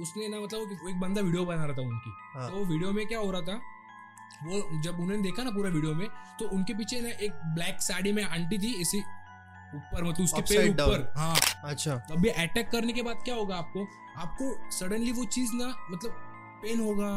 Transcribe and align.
उसने 0.00 0.28
ना 0.28 0.40
मतलब 0.40 0.78
वो 0.82 0.88
एक 0.88 1.00
बंदा 1.00 1.20
वीडियो 1.20 1.44
बना 1.44 1.64
रहा 1.64 1.76
था 1.76 1.82
उनकी। 1.82 2.12
हाँ। 2.34 2.50
तो 2.50 2.64
वीडियो 2.64 2.92
में 2.92 3.06
क्या 3.06 3.18
हो 3.18 3.30
रहा 3.30 3.42
था 3.42 3.60
वो 4.44 4.80
जब 4.82 4.98
उन्होंने 5.00 5.22
देखा 5.22 5.42
ना 5.42 5.50
पूरा 5.50 5.70
वीडियो 5.70 5.94
में 5.94 6.08
तो 6.40 6.48
उनके 6.48 6.74
पीछे 6.74 7.00
ना 7.00 7.08
एक 7.20 7.40
ब्लैक 7.54 7.80
साड़ी 7.82 8.12
में 8.12 8.22
आंटी 8.24 8.58
थी 8.58 8.74
इसी 8.80 8.98
ऊपर 9.74 10.04
मतलब 10.04 10.24
उसके 10.24 10.42
पैर 10.42 10.70
ऊपर। 10.70 11.12
हाँ। 11.16 11.34
अच्छा। 11.64 11.96
तो 11.98 12.14
अभी 12.14 12.28
अटैक 12.42 12.70
करने 12.70 12.92
के 12.92 13.02
बाद 13.02 13.22
क्या 13.24 13.34
होगा 13.34 13.56
आपको 13.56 13.86
आपको 14.18 14.70
सडनली 14.70 15.12
वो 15.12 15.24
चीज़ 15.26 15.50
ना 15.54 15.66
मतलब 15.90 16.10
पेन 16.62 16.80
होगा 16.80 17.10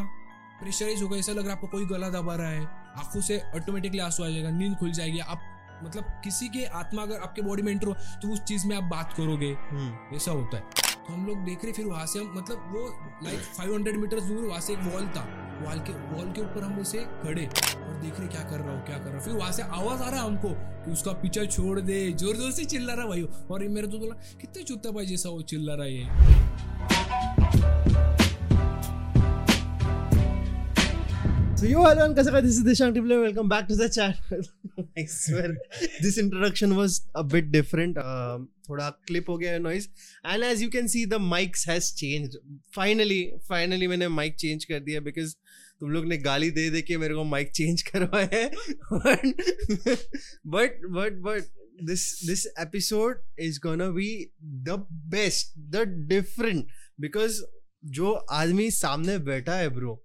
प्रेशराइज 0.60 1.02
होगा 1.04 1.18
ऐसा 1.18 1.32
लग 1.32 1.38
रहा 1.38 1.48
है 1.48 1.54
आपको 1.54 1.68
कोई 1.68 1.86
गला 1.86 2.10
दबा 2.10 2.36
रहा 2.36 2.50
है। 2.50 2.66
आँखों 2.98 3.22
से 3.22 3.40
ऑटोमेटिकली 3.56 4.00
आँसू 4.00 4.24
आ 4.24 4.28
जाएगा 4.28 4.50
नींद 4.50 4.76
खुल 4.78 4.92
जाएगी। 4.92 5.20
आप 5.20 5.42
मतलब 5.84 6.22
किसी 6.24 6.48
के 6.50 6.66
आत्मा 6.80 7.02
अगर 7.02 7.20
आपके 7.20 7.42
बॉडी 7.42 7.62
में 7.62 7.72
एंटर 7.72 7.88
हो 7.88 7.94
तो 7.94 8.34
उस 8.34 8.44
चीज़ 8.44 8.68
में 8.68 8.76
आप 8.78 8.84
बात 8.90 9.14
करोगे। 9.14 9.52
हम्म। 9.70 10.16
ऐसा 10.16 10.32
होता 10.32 10.58
है। 10.58 10.81
तो 11.02 11.14
हम 11.14 11.26
लोग 11.28 11.38
देख 11.46 11.64
रहे, 11.64 11.74
फिर 11.74 11.86
वहाँ 11.86 12.06
से 12.06 12.20
हम 12.20 12.34
मतलब 12.38 12.72
वो 12.74 12.88
लाइक 13.24 13.40
500 13.58 13.98
मीटर 13.98 14.20
दूर 14.22 14.44
वहाँ 14.44 14.60
से 14.62 14.74
एक 14.74 14.80
वॉल 14.84 15.08
था। 15.16 15.24
वॉल 15.62 15.80
के 15.88 15.94
वॉल 16.12 16.32
के 16.34 16.42
ऊपर 16.42 16.64
हम 16.64 16.80
उसे 16.80 16.98
खड़े 17.24 17.46
और 17.46 18.00
देख 18.02 18.20
रहे, 18.20 18.28
क्या 18.28 18.42
कर 18.44 18.60
रहा 18.60 18.76
हो, 18.76 18.82
क्या 18.86 18.98
कर 18.98 19.06
रहा 19.06 19.18
हो। 19.18 19.24
फिर 19.26 19.34
वहाँ 19.34 19.52
से 19.52 19.64
आवाज़ 19.64 20.02
आ 20.02 20.10
रहा 20.10 20.20
है 20.22 20.26
हमको 20.28 20.50
कि 20.86 20.92
उसका 20.92 21.12
पीछा 21.22 21.46
छोड़ 21.48 21.80
दे 21.82 22.12
ज़ोर 22.14 22.36
ज़ोर 22.36 22.52
से 22.52 22.66
चिल्ला 22.66 22.94
रहा 22.94 23.06
भाई। 23.08 23.28
और 23.52 23.68
मेरे 23.70 23.88
तो 23.88 24.00
बोला, 24.00 24.16
कितने 24.42 24.64
चुत्ता 24.64 24.92
भाई 24.92 25.06
जैसा 25.06 25.30
वो 25.30 25.42
चिल्ला 25.44 25.74
रहा 25.76 25.88
है 25.88 26.00
So 31.62 31.68
yo 31.68 31.82
hello 31.84 32.06
and 32.06 32.16
Kasaka, 32.18 32.42
this 32.42 32.58
is 32.58 32.64
Dishant 32.64 32.96
Tible. 32.96 33.22
Welcome 33.22 33.48
back 33.48 33.68
to 33.68 33.76
the 33.76 33.88
channel. 33.88 34.16
I 34.98 35.06
swear 35.06 35.58
this 36.02 36.18
introduction 36.18 36.76
was 36.76 37.06
a 37.14 37.24
bit 37.24 37.52
different. 37.52 38.00
Um, 38.00 38.48
थोड़ा 38.70 38.94
clip 39.08 39.28
हो 39.30 39.38
गया 39.38 39.62
noise. 39.62 39.88
And 40.24 40.44
as 40.44 40.64
you 40.64 40.72
can 40.72 40.88
see 40.88 41.06
the 41.06 41.20
mics 41.20 41.68
has 41.68 41.92
changed. 41.92 42.38
Finally, 42.72 43.20
finally 43.48 43.88
मैंने 43.88 44.10
mic 44.16 44.40
change 44.46 44.66
कर 44.72 44.80
दिया 44.90 45.04
because 45.04 45.36
तुम 45.80 45.92
लोग 45.92 46.06
ने 46.06 46.18
गाली 46.18 46.52
दे 46.58 46.70
दे 46.70 46.82
के 46.82 46.98
मेरे 46.98 47.16
को 47.16 47.30
mic 47.36 47.54
change 47.62 47.82
करवाया 47.92 48.30
है. 48.34 48.52
but 50.58 50.84
but 51.00 51.22
but 51.22 51.44
this 51.92 52.26
this 52.32 52.48
episode 52.58 53.18
is 53.38 53.60
gonna 53.60 53.92
be 53.92 54.32
the 54.64 54.84
best, 55.18 55.58
the 55.70 55.86
different 55.86 56.66
because 57.00 57.44
जो 57.86 58.12
आदमी 58.12 58.72
सामने 58.72 59.18
बैठा 59.28 59.56
है 59.56 59.70
bro 59.70 60.02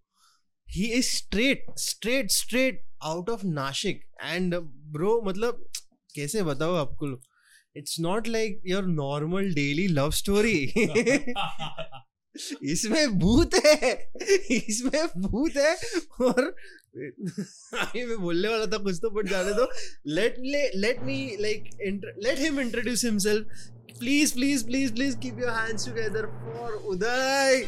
he 0.68 0.84
is 0.92 1.06
straight 1.06 1.64
straight 1.78 2.30
straight 2.30 2.82
out 3.04 3.30
of 3.30 3.46
Nashik 3.46 4.04
and 4.22 4.54
bro 4.92 5.20
मतलब 5.26 5.64
कैसे 6.14 6.42
बताओ 6.42 6.74
आपको 6.76 7.06
it's 7.76 7.96
not 8.00 8.28
like 8.28 8.62
your 8.66 8.86
normal 8.86 9.52
daily 9.54 9.86
love 9.88 10.10
story 10.20 10.58
इसमें 12.70 13.18
भूत 13.18 13.54
है। 13.64 13.90
इसमें 14.52 15.06
भूत 15.18 15.56
है। 15.56 15.74
और 16.22 16.42
अभी 17.74 18.04
मैं 18.04 18.18
बोलने 18.20 18.48
वाला 18.48 18.66
था, 18.66 18.78
कुछ 18.78 18.98
तो 19.02 19.10
बट 19.10 19.28
जाने 19.28 19.52
दो। 19.54 19.68
Let 20.06 20.36
let 20.76 21.00
me 21.02 21.36
like 21.40 21.70
let 22.24 22.38
him 22.38 22.60
introduce 22.60 23.04
himself 23.04 23.46
please 23.98 24.34
please 24.34 24.64
please 24.66 24.92
please 24.94 25.16
keep 25.18 25.38
your 25.40 25.50
hands 25.50 25.86
together 25.86 26.26
for 26.42 26.72
Uday 26.92 27.64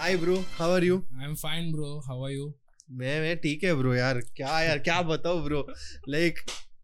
hi 0.00 0.16
bro 0.16 0.36
how 0.58 0.70
are 0.72 0.84
you 0.84 0.96
I 1.20 1.24
am 1.24 1.34
fine 1.34 1.70
bro 1.72 1.98
how 2.06 2.24
are 2.24 2.30
you 2.32 2.52
मैं 3.00 3.20
मैं 3.20 3.36
ठीक 3.40 3.64
है 3.64 3.74
bro 3.74 3.94
यार। 3.94 4.20
क्या 4.36 4.60
यार 4.62 4.78
क्या 4.78 5.00
बताओ 5.10 5.42
bro 5.44 5.66
like 6.08 6.38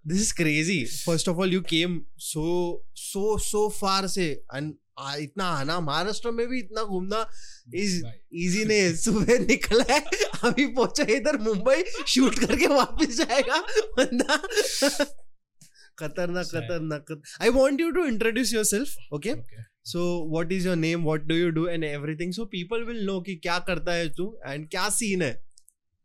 this 0.06 0.20
is 0.20 0.33
crazy 0.34 0.84
first 1.06 1.28
of 1.28 1.37
all 1.37 1.53
you 1.53 1.61
came 1.70 2.00
so 2.27 2.44
so 2.97 3.39
so 3.39 3.69
far 3.81 4.06
से 4.17 4.27
and 4.56 4.72
आ- 4.98 5.17
इतना 5.20 5.44
आना 5.61 5.78
महाराष्ट्र 5.81 6.31
में 6.31 6.47
भी 6.48 6.59
इतना 6.59 6.83
घूमना 6.83 7.25
इज़ 7.75 7.97
इजी 8.33 8.64
नहीं 8.64 8.78
है। 8.78 8.94
सुबह 8.97 9.39
निकला 9.39 9.84
है 9.92 10.00
अभी 10.44 10.67
पहुँचा 10.67 11.05
इधर 11.14 11.39
मुंबई 11.39 11.83
शूट 12.06 12.39
करके 12.39 12.67
वापस 12.67 13.17
जाएगा 13.17 13.60
बंदा। 13.99 14.37
खतरनाक 15.99 16.47
खतरनाक 16.47 17.21
I 17.43 17.49
want 17.59 17.81
you 17.81 17.91
to 17.91 18.05
introduce 18.05 18.53
yourself 18.55 19.12
okay 19.12 19.34
so 19.87 20.05
what 20.29 20.53
is 20.53 20.69
your 20.69 20.77
name 20.77 21.03
what 21.03 21.23
do 21.23 21.35
you 21.35 21.51
do 21.51 21.67
and 21.67 21.85
everything 21.85 22.33
so 22.33 22.45
people 22.45 22.85
will 22.85 23.05
know 23.05 23.21
कि 23.21 23.35
क्या 23.37 23.59
करता 23.59 23.93
है 23.93 24.09
तू 24.09 24.39
एंड 24.47 24.69
क्या 24.69 24.89
सीन 24.91 25.23
है। 25.23 25.33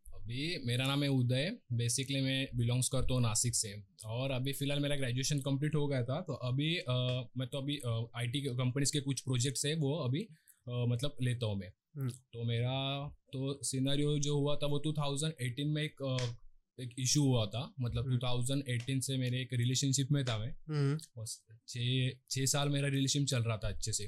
अभी 0.06 0.58
मेरा 0.66 0.86
नाम 0.86 1.02
है 1.02 1.08
उदय। 1.08 1.50
बेसिकली 1.72 2.20
मैं 2.20 2.48
बिलोंग्स 2.56 2.88
करता 2.88 3.14
हूँ 3.14 3.22
नासिक 3.22 3.54
से। 3.54 3.72
और 4.06 4.30
अभी 4.30 4.52
फ़िलहाल 4.52 4.80
मेरा 4.80 4.96
ग्रेजुएशन 4.96 5.38
कंप्लीट 5.38 5.74
हो 5.74 5.86
गया 5.88 6.02
था। 6.04 6.20
तो 6.20 6.32
अभी 6.48 6.74
अ, 6.76 6.94
मैं 7.36 7.48
तो 7.48 7.58
अभी 7.58 7.80
आईटी 8.16 8.40
कंपनीज़ 8.40 8.92
के 8.92 9.00
कुछ 9.00 9.20
प्रोजेक्ट्स 9.20 9.66
है 9.66 9.74
वो 9.74 9.94
अभी 9.98 10.20
अ, 10.22 10.84
मतलब 10.88 11.16
लेता 11.22 11.46
हूँ 11.46 11.56
मैं। 11.58 11.72
हम्म। 11.96 12.10
तो 12.10 12.44
मेरा 12.44 12.76
तो 13.32 13.58
सिनेरियो 13.62 14.18
जो 14.18 14.38
हुआ 14.38 14.56
था 14.56 14.66
वो 14.66 14.78
2018 14.78 15.74
में 15.74 15.82
एक 15.82 16.02
एक 16.80 16.94
इशू 16.98 17.22
हुआ 17.22 17.46
था। 17.46 17.62
मतलब 17.80 18.04
हम्म। 18.04 18.16
2018 18.16 19.00
से 19.00 19.16
मेरे 19.18 19.40
एक 19.40 19.48
रिलेशनशिप 19.52 20.08
में 20.12 20.24
था 20.24 20.38
मैं। 20.38 20.52
हम्म। 20.68 20.98
बस 21.18 21.40
छः 21.68 22.10
छः 22.30 22.46
साल 22.46 22.68
मेरा 22.68 22.88
रिलेशन 22.88 23.24
चल 23.24 23.42
रहा 23.42 23.56
था 23.56 23.68
अच्छे 23.68 23.92
से। 23.92 24.06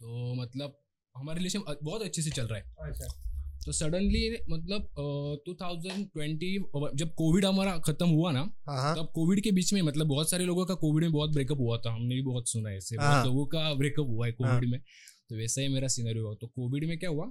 तो 0.00 0.34
मतलब 0.34 0.80
हमारा 1.16 1.36
रिलेशन 1.36 1.60
बहुत 1.82 2.02
अच्छे 2.02 2.22
से 2.22 2.30
चल 2.30 2.46
रहा 2.46 2.58
है। 2.58 2.74
अच्छा। 2.90 3.20
तो 3.66 3.72
सडनली 3.72 4.38
मतलब 4.50 4.88
टू 5.46 5.54
थाउज़ेंड 5.54 6.06
ट्वेंटी 6.06 6.58
जब 6.94 7.14
कोविड 7.14 7.44
हमारा 7.44 7.78
खत्म 7.78 8.08
हुआ 8.08 8.32
ना 8.32 8.40
हाँ 8.40 8.82
हाँ। 8.82 8.96
तब 8.96 9.12
कोविड 9.14 9.42
के 9.42 9.52
बीच 9.52 9.72
में 9.72 9.82
मतलब 9.82 10.06
बहुत 10.06 10.30
सारे 10.30 10.44
लोगों 10.44 10.66
का 10.66 10.74
कोविड 10.74 11.04
में 11.04 11.12
बहुत 11.12 11.30
ब्रेकअप 11.30 11.58
हुआ 11.58 11.78
था। 11.78 11.92
हमने 11.94 12.14
भी 12.14 12.22
बहुत 12.22 12.48
सुना 12.48 12.70
है 12.70 12.76
ऐसे। 12.76 12.96
हाँ। 12.96 13.12
बहुत 13.12 13.26
लोगों 13.26 13.46
का 13.46 13.74
ब्रेकअप 13.74 14.06
हुआ 14.06 14.26
हाँ। 14.26 14.32
कोविड 14.32 14.70
में। 14.70 14.80
तो 15.28 15.36
वैसा 15.36 15.60
ही 15.60 15.68
मेरा 15.68 15.88
सीनरी 15.88 16.18
हुआ। 16.18 16.34
तो 16.34 16.46
कोविड 16.46 16.84
में 16.84 16.98
क्या 16.98 17.10
हुआ? 17.10 17.30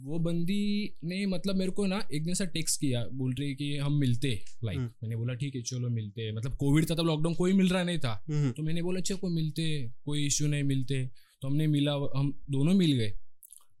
वो 0.00 0.18
बंदी 0.18 0.96
ने 1.04 1.24
मतलब 1.26 1.56
मेरे 1.56 1.70
को 1.70 1.86
ना 1.86 1.96
एक 2.14 2.24
दिन 2.24 2.34
सा 2.34 2.44
टेक्स्ट 2.44 2.80
किया 2.80 3.04
बोल 3.12 3.32
रही 3.34 3.54
कि 3.54 3.76
हम 3.76 3.94
मिलते 3.94 4.28
लाइक 4.64 4.78
हम्म। 4.78 4.90
मैंने 5.02 5.16
बोला 5.16 5.34
ठीक 5.34 5.54
है 5.56 5.62
चलो 5.62 5.88
मिलते 5.88 6.30
मतलब 6.32 6.56
कोविड 6.56 6.90
था 6.90 6.94
तब 6.94 7.06
लॉकडाउन 7.06 7.34
कोई 7.34 7.52
मिल 7.52 7.68
रहा 7.68 7.82
नहीं 7.82 7.98
था। 7.98 8.12
हम्म। 8.28 8.50
तो 8.50 8.62
मैंने 8.62 8.82
बोला 8.82 9.00
चलो 9.00 9.28
मिलते 9.28 9.66
कोई 10.04 10.26
इशू 10.26 10.46
नहीं 10.46 10.62
मिलते। 10.62 11.04
तो 11.42 11.48
हमने 11.48 11.66
मिला 11.66 11.92
हम 12.16 12.32
दोनों 12.50 12.74
मिल 12.74 12.92
गए। 12.92 13.12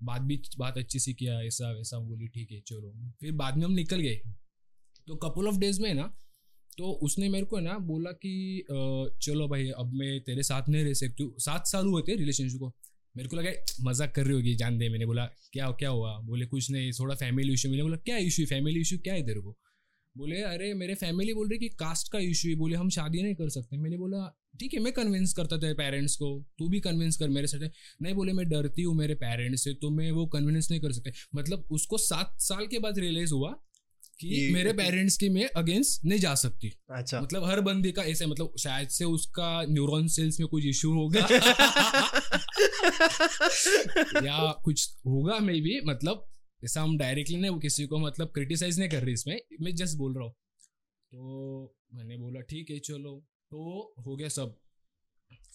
बात 0.02 0.22
भी 0.22 0.40
बात 0.58 0.78
अच्छी 0.78 0.98
सी 0.98 1.14
किया 1.14 1.40
ऐसा 1.42 1.70
वैसा 1.72 1.98
बोली 1.98 2.26
ठीक 2.28 2.52
है 2.52 2.60
चलो। 2.60 2.92
फिर 3.20 3.32
बाद 3.32 3.56
में 3.56 3.64
हम 3.64 3.72
निकल 3.72 4.00
गए। 4.00 4.20
तो 5.08 5.16
कपल 5.16 5.48
ऑफ़ 5.48 5.56
डेज़ 5.56 5.80
में 5.82 5.92
ना 5.94 6.12
तो 6.78 6.90
उसने 7.02 7.28
मेरे 7.28 7.46
को 7.46 7.58
ना 7.60 7.78
बोला 7.78 8.10
कि 8.12 8.64
चलो 9.22 9.48
भाई 9.48 9.68
अब 9.78 9.92
मैं 9.94 10.20
तेरे 10.20 10.42
साथ 10.42 10.68
नहीं 10.68 10.84
रह 10.84 10.92
सकती 10.94 11.22
हूँ। 11.22 11.34
सात 11.38 11.66
साल 11.66 11.86
हुए 11.86 12.02
थे 12.02 12.16
रिलेशनशिप 12.16 12.60
को। 12.60 12.72
मेरे 13.16 13.28
को 13.28 13.36
लगा 13.36 13.50
मज़ाक 13.80 14.14
कर 14.14 14.24
रही 14.24 14.32
होगी 14.32 14.54
जान 14.54 14.78
दे 14.78 14.88
मैंने 14.88 15.06
बोला 15.06 15.24
क्या 15.52 15.70
क्या 15.70 15.88
हुआ? 15.88 16.18
बोले 16.18 16.46
कुछ 16.46 16.70
नहीं 16.70 16.92
थोड़ा 16.92 17.14
फैमिली 17.14 17.52
इशू 17.52 17.68
मैंने 17.68 17.82
बोला 17.82 17.96
क्या 17.96 18.16
इशू 18.16 18.46
फैमिली 18.46 18.80
इशू 18.80 18.96
क्या 18.98 19.14
है 19.14 19.22
तेरे 19.26 19.40
को? 19.40 19.58
बोले 20.16 20.42
अरे 20.42 20.74
मेरे 20.74 20.94
फैमिली 20.94 21.34
बोल 21.34 21.48
रही 21.48 21.58
कि 21.58 21.68
कास्ट 21.68 22.12
का 22.12 22.18
इशू 22.18 22.48
है। 22.48 22.54
बोले 22.54 22.76
हम 22.76 22.90
शादी 22.90 23.22
नहीं 23.22 23.34
कर 23.34 23.48
सकते। 23.48 23.76
मैंने 23.76 23.96
बोला 23.96 24.36
ठीक 24.60 24.74
है 24.74 24.80
मैं 24.80 24.92
कन्विंस 24.92 25.32
करता 25.32 25.58
था 25.58 25.72
पेरेंट्स 25.72 26.16
को। 26.16 26.46
तू 26.58 26.68
भी 26.68 26.80
कन्विंस 26.80 27.16
कर 27.16 27.28
मेरे 27.28 27.46
साथ। 27.46 27.70
नहीं 28.02 28.14
बोले 28.14 28.32
मैं 28.32 28.48
डरती 28.48 28.82
हूँ 28.82 28.96
मेरे 28.96 29.14
पेरेंट्स 29.14 29.64
से 29.64 29.74
तो 29.74 29.90
मैं 29.90 30.10
वो 30.10 30.26
कन्विंस 30.26 30.70
नहीं 30.70 30.80
कर 30.80 30.92
सकते। 30.92 31.12
मतलब 31.34 31.68
उसको 31.70 31.98
सात 31.98 32.36
साल 32.38 32.66
के 32.66 32.78
बाद 32.78 32.98
रियलाइज़ 32.98 33.34
हुआ 33.34 33.50
कि 34.20 34.50
मेरे 34.52 34.72
पेरेंट्स 34.72 35.16
के 35.16 35.28
मैं 35.28 35.48
अगेंस्ट 35.56 36.04
नहीं 36.04 36.18
जा 36.18 36.34
सकती। 36.34 36.72
अच्छा। 36.90 37.20
मतलब 37.20 37.44
हर 37.44 37.60
बंदे 37.60 37.92
का 37.92 38.02
ऐसे 38.02 38.26
मतलब 38.26 38.54
शायद 38.58 38.88
से 38.88 39.04
उसका 39.04 39.64
न्यूरॉन 39.68 40.08
सेल्स 40.08 40.40
में 40.40 40.48
कुछ 40.48 40.64
इशू 40.64 40.92
होगा। 40.92 41.28
या 44.26 44.52
कुछ 44.64 44.88
होगा 45.06 45.38
मे 45.38 45.60
बी 45.60 45.80
मतलब 45.84 46.26
ऐसा 46.64 46.82
हम 46.82 46.98
डायरेक्टली 46.98 47.36
नहीं 47.36 47.58
किसी 47.58 47.86
को 47.86 47.98
मतलब 47.98 48.28
क्रिटिसाइज 48.28 48.78
नहीं 48.78 48.88
कर 48.88 49.02
रही 49.02 49.12
इसमें 49.12 49.40
मैं 49.60 49.74
जस्ट 49.74 49.96
बोल 49.98 50.14
रहा 50.14 50.24
हूँ। 50.24 50.32
तो 51.12 51.76
मैंने 51.94 52.16
बोला 52.16 52.40
ठीक 52.40 52.70
है 52.70 52.78
चलो। 52.78 53.26
तो 53.50 53.94
हो 54.06 54.16
गया 54.16 54.28
सब। 54.28 54.56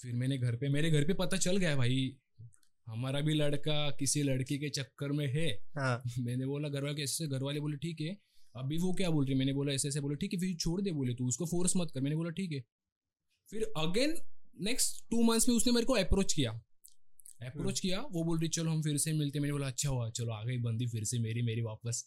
फिर 0.02 0.14
मैंने 0.14 0.38
घर 0.38 0.56
पे 0.56 0.70
मेरे 0.70 0.92
घर 0.92 1.04
पे 1.04 1.14
पता 1.14 1.38
चल 1.38 1.58
गया 1.58 1.76
भाई 1.76 2.18
हमारा 2.88 3.22
भी 3.22 3.34
लड़का 3.34 3.90
किसी 3.92 4.24
लड़की 4.24 4.58
के 4.58 4.70
चक्कर 4.70 5.12
में 5.12 5.28
है। 5.28 5.48
हाँ। 5.78 6.02
मैंने 6.20 6.46
बोला 6.46 6.70
घर 6.70 6.84
वाले 6.84 6.96
कैसे 6.96 7.28
घर 7.28 7.44
वाले 7.44 7.60
बोले 7.60 7.78
ठीक 7.78 8.02
है। 8.02 8.18
अभी 8.56 8.78
वो 8.78 8.94
क्या 8.94 9.10
बोल 9.10 9.26
रही 9.26 9.36
मैंने 9.36 9.54
बोला 9.54 9.74
ऐसे 9.74 9.88
ऐसे 9.88 10.02
बोले 10.02 10.16
ठीक 10.16 10.34
है 10.34 10.40
फिर 10.40 10.56
छोड़ 10.56 10.82
दे 10.82 10.92
बोले 10.92 11.14
तू 11.14 11.28
उसको 11.28 11.46
फोर्स 11.46 11.74
मत 11.78 11.92
कर। 11.94 12.02
मैंने 12.02 12.16
बोला 12.16 12.30
ठीक 12.30 12.52
है। 12.52 12.64
फिर 13.52 13.64
अगेन 13.78 14.16
नेक्स्ट 14.62 15.04
टू 15.12 15.24
मंथ्स 15.24 15.50
में 15.50 15.56
उसने 15.56 15.74
मेरे 15.74 15.86
को 15.86 15.94
अप्रोच 15.94 16.34
किया। 16.34 16.62
अप्रोच 17.42 17.80
किया 17.80 18.02
वो 18.02 18.24
बोल 18.24 18.40
रही 18.40 18.50
चलो 18.50 18.72
हम 18.72 18.82
फिर 18.82 18.98
से 18.98 19.14
मिलते 19.14 19.40
मैंने 19.40 19.52
बोला 19.54 19.68
अच्छा 19.68 19.90
हुआ 19.90 20.10
चलो 20.10 20.32
आ 20.32 20.44
गई 20.44 20.58
बंदी 20.58 20.88
फिर 20.88 21.04
से 21.04 21.20
मेरी 21.20 21.42
मेरी 21.42 21.62
वापस. 21.62 22.06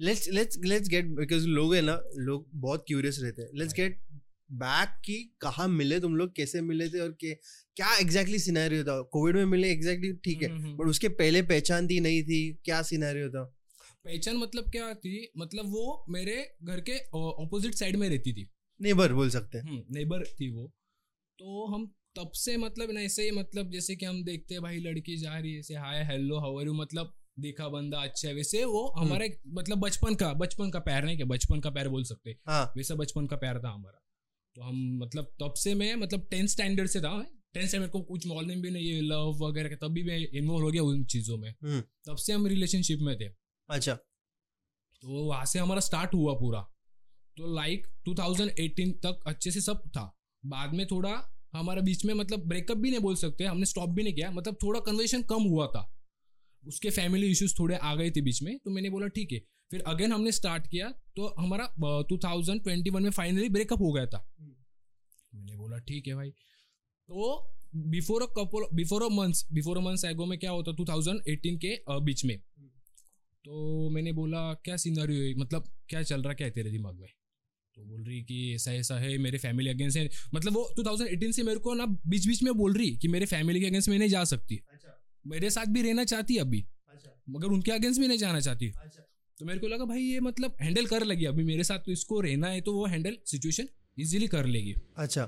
Let's 0.00 0.28
let's 0.28 0.58
let's 0.64 0.88
get 0.88 1.06
because 1.06 1.46
लोग 1.46 1.74
है 1.74 1.82
ना 1.82 2.00
लोग 2.16 2.48
बहुत 2.54 2.84
क्यूरियस 2.86 3.18
रहते 3.22 3.42
हैं। 3.42 3.48
लेट्स 3.54 3.74
गेट 3.74 4.00
बैक 4.52 4.88
की 5.04 5.14
कहाँ 5.40 5.68
मिले 5.68 6.00
तुम 6.00 6.16
लोग 6.16 6.34
कैसे 6.36 6.60
मिले 6.60 6.88
थे 6.88 7.00
और 7.00 7.12
के 7.20 7.34
क्या 7.76 7.96
एग्जैक्टली 7.98 8.38
सिनेरियो 8.38 8.84
था? 8.84 9.00
कोविड 9.02 9.36
में 9.36 9.44
मिले 9.44 9.70
एग्जैक्टली 9.72 10.12
ठीक 10.12 10.42
है। 10.42 10.48
हम्म, 10.48 10.64
हम्म, 10.64 10.76
बट 10.76 10.86
उसके 10.86 11.08
पहले 11.08 11.42
पहचान 11.42 11.88
थी 11.88 12.00
नहीं 12.00 12.22
थी 12.22 12.52
क्या 12.64 12.82
सिनेरियो 12.82 13.30
था? 13.30 13.44
पहचान 14.04 14.36
मतलब 14.36 14.70
क्या 14.70 14.94
थी? 14.94 15.32
मतलब 15.38 15.66
वो 15.66 16.04
मेरे 16.08 16.56
घर 16.62 16.80
के 16.80 16.98
ऑपोजिट 17.18 17.74
साइड 17.74 17.96
में 17.96 18.08
रहती 18.08 18.32
थी। 18.32 18.48
नेबर 18.80 19.12
बोल 19.12 19.30
सकते 19.30 19.58
हैं। 19.58 19.84
नेबर 19.90 20.24
थी 20.24 20.50
वो। 20.50 20.66
तो 21.38 21.66
हम 21.66 21.95
तब 22.18 22.30
से 22.32 22.56
मतलब 22.56 22.90
ना 22.90 23.00
ऐसे 23.00 23.22
ही 23.22 23.30
मतलब 23.30 23.70
जैसे 23.70 23.96
कि 23.96 24.06
हम 24.06 24.24
देखते 24.24 24.54
हैं 24.54 24.62
भाई 24.62 24.78
लड़की 24.78 25.16
जा 25.16 25.38
रही 25.38 25.52
है 25.52 25.58
ऐसे 25.58 25.74
hi 25.74 26.04
hello 26.04 26.38
how 26.38 26.58
are 26.60 26.66
you 26.66 26.74
मतलब 26.74 27.14
देखा 27.38 27.68
बंदा 27.68 27.98
अच्छा 27.98 28.28
है। 28.28 28.34
वैसे 28.34 28.64
वो 28.64 28.88
हमारे 28.98 29.40
मतलब 29.46 29.78
बचपन 29.78 30.14
का 30.14 30.32
बचपन 30.32 30.70
का 30.70 30.78
प्यार 30.78 31.04
नहीं 31.04 31.16
क्या 31.16 31.26
बचपन 31.26 31.60
का 31.60 31.70
प्यार 31.70 31.88
बोल 31.88 32.04
सकते 32.04 32.36
हाँ। 32.46 32.72
वैसा 32.76 32.94
बचपन 32.94 33.26
का 33.26 33.36
प्यार 33.36 33.58
था 33.58 33.70
हमारा। 33.70 34.02
तो 34.54 34.62
हम 34.62 34.98
मतलब 35.02 35.24
तब 35.24 35.54
से 35.54 35.74
मैं 35.74 35.94
मतलब 35.96 36.28
टेंथ 36.30 36.48
स्टैंडर्ड 36.48 36.88
से 36.88 37.00
था 37.00 37.26
टेंथ 37.54 37.68
से 37.68 37.78
मेरे 37.78 37.90
को 37.90 38.00
कुछ 38.02 38.26
मालूम 38.26 38.62
भी 38.62 38.70
नहीं 38.70 39.02
लव 39.02 39.44
वगैरह 39.44 39.68
का 39.68 39.76
तब 39.76 39.92
भी 39.92 40.02
मैं 40.02 40.18
इन्वॉल्व 40.18 40.64
हो 40.64 40.70
गया 40.70 40.82
उन 40.82 41.04
चीज़ों 41.04 41.38
में। 41.38 41.50
हम्म। 41.50 41.80
तब 41.80 42.16
से 42.16 42.32
हम 42.32 42.46
रिलेशनशिप 42.46 42.98
में 43.00 43.16
थे। 43.20 43.24
अच्छा। 43.68 43.94
तो 45.02 45.08
वहाँ 45.08 45.44
से 45.44 45.58
हमारा 45.58 45.80
स्टार्ट 45.80 46.14
हुआ 46.14 46.34
पूरा। 46.34 46.60
तो 47.36 47.54
लाइक 47.54 47.86
2018 48.08 48.92
तक 48.92 49.24
अच्छे 49.26 49.50
से 49.50 49.60
सब 49.60 49.82
था। 49.88 50.18
बाद 50.46 50.74
में 50.74 50.86
थोड़ा 50.86 51.35
हमारा 51.56 51.82
बीच 51.82 52.04
में 52.04 52.12
मतलब 52.14 52.46
ब्रेकअप 52.48 52.76
भी 52.78 52.90
नहीं 52.90 53.00
बोल 53.00 53.16
सकते 53.16 53.44
हमने 53.44 53.66
स्टॉप 53.66 53.90
भी 53.90 54.02
नहीं 54.02 54.14
किया 54.14 54.30
मतलब 54.32 54.56
थोड़ा 54.62 54.80
कन्वर्सेशन 54.82 55.22
कम 55.24 55.42
हुआ 55.44 55.66
था। 55.66 55.82
उसके 56.62 56.90
फैमिली 56.90 57.30
इश्यूज़ 57.30 57.54
थोड़े 57.58 57.76
आ 57.76 57.94
गए 57.94 58.10
थे 58.10 58.20
बीच 58.22 58.42
में 58.42 58.56
तो 58.58 58.70
मैंने 58.70 58.90
बोला 58.90 59.06
ठीक 59.08 59.32
है। 59.32 59.38
फिर 59.70 59.82
अगेन 59.86 60.12
हमने 60.12 60.32
स्टार्ट 60.32 60.66
किया 60.66 60.88
तो 61.16 61.26
हमारा 61.38 61.66
टू 62.08 62.18
थाउज़ेंड 62.24 62.62
ट्वेंटी 62.62 62.90
वन 62.90 63.02
में 63.02 63.10
फाइनली 63.10 63.48
ब्रेकअप 63.48 63.80
हो 63.80 63.92
गया 63.92 64.06
था। 64.06 64.26
मैंने 65.32 65.56
बोला 65.56 65.78
ठीक 65.88 66.06
है 66.08 66.14
भाई। 66.14 66.30
तो 66.30 67.52
before 67.88 68.22
a 68.22 68.26
couple 68.36 68.66
before 68.74 69.02
a 69.02 69.08
months 69.12 69.46
before 69.52 69.78
a 69.78 69.80
months 69.80 70.04
ago 70.04 70.26
में 70.26 70.38
क्या 70.38 70.50
होता 70.50 70.72
2018 70.74 71.58
के 71.64 71.76
बीच 72.02 72.24
में। 72.24 72.38
तो 73.44 73.88
मैंने 73.90 74.12
बोला 74.12 74.52
क्या 74.64 74.76
सीनरी 74.76 75.16
हुई 75.16 75.34
मतलब 75.34 75.68
क्या 75.88 76.02
चल 76.02 76.22
रहा 76.22 76.34
क्या 76.34 76.46
है 76.46 76.52
तेरे 76.52 76.70
दिमाग 76.70 76.94
में? 76.94 77.08
तो 77.76 77.84
बोल 77.84 78.02
रही 78.04 78.20
कि 78.22 78.54
ऐसा 78.54 78.72
ऐसा 78.72 78.98
है 78.98 79.16
मेरे 79.18 79.38
फैमिली 79.38 79.70
अगेंस्ट 79.70 79.98
है। 79.98 80.08
मतलब 80.34 80.52
वो 80.52 80.68
2018 80.76 81.32
से 81.32 81.42
मेरे 81.42 81.60
को 81.60 81.74
ना 81.74 81.86
बीच 81.86 82.26
बीच 82.26 82.42
में 82.42 82.52
बोल 82.54 82.74
रही 82.74 82.90
कि 82.96 83.08
मेरे 83.08 83.26
फैमिली 83.26 83.60
के 83.60 83.66
अगेंस्ट 83.66 83.88
में 83.88 83.98
नहीं 83.98 84.08
जा 84.08 84.24
सकती। 84.24 84.56
अच्छा। 84.72 85.02
मेरे 85.26 85.50
साथ 85.50 85.66
भी 85.66 85.82
रहना 85.82 86.04
चाहती 86.04 86.34
है 86.34 86.40
अभी। 86.40 86.60
अच्छा। 86.88 87.10
मगर 87.28 87.46
उनके 87.46 87.70
अगेंस्ट 87.70 88.00
भी 88.00 88.08
नहीं 88.08 88.18
जाना 88.18 88.40
चाहती। 88.40 88.72
अच्छा। 88.76 89.02
तो 89.38 89.44
मेरे 89.44 89.60
को 89.60 89.66
लगा 89.66 89.84
भाई 89.84 90.02
ये 90.02 90.20
मतलब 90.20 90.56
हैंडल 90.60 90.86
कर 90.86 91.04
लगी 91.04 91.24
अभी 91.24 91.44
मेरे 91.44 91.64
साथ 91.64 91.78
तो 91.78 91.92
इसको 91.92 92.20
रहना 92.20 92.48
है 92.48 92.60
तो 92.60 92.72
वो 92.74 92.86
हैंडल 92.86 93.18
सिचुएशन 93.26 93.68
इजीली 93.98 94.26
कर 94.26 94.46
लेगी। 94.46 94.74
अच्छा। 94.96 95.26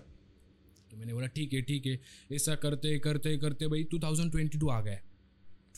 तो 0.90 0.96
मैंने 0.96 1.14
बोला 1.14 1.26
ठीक 1.26 1.52
है 1.52 1.62
ठीक 1.62 1.86
है 1.86 1.98
ऐसा 2.32 2.54
करते 2.54 2.98
करते 2.98 3.36
करते 3.36 3.66
भाई 3.66 3.84
2022 3.94 4.70
आ 4.70 4.80
गया। 4.80 5.00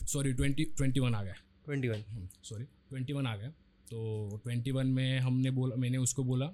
सॉरी 0.05 0.33
20 0.33 0.65
21 0.81 1.15
आ 1.15 1.23
गया। 1.23 1.33
Twenty 1.65 1.87
one 1.87 2.29
sorry 2.43 2.63
twenty 2.63 3.13
one 3.13 3.27
आ 3.27 3.35
गया। 3.35 3.49
तो 3.87 4.37
ट्वेंटी 4.43 4.71
वन 4.71 4.87
में 4.87 5.19
हमने 5.19 5.51
बोला 5.51 5.75
मैंने 5.75 5.97
उसको 5.97 6.23
बोला 6.23 6.45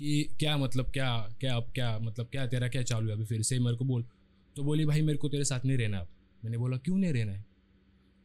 कि 0.00 0.24
क्या 0.38 0.56
मतलब 0.56 0.90
क्या 0.90 1.36
क्या, 1.40 1.56
अब 1.56 1.70
क्या 1.74 1.98
मतलब 1.98 2.26
क्या, 2.26 2.46
तेरा 2.46 2.68
क्या 2.68 2.82
चालू 2.82 3.06
है? 3.06 3.12
अभी 3.12 3.24
फिर 3.24 3.42
से 3.42 3.58
मेरे 3.58 3.76
को 3.76 3.84
बोल। 3.84 4.04
तो 4.56 4.62
बोली, 4.62 4.84
भाई, 4.84 5.02
मेरे 5.02 5.18
को 5.18 5.28
तेरे 5.28 5.44
साथ 5.44 5.66
नहीं 5.66 5.78
रहना 5.78 5.98
अब। 5.98 6.08
मैंने 6.44 6.58
बोला, 6.58 6.76
क्यों 6.76 6.98
नहीं 6.98 7.12
रहना 7.12 7.32
है? 7.32 7.44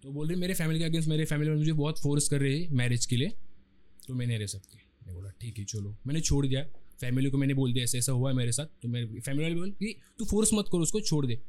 तो 0.03 0.11
बोल 0.11 0.27
रही, 0.27 0.39
मेरे 0.39 0.53
फैमिली 0.53 0.79
के 0.79 0.85
अगेंस्ट 0.85 1.09
मेरे 1.09 1.25
फैमिली 1.25 1.49
में 1.49 1.57
मुझे 1.57 1.73
बहुत 1.73 2.01
फोर्स 2.01 2.29
कर 2.29 2.41
रही 2.41 2.63
है 2.63 2.69
मैरिज 2.71 3.05
के 3.05 3.15
लिए 3.15 3.31
तो 4.07 4.13
मैं 4.13 4.27
नहीं 4.27 4.39
रह 4.39 4.45
सकती। 4.45 4.77
मैंने 4.77 5.13
बोला, 5.13 5.29
ठीक 5.29 5.57
है, 5.59 5.65
चलो। 5.65 5.95
मैंने 6.07 6.21
छोड़ 6.21 6.47
दिया। 6.47 6.63
फैमिली 7.01 7.29
को 7.29 7.37
मैंने 7.37 7.53
बोल 7.53 7.73
दिया, 7.73 7.83
ऐसा 7.83 7.97
ऐसा 7.97 8.11
हुआ 8.11 8.29
है 8.29 8.35
मेरे 8.35 8.51
साथ। 8.51 8.65
तो 8.65 8.87
मेरे 8.87 9.19
फैमिली 9.19 9.43
वाले 9.43 9.55
बोल 9.55 9.71
कि, 9.71 9.99
तू 10.19 10.25
फोर्स 10.25 10.53
मत 10.53 10.65
करो, 10.71 10.81
उसको 10.81 11.01
छोड़ 11.01 11.25
दे। 11.25 11.39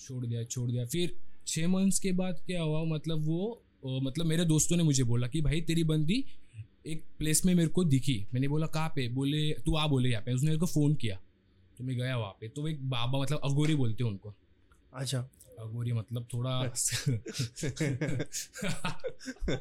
छोड़ 0.00 0.26
दिया 0.26 0.44
छोड़ 0.44 0.70
दिया। 0.70 0.86
फिर 0.86 1.16
छः 1.46 1.68
मंथ्स 1.68 1.98
के 1.98 2.12
बाद 2.12 2.40
क्या 2.46 2.62
हुआ 2.62 2.84
मतलब 2.84 3.26
वो 3.26 3.62
मतलब 3.86 4.26
मेरे 4.26 4.44
दोस्तों 4.44 4.76
ने 4.76 4.82
मुझे 4.82 5.04
बोला 5.04 5.26
कि, 5.26 5.40
भाई, 5.40 5.60
तेरी 5.60 5.84
बंदी 5.84 6.24
एक 6.86 7.04
प्लेस 7.18 7.44
में 7.44 7.54
मेरे 7.54 7.68
को 7.68 7.84
दिखी। 7.84 8.26
मैंने 8.34 8.48
बोला 8.48 8.66
कहाँ 8.66 8.88
पे? 8.88 9.08
बोले 9.08 9.50
तू 9.64 9.76
आ 9.76 9.86
बोले 9.86 10.08
यहाँ 10.08 10.22
पे। 10.22 10.32
उसने 10.32 10.46
मेरे 10.46 10.58
को 10.60 10.66
फ़ोन 10.66 10.94
किया। 10.94 11.16
तो 11.78 11.84
मैं 11.84 11.96
गया 11.96 12.16
वहाँ 12.16 12.32
पे। 12.40 12.48
तो 12.48 12.68
एक 12.68 12.88
बाबा 12.90 13.20
मतलब 13.22 13.40
अगोरी 13.44 13.74
बोलते 13.74 14.04
हैं 14.04 14.10
उनको। 14.10 14.34
अच्छा। 14.92 15.28
अगोरी 15.60 15.92
मतलब 15.92 16.26
थोड़ा 16.32 16.62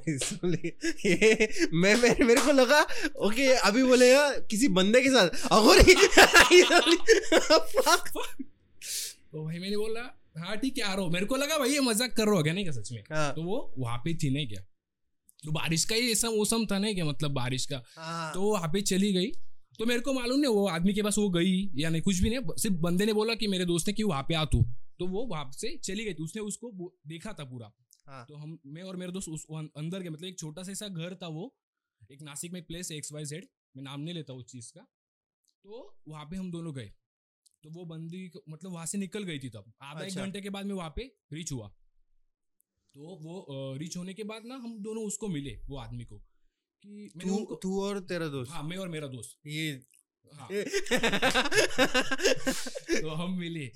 इसलिए 0.07 0.72
ये 1.06 1.48
मैं 1.74 1.95
मेरे 2.01 2.24
मेरे 2.25 2.42
को 2.42 2.51
लगा 2.51 2.81
ओके 3.27 3.45
अभी 3.68 3.83
बोलेगा 3.83 4.30
किसी 4.51 4.68
बंदे 4.80 5.01
के 5.01 5.10
साथ। 5.10 5.30
अगोरी 5.51 5.94
तो 9.31 9.45
भाई 9.45 9.60
मैंने 9.60 9.77
बोला 9.77 10.01
हाँ 10.38 10.57
ठीक 10.57 10.77
है 10.77 10.83
आ 10.83 10.94
रहा 10.94 11.04
हूँ। 11.04 11.12
मेरे 11.12 11.25
को 11.25 11.36
लगा 11.36 11.57
भाई 11.57 11.69
ये 11.69 11.80
मज़ाक 11.80 12.13
कर 12.13 12.25
रहा 12.25 12.36
हो 12.36 12.44
क्या? 12.44 12.54
नहीं 12.54 12.63
क्या 12.66 12.74
सच 12.74 12.92
में। 12.92 13.04
हाँ, 13.12 13.33
तो 13.36 13.44
वो 13.44 13.74
वहाँ 13.77 13.98
पे 13.98 14.13
थी 14.13 14.30
नहीं 14.30 14.48
क्या 14.48 14.62
तो 15.45 15.51
बारिश 15.51 15.86
का 15.86 15.95
ही 15.95 16.12
ऐसा 16.12 16.30
मौसम 16.30 16.65
था 16.65 16.80
ना 16.80 16.94
क्या 16.94 17.06
मतलब 17.06 17.31
बारिश 17.31 17.65
का? 17.65 17.83
हाँ, 17.97 18.33
तो 18.33 18.42
वहाँ 18.42 18.69
पे 18.74 18.81
चली 18.81 19.13
गई। 19.13 19.31
तो 19.80 19.86
मेरे 19.86 20.00
को 20.00 20.13
मालूम 20.13 20.39
नहीं 20.39 20.53
वो 20.53 20.68
आदमी 20.68 20.94
के 20.94 21.03
पास 21.03 21.18
वो 21.18 21.30
गई 21.30 21.71
या 21.75 21.89
नहीं 21.89 22.01
कुछ 22.01 22.19
भी 22.19 22.30
नहीं। 22.30 22.39
सिर्फ़ 22.57 22.75
बंदे 22.75 23.06
ने 23.06 23.13
बोला 23.13 23.36
कि 23.36 23.47
मेरे 23.47 23.65
दोस्त 23.65 23.88
ने 23.88 23.94
कि 23.94 24.03
वहाँ 24.03 24.24
पे 24.24 24.33
आ 24.33 24.45
तू। 24.45 24.62
तो 25.00 25.07
वो 25.07 25.25
वहाँ 25.25 25.51
से 25.51 25.77
चली 25.77 26.06
गई 26.06 26.13
थी। 26.13 26.24
उसने 26.24 26.42
उसको 26.42 26.94
देखा 27.07 27.33
था 27.33 27.44
पूरा। 27.44 27.71
हाँ, 28.07 28.25
तो 28.25 28.36
हम 28.36 28.59
मैं 28.65 28.83
और 28.83 28.95
मेरे 28.95 29.12
दोस्त 29.12 29.30
उस 29.30 29.45
अंदर 29.51 30.00
गए। 30.00 30.09
मतलब 30.09 30.25
एक 30.25 30.39
छोटा 30.39 30.63
सा 30.63 30.71
ऐसा 30.71 30.88
घर 30.88 31.15
था 31.15 31.27
वो। 31.27 31.56
एक 32.12 32.21
नासिक 32.21 32.51
में 32.51 32.59
एक 32.59 32.68
प्लेस 32.68 32.91
है 32.91 32.98
एक्स 32.98 33.12
वाई 33.12 33.25
जेड 33.25 33.48
मैं 33.75 33.83
नाम 33.83 34.01
नहीं 34.01 34.13
लेता 34.15 34.33
उस 34.33 34.45
चीज़ 34.45 34.71
का। 34.74 34.81
तो 35.63 36.00
वहाँ 36.07 36.25
पे 36.25 36.38
हम 36.38 36.51
दोनों 36.51 36.75
गए। 36.75 36.91
तो 37.63 37.69
वो 37.69 37.86
बंदी 37.86 38.31
मतलब 38.50 38.71
वहाँ 38.71 38.86
से 38.86 38.98
निकल 38.98 39.24
गई 39.24 39.39
थी 39.39 39.50
तब। 39.50 39.74
आधा 39.81 40.00
एक 40.00 40.07
अच्छा। 40.07 40.21
घंटे 40.21 40.41
के 40.41 40.50
बाद 40.50 40.65
मैं 40.65 40.75
वहाँ 40.75 40.94
पे 40.95 41.15
रीच 41.33 41.51
हुआ। 41.51 41.74
तो 42.95 43.01
वो 43.01 43.45
रीच 43.77 43.97
होने 43.97 44.13
के 44.13 44.24
बाद 44.24 44.45
ना 44.45 44.56
हम 44.56 44.80
दोनों 44.80 45.06
उसको 45.06 45.27
मिले 45.27 45.62
वो 45.69 45.77
आदमी 45.77 46.03
को। 46.03 46.24
कि 46.83 47.12
तू 47.21 47.56
तू 47.56 47.83
और 47.83 48.00
तेरा 48.00 48.27
दोस्त। 48.27 48.51
हाँ 48.51 48.63
मैं 48.63 48.77
और 48.77 48.88
मेरा 48.88 49.07
दोस्त। 49.07 49.47
ये 49.47 49.86
हाँ। 50.33 50.47
तो 53.01 53.09
हम 53.09 53.39
मिले 53.39 53.71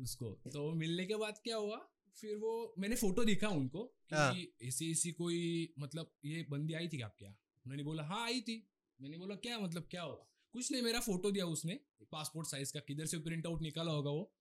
उसको। 0.00 0.30
तो 0.30 0.72
मिलने 0.72 1.06
के 1.06 1.16
बाद 1.16 1.40
क्या 1.44 1.56
हुआ 1.56 1.90
फिर 2.16 2.36
वो 2.36 2.74
मैंने 2.78 2.96
फ़ोटो 2.96 3.24
दिखा 3.24 3.48
उनको 3.48 3.96
हाँ। 4.12 4.34
कि 4.34 4.54
ऐसी 4.62 4.90
ऐसी 4.90 5.12
कोई 5.12 5.74
मतलब 5.78 6.12
ये 6.24 6.46
बंदी 6.50 6.74
आई 6.74 6.88
थी 6.88 7.00
आपके 7.00 7.24
यहाँ? 7.24 7.38
उन्होंने 7.66 7.82
बोला 7.82 8.02
हाँ 8.02 8.24
आई 8.24 8.40
थी। 8.40 8.68
मैंने 9.00 9.18
बोला 9.18 9.34
क्या 9.34 9.58
मतलब 9.58 9.88
क्या 9.90 10.02
हुआ? 10.02 10.26
कुछ 10.52 10.72
नहीं 10.72 10.82
मेरा 10.82 11.00
फ़ोटो 11.00 11.30
दिया 11.30 11.46
उसने। 11.46 11.80
पासपोर्ट 12.12 12.48
साइज़ 12.48 12.72
का 12.72 12.80
किधर 12.80 13.06
से 13.06 13.18
प्रिंट 13.18 13.46
आउट 13.46 13.62
निकाला 13.62 13.92
होगा 13.92 14.10
वो। 14.10 14.34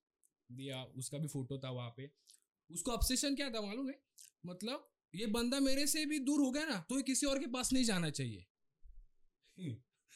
दिया 0.52 0.84
उसका 0.84 1.18
भी 1.18 1.28
फ़ोटो 1.28 1.60
था 1.60 1.70
वहाँ 1.70 1.94
पे। 1.98 2.12
उसको 2.70 2.92
ऑब्सेशन 2.92 3.36
क्या 3.36 3.50
था 3.50 3.62
मालूम 3.62 3.90
है? 3.90 4.00
मतलब 4.46 4.90
ये 5.16 5.26
बंदा 5.28 5.60
मेरे 5.60 5.88
से 5.88 6.06
भी 6.06 6.20
दूर 6.20 6.42
हो 6.42 6.52
गया 6.52 6.66
ना 6.66 6.86
तो 6.90 6.98
ये 6.98 7.04
किसी 7.04 7.26
और 7.26 7.40
के 7.40 7.48
पास 7.48 7.74
नहीं 7.74 7.84
जाना 7.84 8.10
चाहिए। 8.10 8.46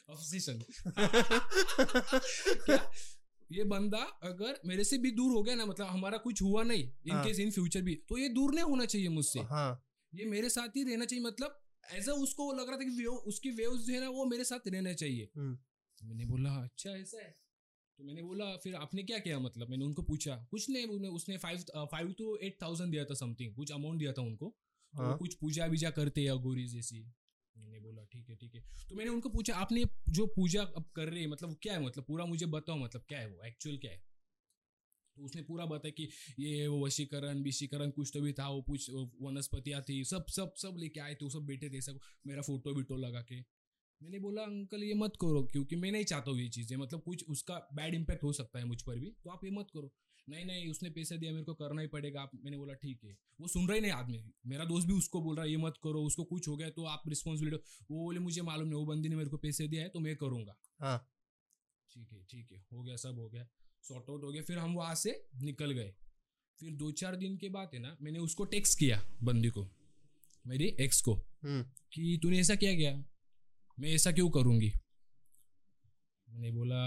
ऑब्सेशन 0.10 0.64
ये 3.52 3.64
बंदा 3.64 4.20
अगर 4.24 4.60
मेरे 4.66 4.84
से 4.84 4.98
भी 4.98 5.12
दूर 5.12 5.34
हो 5.34 5.44
गया 5.44 5.56
ना 5.56 5.66
मतलब 5.66 5.88
हमारा 5.88 6.18
कुछ 6.18 6.42
हुआ 6.42 6.64
नहीं 6.64 6.84
इन। 6.84 7.24
केस 7.24 7.40
इन 7.40 7.52
फ्यूचर 7.52 7.82
भी 7.82 7.96
तो 8.10 8.18
ये 8.18 8.30
दूर 8.30 8.54
नहीं 8.54 8.64
होना 8.64 8.86
चाहिए 8.86 9.10
मुझसे। 9.10 9.40
हाँ। 9.40 9.86
ये 10.14 10.26
मेरे 10.26 10.50
साथ 10.50 10.76
ही 10.76 10.84
रहना 10.84 11.06
चाहिए 11.06 11.26
मतलब 11.26 11.62
एज 11.92 12.10
अ 12.10 12.12
उसको 12.12 12.54
लग 12.54 12.70
रहा 12.70 12.78
था 12.78 12.84
कि 12.84 12.90
वेव 12.90 13.12
उसकी 13.12 13.52
वेव्स 13.52 13.82
जो 13.82 13.94
है 13.94 14.00
ना 14.00 14.10
वो 14.10 14.26
मेरे 14.26 14.44
साथ 14.44 14.60
रहना 14.68 14.94
चाहिए। 14.94 15.30
हम्म। 15.38 15.58
मैंने 16.08 16.26
बोला 16.26 16.64
अच्छा 16.64 16.90
ऐसा 16.90 17.18
है। 17.18 17.36
तो 18.04 18.08
मैंने 18.08 18.24
बोला 18.24 18.46
फिर 18.58 18.74
आपने 18.76 19.04
क्या 19.04 19.18
किया? 19.20 19.40
मतलब 19.40 19.70
मैंने 19.70 19.86
उनको 19.86 20.02
पूछा। 20.02 20.36
कुछ 20.52 20.70
नहीं 20.70 20.88
उन्हें 20.88 21.12
उसने 21.12 21.38
five 21.38 21.86
five 21.92 22.12
two 22.18 22.36
eight 22.44 22.58
thousand 22.62 22.92
दिया 22.92 23.06
था 23.06 23.14
समथिंग 23.16 23.54
कुछ 23.56 23.72
अमाउंट 23.72 24.00
दिया 24.00 24.12
था 24.14 24.22
उनको। 24.22 24.50
तो 24.94 25.04
हाँ। 25.04 25.18
कुछ 25.18 25.34
पूजा 25.34 25.68
बीजा 25.68 25.90
करते 25.90 26.22
हैं 26.22 26.32
अगोरी 26.32 26.66
जैसी। 26.68 27.00
मैंने 27.56 27.80
बोला 27.80 28.04
ठीक 28.04 28.30
है 28.30 28.36
ठीक 28.36 28.56
है। 28.56 28.62
तो 28.90 28.96
मैंने 28.96 29.12
उनको 29.12 29.30
पूछा 29.30 29.56
आपने 29.56 29.86
जो 30.10 30.26
पूजा 30.36 30.64
अब 30.76 30.90
कर 30.96 31.10
रहे 31.10 31.22
हैं 31.22 31.28
मतलब 31.28 31.56
क्या 31.62 31.74
है? 31.74 31.86
मतलब 31.86 32.06
पूरा 32.06 32.26
मुझे 32.26 32.46
बताओ 32.58 32.78
मतलब 32.78 33.06
क्या 33.08 33.20
है 33.20 33.28
वो? 33.30 33.44
एक्चुअल 33.44 33.78
क्या 33.78 33.92
है? 33.92 34.02
तो 35.18 35.24
उसने 35.26 35.42
पूरा 35.44 35.66
बताया 35.66 35.92
कि 35.92 36.10
ये 36.40 36.68
वो 36.68 36.86
वशीकरण 36.86 37.42
विशीकरण 37.44 37.90
कुछ 37.92 38.12
तो 38.14 38.22
भी 38.22 38.34
था 38.34 38.50
वो 38.50 38.62
कुछ 38.62 38.90
वनस्पतियाँ 39.22 39.82
थी 39.90 40.04
सब 40.04 40.26
सब 40.30 40.54
सब 40.58 40.76
लेके 40.78 41.00
आए 41.00 41.16
थे 41.16 41.26
वो 41.26 41.30
सब 41.30 41.46
बैठे 41.46 41.70
थे 41.70 41.82
सब 41.82 42.00
मेरा 42.28 42.42
फ़ोटो 42.42 42.74
विटो 42.74 42.96
लगा 42.98 43.22
के। 43.22 43.42
मैंने 44.04 44.20
बोला 44.20 44.42
अंकल 44.44 44.84
ये 44.84 44.94
मत 44.94 45.14
करो 45.22 45.42
क्योंकि 45.52 45.76
मैं 45.76 45.92
नहीं 45.92 46.06
चाहता 46.06 46.32
हूँ 46.32 46.40
ये 46.40 46.48
चीज़ें। 46.50 46.78
मतलब 46.78 47.02
कुछ 47.02 47.24
उसका 47.30 47.56
बैड 47.74 47.96
इम्पैक्ट 47.96 48.24
हो 48.24 48.32
सकता 48.34 48.60
है 48.60 48.66
मुझ 48.66 48.82
पर 48.82 49.00
भी 49.00 49.12
तो 49.24 49.30
आप 49.30 49.46
ये 49.46 49.52
मत 49.52 49.68
करो। 49.74 49.92
नहीं 50.28 50.46
नहीं 50.46 50.70
उसने 50.70 50.90
पैसे 50.90 51.18
दिया 51.18 51.32
मेरे 51.32 51.44
को 51.44 51.54
करना 51.54 51.82
ही 51.82 51.88
पड़ेगा। 51.88 52.22
आप 52.22 52.32
मैंने 52.36 52.58
बोला 52.58 52.74
ठीक 52.74 53.04
है। 53.04 53.16
वो 53.40 53.48
सुन 53.48 53.68
रहा 53.68 53.76
ही 53.76 53.82
नहीं 53.82 53.92
आदमी। 53.92 54.24
मेरा 54.48 54.66
दोस्त 54.66 54.88
भी 54.88 54.94
उसको 54.94 55.22
बोल 55.22 55.36
रहा 55.36 55.46
है 55.46 55.52
ये 55.52 55.58
मत 55.58 55.78
करो 55.84 56.04
उसको 56.04 56.24
कुछ 56.26 56.48
हो 56.48 56.56
गया 56.58 56.70
तो 56.72 56.84
आप 56.88 57.04
रिस्पॉन्सिबिलिटी 57.08 57.84
वो 57.92 58.04
बोले 58.04 58.20
मुझे 58.20 58.42
मालूम 58.42 58.68
नहीं 58.68 58.80
वो 58.80 58.86
बंदी 58.86 59.10
ने 59.10 59.16
मेरे 59.16 59.30
को 59.30 59.38
पैसे 59.38 59.68
दिया 59.68 59.84
है 59.84 59.90
तो 59.90 60.00
मैं 60.00 60.16
करूँगा। 60.16 60.56
हाँ। 60.80 60.98
ठीक 61.92 62.12
है 62.14 62.24
ठीक 62.24 62.52
है 62.52 62.66
हो 62.74 62.84
गया 62.84 62.96
सब 62.98 63.20
हो 63.20 63.30
गया 63.30 63.48
सॉर्ट 63.84 64.10
आउट 64.10 64.24
हो 64.24 64.32
गया। 64.32 64.42
फिर 64.42 64.58
हम 64.58 64.76
वहाँ 64.76 64.96
से 64.96 65.20
निकल 65.42 65.72
गए। 65.72 65.94
फिर 66.60 66.72
दो 66.74 66.92
चार 66.94 67.16
दिन 67.16 67.38
के 67.38 67.50
बाद 67.50 67.72
है 67.74 67.80
ना 67.80 67.96
मैंने 68.02 68.20
उसको 68.20 68.46
टेक्स्ट 68.48 68.80
किया 68.80 69.02
बंदी 69.24 69.50
को 69.50 69.68
मेरी 70.46 70.66
एक्स 70.82 71.02
को 71.02 71.14
हम्म। 71.14 71.64
कि 71.94 72.20
तूने 72.24 72.40
ऐसा 72.40 72.56
क्या 72.56 72.74
किया? 72.76 72.92
मैं 73.78 73.90
ऐसा 73.90 74.12
क्यों 74.12 74.30
करूँगी? 74.30 74.72
मैंने 76.28 76.52
बोला 76.52 76.82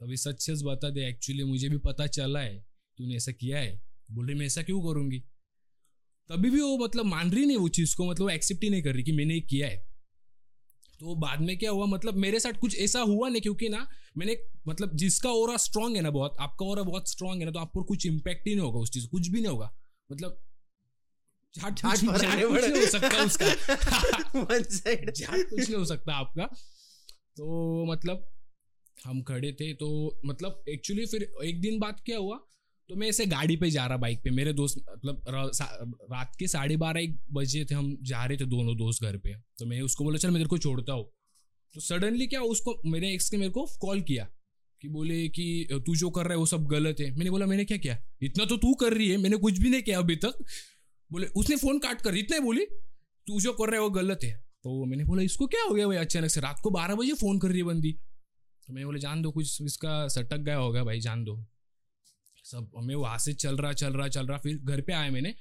अभी 0.00 0.16
सच 0.16 0.40
सच 0.40 0.62
बता 0.64 0.90
दे 0.90 1.08
एक्चुअली 1.08 1.44
मुझे 1.44 1.68
भी 1.68 1.78
पता 1.78 2.06
चला 2.06 2.40
है, 2.40 2.56
तूने 2.98 3.16
ऐसा 3.16 3.32
किया 3.32 3.58
है। 3.58 3.80
बोल 4.10 4.26
रही, 4.26 4.34
मैं 4.34 4.46
ऐसा 4.46 4.62
क्यों 4.62 4.80
करूँगी? 4.82 5.18
तभी 6.30 6.50
भी 6.50 6.60
वो 6.60 6.76
मतलब 6.78 7.04
मान 7.04 7.30
रही 7.32 7.46
नहीं 7.46 7.56
वो 7.56 7.68
चीज़ 7.68 7.94
को 7.96 8.10
मतलब 8.10 8.30
एक्सेप्ट 8.30 8.64
ही 8.64 8.70
नहीं 8.70 8.82
कर 8.82 8.94
रही 8.94 9.02
कि 9.02 9.12
मैंने 9.12 9.40
किया 9.40 9.68
है। 9.68 9.76
तो 11.00 11.14
बाद 11.16 11.40
में 11.40 11.56
क्या 11.58 11.70
हुआ 11.70 11.86
मतलब 11.86 12.16
मेरे 12.16 12.40
साथ 12.40 12.58
कुछ 12.60 12.78
ऐसा 12.78 13.00
हुआ 13.00 13.28
नहीं, 13.28 13.42
क्योंकि 13.42 13.68
ना 13.68 13.86
मैंने 14.16 14.36
मतलब 14.68 14.96
जिसका 14.96 15.30
ओरा 15.32 15.56
स्ट्रांग 15.56 15.96
है 15.96 16.02
ना 16.02 16.10
बहुत, 16.10 16.36
आपका 16.40 16.66
ओरा 16.66 16.82
बहुत 16.82 17.08
स्ट्रांग 17.08 17.38
है 17.38 17.44
ना 17.44 17.50
तो 17.50 17.58
आपको 17.58 17.82
कुछ 17.84 18.06
इम्पैक्ट 18.06 18.46
ही 18.48 18.54
नहीं 18.54 18.64
होगा 18.64 18.78
उस 18.78 18.90
चीज़ 18.90 19.08
कुछ 19.08 19.28
भी 19.28 19.40
नहीं 19.40 19.52
होगा। 19.52 19.72
मतलब 20.10 20.42
झाट 21.58 21.78
झाट 21.78 21.92
कुछ- 21.92 22.04
मारने 22.04 22.28
झाट 22.28 22.42
कुछ 22.42 22.50
पड़े। 22.50 22.68
नहीं 22.68 22.80
हो 22.80 22.88
सकता 22.88 23.24
उसका। 23.24 23.46
One 24.40 24.62
side. 24.62 25.10
झाट 25.10 25.50
कुछ 25.50 25.60
नहीं 25.60 25.78
हो 25.78 25.84
सकता 25.84 26.12
आपका। 26.14 26.44
तो 27.36 27.84
मतलब 27.92 28.28
हम 29.04 29.22
खड़े 29.22 29.52
थे 29.52 29.72
तो 29.74 30.20
मतलब 30.26 30.62
एक्चुअली 30.68 31.06
फिर 31.06 31.32
एक 31.44 31.60
दिन 31.60 31.78
बाद 31.78 32.00
क्या 32.04 32.18
हुआ 32.18 32.36
तो 32.88 32.96
मैं 32.96 33.08
ऐसे 33.08 33.26
गाड़ी 33.26 33.56
पे 33.56 33.70
जा 33.70 33.86
रहा 33.86 33.96
बाइक 33.96 34.18
पे। 34.24 34.30
मेरे 34.30 34.52
दोस्त 34.52 34.84
मतलब 34.92 35.22
रात 36.12 36.36
के 36.38 36.46
साढ़े 36.48 36.76
बारह 36.76 37.00
एक 37.00 37.18
बजे 37.32 37.64
थे 37.64 37.74
हम 37.74 37.98
जा 38.02 38.24
रहे 38.24 38.38
थे 38.38 38.44
दोनों 38.44 38.76
दोस्त 38.76 39.02
घर 39.02 39.16
पे। 39.16 39.34
तो 39.58 39.66
मैं 39.66 39.80
उसको 39.82 40.04
बोला 40.04 40.18
चल 40.18 40.28
मैं 40.28 40.36
तेरे 40.36 40.48
को 40.48 40.58
छोड़ता 40.58 40.92
हूँ। 40.92 41.04
तो 41.74 41.80
सडनली 41.80 42.26
क्या 42.26 42.42
उसको 42.42 42.80
मेरे 42.86 43.12
एक्स 43.12 43.32
ने 43.32 43.38
मेरे 43.38 43.50
को 43.50 43.66
कॉल 43.80 44.00
किया 44.00 44.28
कि 44.82 44.88
बोले 44.88 45.28
कि 45.28 45.68
तू 45.72 45.96
जो 45.96 46.10
कर 46.10 46.22
रहा 46.22 46.32
है 46.32 46.36
वो 46.36 46.46
सब 46.46 46.66
गलत 46.66 46.96
है। 47.00 47.10
मैंने 47.16 47.30
बोला 47.30 47.46
मैंने 47.46 47.64
क्या 47.64 47.78
किया? 47.78 47.98
इतना 48.22 48.44
तो 48.44 48.56
तू 48.56 48.74
कर 48.74 48.92
रही 48.92 49.08
है 49.08 49.16
मैंने 49.16 49.36
कुछ 49.36 49.58
भी 49.58 49.70
नहीं 49.70 49.82
किया 49.82 49.98
अभी 49.98 50.16
तक। 50.16 50.44
बोले, 51.12 51.26
उसने 51.26 51.56
फ़ोन 51.56 51.78
काट 51.78 52.00
कर, 52.00 52.14
इतना 52.14 52.40
बोली, 52.40 52.66
तू 53.26 53.40
जो 53.40 53.52
कर 53.52 53.70
रहा 53.70 53.82
है 53.82 53.90
गलत 53.90 54.20
है। 54.24 54.44
तो 54.62 54.84
मैंने 54.84 55.04
बोला, 55.04 55.22
इसको 55.22 55.46
क्या 55.46 55.62
हो 55.62 55.74
गया 55.74 55.86
भाई 55.86 55.96
अचानक 55.96 56.30
से? 56.30 56.40
रात 56.40 56.60
को 56.62 56.70
बारह 56.70 56.94
बजे 56.94 57.12
फ़ोन 57.12 57.38
कर 57.38 57.48
रही 57.48 57.58
है 57.58 57.64
बंदी। 57.64 57.92
तो 58.66 58.72
मैंने 58.72 58.86
बोला, 58.86 58.98
जान 58.98 59.22
दो, 59.22 59.30
कुछ 59.30 59.62
इसका 59.62 60.08
सटक 60.08 60.36
गया 60.36 60.56
होगा 60.56 60.84
भाई, 60.84 61.00
जान 61.00 61.24
दो। 61.24 61.46
सब 62.44 62.70
मैं 62.82 62.94
वहाँ 62.94 63.18
से 63.18 63.32
चल 63.32 63.56
रहा 63.56 63.72
चल 63.72 63.92
रहा 63.92 64.08
चल 64.08 64.26
रहा, 64.26 64.38
फिर 64.38 64.58
घर 64.58 64.80
पे 64.80 64.92
आया 64.92 65.10
मैंने। 65.10 65.34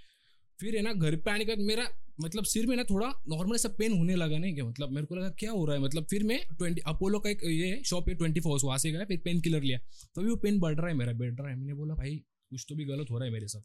फिर 0.60 0.76
है 0.76 0.82
ना, 0.82 0.94
घर 0.94 1.16
पे 1.16 1.32
आने 1.32 1.46
के 1.46 1.56
बाद 1.56 1.66
मेरा 1.66 1.88
मतलब 2.22 2.44
सिर 2.44 2.68
में 2.68 2.76
ना 2.76 2.84
थोड़ा 2.84 3.08
नॉर्मल 3.08 3.56
ऐसा 3.56 3.70
पेन 3.70 3.98
होने 3.98 4.16
लगा 4.16 4.38
नहीं 4.38 4.56
क्या? 4.56 4.66
मतलब 4.66 4.90
मेरे 4.90 5.06
को 5.06 5.16
लगा, 5.16 5.30
क्या 5.30 5.52
हो 5.52 5.66
रहा 5.66 5.76
है? 5.76 5.82
मतलब 5.82 6.08
फिर 6.10 6.24
मैं 6.24 6.46
ट्वेंटी 6.58 6.82
अपोलो 6.82 7.20
का 7.20 7.30
एक 7.30 7.44
ये 7.44 7.82
शॉप 7.86 8.10
है 8.10 8.16
ट्वेंटी 8.16 8.40
फोर 8.40 8.60
वहाँ 8.64 8.78
से 8.78 8.92
गया, 8.92 9.06
फिर 9.06 9.22
पेन 9.26 9.42
किलर 9.42 9.62
लिया। 9.62 9.80
तो 10.16 10.30
वो 10.30 10.36
पेन 10.36 10.60
बढ़ 10.60 10.76
रहा 10.76 10.88
है 10.88 10.94
मेरा, 10.94 11.14
बढ़ 11.14 11.34
रहा 11.34 11.50
है। 11.50 11.56
मैंने 11.56 11.74
बोला, 11.74 11.94
भाई, 11.94 12.16
कुछ 12.50 12.66
तो 12.70 12.76
भी 12.76 12.86
गलत 12.86 13.08
हो 13.12 13.18
रहा 13.18 13.26
है 13.26 13.32
मेरे 13.34 13.48
साथ। 13.48 13.62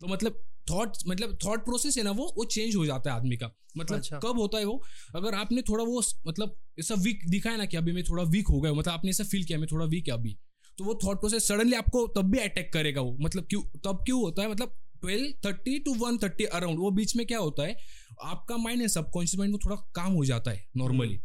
तो 0.00 0.06
मतलब 0.06 0.42
थॉट 0.70 0.96
मतलब 1.06 1.36
थॉट 1.44 1.64
प्रोसेस 1.64 1.96
है 1.98 2.02
ना 2.02 2.10
वो 2.10 2.32
वो 2.36 2.44
चेंज 2.46 2.76
हो 2.76 2.84
जाता 2.86 3.10
है 3.10 3.16
आदमी 3.16 3.36
का। 3.36 3.50
मतलब 3.76 3.98
अच्छा। 3.98 4.18
कब 4.18 4.38
होता 4.38 4.58
है 4.58 4.64
वो? 4.64 4.82
अगर 5.14 5.34
आपने 5.34 5.62
थोड़ा 5.62 5.84
वो 5.84 6.02
मतलब 6.26 6.56
ऐसा 6.78 6.94
वीक 6.94 7.28
दिखाया 7.30 7.56
ना 7.56 7.64
कि 7.64 7.76
अभी 7.76 7.92
मैं 7.92 8.04
थोड़ा 8.04 8.22
वीक 8.24 8.48
हो 8.48 8.60
गया 8.60 8.72
मतलब 8.72 8.92
आपने 8.92 9.10
ऐसा 9.10 9.24
फील 9.24 9.44
किया 9.44 9.58
मैं 9.58 9.68
थोड़ा 9.72 9.86
वीक 9.86 10.08
है 10.08 10.14
अभी। 10.14 10.36
तो 10.78 10.84
वो 10.84 10.98
थॉट 11.04 11.20
प्रोसेस 11.20 11.48
सडनली 11.48 11.76
आपको 11.76 12.06
तब 12.16 12.30
भी 12.30 12.38
अटैक 12.38 12.72
करेगा 12.72 13.00
वो। 13.00 13.16
मतलब 13.20 13.46
क्यों 13.50 13.62
तब 13.84 14.02
क्यों 14.06 14.20
होता 14.20 14.42
है? 14.42 14.50
मतलब 14.50 14.76
twelve 15.02 15.32
thirty 15.44 15.78
two 15.78 15.94
one 15.96 16.18
thirty 16.18 16.44
around 16.44 16.78
वो 16.78 16.90
बीच 16.90 17.14
में 17.16 17.26
क्या 17.26 17.38
होता 17.38 17.62
है? 17.62 17.76
आपका 18.22 18.56
माइंड 18.56 18.82
है 18.82 18.88
सबकॉन्शियस 18.88 19.38
माइंड 19.38 19.54
वो 19.54 19.58
थोड़ा 19.64 19.76
काम 19.94 20.12
हो 20.12 20.24
जाता 20.24 20.50
है 20.50 20.66
नॉर्मली 20.76 21.18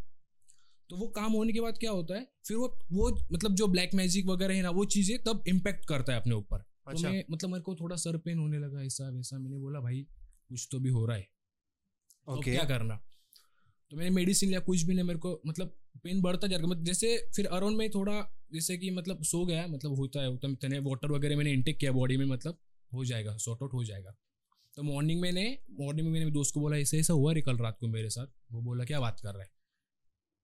तो 0.90 0.98
वो 0.98 1.08
काम 1.08 1.32
होने 1.32 1.54
के 1.54 1.62
बाद 1.62 1.78
क्या 1.78 1.92
होता 1.92 2.16
है? 2.16 2.28
फिर 2.48 2.58
वो 2.58 2.68
वो 2.92 3.10
मतलब 3.34 3.56
जो 3.56 3.68
ब्लैक 3.68 3.94
मैजिक 3.96 4.26
वगैरह 4.28 4.56
है 4.56 4.62
ना 4.62 4.70
वो 4.70 4.86
चीज़ें 4.86 5.18
तब 5.24 5.44
इम्पैक्ट 5.48 5.86
करता 5.86 6.14
है 6.14 6.20
अपने 6.20 6.36
ऊपर। 6.36 6.64
तो 6.86 6.92
अच्छा। 6.92 7.10
मैं 7.10 7.24
मतलब 7.32 7.50
मेरे 7.50 7.62
को 7.62 7.76
थोड़ा 7.76 7.96
सर 7.96 8.18
पेन 8.18 8.40
होने 8.40 8.58
लगा 8.58 8.82
ऐसा 8.82 9.10
वैसा 9.10 9.38
मैंने 9.40 9.58
बोला 9.58 9.80
भाई 9.80 10.08
कुछ 10.50 10.68
तो 10.72 10.80
भी 10.80 10.90
हो 10.90 11.06
रहा 11.06 11.18
है। 11.18 11.24
तो 12.28 12.42
क्या 12.42 12.64
करना? 12.64 12.96
तो 13.90 13.98
मैंने 13.98 14.10
मेडिसिन 14.10 14.50
लिया 14.50 14.60
कुछ 14.60 14.84
भी 14.84 14.94
नहीं 14.94 15.06
मेरे 15.06 15.20
को 15.20 15.42
मतलब 15.48 15.78
पेन 16.04 16.22
बढ़ता 16.22 16.48
जा 16.48 16.58
रहा 16.58 16.68
मतलब 16.68 16.84
जैसे 16.84 17.28
फिर 17.36 17.48
अराउंड 17.48 17.78
में 17.78 17.90
थोड़ा 17.90 18.22
जैसे 18.54 18.78
कि 18.78 18.92
मतलब 18.92 19.24
सो 19.24 19.46
गया 19.46 19.68
मतलब 19.68 19.96
होता 19.96 20.22
है 20.22 20.28
होता 20.28 20.48
मैंने 20.48 20.80
वाटर 20.80 21.12
वगैरह 21.12 21.38
मैंने 21.38 21.52
इंटेक 21.52 21.78
किया 21.78 21.92
बॉडी 21.92 22.18
में 22.18 22.26
मतलब 22.26 22.58
हो 22.94 23.06
जाएगा 23.06 23.38
सॉर्ट 23.38 23.62
आउट 23.62 23.74
हो 23.74 23.84
जाएगा। 23.84 24.16
तो 24.76 24.84
मॉर्निंग 24.84 25.22
मैंने 25.22 25.60
मॉर्निंग 25.80 26.08
में 26.08 26.20
मैंने 26.20 26.32
दोस्त 26.32 26.54
को 26.54 26.60
बोला 26.60 26.78
ऐसे 26.78 27.00
ऐसा 27.00 27.14
हुआ 27.14 27.34
रे 27.34 27.42
कल 27.42 27.58
रात 27.58 27.78
को 27.80 27.88
मेरे 27.88 28.10
साथ? 28.10 28.28
वो 28.52 28.62
बोला 28.62 28.86
क्या 28.86 29.00
बात 29.00 29.20
कर 29.20 29.34
रहा 29.34 29.44
है? 29.44 29.50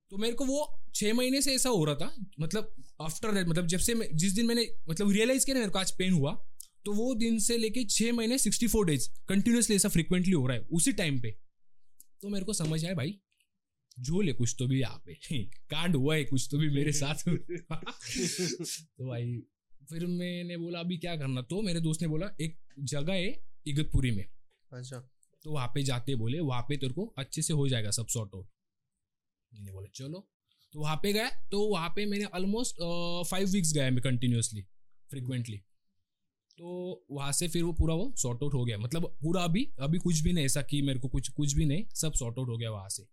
तो 0.10 0.18
मेरे 0.18 0.34
को 0.34 0.46
वो 0.46 0.82
छः 0.96 1.14
महीने 1.14 1.42
से 1.42 1.56
ऐसा 1.56 1.70
हो 1.70 1.86
रहा 1.86 1.96
था 1.96 2.16
मतलब 2.40 2.84
आफ्टर 3.02 3.32
दैट 3.32 3.48
मतलब 3.48 3.68
जब 3.68 3.80
से 3.80 3.94
मैं 3.94 4.08
जिस 4.14 4.34
दिन 4.34 4.46
मैंने 4.46 4.68
मतलब 4.90 5.12
रियलाइज़ 5.12 5.46
किया 5.46 5.54
ना 5.54 5.60
मेरे 5.60 5.72
को 5.72 5.80
आज 5.80 5.92
पेन 5.92 6.14
हुआ 6.14 6.46
तो 6.86 6.94
वो 6.94 7.16
दिन 7.16 7.40
से 7.40 7.58
लेके 7.58 7.84
छः 7.84 8.12
महीने 8.14 8.38
सिक्सटी 8.38 8.68
फोर 8.68 8.86
डेज़ 8.86 9.10
कंटिन्यूसली 9.30 9.76
ऐसा 9.76 9.90
फ्रिक्वेंटली 9.90 10.34
हो 10.34 10.48
रहा 10.48 10.58
है 10.58 10.64
उसी 10.64 10.92
टाइम 10.94 11.22
पे। 11.22 11.32
तो 12.22 12.30
मेरे 12.30 12.46
को 12.46 12.54
समझ 12.54 12.86
आया 12.86 12.94
भाई 12.94 13.20
झोल 14.00 14.28
है 14.28 14.34
कुछ 14.34 14.56
तो 14.60 14.68
भी 14.68 14.80
यहाँ 14.80 15.04
पे 15.06 15.44
कांड 15.44 15.96
हुआ 15.96 16.16
है 16.16 16.24
कुछ 16.24 16.48
तो 16.52 16.58
भी 16.58 16.70
मेरे 16.70 16.92
साथ 16.92 17.16
तो 18.82 19.08
भाई 19.08 19.42
फिर 19.90 20.06
मैंने 20.06 20.58
बोला 20.58 20.80
अभी 20.80 20.98
क्या 20.98 21.16
करना? 21.16 21.42
तो 21.42 21.62
मेरे 21.62 21.80
दोस्त 21.80 22.02
ने 22.02 22.08
बोला 22.08 22.36
एक 22.42 22.60
जगह 22.80 23.14
है 23.14 23.44
इगतपुरी 23.68 24.12
में। 24.12 24.26
अच्छा। 24.72 25.00
तो 25.44 25.52
वहाँ 25.52 25.68
पे 25.68 25.84
जाते 25.84 26.16
बोले 26.16 26.40
वहाँ 26.40 26.62
पे 26.62 26.78
तेरे 26.78 26.94
को 26.94 27.06
अच्छे 27.18 27.42
से 27.42 27.54
हो 27.54 27.68
जाएगा 27.68 27.92
सब 27.92 28.08
सॉर्ट 28.08 28.30
आउट 28.36 28.48
मैंने 29.58 29.72
बोला 29.72 29.88
चलो। 29.96 30.28
तो 30.74 30.80
वहाँ 30.80 30.96
पे 31.04 31.12
गया 31.14 31.30
तो 31.52 31.62
वहाँ 31.70 31.90
पे 31.90 32.06
मैंने 32.06 32.26
ऑलमोस्ट 32.36 32.82
फाइव 33.30 33.50
वीक्स 33.50 33.74
गया 33.74 33.90
मैं 33.92 34.02
कंटिन्यूसली 34.02 34.62
फ्रिक्वेंटली 35.10 35.58
तो 36.58 37.06
वहाँ 37.12 37.32
से 37.32 37.48
फिर 37.48 37.64
वो 37.64 37.72
पूरा 37.74 37.94
वो 37.94 38.14
सॉर्ट 38.18 38.44
आउट 38.44 38.54
हो 38.54 38.64
गया। 38.66 38.78
मतलब 38.78 39.06
पूरा 39.22 39.44
अभी 39.44 39.64
अभी 39.80 39.98
कुछ 40.00 40.20
भी 40.20 40.34
नहीं 40.34 40.46
ऐसा 40.46 40.62
कि 40.62 40.82
मेरे 40.82 41.00
को 41.00 41.08
कुछ 41.08 41.30
कुछ 41.30 41.54
भी 41.54 41.66
नहीं 41.66 41.86
सब 41.96 42.14
सॉर्ट 42.14 42.40
आउट 42.40 42.50
हो 42.50 42.58
गया 42.58 42.72
वहाँ 42.72 42.90
से। 42.90 43.04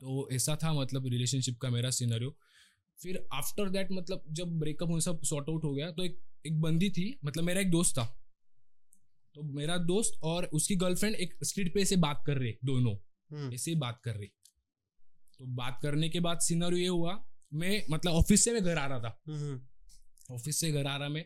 तो 0.00 0.28
ऐसा 0.32 0.56
था 0.56 0.72
मतलब 0.72 1.06
रिलेशनशिप 1.06 1.58
का 1.58 1.70
मेरा 1.70 1.90
सिनेरियो 1.90 2.36
फिर 2.98 3.24
आफ्टर 3.32 3.68
दैट 3.68 3.92
मतलब 3.92 4.24
जब 4.30 4.58
ब्रेकअप 4.60 4.88
हुआ 4.88 5.00
सब 5.00 5.22
सॉर्ट 5.22 5.48
आउट 5.48 5.64
हो 5.64 5.72
गया 5.74 5.90
तो 5.90 6.04
एक 6.04 6.18
एक 6.46 6.60
बंदी 6.60 6.90
थी 6.90 7.18
मतलब 7.24 7.44
मेरा 7.44 7.60
एक 7.60 7.70
दोस्त 7.70 7.98
था। 7.98 8.04
तो 9.36 9.42
मेरा 9.52 9.76
दोस्त 9.78 10.20
और 10.22 10.44
उसकी 10.52 10.76
गर्लफ्रेंड 10.76 11.14
एक 11.16 11.34
स्ट्रीट 11.44 11.72
पे 11.74 11.80
ऐसे 11.80 11.96
बात 11.98 12.22
कर 12.26 12.38
रहे 12.38 12.52
दोनों। 12.64 12.94
हम्म, 13.30 13.52
ऐसे 13.54 13.70
ही 13.70 13.76
बात 13.76 14.00
कर 14.04 14.16
रही। 14.16 14.30
तो 15.40 15.46
बात 15.46 15.78
करने 15.82 16.08
के 16.08 16.20
बाद 16.20 16.38
सिनेरियो 16.38 16.78
ये 16.78 16.88
हुआ 16.88 17.12
मैं 17.52 17.82
मतलब 17.90 18.12
ऑफ़िस 18.12 18.44
से 18.44 18.52
मैं 18.52 18.62
घर 18.62 18.78
आ 18.78 18.86
रहा 18.86 18.98
था। 18.98 19.20
हम्म, 19.28 19.60
ऑफ़िस 20.34 20.60
से 20.60 20.70
घर 20.72 20.86
आ 20.86 20.96
रहा 20.96 21.08
मैं। 21.08 21.24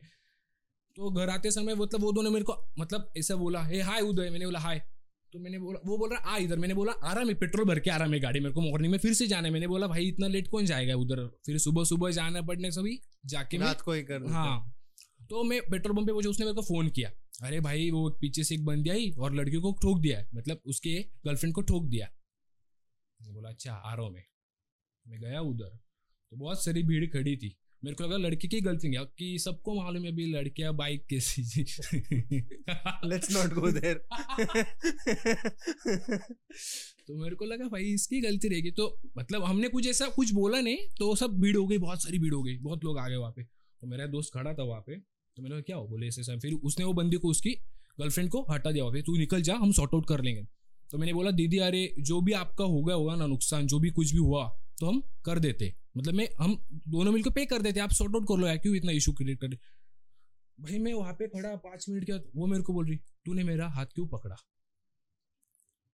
तो 0.97 1.11
घर 1.11 1.31
आते 1.31 1.51
समय 1.51 1.75
मतलब 1.75 2.03
वो 2.03 2.13
दोनों 2.13 2.31
मेरे 2.31 2.45
को 2.45 2.55
मतलब 2.79 3.13
ऐसा 3.19 3.37
बोला 3.37 3.63
हे 3.63 3.81
हाय 3.81 4.01
उदय। 4.01 4.31
मैंने 4.31 4.45
बोला 4.45 4.59
हाय 4.59 4.79
तो 5.33 5.39
मैंने 5.39 5.59
बोला 5.59 5.81
वो 5.87 5.99
बोल 5.99 6.11
रहा 6.11 6.35
आ 6.35 6.37
इधर। 6.39 6.59
मैंने 6.59 6.75
बोला 6.75 6.93
आ 6.93 7.13
रहा 7.13 7.25
मैं 7.25 7.35
पेट्रोल 7.39 7.67
भर 7.67 7.81
के 7.81 7.91
आ 7.91 7.97
रहा 7.97 8.09
मैं 8.09 8.23
गाड़ी 8.23 8.41
मेरे 8.41 8.55
को 8.55 8.61
मॉर्निंग 8.61 8.93
में 8.93 8.99
फिर 8.99 9.15
से 9.15 9.27
जाना 9.27 9.49
है। 9.49 9.53
मैंने 9.53 9.67
बोला 9.67 9.87
भाई 9.87 10.09
इतना 10.09 10.27
लेट 10.29 10.49
कौन 10.49 10.67
जाएगा 10.67 10.95
उधर? 10.95 11.27
फिर 11.47 11.59
सुबह 11.59 11.85
सुबह 11.85 12.11
जाना 12.11 12.43
पड़ने 12.43 12.71
सभी 12.71 12.99
जाके 13.27 13.59
रात 13.59 13.81
को 13.81 13.93
ही 13.93 14.03
कर 14.03 14.31
हाँ। 14.31 14.75
तो 15.31 15.43
मैं 15.45 15.61
पेट्रोल 15.71 15.97
पंप 15.97 16.07
पे 16.07 16.13
पहुँचा 16.13 16.31
उसने 16.31 16.47
मेरे 16.47 16.55
को 16.55 16.63
फ़ोन 16.63 16.89
किया। 16.89 17.11
अरे 17.43 17.61
भाई 17.61 17.91
वो 17.91 18.09
पीछे 18.21 18.45
से 18.45 18.55
एक 18.55 18.65
बंदी 18.65 18.91
आई 18.91 19.11
और 19.19 19.35
लड़की 19.35 19.57
को 19.57 19.73
ठोक 19.83 20.01
दिया 20.01 20.25
मतलब 20.35 20.61
उसके 20.67 21.01
गर्लफ्रेंड 21.27 21.55
को 21.55 21.63
ठोक 21.63 21.89
दिया। 21.89 22.09
बोला 23.33 23.49
अच्छा 23.49 23.73
आ 23.73 23.95
रहा 23.95 24.05
हूँ 24.05 24.13
मैं। 24.13 24.25
मैं 25.07 25.21
गया 25.21 25.41
उधर 25.43 25.77
तो 26.33 26.37
बहुत 26.37 26.65
सारी 26.65 26.83
भीड़ 26.83 27.07
खड़ी 27.11 27.37
थी। 27.37 27.57
मेरे 27.83 27.95
को 27.97 28.05
लगा 28.05 28.17
लड़की 28.19 28.49
की 28.49 28.61
गलती 28.61 28.89
नहीं 28.89 29.05
कि 29.19 29.39
सबको 29.39 29.75
मालूम 29.75 30.05
है 30.05 30.11
अभी 30.13 30.27
लड़कियाँ 30.27 30.73
बाइक 30.77 31.05
कैसी 31.11 31.43
लेट्स 33.05 33.31
नॉट 33.33 33.55
गो 33.55 33.71
देयर 33.71 33.99
तो 37.07 37.17
मेरे 37.17 37.37
को 37.37 37.45
लगा 37.45 37.69
भाई 37.69 37.93
इसकी 37.95 38.21
गलती 38.21 38.49
रहेगी। 38.49 38.71
तो 38.71 38.87
मतलब 39.19 39.45
हमने 39.45 39.69
कुछ 39.69 39.87
ऐसा 39.87 40.09
कुछ 40.11 40.33
बोला 40.33 40.61
नहीं 40.61 40.77
तो 40.99 41.15
सब 41.17 41.39
भीड़ 41.41 41.57
हो 41.57 41.67
गई 41.67 41.79
बहुत 41.79 42.03
सारी 42.03 42.19
भीड़ 42.19 42.35
हो 42.35 42.43
गई 42.43 42.57
बहुत 42.59 42.85
लोग 42.85 42.99
आ 42.99 43.09
गए 43.09 43.17
वहाँ 43.17 43.33
पे। 43.33 43.43
तो 43.43 43.87
मेरा 43.87 44.07
दोस्त 44.07 44.35
खड़ा 44.35 44.55
था 44.55 44.63
वहाँ 44.63 44.81
पे 44.81 44.97
तो 44.97 45.43
मैंने 45.43 45.61
क्या 45.63 45.77
हो 45.77 45.87
बोले 45.89 46.07
ऐसे 46.09 46.37
फिर 46.39 46.53
उसने 46.55 46.85
वो 46.85 46.93
बंदी 46.93 47.17
को 47.17 47.29
उसकी 47.29 47.51
गर्लफ्रेंड 48.01 48.31
को 48.31 48.47
हटा 48.51 48.71
दिया 48.71 48.85
वहाँ 48.85 48.95
पे। 48.95 49.03
तू 49.03 49.17
निकल 49.17 49.43
जा 49.43 49.55
हम 49.57 49.73
सॉर्ट 49.73 49.95
आउट 49.95 50.09
कर 50.09 50.23
लेंगे। 50.23 50.43
तो 50.91 50.99
मैंने 50.99 51.13
बोला, 51.13 51.31
दीदी, 51.31 51.59
अरे, 51.59 51.95
जो 51.99 52.21
भी 52.21 52.33
आपका 52.33 52.65
हो 52.65 52.85
गया 52.85 52.97
होगा 52.97 53.15
ना 53.15 53.27
नुकसान, 53.27 53.67
जो 53.67 53.79
भी 53.79 53.91
कुछ 53.91 54.13
भी 54.13 54.19
हुआ 54.19 54.61
तो 54.81 54.87
हम 54.87 55.03
कर 55.25 55.39
देते। 55.39 55.75
मतलब 55.97 56.15
मैं, 56.15 56.29
हम 56.41 56.65
दोनों 56.73 57.13
मिलकर 57.13 57.31
पे 57.31 57.47
कर 57.47 57.63
देते, 57.63 57.81
आप 57.81 57.91
सॉर्ट 57.91 58.15
आउट 58.15 58.25
कर 58.25 58.37
लो 58.39 58.47
यार 58.47 58.59
क्यों 58.59 58.77
इतना 58.77 58.93
इशू 58.93 59.13
क्रिएट 59.13 59.41
कर 59.41 59.49
भाई, 60.61 60.79
मैं 60.79 60.95
वहाँ 60.95 61.13
पे 61.13 61.29
खड़ा, 61.29 61.57
पाँच 61.57 61.89
मिनट 61.89 62.05
के 62.05 62.13
बाद, 62.13 62.23
वो 62.37 62.47
मेरे 62.47 62.63
को 62.63 62.73
बोल 62.73 62.89
रही, 62.89 62.97
तूने 62.97 63.45
मेरा 63.45 63.69
हाथ 63.69 63.87
क्यों 63.87 64.07
पकड़ा? 64.07 64.37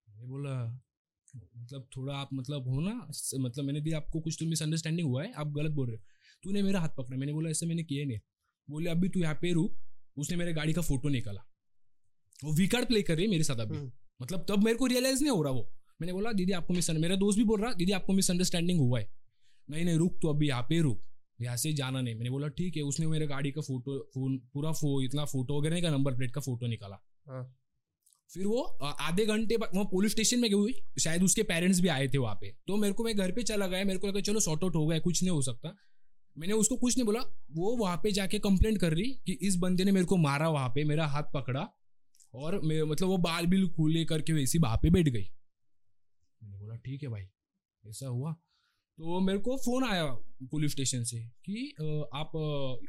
मैंने 0.09 0.27
बोला 0.27 0.83
मतलब 1.57 1.89
थोड़ा 1.97 2.15
आप 2.15 2.29
मतलब 2.33 2.69
हो 2.69 2.81
ना 2.81 3.11
मतलब 3.39 3.65
मैंने 3.65 3.81
दी 3.81 3.93
आपको 3.93 4.21
कुछ 4.21 4.37
तो 4.41 4.47
मिसअंडरस्टैंडिंग 4.47 5.09
हुआ 5.09 5.25
है, 5.25 5.33
आप 5.33 5.47
गलत 5.49 5.71
बोल 5.71 5.87
रहे 5.87 5.97
हो। 5.97 6.03
तूने 6.43 6.63
मेरा 6.63 6.81
हाथ 6.81 6.89
पकड़ा। 6.89 7.17
मैंने 7.17 7.33
बोला, 7.33 7.51
ऐसे 7.51 7.67
मैंने 7.67 7.83
किया 7.83 8.07
नहीं। 8.07 8.19
बोले, 8.71 8.91
अभी 8.91 9.09
तू 9.09 9.21
यहाँ 9.21 9.35
पे 9.35 9.53
रुक। 9.53 9.79
उसने 10.17 10.37
मेरे 10.37 10.53
गाड़ी 10.53 10.73
का 10.73 10.83
फ़ोटो 10.83 11.09
निकाला। 11.09 11.41
वो 12.45 12.53
वी 12.53 12.69
कार्ड 12.69 12.87
प्ले 12.87 13.03
कर 13.03 13.17
रही 13.17 13.25
है 13.25 13.31
मेरे 13.31 13.45
साथ 13.45 13.57
अभी। 13.57 13.77
हम्म। 13.77 13.93
मतलब 14.21 14.45
तब 14.49 14.65
मेरे 14.65 14.79
को 14.79 14.87
रियलाइज़ 14.87 15.23
नहीं 15.23 15.31
हो 15.31 15.43
रहा 15.43 15.53
वो। 15.53 15.71
मैंने 16.01 16.13
बोला 16.13 16.33
दीदी 16.33 16.53
आपको 16.53 16.75
मिस 16.75 16.91
मेरा 16.91 17.17
दोस्त 17.17 17.39
भी 17.39 17.45
बोल 17.45 17.61
रहा 17.61 17.73
दीदी 17.73 17.93
आपको 17.93 18.13
मिसअंडरस्टैंडिंग 18.13 18.81
हुआ 18.81 19.01
है। 19.01 19.09
नहीं 19.69 19.85
नहीं 19.85 19.97
रुक 19.97 20.19
तो 20.23 20.29
अभी 20.29 20.49
यहाँ 20.49 20.63
पे 20.63 20.81
रुक। 20.81 21.03
यहाँ 21.41 21.57
से 21.57 21.73
जाना 21.73 22.01
नहीं। 22.01 22.15
मैंने 22.15 22.31
बोला 22.31 22.49
ठीक 22.49 22.77
है। 22.77 22.83
उसने 22.83 23.07
मेरे 23.07 23.27
गाड़ी 23.27 23.51
का 23.51 23.61
फ़ोटो 23.61 23.99
फ़ोन 24.15 24.37
पूरा 24.55 24.73
फो 24.73 25.01
इतना 25.03 25.25
फ़ोटो 25.25 25.59
वगैरह 25.61 25.81
का 25.81 25.91
नंबर 25.91 26.15
प्लेट 26.15 26.35
का 26.35 26.41
फ़ोटो 26.41 26.67
निकाला। 26.67 26.97
हाँ। 27.29 27.57
फिर 28.31 28.47
वो 28.47 28.63
आधे 28.83 29.27
घंटे 29.27 29.57
बाद 29.57 29.71
वहाँ 29.75 29.85
पुलिस 29.85 30.13
स्टेशन 30.13 30.41
में 30.41 30.51
गई 30.51 30.57
हुई। 30.57 30.75
शायद 31.01 31.23
उसके 31.23 31.43
पेरेंट्स 31.43 31.81
भी 31.81 31.89
आए 31.89 32.09
थे 32.09 32.19
वहाँ 32.19 32.35
पे। 32.35 32.55
तो 32.67 32.77
मेरे 32.77 32.95
को 32.95 33.05
मैं 33.05 33.17
घर 33.17 33.33
पे 33.33 33.43
चला 33.43 33.67
गया। 33.67 33.85
मेरे 33.85 33.99
को 33.99 34.07
लगा 34.07 34.21
चलो 34.21 34.41
सॉर्ट 34.41 34.65
आउट 34.65 34.77
हो 34.77 34.87
गया 34.87 34.99
कुछ 34.99 35.23
नहीं 35.23 35.31
हो 35.31 35.43
सकता। 35.43 35.77
मैंने 36.39 36.55
उसको 36.55 36.77
कुछ 36.77 36.97
नहीं 36.97 37.07
बोला। 37.07 37.21
वो 37.53 37.77
वहाँ 37.77 37.97
पे 37.97 38.13
जाके 38.13 38.39
कंप्लेंट 38.39 38.79
कर 38.79 38.95
रही 38.95 39.11
कि 39.27 39.39
इस 39.43 39.57
बंदे 39.57 39.85
ने 39.85 39.93
मेरे 39.93 40.07
को 40.07 40.17
मारा 40.17 40.49
वहाँ 40.49 40.69
पे 40.69 40.85
मेरा 40.85 41.07
हाथ 41.07 41.23
पकड़ा। 41.35 41.69
और 42.35 42.61
मैं 42.61 42.83
मतलब 42.85 43.09
वो 43.09 43.17
बाल 43.21 43.47
बिल 43.47 43.69
खुले 43.69 44.05
करके 44.05 44.33
वैसी 44.33 44.59
वहाँ 44.59 44.77
पे 44.83 44.91
बैठ 44.91 45.09
गई। 45.09 45.27
मैंने 46.41 46.59
बोला, 46.59 46.77
ठीक 46.77 47.03
है 47.03 47.09
भाई, 47.09 47.23
ऐसा 47.85 48.07
हुआ। 48.09 48.33
तो 48.99 49.21
मेरे 49.21 49.39
को 49.39 49.57
फ़ोन 49.57 49.85
आया 49.85 50.05
पुलिस 50.51 50.73
स्टेशन 50.73 51.05
से 51.05 51.19
कि 51.45 51.73
आप 52.15 52.33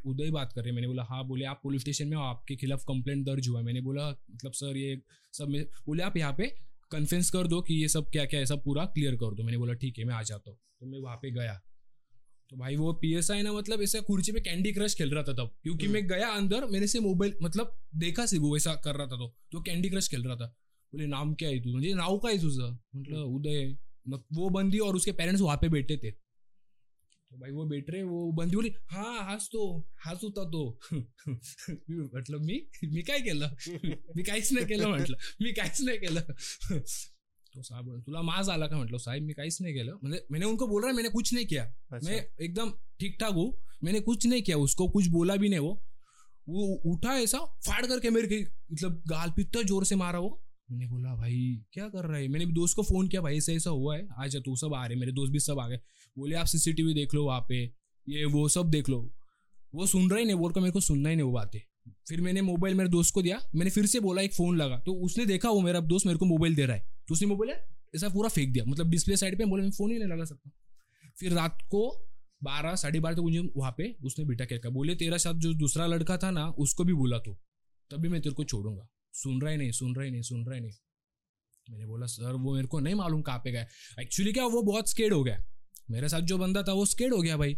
उदय 0.06 0.30
बात 0.30 0.52
कर 0.52 0.60
रहे 0.60 0.68
हैं। 0.68 0.74
मैंने 0.74 0.88
बोला 0.88 1.02
हाँ 1.04 1.24
बोले, 1.26 1.44
आप 1.44 1.60
पुलिस 1.62 1.80
स्टेशन 1.82 2.08
में 2.08 2.16
आपके 2.18 2.56
खिलाफ 2.56 2.82
कंप्लेंट 2.88 3.24
दर्ज 3.26 3.48
हुआ 3.48 3.62
मैंने 3.62 3.80
बोला 3.80 4.08
मतलब 4.08 4.52
सर, 4.52 4.76
ये 4.76 5.00
सब 5.34 5.48
में, 5.48 5.64
बोले, 5.86 6.02
आप 6.02 6.16
यहाँ 6.16 6.32
पे 6.32 6.46
कन्फेंस 6.90 7.30
कर 7.30 7.46
दो 7.46 7.60
कि 7.62 7.74
ये 7.74 7.88
सब 7.88 8.10
क्या 8.10 8.24
क्या 8.24 8.40
है, 8.40 8.46
सब 8.46 8.62
पूरा 8.64 8.84
क्लियर 8.86 9.14
कर 9.16 9.34
दो। 9.34 9.42
मैंने 9.42 9.58
बोला, 9.58 9.74
ठीक 9.74 9.98
है, 9.98 10.04
मैं 10.04 10.14
आ 10.14 10.22
जाता 10.22 10.50
हूँ। 10.50 10.58
तो 10.80 10.86
मैं 10.86 10.98
वहाँ 10.98 11.16
पे 11.16 11.30
गया। 11.30 11.60
तो 12.52 12.56
भाई 12.58 12.76
वो 12.76 12.92
पी 12.92 13.14
एस 13.14 13.30
आई 13.30 13.42
ना 13.42 13.52
मतलब 13.52 13.82
ऐसा 13.82 14.00
कुर्सी 14.00 14.32
पे 14.32 14.40
कैंडी 14.40 14.72
क्रश 14.72 14.94
खेल 14.94 15.10
रहा 15.10 15.22
था 15.22 15.32
तब। 15.32 15.54
क्योंकि 15.62 15.86
हम्म। 15.86 15.94
मैं 15.94 16.06
गया 16.08 16.28
अंदर 16.28 16.64
मैंने 16.66 16.86
से 16.86 17.00
मोबाइल 17.00 17.34
मतलब 17.42 17.78
देखा 17.94 18.26
सी 18.26 18.38
वो 18.38 18.56
ऐसा 18.56 18.74
कर 18.74 18.96
रहा 18.96 19.06
था 19.06 19.16
तो 19.16 19.36
तो 19.52 19.60
कैंडी 19.60 19.88
क्रश 19.88 20.08
खेल 20.08 20.24
रहा 20.24 20.36
था। 20.36 20.46
बोले 20.92 21.06
नाम 21.06 21.34
क्या 21.34 21.48
आहे 21.48 21.60
तू? 21.60 21.70
म्हणजे 21.70 21.94
नाव 21.94 22.18
काय 22.18 22.38
तुझं? 22.38 22.76
म्हटलं 22.96 23.18
उदय. 23.18 23.76
वो 24.32 24.50
बंदी 24.50 24.78
और 24.78 24.96
उसके 24.96 25.12
पेरेंट्स 25.12 25.42
वहाँ 25.42 25.56
पे 25.56 25.68
बैठे 25.68 25.96
थे। 25.96 26.10
तो 26.10 27.38
भाई 27.38 27.50
वो 27.50 27.64
बैठ 27.64 27.90
रहे 27.90 28.02
वो 28.02 28.32
बंदी 28.32 28.56
बोली 28.56 28.72
हाँ 28.90 29.24
हाच 29.24 29.48
तो 29.52 29.78
हाच 30.04 30.24
होता 30.24 30.44
तो. 30.44 30.78
मी 30.92 31.96
म्हटलं 32.14 32.38
मी 32.38 32.60
मी 32.84 33.02
काय 33.02 33.20
केलं? 33.20 33.48
मी 34.16 34.22
काहीच 34.22 34.52
नाही 34.52 34.66
केलं 34.66 34.88
म्हटलं. 34.88 35.16
मी 35.42 35.52
काहीच 35.52 35.80
नाही 35.80 35.98
केलं. 35.98 36.20
तो 37.54 37.62
साहब 37.62 38.02
तुला 38.06 38.22
माज 38.22 38.48
आला 38.48 38.66
का? 38.66 38.76
म्हटलं 38.76 38.98
साहेब 38.98 39.22
मी 39.22 39.32
काहीच 39.32 39.60
नहीं 39.60 39.74
केलं. 39.74 39.98
म्हणजे 40.02 40.20
मैंने 40.30 40.46
उनको 40.46 40.66
बोल 40.66 40.82
रहा 40.82 40.92
मैंने 40.92 41.08
कुछ 41.08 41.32
नहीं 41.34 41.46
किया। 41.46 41.64
अच्छा। 41.64 42.10
मैं 42.10 42.26
एकदम 42.40 42.70
ठीक 43.00 43.16
ठाक 43.20 43.34
हूँ 43.34 43.52
मैंने 43.84 44.00
कुछ 44.00 44.26
नहीं 44.26 44.42
किया 44.42 44.56
उसको 44.58 44.88
कुछ 44.88 45.06
बोला 45.08 45.36
भी 45.36 45.48
नहीं 45.48 45.60
वो। 45.60 45.72
वो 46.46 46.64
उठा 46.86 47.14
ऐसा 47.18 47.38
फाड़ 47.66 47.84
करके 47.86 48.10
मेरे 48.10 48.28
के 48.28 48.40
मतलब 48.72 49.02
गाल 49.08 49.30
पे 49.30 49.42
इतना 49.42 49.62
ज़ोर 49.62 49.84
से 49.84 49.96
मारा 49.96 50.18
वो। 50.18 50.30
मैंने 50.70 50.86
बोला 50.86 51.14
भाई 51.16 51.40
क्या 51.72 51.88
कर 51.88 52.06
रहा 52.06 52.18
है? 52.18 52.28
मैंने 52.28 52.46
भी 52.46 52.52
दोस्त 52.52 52.76
को 52.76 52.82
फ़ोन 52.82 53.08
किया 53.08 53.22
भाई 53.22 53.36
ऐसा 53.36 53.52
ऐसा 53.52 53.70
हुआ 53.70 53.96
है 53.96 54.06
आ 54.18 54.26
जा 54.26 54.40
तू 54.40 54.56
सब 54.56 54.74
आ 54.74 54.84
रहे 54.86 54.98
मेरे 54.98 55.12
दोस्त 55.12 55.32
भी 55.32 55.40
सब 55.40 55.58
आ 55.58 55.68
गए। 55.68 55.80
बोले 56.16 56.36
आप 56.36 56.46
सीसीटीवी 56.46 56.94
देख 56.94 57.14
लो 57.14 57.24
वहाँ 57.24 57.44
पे 57.48 57.62
ये 58.06 58.24
वो 58.26 58.48
सब 58.48 58.70
देख 58.70 58.88
लो। 58.88 58.98
वो 59.74 59.86
सुन 59.86 60.08
रहा 60.10 60.18
ही 60.18 60.24
नहीं 60.24 60.36
बोल 60.36 60.52
कर 60.52 60.60
मेरे 60.60 60.72
को 60.72 60.80
सुनना 60.80 61.08
ही 61.08 61.16
नहीं 61.16 61.26
वो 61.26 61.32
बातें। 61.32 61.60
फिर 62.08 62.20
मैंने 62.20 62.42
मोबाइल 62.42 62.74
मेरे 62.74 62.88
दोस्त 62.90 63.14
को 63.14 63.22
दिया 63.22 63.40
मैंने 63.54 63.70
फिर 63.70 63.86
से 63.86 64.00
बोला 64.00 64.22
एक 64.22 64.34
फ़ोन 64.34 64.56
लगा। 64.56 64.78
तो 64.78 64.94
उसने 65.04 65.26
देखा 65.26 65.50
वो 65.50 65.60
मेरा 65.60 65.80
दोस्त 65.80 66.06
मेरे 66.06 66.18
को 66.18 66.26
मोबाइल 66.26 66.54
दे 66.54 66.66
रहा 66.66 66.76
है। 66.76 66.91
तो 67.08 67.14
उसने 67.14 67.28
मोबाइल 67.28 67.54
ऐसा 67.94 68.08
पूरा 68.08 68.28
फेंक 68.28 68.52
दिया। 68.52 68.64
मतलब 68.64 68.90
डिस्प्ले 68.90 69.16
साइड 69.16 69.38
पे 69.38 69.44
बोले 69.44 69.62
मैं 69.62 69.70
फ़ोन 69.70 69.90
ही 69.90 69.98
नहीं 69.98 70.08
लगा 70.08 70.24
सकता। 70.24 70.50
फिर 71.18 71.32
रात 71.32 71.58
को 71.70 72.08
बारह, 72.42 72.74
साढ़े 72.74 73.00
बारह 73.00 73.16
तक 73.16 73.20
मुझे 73.20 73.38
वहाँ 73.56 73.74
पे 73.78 73.96
उसने 74.04 74.24
बेटा 74.24 74.44
के 74.44 74.58
कहा 74.58 74.70
बोले, 74.70 74.94
तेरा 74.94 75.16
साथ 75.16 75.34
जो 75.34 75.52
दूसरा 75.54 75.86
लड़का 75.86 76.16
था 76.16 76.30
ना, 76.30 76.46
उसको 76.58 76.84
भी 76.84 76.92
बोला 76.92 77.18
तो। 77.18 77.34
तभी 77.90 78.08
मैं 78.08 78.20
तेरे 78.22 78.34
को 78.34 78.44
छोड़ूँगा। 78.44 78.88
सुन 79.12 79.40
रहा 79.40 79.50
ही 79.50 79.56
नहीं, 79.56 79.70
सुन 79.70 79.94
रहा 79.94 80.04
ही 80.04 80.10
नहीं, 80.10 80.22
सुन 80.22 80.44
रहा 80.46 80.54
ही 80.54 80.60
नहीं। 80.60 80.72
मैंने 81.70 81.86
बोला, 81.86 82.06
सर, 82.06 82.32
वो 82.32 82.54
मेरे 82.54 82.66
को 82.66 82.80
नहीं 82.80 82.94
मालूम 82.94 83.22
कहाँ 83.22 83.38
पे 83.38 83.52
गया 83.52 83.66
एक्चुअली 84.00 84.32
क्या, 84.32 84.46
वो 84.46 84.62
बहुत 84.62 84.90
स्केड 84.90 85.12
हो 85.12 85.22
गया 85.24 85.44
मेरे 85.90 86.08
साथ 86.08 86.20
जो 86.20 86.38
बंदा 86.38 86.62
था, 86.62 86.72
वो 86.72 86.86
स्केड 86.86 87.14
हो 87.14 87.20
गया 87.22 87.36
भाई। 87.36 87.56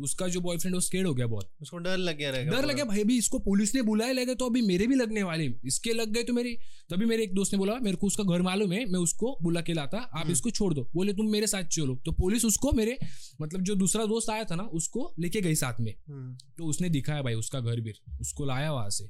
उसका 0.00 0.28
जो 0.28 0.40
बॉयफ्रेंड 0.40 0.74
वो 0.74 0.80
स्केड 0.80 1.06
हो 1.06 1.14
गया 1.14 1.26
बहुत। 1.26 1.50
उसको 1.62 1.78
डर 1.78 1.96
लग 1.96 2.16
गया 2.18 2.30
रहेगा 2.30 2.52
डर। 2.52 2.66
लगे 2.66 2.84
भाई 2.84 3.00
अभी 3.00 3.16
इसको 3.18 3.38
पुलिस 3.38 3.74
ने 3.74 3.82
बुलाया 3.82 4.12
लगे 4.12 4.34
तो 4.34 4.46
अभी 4.46 4.62
मेरे 4.62 4.86
भी 4.86 4.94
लगने 4.94 5.22
वाले 5.22 5.46
इसके 5.64 5.92
लग 5.92 6.12
गए 6.12 6.22
तो 6.22 6.32
मेरी 6.32 6.54
तभी 6.90 7.06
मेरे 7.06 7.22
एक 7.22 7.34
दोस्त 7.34 7.52
ने 7.52 7.58
बोला 7.58 7.74
मेरे 7.82 7.96
को 7.96 8.06
उसका 8.06 8.24
घर 8.24 8.42
मालूम 8.42 8.72
है 8.72 8.84
मैं 8.86 9.00
उसको 9.00 9.36
बुला 9.42 9.60
के 9.60 9.72
लाता 9.72 9.98
आप 9.98 10.16
हम्म। 10.16 10.32
इसको 10.32 10.50
छोड़ 10.50 10.72
दो। 10.74 10.88
बोले 10.94 11.12
तुम 11.12 11.30
मेरे 11.30 11.46
साथ 11.46 11.64
चलो। 11.64 11.94
तो 12.04 12.12
पुलिस 12.12 12.44
उसको 12.44 12.72
मेरे 12.72 12.98
मतलब 13.40 13.62
जो 13.62 13.74
दूसरा 13.74 14.04
दोस्त 14.06 14.30
आया 14.30 14.44
था 14.44 14.54
ना 14.54 14.62
उसको 14.62 15.14
लेके 15.18 15.40
गई 15.40 15.54
साथ 15.54 15.80
में। 15.80 15.94
हम्म, 16.08 16.36
तो 16.58 16.66
उसने 16.66 16.88
दिखाया 16.88 17.22
भाई 17.22 17.34
उसका 17.34 17.60
घर 17.60 17.80
भी 17.80 17.92
उसको 18.20 18.44
लाया 18.44 18.72
वहाँ 18.72 18.90
से। 18.90 19.06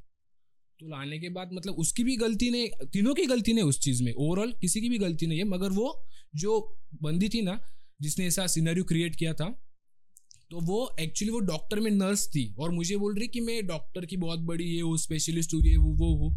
तो 0.81 0.89
लाने 0.89 1.19
के 1.19 1.29
बाद 1.29 1.51
मतलब 1.53 1.75
उसकी 1.75 2.05
भी 2.05 2.17
गलती 2.17 2.51
नहीं 2.51 2.69
तीनों 2.93 3.15
की 3.15 3.27
गलती 3.27 3.53
नहीं 3.53 3.65
उस 3.65 3.81
चीज़ 3.81 4.03
में। 4.03 4.13
ओवरऑल 4.13 4.53
किसी 4.61 4.81
की 4.81 4.89
भी 4.89 4.99
गलती 4.99 5.27
नहीं 5.27 5.39
है 5.39 5.45
मगर 5.45 5.71
वो 5.71 5.89
जो 6.35 6.79
बंदी 7.03 7.29
थी 7.29 7.43
ना 7.43 7.61
जिसने 8.01 8.27
ऐसा 8.27 8.47
सिनेरियो 8.47 8.85
क्रिएट 8.85 9.17
किया 9.17 9.35
था 9.35 9.47
तो 10.53 10.61
वो 10.61 10.97
एक्चुअली 11.01 11.33
वो 11.33 11.39
डॉक्टर 11.41 11.81
में 11.81 11.91
नर्स 11.91 12.27
थी 12.29 12.55
और 12.59 12.71
मुझे 12.71 12.97
बोल 12.97 13.15
रही 13.15 13.29
कि 13.29 13.41
मैं 13.41 13.67
डॉक्टर 13.67 14.07
की 14.07 14.17
बहुत 14.17 14.39
बड़ी 14.39 14.65
ये 14.65 14.81
हूँ 14.81 14.97
स्पेशलिस्ट 14.99 15.55
हूँ, 15.55 15.61
ये 15.63 15.77
वो 15.77 15.93
वो 15.93 16.15
हूँ। 16.17 16.31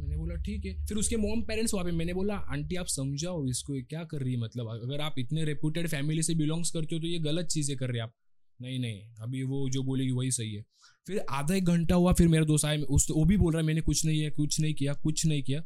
मैंने 0.00 0.16
बोला, 0.16 0.34
ठीक 0.34 0.64
है। 0.64 0.72
फिर 0.86 0.96
उसके 0.96 1.16
मॉम 1.16 1.42
पेरेंट्स 1.42 1.74
वहाँ 1.74 1.84
पे, 1.86 1.92
मैंने 1.92 2.14
बोला, 2.14 2.34
आंटी, 2.34 2.76
आप 2.76 2.86
समझाओ 2.86 3.46
इसको 3.48 3.74
क्या 3.82 4.04
कर 4.04 4.20
रही 4.20 4.32
है? 4.32 4.40
मतलब 4.40 4.68
अगर 4.68 5.00
आप 5.00 5.14
इतने 5.18 5.44
रेपुटेड 5.44 5.88
फैमिली 5.88 6.22
से 6.22 6.34
बिलोंग्स 6.34 6.70
करते 6.70 6.94
हो 6.94 7.00
तो 7.00 7.06
ये 7.06 7.18
गलत 7.18 7.46
चीज़ें 7.46 7.76
कर 7.76 7.90
रहे 7.90 8.00
आप। 8.00 8.14
नहीं 8.60 8.78
नहीं, 8.78 9.00
अभी 9.20 9.42
वो 9.42 9.68
जो 9.70 9.82
बोलेगी, 9.82 10.10
वही 10.10 10.30
सही 10.30 10.54
है। 10.54 10.64
फिर 11.06 11.24
आधा 11.30 11.54
एक 11.54 11.64
घंटा 11.64 11.94
हुआ, 11.94 12.12
फिर 12.12 12.28
मेरा 12.28 12.44
दोस्त 12.44 12.64
आया, 12.64 12.80
उस 12.80 13.08
तो 13.08 13.14
वो 13.14 13.24
भी 13.24 13.36
बोल 13.36 13.52
रहा 13.52 13.60
है, 13.60 13.66
मैंने 13.66 13.80
कुछ 13.80 14.04
नहीं 14.04 14.20
है 14.20 14.30
कुछ 14.30 14.60
नहीं 14.60 14.74
किया, 14.74 14.94
कुछ 14.94 15.26
नहीं 15.26 15.42
किया। 15.42 15.60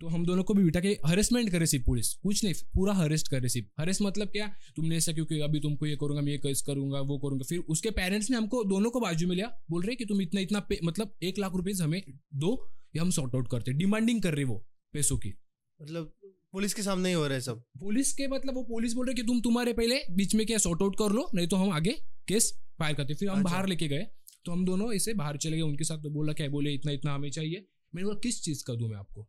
तो 0.00 0.08
हम 0.08 0.24
दोनों 0.26 0.42
को 0.42 0.54
भी 0.54 0.62
बिठा 0.64 0.80
के 0.80 0.88
हरेसमेंट 1.06 1.50
करे 1.50 1.66
सिर्फ़ 1.66 1.84
पुलिस 1.86 2.12
कुछ 2.14 2.44
नहीं 2.44 2.54
पूरा 2.74 2.92
हरेस्ट 2.94 3.28
करे 3.28 3.48
सिर्फ़। 3.48 3.66
हरेस 3.80 3.98
मतलब 4.02 4.28
क्या? 4.28 4.46
तुमने 4.76 4.96
ऐसा 4.96 5.12
क्योंकि 5.12 5.40
अभी 5.40 5.60
तुमको 5.60 5.86
ये 5.86 5.96
करूँगा 5.96 6.22
मैं 6.22 6.32
ये 6.32 6.38
केस 6.38 6.62
करूँगा 6.62 7.00
वो 7.00 7.18
करूँगा। 7.18 7.44
फिर 7.48 7.58
उसके 7.58 7.90
पेरेंट्स 7.90 8.30
ने 8.30 8.36
हमको 8.36 8.62
दोनों 8.64 8.90
को 8.90 9.00
बाजू 9.00 9.28
में 9.28 9.34
लिया। 9.36 9.48
बोल 9.70 9.82
रहे 9.82 9.96
कि 9.96 10.04
तुम 10.04 10.20
इतना 10.20 10.40
इतना 10.40 10.60
पे 10.60 10.78
मतलब 10.84 11.14
एक 11.22 11.38
लाख 11.38 11.54
रुपीज़ 11.54 11.82
हमें 11.82 12.02
दो 12.34 12.52
ये 12.96 13.00
हम 13.00 13.10
सॉर्ट 13.10 13.34
आउट 13.34 13.48
करते 13.50 13.72
डिमांडिंग 13.72 14.22
कर 14.22 14.34
रहे 14.34 14.44
वो 14.44 14.56
पैसों 14.94 15.18
की। 15.18 15.34
मतलब 15.80 16.12
पुलिस 16.52 16.74
के 16.74 16.82
सामने 16.82 17.08
ही 17.08 17.14
हो 17.14 17.24
रहा 17.24 17.34
है 17.34 17.40
सब। 17.40 17.62
पुलिस 17.80 18.12
के 18.12 18.28
मतलब 18.28 18.54
वो 18.54 18.62
पुलिस 18.62 18.94
बोल 18.94 19.06
रहे 19.06 19.14
कि 19.14 19.22
तुम 19.22 19.40
तुम्हारे 19.40 19.72
पहले 19.72 20.00
बीच 20.10 20.34
में 20.34 20.46
क्या 20.46 20.58
सॉर्ट 20.58 20.82
आउट 20.82 20.96
कर 20.98 21.12
लो 21.12 21.28
नहीं 21.34 21.46
तो 21.46 21.56
हम 21.56 21.70
आगे 21.70 21.92
केस 22.28 22.52
फायर 22.78 22.94
करते 22.94 23.14
फिर 23.14 23.28
हम 23.28 23.38
अच्छा। 23.38 23.50
बाहर 23.50 23.66
लेके 23.66 23.88
गए। 23.88 24.06
तो 24.44 24.52
हम 24.52 24.64
दोनों 24.64 24.92
ऐसे 24.92 25.14
बाहर 25.14 25.36
चले 25.36 25.56
गए 25.56 25.62
उनके 25.62 25.84
साथ 25.84 26.02
तो 26.02 26.10
बोला 26.10 26.32
क्या 26.32 26.48
बोले 26.48 26.72
इतना 26.74 26.92
इतना 26.92 27.14
हमें 27.14 27.30
चाहिए। 27.30 27.66
मैंने 27.94 28.04
बोला 28.04 28.18
किस 28.22 28.42
चीज़ 28.42 28.64
का 28.64 28.74
दूँ 28.74 28.88
मैं 28.88 28.96
आपको? 28.96 29.28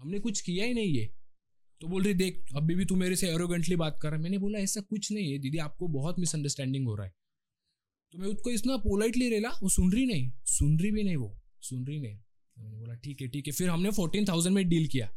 हमने 0.00 0.18
कुछ 0.18 0.40
किया 0.40 0.64
ही 0.64 0.74
नहीं 0.74 0.94
ये। 0.94 1.10
तो 1.80 1.88
बोल 1.88 2.02
रही 2.02 2.14
देख 2.14 2.42
अभी 2.56 2.74
भी 2.74 2.84
तू 2.84 2.96
मेरे 2.96 3.16
से 3.16 3.28
एरोगेंटली 3.28 3.76
बात 3.76 3.98
कर 4.02 4.08
रहा 4.08 4.16
है। 4.16 4.22
मैंने 4.22 4.38
बोला 4.38 4.58
ऐसा 4.58 4.80
कुछ 4.80 5.10
नहीं 5.12 5.32
है 5.32 5.38
दीदी 5.38 5.58
आपको 5.58 5.88
बहुत 5.88 6.18
मिसअंडरस्टैंडिंग 6.18 6.86
हो 6.86 6.94
रहा 6.94 7.06
है। 7.06 7.12
तो 8.14 8.18
मैं 8.18 8.28
उसको 8.28 8.50
इतना 8.50 8.76
पोलाइटली 8.76 9.28
रेला 9.28 9.50
वो 9.62 9.68
सुन 9.68 9.92
रही 9.92 10.06
नहीं 10.06 10.30
सुन 10.48 10.78
रही 10.78 10.90
भी 10.90 11.02
नहीं 11.02 11.16
वो 11.16 11.36
सुन 11.62 11.86
रही 11.86 12.00
नहीं। 12.00 12.16
तो 12.16 12.62
मैंने 12.62 12.76
बोला 12.76 12.94
ठीक 12.94 13.20
है 13.22 13.28
ठीक 13.28 13.46
है। 13.46 13.52
फिर 13.52 13.68
हमने 13.68 13.90
फोर्टीन 13.90 14.24
थाउज़ेंड 14.24 14.54
में 14.54 14.68
डील 14.68 14.86
किया। 14.88 15.10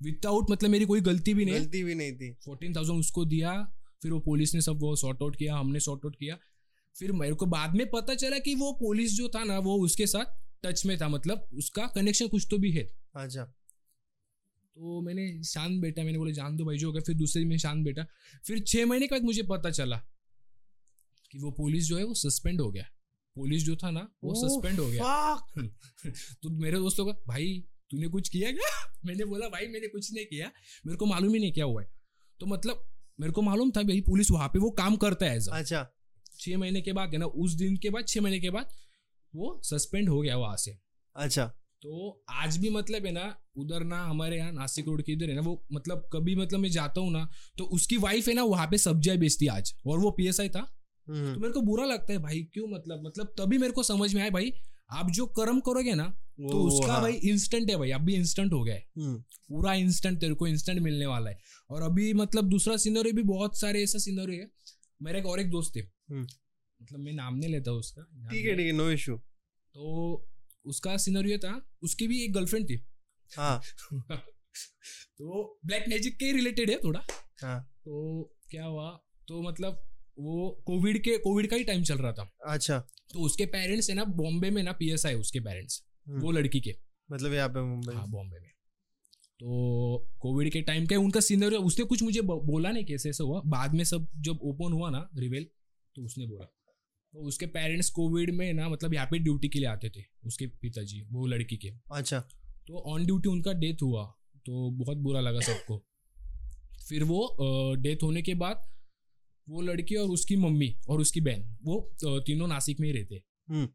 विदाउट 0.00 0.50
मतलब 0.50 0.70
मेरी 0.70 0.84
कोई 0.84 1.00
गलती 1.00 1.34
भी 1.34 1.44
नहीं। 1.44 1.54
गलती 1.54 1.82
भी 1.84 1.94
नहीं 1.94 2.12
थी। 2.12 2.32
फोर्टीन 2.44 2.74
थाउज़ेंड 2.76 2.98
उसको 2.98 3.24
दिया 3.24 3.52
फिर 4.02 4.12
वो 4.12 4.18
पुलिस 4.20 4.54
ने 4.54 4.60
सब 4.60 4.80
वो 4.80 4.94
सॉर्ट 4.96 5.22
आउट 5.22 5.36
किया 5.36 5.56
हमने 5.56 5.80
सॉर्ट 5.80 6.04
आउट 6.04 6.16
किया। 6.16 6.38
फिर 6.96 7.12
मेरे 7.12 7.34
को 7.34 7.46
बाद 7.46 7.74
में 7.74 7.86
पता 7.90 8.14
चला 8.14 8.38
कि 8.38 8.54
वो 8.54 8.72
पुलिस 8.72 9.16
जो 9.16 9.28
था 9.28 9.44
ना 9.44 9.58
वो 9.58 9.76
उसके 9.84 10.06
साथ 10.06 10.34
टच 10.64 10.84
में 10.86 10.96
था 10.98 11.08
मतलब 11.08 11.48
उसका 11.54 11.86
कनेक्शन 11.86 12.28
कुछ 12.28 12.46
तो 12.50 12.58
भी 12.58 12.70
है। 12.72 12.84
अच्छा। 13.16 13.52
तो 14.74 15.00
मैंने 15.00 15.42
शांत 15.42 15.82
बैठा 15.82 16.02
मैंने 16.02 16.18
बोला 16.18 16.32
जान 16.32 16.56
दो 16.56 16.64
भाई 16.64 16.78
जो 16.78 16.86
हो 16.86 16.92
गया 16.92 17.02
फिर 17.02 17.14
दूसरे 17.14 17.42
दिन 17.42 17.48
मैं 17.48 17.58
शांत 17.58 17.84
बैठा। 17.84 18.06
फिर 18.46 18.58
छः 18.58 18.86
महीने 18.86 19.06
के 19.06 19.14
बाद 19.14 19.22
मुझे 19.22 19.42
पता 19.42 19.70
चला 19.70 19.96
कि 21.30 21.38
वो 21.38 21.50
पुलिस 21.50 21.84
जो 21.84 21.98
है 21.98 22.04
वो 22.04 22.14
सस्पेंड 22.14 22.60
हो 22.60 22.70
गया। 22.70 22.84
पुलिस 23.34 23.64
जो 23.64 23.76
था 23.76 23.90
ना 23.90 24.14
वो 24.24 24.34
सस्पेंड 24.34 24.80
हो 24.80 24.88
गया। 24.88 25.36
तो 26.42 26.50
मेरे 26.50 26.76
दोस्तों 26.76 27.06
का 27.06 27.12
भाई 27.28 27.64
तूने 27.90 28.08
कुछ 28.08 28.28
किया 28.28 28.52
क्या? 28.52 28.94
मैंने 29.04 29.24
बोला 29.24 29.48
भाई 29.48 29.66
मैंने 29.66 29.88
कुछ 29.88 30.12
नहीं 30.12 30.26
किया। 30.26 30.52
मेरे 30.86 30.96
को 30.96 31.06
मालूम 31.06 31.34
ही 31.34 31.40
नहीं 31.40 31.52
क्या 31.52 31.64
हुआ 31.64 31.82
है। 31.82 31.88
तो 32.40 32.46
मतलब 32.46 32.90
मेरे 33.20 33.32
को 33.32 33.42
मालूम 33.42 33.70
था 33.70 33.82
भाई 33.82 34.00
पुलिस 34.00 34.30
वहाँ 34.30 34.48
पे 34.48 34.58
वो 34.58 34.70
काम 34.70 34.96
करता 34.96 35.26
है 35.26 35.40
अच्छा। 35.52 35.90
छह 36.40 36.58
महीने 36.58 36.80
के 36.80 36.92
बाद 36.92 37.12
है 37.12 37.18
ना 37.18 37.26
उस 37.26 37.52
दिन 37.52 37.76
के 37.76 37.90
बाद 37.90 38.06
छह 38.08 38.20
महीने 38.20 38.40
के 38.40 38.50
बाद 38.50 38.68
वो 39.34 39.60
सस्पेंड 39.64 40.08
हो 40.08 40.20
गया 40.20 40.36
वहाँ 40.36 40.56
से। 40.56 40.78
अच्छा। 41.16 41.52
तो 41.84 42.24
आज 42.32 42.56
भी 42.56 42.68
मतलब 42.70 43.06
है 43.06 43.12
ना 43.12 43.24
उधर 43.58 43.82
ना 43.84 43.96
हमारे 44.04 44.36
यहाँ 44.36 44.52
नासिक 44.52 44.86
रोड 44.88 45.02
के 45.02 45.12
इधर 45.12 45.30
है 45.30 45.34
ना 45.34 45.40
वो 45.40 45.64
मतलब 45.72 46.08
कभी 46.12 46.34
मतलब 46.36 46.60
मैं 46.60 46.70
जाता 46.70 47.00
हूँ 47.00 47.10
ना 47.12 47.28
तो 47.58 47.64
उसकी 47.76 47.96
वाइफ 47.96 48.28
है 48.28 48.34
ना 48.34 48.42
वहाँ 48.44 48.66
पे 48.66 48.78
सब्ज़ियाँ 48.78 49.16
बेचती 49.18 49.46
आज 49.46 49.74
और 49.86 49.98
वो 49.98 50.10
पीएसआई 50.10 50.48
था। 50.48 50.60
हम्म, 51.06 51.34
तो 51.34 51.40
मेरे 51.40 51.52
को 51.52 51.60
बुरा 51.60 51.84
लगता 51.84 52.12
है 52.12 52.18
भाई 52.18 52.42
क्यों 52.54 52.68
मतलब 52.68 53.02
मतलब 53.06 53.34
तभी 53.38 53.58
मेरे 53.58 53.72
को 53.72 53.82
समझ 53.82 54.14
में 54.14 54.20
आया 54.22 54.30
भाई 54.30 54.52
आप 54.92 55.10
जो 55.10 55.26
कर्म 55.38 55.60
करोगे 55.60 55.94
ना 55.94 56.08
तो 56.40 56.62
उसका 56.62 56.92
हाँ, 56.92 57.00
भाई 57.02 57.12
इंस्टेंट 57.12 57.70
है 57.70 57.76
भाई 57.76 57.90
अभी 57.90 58.14
इंस्टेंट 58.14 58.52
हो 58.52 58.62
गया 58.62 58.74
है। 58.74 58.84
हम्म, 58.98 59.16
पूरा 59.48 59.74
इंस्टेंट 59.74 60.20
तेरे 60.20 60.34
को 60.34 60.46
इंस्टेंट 60.46 60.80
मिलने 60.80 61.06
वाला 61.06 61.30
है। 61.30 61.38
और 61.70 61.82
अभी 61.82 62.12
मतलब 62.14 62.48
दूसरा 62.48 62.76
सीनरी 62.76 63.12
भी 63.12 63.22
बहुत 63.24 63.60
सारे 63.60 63.82
ऐसा 63.82 63.98
सीनरी 63.98 64.36
है। 64.36 64.50
मेरा 65.00 65.18
एक 65.18 65.26
और 65.26 65.40
एक 65.40 65.50
दोस्त 65.50 65.76
है 65.76 65.82
हम्म। 66.10 66.22
मतलब 66.22 67.00
मैं 67.00 67.12
नाम 67.12 67.36
नहीं 67.36 67.50
लेता 67.50 67.72
उसका 67.74 68.02
ठीक 68.30 68.46
है 68.46 68.56
ठीक 68.56 68.66
है 68.66 68.72
नो 68.72 68.90
इशू 68.90 69.16
तो 69.16 70.30
उसका 70.66 70.96
सीनरी 70.96 71.30
ये 71.30 71.38
था 71.38 71.70
उसकी 71.82 72.08
भी 72.08 72.24
एक 72.24 72.32
गर्लफ्रेंड 72.32 72.70
थी। 72.70 72.84
हाँ। 73.36 73.62
तो 75.18 75.58
ब्लैक 75.66 75.84
मैजिक 75.88 76.14
के 76.14 76.32
रिलेटेड 76.32 76.70
है 76.70 76.78
थोड़ा। 76.84 77.00
हाँ। 77.42 77.72
तो 77.84 78.22
क्या 78.50 78.64
हुआ 78.64 78.90
तो 79.28 79.42
मतलब 79.42 79.86
वो 80.18 80.62
कोविड 80.66 81.04
के 81.04 81.18
कोविड 81.18 81.50
का 81.50 81.56
ही 81.56 81.64
टाइम 81.64 81.82
चल 81.82 81.98
रहा 81.98 82.12
था। 82.12 82.32
अच्छा। 82.46 82.78
तो 83.12 83.20
उसके 83.20 83.46
पेरेंट्स 83.46 83.90
है 83.90 83.96
ना 83.96 84.04
बॉम्बे 84.04 84.50
में 84.50 84.62
ना 84.62 84.72
पीएसआई 84.72 85.14
उसके 85.14 85.40
पेरेंट्स 85.40 85.84
हम्म, 86.08 86.20
वो 86.20 86.30
लड़की 86.30 86.60
के। 86.60 86.74
मतलब 87.12 87.32
यहाँ 87.32 87.48
पे 87.48 87.62
मुंबई 87.62 87.94
हाँ 87.94 88.10
बॉम्बे 88.10 88.40
में। 88.40 88.50
तो 89.40 90.10
कोविड 90.20 90.52
के 90.52 90.62
टाइम 90.62 90.86
का 90.86 90.98
उनका 90.98 91.20
सीनरी 91.20 91.56
उसने 91.56 91.84
कुछ 91.84 92.02
मुझे 92.02 92.20
बोला 92.20 92.70
नहीं 92.70 92.84
कैसे 92.84 93.10
ऐसा 93.10 93.24
हुआ। 93.24 93.42
बाद 93.46 93.74
में 93.74 93.84
सब 93.84 94.08
जब 94.16 94.38
ओपन 94.42 94.72
हुआ 94.72 94.90
ना 94.90 95.10
रिवेल 95.16 95.46
तो 95.94 96.04
उसने 96.04 96.26
बोला। 96.26 96.63
उसके 97.14 97.46
पेरेंट्स 97.48 97.90
कोविड 97.90 98.30
में 98.34 98.52
ना 98.52 98.68
मतलब 98.68 98.94
यहाँ 98.94 99.06
पे 99.10 99.18
ड्यूटी 99.18 99.48
के 99.48 99.58
लिए 99.58 99.68
आते 99.68 99.90
थे 99.90 100.04
उसके 100.26 100.46
पिताजी 100.62 101.02
वो 101.10 101.26
लड़की 101.26 101.56
के। 101.56 101.70
अच्छा। 101.92 102.20
तो 102.66 102.82
ऑन 102.92 103.04
ड्यूटी 103.06 103.28
उनका 103.28 103.52
डेथ 103.54 103.82
हुआ 103.82 104.04
तो 104.46 104.70
बहुत 104.72 104.98
बुरा 104.98 105.20
लगा 105.20 105.40
सबको। 105.42 105.76
फिर 106.88 107.04
वो 107.04 107.76
डेथ 107.76 108.02
होने 108.02 108.22
के 108.22 108.34
बाद 108.36 108.66
वो 109.48 109.60
लड़की 109.62 109.94
और 109.94 110.08
उसकी 110.08 110.36
मम्मी 110.36 110.74
और 110.88 111.00
उसकी 111.00 111.20
बहन 111.20 111.56
वो 111.62 111.80
तीनों 112.02 112.46
नासिक 112.48 112.80
में 112.80 112.88
ही 112.88 112.94
रहते। 112.94 113.22
हम्म। 113.48 113.66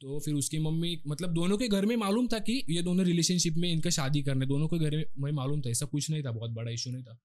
तो 0.00 0.18
फिर 0.20 0.34
उसकी 0.34 0.58
मम्मी 0.58 1.02
मतलब 1.06 1.34
दोनों 1.34 1.56
के 1.58 1.68
घर 1.68 1.86
में 1.86 1.96
मालूम 1.96 2.26
था 2.28 2.38
कि 2.38 2.62
ये 2.70 2.82
दोनों 2.82 3.04
रिलेशनशिप 3.06 3.54
में 3.56 3.70
इनका 3.72 3.90
शादी 3.90 4.22
करने 4.22 4.46
दोनों 4.46 4.68
के 4.68 4.78
घर 4.78 4.96
में 5.18 5.30
मालूम 5.32 5.60
था 5.60 5.70
ऐसा 5.70 5.86
कुछ 5.86 6.10
नहीं 6.10 6.22
था 6.22 6.32
बहुत 6.32 6.50
बड़ा 6.50 6.70
इशू 6.70 6.90
नहीं 6.90 7.02
था। 7.02 7.18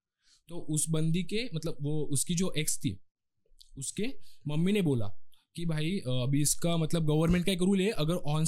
तो 0.49 0.59
उस 0.69 0.85
बंदी 0.89 1.23
के 1.23 1.49
मतलब 1.55 1.77
वो 1.81 2.01
उसकी 2.11 2.35
जो 2.35 2.51
एक्स 2.57 2.77
थी 2.77 2.97
उसके 3.77 4.07
मम्मी 4.47 4.71
ने 4.71 4.81
बोला 4.81 5.07
कि 5.55 5.65
भाई 5.65 5.91
अभी 6.07 6.41
इसका 6.41 6.75
मतलब 6.77 7.05
गवर्नमेंट 7.05 7.45
का 7.45 7.51
एक 7.51 7.61
रूल 7.61 7.79
है 7.81 7.89
अगर 8.01 8.15
ऑन 8.31 8.45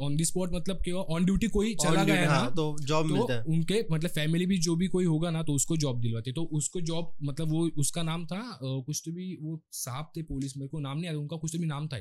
ऑन 0.00 0.16
दी 0.16 0.24
स्पॉट 0.24 0.52
मतलब 0.54 1.04
ऑन 1.08 1.24
ड्यूटी 1.24 1.48
कोई 1.48 1.74
चला 1.76 2.04
गया 2.04 2.24
ना 2.24 2.30
हाँ, 2.30 2.50
तो 2.50 2.76
जॉब 2.82 3.08
तो 3.08 3.14
मिलता 3.14 3.34
है। 3.34 3.42
उनके 3.44 3.84
मतलब 3.90 4.10
फैमिली 4.10 4.46
भी 4.46 4.58
जो 4.58 4.76
भी 4.76 4.86
कोई 4.88 5.04
होगा 5.04 5.30
ना 5.30 5.42
तो 5.42 5.54
उसको 5.54 5.76
जॉब 5.76 6.00
दिलवाते। 6.00 6.32
तो 6.32 6.42
उसको 6.52 6.80
जॉब 6.82 7.12
मतलब 7.22 7.50
वो 7.50 7.68
उसका 7.78 8.02
नाम 8.02 8.26
था 8.26 8.40
कुछ 8.62 9.02
तो 9.04 9.12
भी 9.12 9.36
वो 9.42 9.60
साहब 9.74 10.10
थे 10.16 10.22
पुलिस 10.24 10.56
मेरे 10.56 10.68
को 10.68 10.78
नाम 10.80 10.98
नहीं 10.98 11.08
आया 11.08 11.18
उनका 11.18 11.36
कुछ 11.36 11.52
तो 11.52 11.58
भी 11.58 11.66
नाम 11.66 11.88
था। 11.88 11.98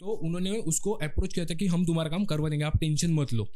तो 0.00 0.12
उन्होंने 0.18 0.58
उसको 0.68 0.92
अप्रोच 1.04 1.34
किया 1.34 1.46
था 1.46 1.54
कि 1.54 1.66
हम 1.66 1.84
तुम्हारा 1.86 2.10
काम 2.10 2.24
करवा 2.24 2.48
देंगे 2.48 2.64
आप 2.64 2.76
टेंशन 2.80 3.12
मत 3.14 3.32
लो। 3.32 3.48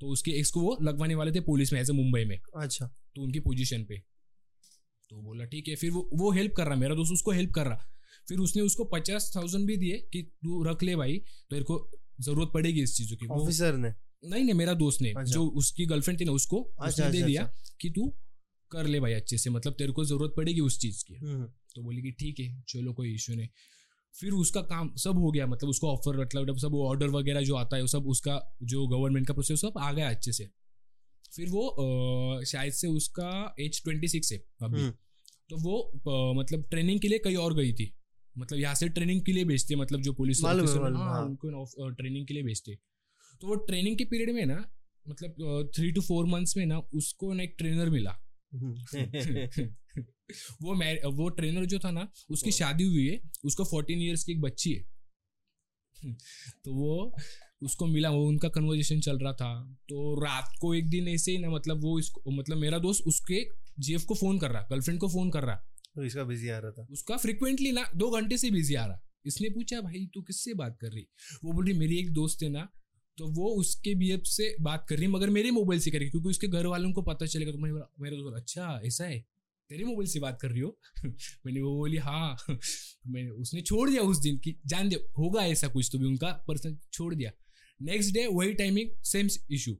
तो 0.00 0.06
उसके 0.08 0.30
एक्स 0.30 0.50
को 0.50 0.60
वो 0.60 0.76
लगवाने 0.82 1.14
वाले 1.14 1.32
थे 1.32 1.40
पुलिस 1.42 1.72
में 1.72 1.80
ऐसे 1.80 1.92
मुंबई 1.92 2.24
में। 2.24 2.38
अच्छा। 2.56 2.86
तो 2.86 3.22
उनकी 3.22 3.40
पोजीशन 3.40 3.84
पे। 3.84 3.98
तो 5.10 5.22
बोला 5.22 5.44
ठीक 5.44 5.68
है। 5.68 5.74
फिर 5.76 5.90
वो 5.90 6.08
वो 6.14 6.30
हेल्प 6.32 6.52
कर 6.56 6.66
रहा 6.66 6.76
मेरा 6.76 6.94
दोस्त 6.94 7.12
उसको 7.12 7.30
हेल्प 7.30 7.52
कर 7.54 7.66
रहा। 7.66 7.90
फिर 8.28 8.38
उसने 8.38 8.62
उसको 8.62 8.84
पचास 8.84 9.30
थाउज़ेंड 9.36 9.66
भी 9.66 9.76
दिए 9.76 9.98
कि 10.12 10.22
तू 10.22 10.62
रख 10.64 10.82
ले 10.82 10.96
भाई 10.96 11.16
तेरे 11.50 11.62
को 11.62 11.78
ज़रूरत 12.20 12.50
पड़ेगी 12.54 12.82
इस 12.82 12.96
चीज़ों 12.96 13.16
की। 13.16 13.26
ऑफिसर 13.26 13.76
ने? 13.76 13.92
नहीं 14.22 14.44
नहीं 14.44 14.54
मेरा 14.54 14.74
दोस्त 14.74 15.02
ने 15.02 15.10
अच्छा। 15.10 15.32
जो 15.32 15.46
उसकी 15.58 15.86
गर्लफ्रेंड 15.86 16.20
थी 16.20 16.24
ना 16.24 16.32
उसको 16.32 16.60
अच्छा, 16.62 16.88
उसने 16.88 17.10
दे 17.10 17.18
अच्छा, 17.18 17.26
दिया 17.26 17.42
कि 17.80 17.90
तू 17.90 18.08
कर 18.70 18.86
ले 18.86 19.00
भाई 19.00 19.12
अच्छे 19.12 19.38
से 19.38 19.50
मतलब 19.50 19.72
तेरे 19.72 19.92
को 19.92 20.04
ज़रूरत 20.04 20.32
पड़ेगी 20.36 20.60
उस 20.60 20.78
चीज़ 20.78 21.04
की। 21.04 21.14
हम्म, 21.14 21.44
तो 21.74 21.82
बोली 21.82 22.02
कि 22.02 22.10
ठीक 22.10 22.40
है 22.40 22.62
चलो 22.68 22.92
कोई 22.92 23.14
इश्यू 23.14 23.36
नहीं। 23.36 23.48
फिर 24.14 24.32
उसका 24.32 24.60
काम 24.62 24.94
सब 24.96 25.18
हो 25.18 25.30
गया 25.30 25.46
मतलब 25.46 25.70
उसको 25.70 25.88
ऑफ़र 25.88 26.20
मतलब 26.20 26.56
सब 26.58 26.74
ऑर्डर 26.74 27.08
वगैरह 27.08 27.42
जो 27.42 27.54
आता 27.54 27.76
है 27.76 27.82
वो 27.82 27.88
सब 27.88 28.06
उसका 28.06 28.40
जो 28.62 28.86
गवर्नमेंट 28.86 29.26
का 29.26 29.34
प्रोसेस 29.34 29.60
सब 29.60 29.78
आ 29.78 29.92
गया 29.92 30.10
अच्छे 30.10 30.32
से। 30.32 30.48
फिर 31.36 31.48
वो 31.48 32.42
शायद 32.46 32.72
से 32.72 32.88
उसका 32.88 33.54
एज 33.60 33.82
ट्वेंटी 33.84 34.08
सिक्स 34.08 34.32
है 34.32 34.38
अभी। 34.62 34.80
हम्म। 34.80 34.90
तो 35.50 35.56
वो 35.56 35.78
अ, 35.80 36.38
मतलब 36.40 36.66
ट्रेनिंग 36.70 37.00
के 37.00 37.08
लिए 37.08 37.18
कहीं 37.18 37.36
और 37.36 37.54
गई 37.54 37.72
थी। 37.72 37.92
मतलब 38.38 38.58
यहाँ 38.58 38.74
से 38.74 38.88
ट्रेनिंग 38.88 39.22
के 39.22 39.32
लिए 39.32 39.44
भेजते 39.44 39.76
मतलब 39.76 40.00
जो 40.00 40.12
पुलिस 40.12 40.40
है, 40.44 40.50
हाँ। 40.94 41.24
उनको 41.24 41.90
ट्रेनिंग 41.90 42.26
के 42.26 42.34
लिए 42.34 42.42
भेजते 42.42 42.78
तो 43.40 43.48
वो 43.48 43.54
ट्रेनिंग 43.54 43.98
के 43.98 44.04
पीरियड 44.04 44.30
में 44.30 44.46
ना 44.46 44.64
मतलब 45.08 45.70
थ्री 45.76 45.92
टू 45.92 46.00
फोर 46.00 46.26
मंथ्स 46.26 46.56
में 46.56 46.66
ना 46.66 46.78
उसको 46.78 47.32
ना 47.32 47.42
एक 47.42 47.54
ट्रेनर 47.58 47.90
मिला। 47.90 48.20
वो 50.62 50.74
मै 50.74 50.94
वो 51.04 51.28
ट्रेनर 51.28 51.64
जो 51.64 51.78
था 51.78 51.90
ना 51.90 52.08
उसकी 52.30 52.50
हाँ। 52.50 52.58
शादी 52.58 52.84
हुई 52.84 53.06
है 53.06 53.20
उसको 53.44 53.64
फोर्टीन 53.64 54.02
इयर्स 54.02 54.24
की 54.24 54.32
एक 54.32 54.40
बच्ची 54.40 54.72
है 54.72 54.84
तो 56.64 56.74
वो 56.74 57.16
उसको 57.62 57.86
मिला 57.86 58.10
वो 58.10 58.28
उनका 58.28 58.48
कन्वर्जेशन 58.48 59.00
चल 59.00 59.18
रहा 59.18 59.32
था 59.32 59.78
तो 59.88 60.24
रात 60.24 60.52
को 60.60 60.74
एक 60.74 60.88
दिन 60.88 61.08
ऐसे 61.08 61.32
ही 61.32 61.38
ना 61.38 61.50
मतलब 61.50 61.82
वो 61.82 61.98
इसको 61.98 62.30
मतलब 62.30 62.56
मेरा 62.56 62.78
दोस्त 62.78 63.04
उसके 63.06 63.46
जीएफ 63.78 64.04
को 64.04 64.14
फ़ोन 64.14 64.38
कर 64.38 64.50
रहा 64.50 64.62
गर्लफ्रेंड 64.62 65.00
को 65.00 65.08
फ़ोन 65.08 65.30
कर 65.30 65.42
रहा 65.42 65.64
तो 65.94 66.04
इसका 66.04 66.24
बिज़ी 66.24 66.48
आ 66.48 66.58
रहा 66.58 66.70
था। 66.70 66.86
उसका 66.90 67.16
फ्रिक्वेंटली 67.16 67.72
ना, 67.72 67.90
दो 67.96 68.10
घंटे 68.10 68.38
से 68.38 68.50
बिज़ी 68.50 68.74
आ 68.74 68.86
रहा। 68.86 69.00
इसने 69.26 69.48
पूछा, 69.48 69.80
भाई, 69.80 70.06
तू 70.14 70.22
किससे 70.22 70.54
बात 70.54 70.78
कर 70.80 70.88
रही? 70.88 71.06
वो 71.44 71.52
बोल 71.52 71.64
रही, 71.64 71.78
मेरी 71.78 71.98
एक 71.98 72.12
दोस्त 72.12 72.42
है 72.42 72.48
ना। 72.48 72.68
तो 73.18 73.28
वो 73.28 73.48
उसके 73.48 73.94
बीएफ 73.94 74.22
से 74.24 74.56
बात 74.60 74.86
कर 74.88 74.96
रही, 74.96 75.06
मगर 75.06 75.30
मेरे 75.30 75.50
मोबाइल 75.50 75.80
से 75.80 75.90
करेगी, 75.90 76.10
क्योंकि 76.10 76.28
उसके 76.28 76.48
घर 76.48 76.66
वालों 76.66 76.92
को 76.92 77.02
पता 77.02 77.26
चलेगा। 77.26 77.52
तो 77.52 77.58
मैंने 77.58 77.80
मेरा 78.00 78.16
दोस्त 78.16 78.36
अच्छा 78.36 78.80
ऐसा 78.84 79.04
है? 79.04 79.26
तेरे 79.68 79.84
मोबाइल 79.84 80.08
से 80.08 80.20
बात 80.20 80.38
कर 80.40 80.50
रही 80.50 80.60
हो? 80.60 80.80
मैंने 81.46 81.60
वो 81.60 81.76
बोली 81.76 81.96
हाँ। 81.96 82.36
मैंने 83.06 83.30
उसने 83.30 83.60
छोड़ 83.60 83.90
दिया 83.90 84.02
उस 84.02 84.18
दिन 84.18 84.38
की, 84.38 84.60
जान 84.66 84.88
दे, 84.88 84.96
होगा 84.96 85.46
ऐसा 85.46 85.68
कुछ 85.68 85.88
तो 85.92 85.98
भी 85.98 86.04
उनका 86.04 86.44
पर्सन 86.48 86.78
छोड़ 86.92 87.14
दिया। 87.14 87.32
नेक्स्ट 87.82 88.14
डे 88.14 88.26
वही 88.26 88.52
टाइमिंग 88.54 88.90
सेम 89.04 89.28
इशू 89.50 89.72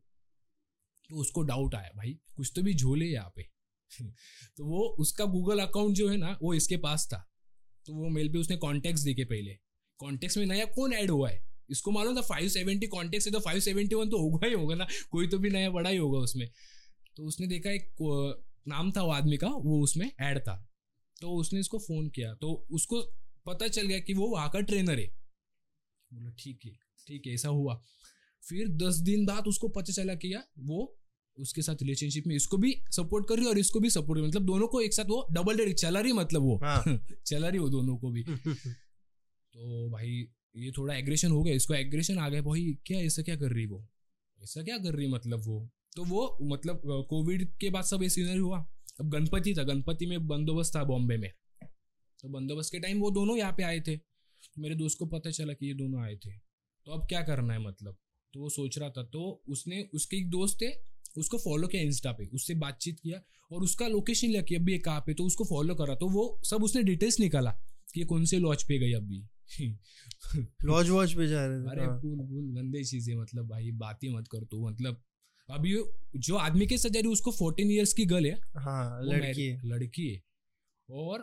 तो 1.10 1.16
उसको 1.16 1.42
डाउट 1.42 1.74
आया, 1.74 1.90
भाई, 1.96 2.18
कुछ 2.36 2.52
तो 2.56 2.62
भी 2.62 2.74
झोले 2.74 3.06
यहाँ 3.06 3.32
पे। 3.36 3.53
तो 4.56 4.64
वो 4.64 4.84
उसका 4.98 5.24
गूगल 5.24 5.58
अकाउंट 5.58 5.96
जो 5.96 6.08
है 6.08 6.16
ना, 6.16 6.38
वो 6.42 6.54
इसके 6.54 6.76
पास 6.76 7.06
था। 7.12 7.30
तो 7.86 7.94
वो 7.94 8.08
मेल 8.08 8.32
पे 8.32 8.38
उसने 8.38 8.56
कॉन्टेक्ट 8.56 8.98
देखे 8.98 9.24
पहले। 9.24 9.56
कॉन्टेक्ट 9.98 10.36
में 10.36 10.46
नया 10.46 10.64
कौन 10.64 10.92
ऐड 10.92 11.10
हुआ 11.10 11.30
है? 11.30 11.42
इसको 11.70 11.90
मालूम 11.90 12.16
था 12.16 12.20
फाइव 12.20 12.48
सेवेंटी 12.48 12.86
कॉन्टेक्ट 12.86 13.26
है 13.26 13.32
तो 13.32 13.40
फाइव 13.40 13.60
सेवेंटी 13.60 13.94
वन 13.94 14.10
तो 14.10 14.18
होगा 14.18 14.46
ही 14.46 14.54
होगा 14.54 14.74
ना। 14.74 14.86
कोई 15.10 15.26
तो 15.26 15.38
भी 15.38 15.50
नया 15.50 15.70
बड़ा 15.70 15.90
ही 15.90 15.96
होगा 15.96 16.18
उसमें। 16.18 16.50
तो 17.16 17.24
उसने 17.24 17.46
देखा 17.46 17.70
एक 17.70 17.92
नाम 18.68 18.92
था 18.92 19.02
वो 19.02 19.10
आदमी 19.10 19.36
का, 19.36 19.48
वो 19.48 19.82
उसमें 19.82 20.10
ऐड 20.20 20.38
था। 20.38 20.70
तो 21.20 21.30
उसने 21.30 21.60
इसको 21.60 21.78
फ़ोन 21.78 22.08
किया। 22.08 22.34
तो 22.34 22.66
उसको 22.70 23.00
पता 23.46 23.68
चल 23.68 23.86
गया 23.86 23.98
कि 24.00 24.14
वो 24.14 24.26
वहाँ 24.26 24.50
का 24.50 24.60
ट्रेनर 24.60 24.98
है। 24.98 25.06
बोला, 26.12 26.30
ठीक 26.38 26.60
है 26.64 26.72
ठीक 27.06 27.26
है, 27.26 27.34
ऐसा 27.34 27.48
हुआ। 27.48 27.82
फिर 28.48 28.68
दस 28.68 28.96
दिन 28.96 29.26
बाद 29.26 29.46
उसको 29.46 29.68
पता 29.68 29.92
चला 29.92 30.14
कि 30.14 30.34
यार, 30.34 30.44
वो 30.58 30.96
उसके 31.38 31.62
साथ 31.62 31.74
रिलेशनशिप 31.74 32.26
में 32.26 32.36
इसको 32.36 32.56
भी 32.56 32.82
सपोर्ट 32.90 33.28
कर 33.28 33.34
रही 33.34 33.44
है 33.44 33.50
और 33.50 33.58
इसको 33.58 33.80
भी 33.80 33.90
सपोर्ट 33.90 34.20
कर 34.20 34.26
मतलब 34.26 34.42
दोनों 34.42 34.66
को 34.66 34.80
एक 34.80 34.94
साथ 34.94 35.04
वो 35.04 35.26
डबल 35.32 35.56
डेट 35.56 35.76
चला 35.76 36.00
रही 36.00 36.12
मतलब 36.12 36.42
वो। 36.42 36.56
हाँ। 36.56 37.06
चला 37.26 37.48
रही 37.48 37.58
हो 37.58 37.68
दोनों 37.68 37.96
को 37.96 38.10
भी। 38.10 38.22
तो 39.54 39.90
भाई 39.90 40.28
ये 40.56 40.70
थोड़ा 40.70 40.94
एग्रेशन 40.94 41.30
हो 41.30 41.42
गया। 41.42 41.54
इसको 41.54 41.74
एग्रेशन 41.74 42.18
आ 42.18 42.28
गया 42.28 42.42
भाई 42.42 42.78
क्या 42.86 42.98
ऐसा 42.98 43.22
क्या 43.22 43.36
कर 43.36 43.52
रही 43.52 43.66
वो? 43.66 43.88
ऐसा 44.42 44.62
क्या 44.62 44.78
कर 44.78 44.94
रही 44.94 45.06
मतलब 45.06 45.42
वो? 45.46 45.70
तो 45.96 46.04
वो 46.04 46.38
मतलब 46.42 46.82
कोविड 46.84 47.56
के 47.56 47.70
बाद 47.70 47.84
सब 47.84 48.02
ये 48.02 48.36
हुआ। 48.36 48.66
अब 49.00 49.10
गणपति 49.10 49.54
था। 49.54 49.62
गणपति 49.62 50.06
में 50.06 50.26
बंदोबस्त 50.26 50.76
था 50.76 50.84
बॉम्बे 50.84 51.16
में। 51.16 51.32
तो 52.20 52.28
बंदोबस्त 52.28 52.72
के 52.72 52.78
टाइम 52.78 53.00
वो 53.00 53.10
दोनों 53.10 53.36
यहाँ 53.36 53.52
पे 53.52 53.62
आए 53.62 53.80
थे। 53.80 53.96
तो 53.96 54.62
मेरे 54.62 54.74
दोस्त 54.74 54.98
को 54.98 55.06
पता 55.06 55.30
चला 55.30 55.52
कि 55.52 55.66
ये 55.66 55.74
दोनों 55.74 56.02
आए 56.02 56.16
थे। 56.16 56.30
तो 56.86 56.92
अब 56.92 57.06
क्या 57.06 57.22
करना 57.22 57.54
है 57.54 57.60
मतलब? 57.60 57.96
तो 58.34 58.40
वो 58.40 58.48
सोच 58.48 58.78
रहा 58.78 58.90
था। 58.90 59.02
तो 59.02 59.42
उसने 59.48 59.88
उसके 59.94 60.16
एक 60.16 60.30
दोस्त 60.30 60.58
थे 60.62 60.93
उसको 61.20 61.38
फॉलो 61.38 61.68
किया 61.68 61.82
इंस्टा 61.82 62.12
पे 62.12 62.26
उससे 62.26 62.54
बातचीत 62.54 63.00
किया 63.00 63.22
और 63.52 63.62
उसका 63.62 63.88
लोकेशन 63.88 64.28
लिया 64.28 64.42
कि 64.42 64.54
अभी 64.54 64.72
ये 64.72 64.78
कहाँ 64.78 65.00
पे 65.00 65.14
तो 65.14 65.24
उसको 65.24 65.44
फॉलो 65.44 65.74
करा। 65.74 65.94
तो 65.94 66.08
वो 66.08 66.40
सब 66.44 66.62
उसने 66.62 66.82
डिटेल्स 66.82 67.20
निकाला 67.20 67.50
कि 67.94 68.00
ये 68.00 68.06
कौन 68.06 68.24
से 68.24 68.38
लॉज 68.38 68.62
पे 68.62 68.78
गई 68.78 68.92
अभी। 68.92 69.26
लॉज 70.64 70.88
वॉच 70.90 71.12
पे 71.12 71.26
जा 71.26 71.46
रहे 71.46 71.56
अरे 71.56 71.84
हाँ। 71.84 72.00
फूल 72.00 72.18
फूल 72.18 72.54
गंदे 72.54 72.84
चीज़ें 72.84 73.14
मतलब 73.14 73.48
भाई 73.48 73.70
बात 73.70 73.98
ही 74.04 74.08
मत 74.08 74.28
कर 74.28 74.44
तू 74.44 74.68
मतलब। 74.68 75.02
अभी 75.50 75.76
जो 76.16 76.36
आदमी 76.36 76.66
के 76.66 76.78
साथ 76.78 76.90
जा 76.90 77.00
रही 77.00 77.12
उसको 77.12 77.30
फोर्टीन 77.30 77.70
ईयर्स 77.70 77.92
की 77.92 78.04
गर्ल 78.04 78.26
है। 78.26 78.40
हाँ 78.56 79.02
लड़की 79.02 79.46
है। 79.46 79.60
लड़की 79.64 80.08
है। 80.08 80.22
और 80.90 81.18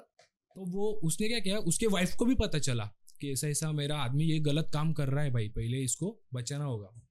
तो 0.55 0.65
वो 0.65 0.91
उसने 1.03 1.27
क्या 1.27 1.39
किया 1.39 1.57
उसके 1.57 1.87
वाइफ 1.87 2.15
को 2.15 2.25
भी 2.25 2.35
पता 2.35 2.59
चला 2.59 2.85
कि 3.21 3.31
ऐसा 3.31 3.47
ऐसा 3.47 3.71
मेरा 3.71 3.97
आदमी 3.97 4.23
ये 4.23 4.39
गलत 4.39 4.69
काम 4.73 4.93
कर 4.93 5.07
रहा 5.07 5.23
है 5.23 5.31
भाई 5.31 5.49
पहले 5.49 5.83
इसको 5.83 6.21
बचाना 6.33 6.63
होगा। 6.63 7.10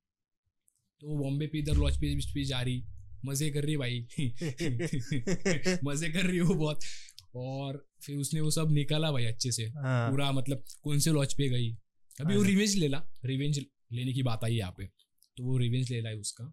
तो 1.01 1.09
वो 1.09 1.25
बॉम्बे 1.25 1.47
पे 1.47 1.59
इधर 1.59 1.75
लॉज 1.75 1.97
पे 1.97 2.15
पे 2.35 2.45
जा 2.45 2.61
रही। 2.63 2.85
मज़े 3.25 3.51
कर 3.51 3.65
रही 3.65 3.77
भाई। 3.77 4.01
मज़े 5.85 6.09
कर 6.09 6.27
रही 6.27 6.39
हो 6.39 6.55
बहुत। 6.55 6.81
और 7.35 7.89
फिर 8.03 8.17
उसने 8.17 8.41
वो 8.41 8.51
सब 8.51 8.73
निकाला 8.73 9.13
भाई 9.13 9.25
अच्छे 9.25 9.53
से। 9.53 9.65
हाँ। 9.65 10.11
पूरा 10.11 10.33
मतलब 10.33 10.65
कौन 10.83 10.99
से 10.99 11.11
लॉज 11.11 11.35
पे 11.35 11.49
गई। 11.49 11.71
अभी 12.21 12.35
वो 12.35 12.41
हाँ। 12.41 12.49
रिवेंज 12.49 12.77
ले 12.77 12.89
ला। 12.89 13.03
रिवेंज 13.25 13.59
लेने 13.93 14.13
की 14.13 14.23
बात 14.23 14.45
आई 14.45 14.55
यहाँ 14.55 14.75
पे। 14.79 14.85
तो 15.37 15.45
वो 15.45 15.59
रिवेंज 15.59 15.91
ले 15.91 16.01
रहा 16.01 16.13
है 16.13 16.19
उसका। 16.19 16.45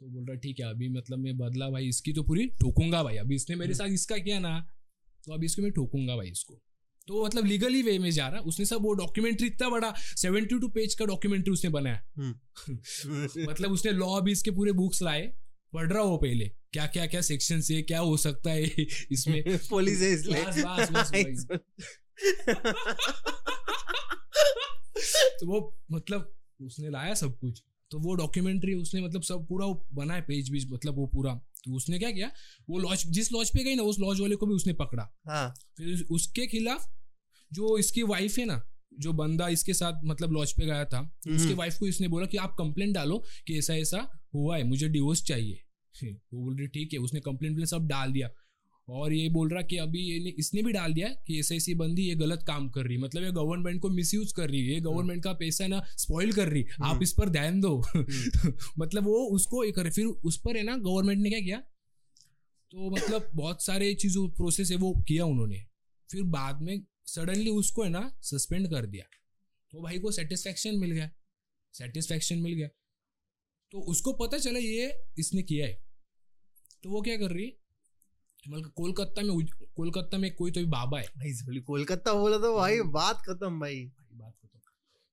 तो 0.00 0.06
बोल 0.06 0.24
रहा 0.24 0.36
ठीक 0.36 0.60
है 0.60 0.66
अभी 0.66 0.88
मतलब 0.88 1.18
मैं 1.18 1.36
बदला 1.38 1.70
भाई। 1.70 1.88
इसकी 1.88 2.12
तो 2.12 2.22
पूरी 2.22 2.46
ठोकूँगा 2.46 3.02
भाई। 3.02 3.16
अभी 3.16 3.34
इसने 3.34 3.56
मेरे 3.56 3.74
साथ 3.74 3.88
इसका 3.88 4.18
किया 4.18 4.38
ना 4.38 4.68
तो 5.24 5.34
अभी 5.34 5.46
इसको 5.46 5.62
मैं 5.62 5.70
ठोकूँगा 5.72 6.16
भाई 6.16 6.28
इसको। 6.28 6.62
तो 7.08 7.26
मतलब 7.26 7.46
लीगली 7.46 7.82
वे 7.82 7.98
में 7.98 8.10
जा 8.10 8.28
रहा 8.28 8.36
है। 8.36 8.42
उसने 8.42 8.66
सब 8.66 8.82
वो 8.82 8.92
डॉक्यूमेंट्री 8.92 9.46
इतना 9.46 9.68
बड़ा 9.68 9.94
सेवेंटी 9.98 10.58
टू 10.58 10.68
पेज 10.68 10.94
का 10.94 11.04
डॉक्यूमेंट्री 11.04 11.52
उसने 11.52 11.70
बनाया 11.70 12.02
मतलब 13.48 13.72
उसने 13.72 13.92
लॉ 13.92 14.20
भी 14.20 14.32
इसके 14.32 14.50
पूरे 14.50 14.72
बुक्स 14.72 15.02
लाए 15.02 15.32
पढ़ 15.74 15.92
रहा 15.92 16.02
हो 16.02 16.16
पहले। 16.16 16.50
क्या 16.72 16.86
क्या 16.86 17.06
क्या 17.06 17.20
सेक्शन 17.20 17.60
से 17.60 17.82
क्या 17.82 18.00
हो 18.00 18.16
सकता 18.16 18.50
है 18.50 18.62
इसमें? 19.12 19.58
पुलिस 19.70 20.00
है 20.00 20.12
इसलिए। 20.12 20.44
बस, 20.44 20.58
बस, 20.58 20.90
बस, 20.90 21.10
वही। 21.14 21.58
तो 25.40 25.46
वो 25.46 25.78
मतलब 25.92 26.34
उसने 26.62 26.90
लाया 26.90 27.14
सब 27.14 27.38
कुछ। 27.38 27.62
तो 27.90 27.98
वो 27.98 28.14
डॉक्यूमेंट्री 28.14 28.74
उसने 28.74 29.00
मतलब 29.00 29.22
सब 29.22 29.46
पूरा 29.46 29.66
बनाया 29.92 30.20
पेज 30.20 30.50
बीज 30.50 30.72
मतलब 30.72 30.96
वो 30.96 31.06
पूरा। 31.06 31.40
तो 31.64 31.76
उसने 31.76 31.98
क्या 31.98 32.10
किया? 32.10 32.30
वो 32.70 32.78
लॉज 32.78 33.06
जिस 33.06 33.32
लॉज 33.32 33.50
पे 33.50 33.64
गई 33.64 33.74
ना 33.74 33.82
उस 33.82 33.98
लॉज 33.98 34.20
वाले 34.20 34.36
को 34.36 34.46
भी 34.46 34.54
उसने 34.54 34.72
पकड़ा। 34.72 35.14
हाँ। 35.28 35.54
फिर 35.76 36.06
उसके 36.10 36.46
खिलाफ 36.46 36.86
जो 37.52 37.78
इसकी 37.78 38.02
वाइफ 38.02 38.38
है 38.38 38.44
ना 38.44 38.62
जो 39.00 39.12
बंदा 39.12 39.48
इसके 39.48 39.74
साथ 39.74 39.92
मतलब 40.04 40.32
लॉज 40.32 40.52
पे 40.52 40.66
गया 40.66 40.84
था 40.84 41.00
उसके 41.00 41.30
हम्म। 41.30 41.54
वाइफ 41.54 41.78
को 41.78 41.86
इसने 41.86 42.08
बोला 42.08 42.26
कि 42.26 42.36
आप 42.36 42.54
कंप्लेन 42.58 42.92
डालो 42.92 43.24
कि 43.46 43.58
ऐसा 43.58 43.74
ऐसा 43.74 44.08
हुआ 44.34 44.56
है 44.56 44.64
मुझे 44.64 44.88
डिवोर्स 44.88 45.24
चाहिए। 45.24 45.60
वो 46.04 46.44
बोल 46.44 46.58
रही 46.58 46.66
ठीक 46.66 46.92
है। 46.92 46.98
उसने 46.98 47.20
कंप्लेंट 47.20 47.64
सब 47.64 47.86
डाल 47.86 48.12
दिया। 48.12 48.28
और 48.88 49.12
ये 49.12 49.28
बोल 49.28 49.48
रहा 49.48 49.62
कि 49.62 49.76
अभी 49.76 50.00
ये 50.00 50.30
इसने 50.30 50.62
भी 50.62 50.72
डाल 50.72 50.94
दिया 50.94 51.08
कि 51.08 51.38
ऐसे 51.38 51.56
ऐसी 51.56 51.74
बंदी 51.74 52.02
ये 52.02 52.14
गलत 52.14 52.44
काम 52.46 52.68
कर 52.68 52.84
रही 52.84 52.98
मतलब 52.98 53.22
ये 53.22 53.30
गवर्नमेंट 53.30 53.82
को 53.82 53.90
मिसयूज 53.90 54.32
कर 54.32 54.50
रही 54.50 54.66
है। 54.66 54.74
ये 54.74 54.80
गवर्नमेंट 54.80 55.24
का 55.24 55.32
पैसा 55.32 55.66
ना 55.66 55.84
स्पॉइल 55.98 56.32
कर 56.32 56.48
रही 56.48 56.62
आप 56.62 56.84
हम्म। 56.84 57.02
इस 57.02 57.12
पर 57.12 57.28
ध्यान 57.28 57.60
दो। 57.60 57.84
मतलब 58.78 59.04
वो 59.04 59.14
उसको 59.14 59.72
करे 59.72 59.90
फिर 59.90 60.06
उस 60.06 60.40
पर 60.40 60.56
है 60.56 60.62
ना 60.62 60.76
गवर्नमेंट 60.76 61.20
ने 61.22 61.30
क्या 61.30 61.40
किया? 61.40 61.58
तो 62.70 62.90
मतलब 62.90 63.30
बहुत 63.34 63.64
सारे 63.64 63.94
चीज़ों 63.94 64.28
प्रोसेस 64.28 64.70
है 64.70 64.76
वो 64.76 65.04
किया 65.08 65.24
उन्होंने। 65.24 65.66
फिर 66.10 66.22
बाद 66.22 66.62
में 66.62 66.86
सडनली 67.06 67.50
उसको 67.50 67.82
है 67.82 67.90
ना 67.90 68.18
सस्पेंड 68.22 68.70
कर 68.70 68.86
दिया। 68.86 69.04
तो 69.70 69.82
भाई 69.82 69.98
को 69.98 70.10
सेटिस्फेक्शन 70.10 70.74
मिल 70.74 70.90
गया। 70.90 71.10
सेटिस्फेक्शन 71.74 72.38
मिल 72.38 72.52
गया। 72.52 72.68
तो 73.70 73.80
उसको 73.80 74.12
पता 74.12 74.38
चला 74.38 74.58
ये 74.58 74.92
इसने 75.18 75.42
किया 75.42 75.66
है। 75.66 75.84
तो 76.82 76.90
वो 76.90 77.02
क्या 77.02 77.16
कर 77.16 77.30
रही 77.30 77.44
है? 77.44 77.63
मतलब 78.50 78.70
कोलकाता 78.70 79.22
में 79.22 79.46
कोलकाता 79.76 80.18
में 80.18 80.34
कोई 80.34 80.50
तो 80.50 80.60
भी 80.60 80.66
बाबा 80.66 80.98
है। 80.98 81.06
भाई 81.06 81.60
कोलकाता 81.60 82.12
बोला 82.12 82.38
तो 82.38 82.56
भाई 82.56 82.80
बात 82.80 83.22
खत्म 83.22 83.60
भाई। 83.60 83.84
भाई 83.84 84.18
बात 84.18 84.32
खत्म। 84.32 84.58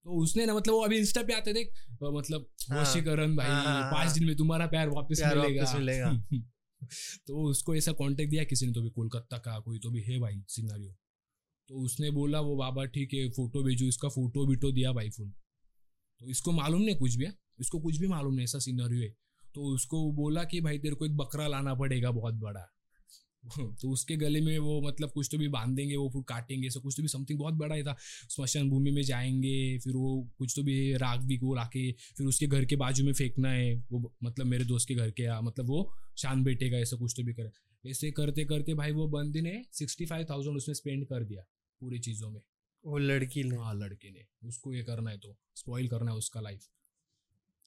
तो 0.06 0.12
उसने 0.12 0.46
ना 0.46 0.54
मतलब 0.54 0.74
वो 0.74 0.82
अभी 0.82 0.98
इंस्टा 0.98 1.22
पे 1.24 1.34
आते 1.34 1.54
थे 1.54 1.63
मतलब 2.12 2.48
हाँ। 2.70 2.82
वशीकरण 2.82 3.36
भाई 3.36 3.48
हाँ, 3.48 3.63
हाँ, 3.63 3.91
पाँच 3.91 4.08
हाँ। 4.08 4.13
दिन 4.13 4.26
में 4.26 4.36
तुम्हारा 4.36 4.67
प्यार 4.67 4.89
वापस 4.89 5.22
मिलेगा। 5.26 5.74
मिलेगा। 5.74 6.22
तो 7.28 7.50
उसको 7.50 7.76
ऐसा 7.76 7.91
कांटेक्ट 7.91 8.32
दिया 8.32 8.44
किसी 8.44 8.65
ने 8.65 8.74
तो 8.74 8.82
भी 8.82 8.89
कोलकाता 8.89 9.38
का 9.38 9.60
कोई 9.60 9.80
तो 9.80 9.91
भी 9.91 10.02
है 10.02 10.20
भाई 10.20 10.44
सिनारियो 10.48 10.91
तो 11.67 11.76
उसने 11.76 12.12
बोला 12.12 12.39
वो 12.41 12.56
बाबा 12.56 12.86
ठीक 12.86 13.13
है 13.13 13.30
फ़ोटो 13.30 13.63
भेजो 13.63 13.86
इसका 13.86 14.10
फ़ोटो 14.10 14.48
बिटो 14.48 14.72
दिया 14.72 14.91
भाई 14.91 15.10
फुल 15.10 15.30
तो 16.20 16.30
इसको 16.30 16.52
मालूम 16.52 16.82
नहीं 16.82 16.96
कुछ 16.96 17.15
भी 17.15 17.26
है। 17.26 17.34
इसको 17.60 17.80
कुछ 17.80 17.98
भी 17.98 18.08
मालूम 18.08 18.34
नहीं 18.34 18.44
ऐसा 18.44 18.60
सिनारियो 18.60 19.02
है। 19.02 19.15
तो 19.56 19.76
उसको 19.76 20.12
बोला 20.12 20.44
कि 20.44 20.62
भाई 20.62 20.78
तेरे 20.80 20.96
को 20.96 21.06
एक 21.06 21.17
बकरा 21.17 21.48
लाना 21.48 21.74
पड़ेगा 21.76 22.12
बहुत 22.12 22.34
बड़ा। 22.34 22.70
तो 23.82 23.89
उसके 23.91 24.15
गले 24.15 24.41
में 24.41 24.58
वो 24.60 24.82
मतलब 24.82 25.12
कुछ 25.12 25.27
तो 25.32 25.38
भी 25.38 25.47
बांधेंगे 25.47 25.95
वो 25.95 26.10
फिर 26.10 26.21
काटेंगे 26.27 26.67
ऐसा 26.67 26.80
कुछ 26.80 26.93
तो 26.97 27.01
भी 27.01 27.08
समथिंग 27.08 27.39
बहुत 27.39 27.54
बड़ा 27.54 27.75
ही 27.75 27.84
था। 27.84 27.95
स्मशान 28.30 28.69
भूमि 28.69 28.91
में 28.91 29.01
जाएँगे 29.04 29.77
फिर 29.80 29.93
वो 29.93 30.30
कुछ 30.38 30.54
तो 30.56 30.63
भी 30.63 30.93
राग 30.97 31.21
भी 31.21 31.38
को 31.38 31.56
लाके 31.56 31.91
फिर 31.91 32.27
उसके 32.27 32.47
घर 32.47 32.65
के 32.65 32.75
बाजू 32.75 33.06
में 33.06 33.13
फेंकना 33.13 33.49
है 33.49 33.73
वो 33.91 34.13
मतलब 34.23 34.45
मेरे 34.45 34.65
दोस्त 34.65 34.88
के 34.88 34.95
घर 34.95 35.12
के 35.12 35.23
यहाँ 35.23 35.41
मतलब 35.41 35.67
वो 35.67 35.91
शान 36.17 36.43
बेटे 36.43 36.69
का 36.69 36.77
ऐसा 36.77 36.97
कुछ 36.97 37.13
तो 37.17 37.23
भी 37.23 37.34
करे 37.34 37.89
ऐसे 37.89 38.12
करते 38.12 38.45
करते 38.45 38.73
भाई 38.73 38.91
वो 38.91 39.08
बंदी 39.08 39.41
ने 39.41 39.62
सिक्सटी 39.71 40.06
फाइव 40.06 40.25
थाउज़ेंड 40.30 40.58
उसमें 40.58 40.75
स्पेंड 40.75 41.06
कर 41.06 41.23
दिया 41.23 41.43
पूरी 41.82 41.99
चीज़ों 41.99 42.30
में। 42.30 42.41
वो 42.86 42.97
लड़की 42.97 43.43
ने? 43.43 43.56
हाँ 43.56 43.73
लड़के 43.75 44.12
ने 44.12 44.25
उसको 44.47 44.73
ये 44.73 44.84
करना 44.84 45.12
है 45.12 45.17
तो 45.17 45.36
स्पॉइल 45.56 45.88
करना 45.88 46.12
है 46.12 46.17
उसका 46.17 46.41
लाइफ 46.41 46.67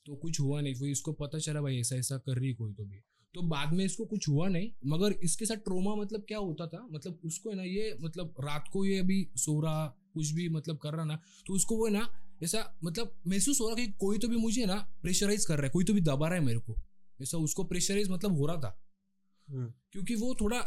तो 0.07 0.17
कुछ 0.17 0.41
हुआ 0.41 0.61
नहीं 0.61 0.75
फिर 0.75 0.89
इसको 0.89 1.13
पता 1.13 1.39
चला 1.39 1.63
भाई 1.63 1.79
ऐसा 1.81 1.97
ऐसा 1.97 2.19
कर 2.19 2.39
रही 2.39 2.53
कोई 2.53 2.73
तो 2.73 2.85
भी। 2.85 3.01
तो 3.35 3.43
बाद 3.43 3.73
में 3.73 3.85
इसको 3.85 4.05
कुछ 4.05 4.29
हुआ 4.29 4.49
नहीं 4.49 4.71
मगर 4.87 5.13
इसके 5.25 5.47
साथ 5.47 5.57
ट्रोमा 5.57 5.95
मतलब 5.95 6.25
क्या 6.29 6.39
होता 6.39 6.67
था? 6.67 6.87
मतलब 6.93 7.21
उसको 7.25 7.51
है 7.51 7.57
ना 7.57 7.63
ये 7.63 7.97
मतलब 8.01 8.35
रात 8.41 8.69
को 8.73 8.85
ये 8.85 8.99
अभी 8.99 9.27
सो 9.37 9.61
रहा 9.61 9.87
कुछ 10.15 10.31
भी 10.31 10.49
मतलब 10.49 10.79
कर 10.79 10.95
रहा 10.95 11.05
ना 11.05 11.19
तो 11.47 11.55
उसको 11.55 11.77
वो 11.77 11.87
है 11.87 11.93
ना 11.93 12.09
ऐसा 12.43 12.63
मतलब 12.85 13.17
महसूस 13.27 13.61
हो 13.61 13.69
रहा 13.69 13.77
कि 13.77 13.93
कोई 14.01 14.19
तो 14.19 14.29
भी 14.29 14.37
मुझे 14.37 14.65
ना 14.67 14.77
प्रेशराइज 15.03 15.45
कर 15.47 15.57
रहा 15.57 15.65
है 15.65 15.71
कोई 15.71 15.85
तो 15.85 15.95
भी 15.95 16.01
दबा 16.01 16.29
रहा 16.29 16.39
है 16.39 16.45
मेरे 16.45 16.59
को। 16.59 16.77
ऐसा 17.21 17.39
उसको 17.39 17.65
प्रेशराइज 17.65 18.11
मतलब 18.11 18.37
हो 18.39 18.47
रहा 18.47 18.57
था। 18.57 18.79
हम्म, 19.49 19.73
क्योंकि 19.93 20.15
वो 20.15 20.35
थोड़ा 20.41 20.59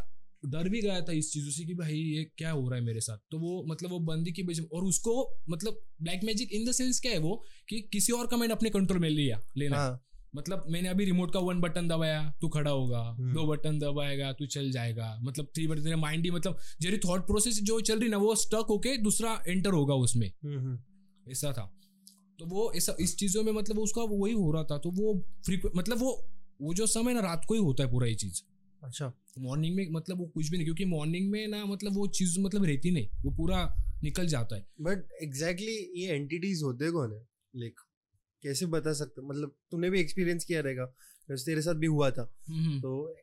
डर 0.46 0.70
भी 0.70 0.82
गया 0.82 1.02
था 1.02 1.12
इस 1.12 1.32
चीज़ों 1.34 1.52
से 1.52 1.66
कि 1.66 1.74
भाई 1.74 1.96
ये 1.96 2.24
क्या 2.38 2.52
हो 2.52 2.68
रहा 2.70 2.80
है 2.80 2.86
मेरे 2.86 3.02
साथ। 3.02 3.18
तो 3.32 3.40
वो 3.40 3.64
मतलब 3.68 3.90
वो 3.90 4.00
बंदी 4.00 4.32
की 4.32 4.44
वजह 4.44 4.64
और 4.74 4.84
उसको 4.84 5.14
मतलब 5.50 5.82
black 6.02 6.24
magic 6.24 6.52
in 6.52 6.66
the 6.66 6.72
sense 6.72 7.00
क्या 7.00 7.12
है 7.12 7.20
वो 7.20 7.42
कि 7.70 7.82
किसी 7.92 8.14
और 8.14 8.28
का 8.28 8.38
मैंने 8.38 8.54
अपने 8.54 8.70
कंट्रोल 8.70 9.00
में 9.00 9.10
लिया 9.10 9.42
लेना। 9.58 9.78
हाँ। 9.78 10.04
मतलब 10.36 10.66
मैंने 10.70 10.90
अभी 10.90 11.06
रिमोट 11.06 11.34
का 11.34 11.40
वन 11.40 11.60
बटन 11.62 11.88
दबाया 11.88 12.34
तू 12.42 12.48
खड़ा 12.50 12.72
होगा 12.72 13.00
हम्म। 13.00 13.34
दो 13.34 13.46
बटन 13.48 13.80
दबाएगा 13.80 14.32
तू 14.34 14.46
चल 14.46 14.72
जाएगा। 14.72 15.20
मतलब 15.24 15.46
थ्री 15.46 15.68
बटन 15.68 15.84
तेरा 15.84 15.98
माइंड 15.98 16.26
ही 16.26 16.32
मतलब 16.32 16.60
जेरी 16.82 16.98
थॉट 16.98 17.28
प्रोसेस 17.28 17.60
जो 17.63 17.80
चल 17.82 18.00
रही 18.00 18.10
ना 18.10 18.18
वो 18.18 18.36
स्टक 18.36 18.66
होके 18.70 18.98
दूसरा 18.98 19.44
एंटर 19.48 19.70
होगा 19.70 19.96
उसमें। 19.96 20.32
हम्म, 20.44 20.60
हम्म, 20.60 21.32
ऐसा 21.32 21.52
था। 21.52 21.74
तो 22.40 22.46
वो 22.46 22.72
ऐसा 22.76 22.96
इस 23.00 23.18
चीज़ों 23.18 23.44
में 23.44 23.52
मतलब 23.52 23.80
उसका 23.80 24.02
वही 24.02 24.34
हो 24.34 24.52
रहा 24.52 24.63
था 24.63 24.78
तो 24.78 24.92
वो 24.92 25.26
फ्री 25.46 25.62
मतलब 25.76 25.98
वो 25.98 26.30
वो 26.62 26.74
जो 26.74 26.86
समय 26.88 27.13
ना 27.13 27.20
रात 27.20 27.46
को 27.48 27.54
ही 27.54 27.60
होता 27.60 27.84
है 27.84 27.92
पूरा 27.92 28.08
ये 28.08 28.16
चीज़। 28.16 28.42
अच्छा। 28.84 29.13
मॉर्निंग 29.40 29.76
में 29.76 29.88
मतलब 29.92 30.18
वो 30.18 30.26
कुछ 30.26 30.50
भी 30.50 30.58
नहीं 30.58 30.66
क्योंकि 30.66 30.86
मॉर्निंग 30.86 31.30
में 31.32 31.48
ना 31.48 31.66
मतलब 31.66 31.96
वो 31.96 32.08
चीज़ 32.08 32.40
मतलब 32.40 32.66
रहती 32.66 32.92
नहीं 32.92 33.08
वो 33.24 33.32
पूरा 33.32 33.76
निकल 34.04 34.28
जाता 34.28 34.56
है। 34.56 34.66
बट 34.82 35.10
एग्जैक्टली 35.24 36.02
ये 36.02 36.08
एंटिटीज 36.08 36.63
होते 36.63 36.92
कौन 36.92 37.13
है? 37.13 37.28
लाइक 37.56 37.80
कैसे 38.43 38.65
बता 38.65 38.93
सकते 38.93 39.21
मतलब 39.21 39.56
तूने 39.71 39.89
भी 39.89 40.00
एक्सपीरियंस 40.00 40.45
किया 40.45 40.62
रहेगा 40.62 40.84
वैसे 41.30 41.45
तेरे 41.45 41.62
साथ 41.62 41.76
भी 41.76 41.88
हुआ 41.88 42.10
था। 42.12 42.30
हम्म। 42.50 42.80
तो 42.82 43.15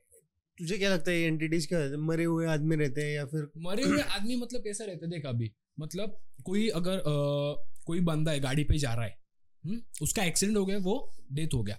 तुझे 0.58 0.78
क्या 0.78 0.90
लगता 0.90 1.10
है 1.10 1.20
ये 1.20 1.26
एंटिटीज 1.26 1.66
क्या 1.66 1.78
मरे 1.98 2.24
हुए 2.24 2.46
आदमी 2.46 2.76
रहते 2.76 3.02
हैं 3.02 3.14
या 3.14 3.24
फिर 3.26 3.48
मरे 3.58 3.82
हुए 3.82 4.00
आदमी 4.00 4.36
मतलब 4.36 4.62
कैसा 4.62 4.84
रहता 4.84 5.06
है? 5.06 5.10
देख 5.10 5.26
अभी 5.26 5.50
मतलब 5.80 6.20
कोई 6.44 6.68
अगर 6.70 6.98
अ, 6.98 7.82
कोई 7.86 8.00
बंदा 8.00 8.32
है 8.32 8.40
गाड़ी 8.40 8.64
पे 8.64 8.78
जा 8.78 8.92
रहा 8.94 9.04
है 9.04 9.16
हम्म, 9.64 9.80
उसका 10.02 10.24
एक्सीडेंट 10.24 10.56
हो 10.58 10.64
गया 10.66 10.78
वो 10.78 10.96
डेथ 11.32 11.54
हो 11.54 11.62
गया। 11.62 11.78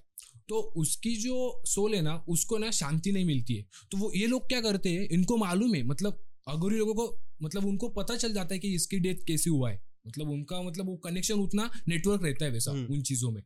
तो 0.50 0.60
उसकी 0.78 1.16
जो 1.16 1.62
सोल 1.66 1.94
है 1.96 2.02
ना 2.02 2.16
उसको 2.30 2.58
ना 2.58 2.70
शांति 2.72 3.12
नहीं 3.12 3.26
मिलती 3.26 3.56
है। 3.56 3.66
तो 3.92 3.98
वो 3.98 4.12
ये 4.16 4.28
लोग 4.28 4.48
क्या 4.48 4.62
करते 4.62 4.90
हैं 4.90 5.08
इनको 5.10 5.38
मालूम 5.38 5.74
है 5.76 5.84
मतलब 5.84 6.24
अगोरी 6.48 6.78
लोगों 6.78 6.94
को 6.96 7.06
मतलब 7.42 7.66
उनको 7.66 7.90
पता 7.90 8.16
चल 8.16 8.34
जाता 8.34 8.54
है 8.54 8.60
कि 8.60 8.74
इसकी 8.76 9.00
डेथ 9.00 9.24
कैसे 9.28 9.50
हुआ 9.50 9.72
है। 9.72 9.82
मतलब 10.08 10.30
उनका 10.30 10.62
मतलब 10.62 10.86
वो 10.86 10.96
कनेक्शन 10.96 11.40
उतना 11.40 11.70
नेटवर्क 11.88 12.24
रहता 12.24 12.46
है 12.46 12.52
वैसा 12.52 12.72
हम्म। 12.72 12.94
उन 12.94 13.02
चीज़ों 13.02 13.32
में। 13.32 13.44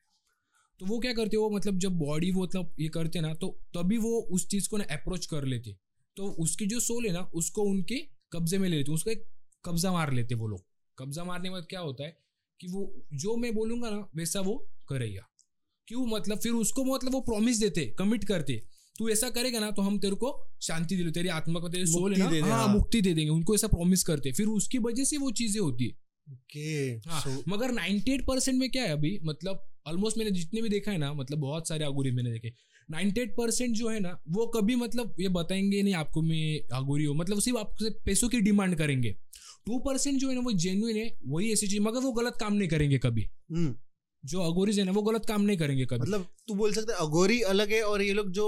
तो 0.80 0.86
वो 0.86 1.00
क्या 1.00 1.14
करते 1.14 1.38
हो 1.38 1.50
मतलब 1.50 1.78
जब 1.78 1.98
बॉडी 1.98 2.32
वो 2.32 2.44
मतलब 2.44 2.76
ये 2.80 2.88
करते 2.88 3.22
ना 3.22 3.34
तो 3.34 3.48
तभी 3.78 3.98
वो 3.98 4.20
उस 4.32 4.48
चीज़ 4.48 4.70
को 4.70 4.78
ना 4.78 4.84
अप्रोच 4.92 5.26
कर 5.26 5.46
लेते। 5.46 5.76
तो 6.18 6.26
उसकी 6.40 6.66
जो 6.66 6.80
सोल 6.80 7.06
है 7.06 7.12
ना 7.14 7.22
उसको 7.34 7.64
उनके 7.64 7.96
कब्जे 8.34 8.58
में 8.58 8.70
ले 8.70 8.78
लेते 8.78 8.92
उसको 8.92 9.12
एक 9.12 9.26
कब्जा 9.66 9.92
मार 9.92 10.14
लेते 10.14 10.36
वो 10.36 10.48
लोग। 10.48 10.64
कब्जा 10.98 11.24
मारने 11.24 11.50
में 11.50 11.62
क्या 11.64 11.80
होता 11.80 12.04
है 12.04 12.18
कि 12.60 12.68
वो 12.68 13.06
जो 13.14 13.36
मैं 13.38 13.54
बोलूँगा 13.56 13.90
ना 13.90 14.08
वैसा 14.16 14.42
वो 14.42 14.56
करेगा। 14.90 15.28
क्यों? 15.88 16.06
मतलब 16.06 16.38
फिर 16.38 16.52
उसको 16.52 16.84
मतलब 16.86 17.14
वो 17.14 17.22
प्रॉमिस 17.22 17.60
देते 17.60 17.86
कमिट 18.00 18.24
करते। 18.24 18.62
तू 18.96 19.10
ऐसा 19.10 19.30
करेगा 19.30 19.60
ना 19.60 19.72
तो 19.72 19.82
हम 19.82 20.00
तेरे 20.00 20.16
को 20.16 20.30
शांति 20.62 20.96
दिलो 20.96 21.12
तेरी 21.12 21.28
आत्मा 21.30 21.60
को 21.60 21.70
तेरी 21.70 21.86
सोल 21.86 22.14
है 22.14 22.40
ना 22.42 22.48
हाँ 22.48 22.58
हाँ। 22.58 22.74
मुक्ति 22.74 23.02
दे 23.02 23.14
देंगे 23.14 23.32
उनको 23.32 23.56
ऐसा 23.56 23.68
प्रॉमिस 23.68 24.04
करते। 24.04 24.32
फिर 24.32 24.48
उसकी 24.48 24.78
वजह 24.78 25.04
से 25.04 25.18
वो 25.18 25.32
चीज़ें 25.32 25.62
होती 25.62 25.86
है। 25.86 26.09
ओके 26.30 27.10
हाँ, 27.10 27.22
मगर 27.50 27.72
98 27.74 28.22
परसेंट 28.28 28.58
में 28.60 28.70
क्या 28.72 28.84
है 28.84 28.92
अभी? 28.92 29.20
मतलब 29.26 29.66
ऑलमोस्ट 29.88 30.18
मैंने 30.18 30.32
जितने 30.32 30.62
भी 30.62 30.70
देखा 30.70 30.92
है 30.92 30.98
ना 30.98 31.14
मतलब 31.14 31.40
बहुत 31.40 31.68
सारे 31.68 31.86
अगोरी 31.86 32.12
मैंने 32.12 32.32
देखे। 32.32 32.52
98 32.90 33.30
परसेंट 33.38 33.76
जो 33.76 33.90
है 33.90 34.00
ना 34.00 34.18
वो 34.30 34.46
कभी 34.48 34.76
मतलब 34.76 35.16
ये 35.20 35.30
बताएँगे 35.30 35.82
नहीं 35.84 35.94
आपको 35.94 36.22
मैं 36.22 36.60
अगोरी 36.78 37.04
हो 37.06 37.14
मतलब 37.14 37.40
सिर्फ़ 37.40 37.58
आपसे 37.60 37.90
पैसों 38.06 38.30
की 38.30 38.42
डिमांड 38.42 38.76
करेंगे। 38.76 39.12
टू 39.66 39.80
परसेंट 39.80 40.20
जो 40.20 40.30
है 40.30 40.36
ना 40.36 40.42
वो 40.42 40.52
जेन्युइन 40.58 40.98
है 40.98 41.12
वही 41.28 41.52
ऐसी 41.54 41.68
चीज़ 41.68 41.82
मगर 41.82 42.00
वो 42.00 42.12
गलत 42.12 42.38
काम 42.40 42.54
नहीं 42.54 42.68
करेंगे 42.70 42.98
कभी। 42.98 43.26
हम्म, 43.52 43.76
जो 44.24 44.42
अगोरीज 44.42 44.80
है 44.80 44.86
ना 44.86 44.92
वो 44.92 45.02
गलत 45.02 45.26
काम 45.26 45.42
नहीं 45.42 45.58
करेंगे 45.58 45.86
कभी। 45.86 46.00
मतलब 46.00 46.26
तू 46.48 46.54
बोल 46.54 46.74
सकता 46.74 46.94
है 46.94 47.00
अघोरी 47.00 47.42
अलग 47.50 47.72
है 47.72 47.82
और 47.84 48.02
ये 48.02 48.14
लोग 48.14 48.32
जो 48.32 48.48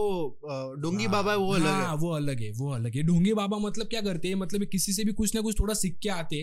डोंगी 0.82 1.08
बाबा 1.08 1.32
है 1.32 1.38
वो 1.38 1.54
अलग 1.54 1.66
हाँ। 1.66 1.90
है 1.90 1.96
वो 1.98 2.10
अलग 2.12 2.42
है 2.42 2.52
वो 2.52 2.72
अलग 2.72 2.96
है। 2.96 3.04
ढोंगी 3.04 3.34
बाबा 3.34 3.58
मतलब 3.58 3.88
क्या 3.88 4.02
करते 4.02 4.28
हैं 4.28 4.36
मतलब 4.36 4.66
किसी 4.72 4.94
से 4.94 5.04
भी 5.04 5.14
कुछ 5.14 5.36
ना 5.36 5.42
कुछ 5.42 5.60
थोड़ा 5.60 5.74
सीख 5.74 6.00
के 6.04 6.10
आते 6.10 6.42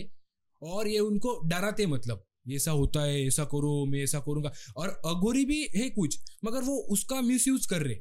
और 0.63 0.89
ये 0.89 0.99
उनको 0.99 1.41
डराते 1.49 1.87
मतलब 1.87 2.25
ये 2.49 2.57
ऐसा 2.57 2.71
होता 2.71 3.03
है 3.03 3.27
ऐसा 3.27 3.45
करो 3.45 3.85
मैं 3.87 4.03
ऐसा 4.03 4.21
करूँगा। 4.21 4.53
और 4.77 4.89
अघोरी 5.07 5.45
भी 5.45 5.61
है 5.77 5.89
कुछ 5.91 6.19
मगर 6.45 6.63
वो 6.63 6.77
उसका 6.93 7.21
मिसयूज 7.23 7.67
कर 7.67 7.83
रहे 7.83 7.97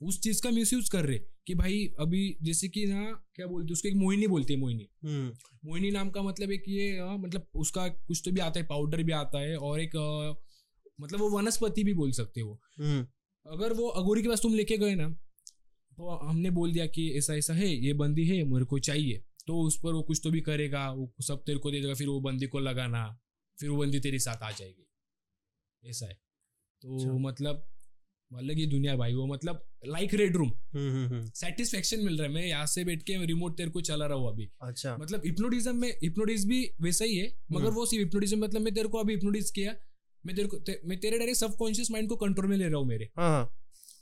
उस 0.00 0.20
चीज़ 0.20 0.42
का 0.42 0.50
मिसयूज 0.50 0.88
कर 0.88 1.04
रहे 1.04 1.18
कि 1.46 1.54
भाई 1.54 1.84
अभी 2.00 2.22
जैसे 2.42 2.68
कि 2.68 2.84
ना 2.86 3.04
क्या 3.34 3.46
बोलते 3.46 3.72
उसको 3.72 3.88
एक 3.88 3.94
मोहिनी 3.94 4.26
बोलते 4.26 4.52
हैं 4.52 4.60
मोहिनी। 4.60 4.88
हम्म, 5.04 5.32
मोहिनी 5.64 5.90
नाम 5.90 6.10
का 6.10 6.22
मतलब 6.22 6.50
एक 6.52 6.64
ये 6.68 6.96
अ, 6.98 7.06
मतलब 7.06 7.46
उसका 7.54 7.86
कुछ 7.88 8.22
तो 8.24 8.30
भी 8.32 8.40
आता 8.40 8.60
है 8.60 8.66
पाउडर 8.66 9.02
भी 9.02 9.12
आता 9.12 9.40
है 9.40 9.56
और 9.56 9.80
एक 9.80 9.96
अ, 9.96 10.42
मतलब 11.00 11.20
वो 11.20 11.28
वनस्पति 11.30 11.84
भी 11.84 11.94
बोल 11.94 12.12
सकते 12.12 12.40
हो 12.40 12.60
हम्म, 12.78 13.06
अगर 13.46 13.72
वो 13.72 13.88
अगोरी 13.88 14.22
के 14.22 14.28
पास 14.28 14.42
तुम 14.42 14.54
लेके 14.54 14.76
गए 14.78 14.94
ना 14.94 15.08
तो 15.08 16.16
हमने 16.16 16.50
बोल 16.50 16.72
दिया 16.72 16.86
कि 16.86 17.08
ऐसा 17.18 17.34
ऐसा 17.34 17.54
है 17.54 17.68
ये 17.76 17.92
बंदी 17.92 18.24
है 18.26 18.42
मेरे 18.44 18.64
को 18.64 18.78
चाहिए। 18.78 19.22
तो 19.48 19.60
उस 19.60 19.78
पर 19.78 19.92
वो 19.92 20.02
कुछ 20.02 20.20
तो 20.24 20.30
भी 20.30 20.40
करेगा 20.40 20.90
वो 20.92 21.12
सब 21.22 21.42
तेरे 21.46 21.58
को 21.58 21.70
दे 21.70 21.80
देगा 21.80 21.94
फिर 21.94 22.08
वो 22.08 22.20
बंदी 22.20 22.46
को 22.46 22.60
लगाना 22.60 23.06
फिर 23.58 23.70
वो 23.70 23.76
बंदी 23.76 24.00
तेरे 24.00 24.18
साथ 24.18 24.42
आ 24.42 24.50
जाएगी। 24.50 24.86
ऐसा 25.82 26.06
है। 26.06 26.18
तो 26.82 26.96
अच्छा। 26.96 27.12
मतलब 27.20 27.66
अलग 28.30 28.56
ही 28.56 28.66
दुनिया 28.66 28.94
भाई 28.96 29.14
वो 29.14 29.26
मतलब 29.26 29.64
लाइक 29.86 30.14
रेड 30.14 30.36
रूम 30.36 30.50
सेटिस्फेक्शन 31.34 32.00
मिल 32.00 32.16
रहा 32.18 32.26
है। 32.26 32.32
मैं 32.34 32.46
यहाँ 32.46 32.66
से 32.66 32.84
बैठ 32.84 33.02
के 33.02 33.24
रिमोट 33.26 33.56
तेरे 33.56 33.70
को 33.70 33.80
चला 33.80 34.06
रहा 34.06 34.18
हूँ 34.18 34.28
अभी। 34.28 34.50
अच्छा। 34.62 34.96
मतलब 34.96 35.22
हिप्नोटिज्म 35.26 35.76
में 35.76 35.88
हिप्नोटिज्म 36.02 36.48
भी 36.48 36.62
वैसा 36.80 37.04
ही 37.04 37.16
है 37.16 37.26
मगर 37.52 37.64
हम्म। 37.64 37.74
वो 37.74 37.86
सिर्फ़ 37.86 38.04
हिप्नोटिज्म 38.04 38.38
मतलब 38.38 38.60
मैं 38.60 38.74
तेरे 38.74 38.88
को 38.88 38.98
अभी 38.98 39.12
हिप्नोटिज 39.14 39.50
किया 39.50 39.74
मैं 40.24 40.34
तेरे 40.36 40.48
को 40.48 40.56
ते, 40.58 40.80
मैं 40.84 40.98
तेरे 41.00 41.18
डायरेक्ट 41.18 41.38
सबकॉन्शियस 41.40 41.90
माइंड 41.90 42.08
को 42.08 42.16
कंट्रोल 42.16 42.46
में 42.46 42.56
ले 42.56 42.68
रहा 42.68 42.78
हूँ 42.78 42.86
मेरे। 42.86 43.10
हाँ 43.16 43.28
हाँ। 43.30 43.44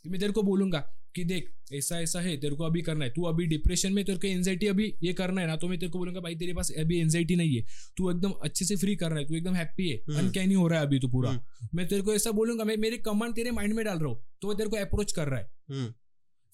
मैं 0.05 0.21
तेरे 0.21 0.33
को 0.33 0.43
बोलूँगा 0.43 0.79
कि 1.15 1.25
देख 1.25 1.49
ऐसा 1.73 1.99
ऐसा 2.01 2.21
है 2.21 2.37
तेरे 2.37 2.55
को 2.57 2.65
अभी 2.65 2.81
करना 2.83 3.05
है। 3.05 3.11
तू 3.11 3.23
अभी 3.23 3.47
डिप्रेशन 3.47 3.93
में 3.93 4.05
तेरे 4.05 4.19
को 4.19 4.27
एंजाइटी 4.27 4.67
अभी 4.67 4.93
ये 5.03 5.13
करना 5.13 5.41
है 5.41 5.47
ना 5.47 5.57
तो 5.57 5.69
मैं 5.69 5.79
तेरे 5.79 5.91
को 5.93 5.99
बोलूँगा 5.99 6.21
भाई 6.21 6.35
तेरे 6.35 6.55
पास 6.55 6.71
अभी 6.79 6.99
एंजाइटी 7.01 7.37
नहीं 7.37 7.57
है। 7.57 7.65
तू 7.97 8.11
एकदम 8.11 8.31
अच्छे 8.45 8.65
से 8.65 8.77
फ्री 8.77 8.97
कर 8.97 9.11
रहा 9.11 9.19
है 9.19 9.27
तू 9.27 9.35
एकदम 9.35 9.55
हैप्पी 9.55 9.89
है 9.89 9.97
हम्म। 9.99 10.19
अनकैनी 10.19 10.55
हो 10.55 10.67
रहा 10.69 10.81
है 10.81 10.87
अभी 10.87 10.99
तू 10.99 11.09
पूरा। 11.09 11.31
हम्म। 11.31 11.69
मैं 11.75 11.87
तेरे 11.89 12.03
को 12.03 12.15
ऐसा 12.15 12.31
बोलूँगा 12.31 12.65
मैं 12.65 12.77
मेरे 12.77 12.97
कमांड 13.01 13.35
तेरे 13.35 13.51
माइंड 13.51 13.75
में 13.75 13.85
डाल 13.85 13.99
रहा 13.99 14.09
हूँ 14.09 14.23
तो 14.43 14.49
वो 14.49 14.55
तेरे 14.55 14.71
को 14.71 14.77
अप्रोच 14.77 15.13
कर 15.13 15.29
रहा 15.29 15.41
है। 15.41 15.51
हम्म, 15.71 15.93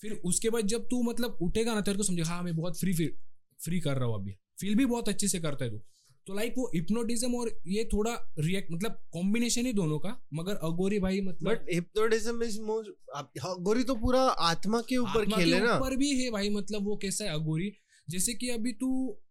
फिर 0.01 0.13
उसके 0.25 0.51
बाद 0.51 0.67
जब 0.67 0.87
तू 0.91 1.03
मतलब 1.03 1.39
उठेगा 1.43 1.75
ना 1.75 1.81
तेरे 1.81 1.97
को 1.97 2.03
समझे 2.03 2.23
हाँ 2.23 2.43
मैं 2.43 2.57
बहुत 2.57 2.81
फ्री 2.81 2.93
फ्री 2.93 3.11
फ्री 3.61 3.81
कर 3.81 3.97
रहा 3.97 4.09
हूँ 4.09 4.15
अभी। 4.15 4.37
फील 4.61 4.75
भी 4.75 4.85
बहुत 4.87 5.09
अच्छे 5.09 5.29
से 5.29 5.41
करता 5.41 5.65
है 5.65 5.71
तू। 5.71 5.81
तो 6.29 6.35
लाइक 6.35 6.55
वो 6.59 6.71
हिप्नोटिज्म 6.75 7.35
और 7.35 7.51
ये 7.67 7.85
थोड़ा 7.85 8.13
रिएक्ट 8.39 8.73
मतलब 8.73 8.99
कॉम्बिनेशन 9.13 9.67
ही 9.67 9.73
दोनों 9.73 9.99
का 9.99 10.11
मगर 10.35 10.57
अगोरी 10.63 10.99
भाई 10.99 11.21
मतलब 11.21 11.51
बट 11.51 11.71
हिप्नोटिज्म 11.73 12.43
इज़ 12.43 12.61
मोर 12.61 12.97
गोरी 13.61 13.85
तो 13.85 13.95
पूरा 13.95 14.21
आत्मा 14.21 14.81
के 14.81 14.97
ऊपर 14.97 15.27
खेले 15.27 15.61
ना। 15.61 15.77
ऊपर 15.77 15.97
भी 15.97 16.11
है 16.23 16.31
भाई 16.31 16.49
मतलब 16.51 16.85
वो 16.85 16.97
कैसा 16.97 17.25
है 17.25 17.31
अगोरी? 17.31 17.73
जैसे 18.09 18.35
कि 18.35 18.49
अभी 18.49 18.73
तू 18.73 18.91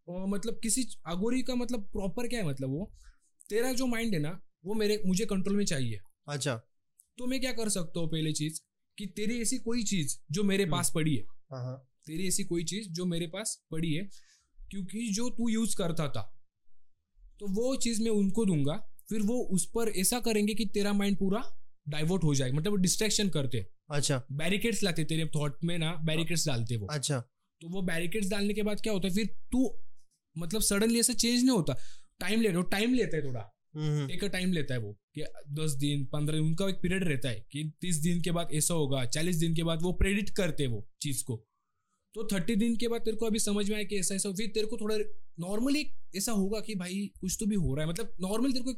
मतलब 0.09 0.59
किसी 0.63 0.87
अगोरी 1.05 1.41
का 1.41 1.55
मतलब 1.55 1.81
प्रॉपर 1.81 2.27
क्या 2.27 2.39
है 2.39 2.47
मतलब 2.47 2.69
वो? 2.69 2.91
तेरा 3.49 3.73
जो 3.73 3.87
माइंड 3.87 4.13
है 4.13 4.19
ना 4.19 4.39
वो 4.65 4.73
मेरे 4.73 5.01
मुझे 5.05 5.25
कंट्रोल 5.25 5.55
में 5.55 5.65
चाहिए। 5.65 5.99
अच्छा। 6.27 6.55
तो 7.17 7.27
मैं 7.27 7.39
क्या 7.41 7.51
कर 7.51 7.69
सकता 7.69 7.99
हूँ 7.99 8.07
पहले 8.07 8.31
चीज़? 8.31 8.59
कि 8.97 9.05
तेरी 9.05 9.41
ऐसी 9.41 9.57
कोई 9.57 9.83
चीज़ 9.83 10.17
जो 10.31 10.43
मेरे 10.43 10.63
हम्म। 10.63 10.71
पास 10.71 10.91
पड़ी 10.95 11.15
है। 11.15 11.23
हाँ 11.51 11.63
हाँ। 11.63 11.77
तेरी 12.05 12.27
ऐसी 12.27 12.43
कोई 12.43 12.63
चीज़ 12.63 12.89
जो 12.89 13.05
मेरे 13.05 13.27
पास 13.27 13.65
पड़ी 13.71 13.93
है 13.93 14.09
क्योंकि 14.69 15.07
जो 15.09 15.29
तू 15.29 15.49
यूज़ 15.49 15.77
करता 15.77 16.07
था। 16.09 16.33
तो 17.39 17.47
वो 17.47 17.75
चीज़ 17.75 18.03
मैं 18.03 18.11
उनको 18.11 18.45
दूँगा 18.45 18.73
फिर 19.09 19.21
वो 19.21 19.39
उस 19.39 19.65
पर 19.65 19.89
ऐसा 19.89 20.19
करेंगे 20.19 20.53
कि 20.53 20.65
तेरा 20.65 20.93
माइंड 20.93 21.17
पूरा 21.17 21.43
डाइवर्ट 21.89 22.23
हो 22.23 22.35
जाए 22.35 22.51
मतलब 22.51 22.77
डिस्ट्रैक्शन 22.77 23.29
करते 23.29 23.65
अच्छा। 23.89 24.23
बैरिकेड्स 24.31 24.83
लाते 24.83 25.03
तेरे 25.03 25.25
थॉट 25.25 25.57
में 25.63 25.77
ना 25.77 25.95
बैरिकेड्स 25.95 26.47
डालते 26.47 26.77
वो। 26.77 26.87
अच्छा। 26.87 27.19
तो 27.61 27.69
वो 27.69 27.81
बैरिकेड्स 27.81 28.29
डालने 28.29 28.53
के 28.53 28.63
बाद 28.63 28.81
क्या 28.81 28.93
होता 28.93 29.07
है 29.07 29.13
फिर 29.13 29.25
तू 29.25 29.79
मतलब 30.37 30.61
सडनली 30.61 30.99
ऐसा 30.99 31.13
चेंज 31.13 31.39
नहीं 31.39 31.55
होता। 31.55 31.73
टाइम 32.19 32.41
ले 32.41 32.51
टाइम 32.51 32.93
लेता 32.93 33.17
है 33.17 33.23
थोड़ा। 33.23 33.53
एक 34.11 34.23
टाइम 34.23 34.51
लेता 34.51 34.73
है 34.73 34.79
वो 34.79 34.97
कि 35.15 35.23
दस 35.49 35.71
दिन 35.71 36.05
पंद्रह 36.05 36.37
दिन 36.37 36.45
उनका 36.45 36.69
एक 36.69 36.75
पीरियड 36.75 37.03
रहता 37.03 37.29
है 37.29 37.45
कि 37.51 37.73
तीस 37.81 37.95
दिन 37.95 38.21
के 38.21 38.31
बाद 38.31 38.49
ऐसा 38.51 38.73
होगा 38.73 39.05
चालीस 39.05 39.35
दिन 39.35 39.55
के 39.55 39.63
बाद 39.63 39.79
वो 39.81 39.91
प्रेडिक्ट 39.91 40.29
करते 40.29 40.63
हैं 40.63 40.69
वो 40.69 40.87
चीज़ 41.01 41.23
को। 41.23 41.47
तो 42.17 42.27
थर्टी 42.31 42.55
दिन 42.55 42.75
के 42.75 42.87
बाद 42.87 43.01
तेरे 43.01 43.17
को 43.17 43.25
अभी 43.25 43.39
समझ 43.39 43.69
में 43.69 43.75
आया 43.75 43.85
कि 43.85 43.97
ऐसा 43.99 44.15
ऐसा 44.15 44.31
फिर 44.31 44.47
तेरे 44.47 44.67
को 44.67 44.77
थोड़ा 44.77 44.95
नॉर्मली 45.39 45.85
ऐसा 46.15 46.31
होगा 46.31 46.59
कि 46.59 46.75
भाई 46.75 47.11
कुछ 47.21 47.37
तो 47.39 47.45
भी 47.45 47.55
हो 47.55 47.75
रहा 47.75 47.85
है। 47.85 47.91
मतलब 47.91 48.15
नॉर्मली 48.21 48.53
तेरे 48.53 48.65
को 48.65 48.73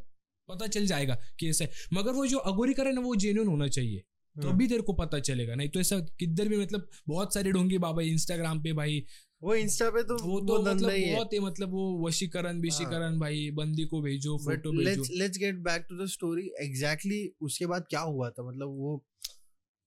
पता 0.49 0.67
चल 0.67 0.85
जाएगा 0.85 1.17
कि 1.39 1.49
ऐसा 1.49 1.65
है। 1.65 1.71
मगर 1.93 2.11
वो 2.11 2.25
जो 2.27 2.37
अगोरी 2.37 2.73
करे 2.73 2.91
ना 2.91 3.01
वो 3.01 3.15
जेन्यून 3.15 3.47
होना 3.47 3.67
चाहिए। 3.67 4.03
हम्म। 4.35 4.49
तभी 4.49 4.67
तेरे 4.67 4.81
को 4.81 4.93
पता 4.93 5.19
चलेगा। 5.19 5.55
नहीं 5.55 5.69
तो 5.69 5.79
ऐसा 5.79 5.99
किधर 6.19 6.47
भी 6.47 6.57
मतलब 6.57 6.89
बहुत 7.07 7.33
सारे 7.33 7.51
ढोंगी 7.51 7.77
बाबा 7.77 8.01
इंस्टाग्राम 8.01 8.61
पे 8.63 8.73
भाई। 8.73 9.03
वो 9.41 9.55
इंस्टा 9.55 9.89
पे 9.89 10.03
तो 10.03 10.17
वो 10.17 10.31
वो 10.31 10.39
तो 10.39 10.57
धंधा 10.57 10.73
मतलब 10.73 10.89
ही 10.89 11.03
है। 11.03 11.15
बहुत 11.15 11.33
है 11.33 11.39
मतलब 11.39 11.71
वो 11.71 12.07
वशीकरण 12.07 12.59
बिशीकरण 12.61 13.19
भाई 13.19 13.49
बंदी 13.51 13.85
को 13.85 14.01
भेजो 14.01 14.37
फ़ोटो 14.37 14.71
भेजो। 14.71 15.03
Let's 15.17 15.37
get 15.37 15.55
back 15.55 15.85
to 15.89 16.03
the 16.03 16.07
story 16.07 16.49
exactly 16.61 17.33
उसके 17.41 17.65
बाद 17.65 17.85
क्या 17.89 17.99
हुआ 17.99 18.29
था? 18.29 18.47
मतलब 18.49 18.67
वो 18.67 19.05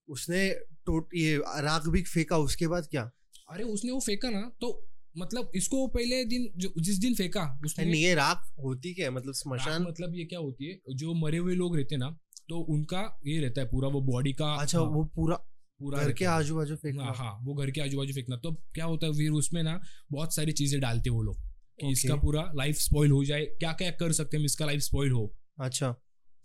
उसने 0.09 0.49
टोट 0.85 1.09
ये 1.15 1.37
राख 1.37 1.87
भी 1.87 2.01
फेंका 2.03 2.37
उसके 2.37 2.67
बाद 2.67 2.87
क्या? 2.91 3.11
अरे 3.53 3.63
उसने 3.65 3.91
वो 3.91 3.99
फेंका 3.99 4.29
ना 4.29 4.41
तो 4.61 4.69
मतलब 5.17 5.51
इसको 5.55 5.85
पहले 5.87 6.23
दिन 6.25 6.47
जो 6.57 6.73
जिस 6.79 6.97
दिन 6.97 7.15
फेंका 7.15 7.41
उसने 7.65 7.85
ये 7.93 8.13
राख 8.15 8.45
होती 8.59 8.93
क्या 8.93 9.11
मतलब 9.11 9.33
स्मशान? 9.33 9.83
मतलब 9.83 10.15
ये 10.15 10.25
क्या 10.25 10.39
होती 10.39 10.65
है? 10.65 10.79
जो 10.95 11.13
मरे 11.13 11.37
हुए 11.37 11.55
लोग 11.55 11.75
रहते 11.75 11.95
हैं 11.95 11.99
ना 11.99 12.09
तो 12.49 12.59
उनका 12.73 13.01
ये 13.27 13.39
रहता 13.39 13.61
है 13.61 13.67
पूरा 13.67 13.87
वो 13.87 14.01
बॉडी 14.01 14.33
का 14.33 14.53
अच्छा 14.55 14.79
हाँ, 14.79 14.87
वो 14.87 15.03
पूरा 15.15 15.35
पूरा 15.79 15.99
घर 15.99 16.11
के 16.11 16.25
आजू 16.25 16.55
बाजू 16.55 16.75
फेंकना। 16.75 17.03
हाँ 17.03 17.15
हाँ 17.15 17.39
वो 17.43 17.53
घर 17.53 17.71
के 17.71 17.81
आजू 17.81 17.97
बाजू 17.97 18.13
फेंकना। 18.13 18.37
तो 18.37 18.51
क्या 18.73 18.85
होता 18.85 19.07
है 19.07 19.13
फिर 19.13 19.31
उसमें 19.31 19.61
ना 19.63 19.79
बहुत 20.11 20.35
सारी 20.35 20.51
चीज़ें 20.51 20.79
डालते 20.81 21.09
वो 21.09 21.21
लोग 21.21 21.37
कि. 21.79 21.91
इसका 21.91 22.15
पूरा 22.15 22.51
लाइफ 22.55 22.77
स्पॉइल 22.77 23.11
हो 23.11 23.23
जाए। 23.25 23.45
क्या 23.59 23.71
क्या 23.73 23.91
कर 23.91 24.11
सकते 24.11 24.37
हैं 24.37 24.45
इसका 24.45 24.65
लाइफ 24.65 24.81
स्पॉइल 24.81 25.11
हो? 25.11 25.35
अच्छा। 25.59 25.91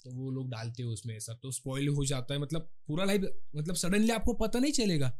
तो 0.04 0.10
वो 0.10 0.30
लोग 0.30 0.50
डालते 0.50 0.82
हैं 0.82 0.90
उसमें 0.90 1.14
ऐसा। 1.16 1.34
तो 1.34 1.50
स्पॉइल 1.50 1.88
हो 1.88 2.04
जाता 2.04 2.34
है 2.34 2.40
मतलब 2.40 2.68
पूरा 2.88 3.04
लाइफ 3.04 3.24
मतलब 3.56 3.74
सडनली 3.74 4.10
आपको 4.10 4.32
पता 4.32 4.58
नहीं 4.58 4.72
चलेगा। 4.72 5.12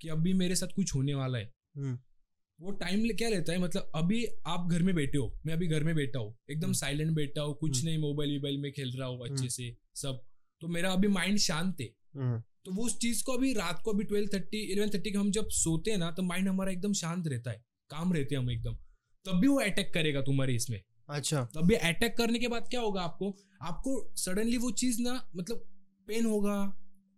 कि 0.00 0.08
अभी 0.08 0.32
मेरे 0.34 0.54
साथ 0.54 0.74
कुछ 0.76 0.94
होने 0.94 1.14
वाला 1.14 1.38
है। 1.38 1.52
हम्म। 1.76 1.98
वो 2.58 2.70
टाइम 2.70 3.08
क्या 3.08 3.28
लेता 3.28 3.52
है 3.52 3.58
मतलब 3.58 3.90
अभी 3.94 4.24
आप 4.46 4.68
घर 4.70 4.82
में 4.82 4.94
बैठे 4.94 5.18
हो 5.18 5.40
मैं 5.46 5.54
अभी 5.54 5.66
घर 5.66 5.84
में 5.84 5.94
बैठा 5.94 6.18
हूँ 6.18 6.34
एकदम 6.50 6.64
हम्म। 6.64 6.72
साइलेंट 6.72 7.10
बैठा 7.12 7.42
हूँ 7.42 7.54
कुछ 7.54 7.76
हम्म। 7.76 7.88
नहीं 7.88 7.98
मोबाइल 7.98 8.34
वोबाइल 8.36 8.58
में 8.58 8.70
खेल 8.72 8.92
रहा 8.98 9.08
हूँ 9.08 9.20
अच्छे 9.20 9.34
हम्म। 9.34 9.48
से 9.48 9.76
सब। 9.94 10.24
तो 10.62 10.68
मेरा 10.68 10.92
अभी 10.92 11.08
माइंड 11.08 11.38
शांत 11.38 11.80
है। 11.80 11.88
हम्म। 12.16 12.42
तो 12.64 12.72
वो 12.72 12.84
उस 12.84 12.98
चीज़ 12.98 13.22
को 13.24 13.32
अभी 13.32 13.52
रात 13.52 13.80
को 13.84 13.92
अभी 13.92 14.04
ट्वेल्व 14.04 14.28
थर्टी 14.34 14.62
इलेवन 14.72 14.88
थर्टी 14.88 15.10
हम 15.10 15.30
जब 15.30 15.48
सोते 15.48 15.90
हैं 15.90 15.98
ना 15.98 16.10
तो 16.10 16.22
माइंड 16.22 16.48
हमारा 16.48 16.72
एकदम 16.72 16.92
शांत 16.92 17.26
रहता 17.28 17.50
है 17.50 17.62
काम 17.90 18.12
रहते 18.12 18.34
हैं 18.34 18.42
हम 18.42 18.50
एकदम। 18.50 18.74
तब 19.26 19.40
भी 19.40 19.46
वो 19.46 19.60
अटैक 19.60 19.92
करेगा 19.94 20.20
तुम्हारे 20.22 20.54
इसमें। 20.54 20.80
अच्छा। 21.08 21.44
तब 21.54 21.66
भी 21.66 21.74
अटैक 21.74 22.16
करने 22.16 22.38
के 22.38 22.48
बाद 22.48 22.68
क्या 22.70 22.80
होगा 22.80 23.02
आपको 23.02 23.34
आपको 23.62 23.92
सडनली 24.16 24.56
वो 24.56 24.70
चीज़ 24.70 25.02
ना 25.02 25.12
मतलब 25.36 25.64
पेन 26.08 26.26
होगा 26.26 26.64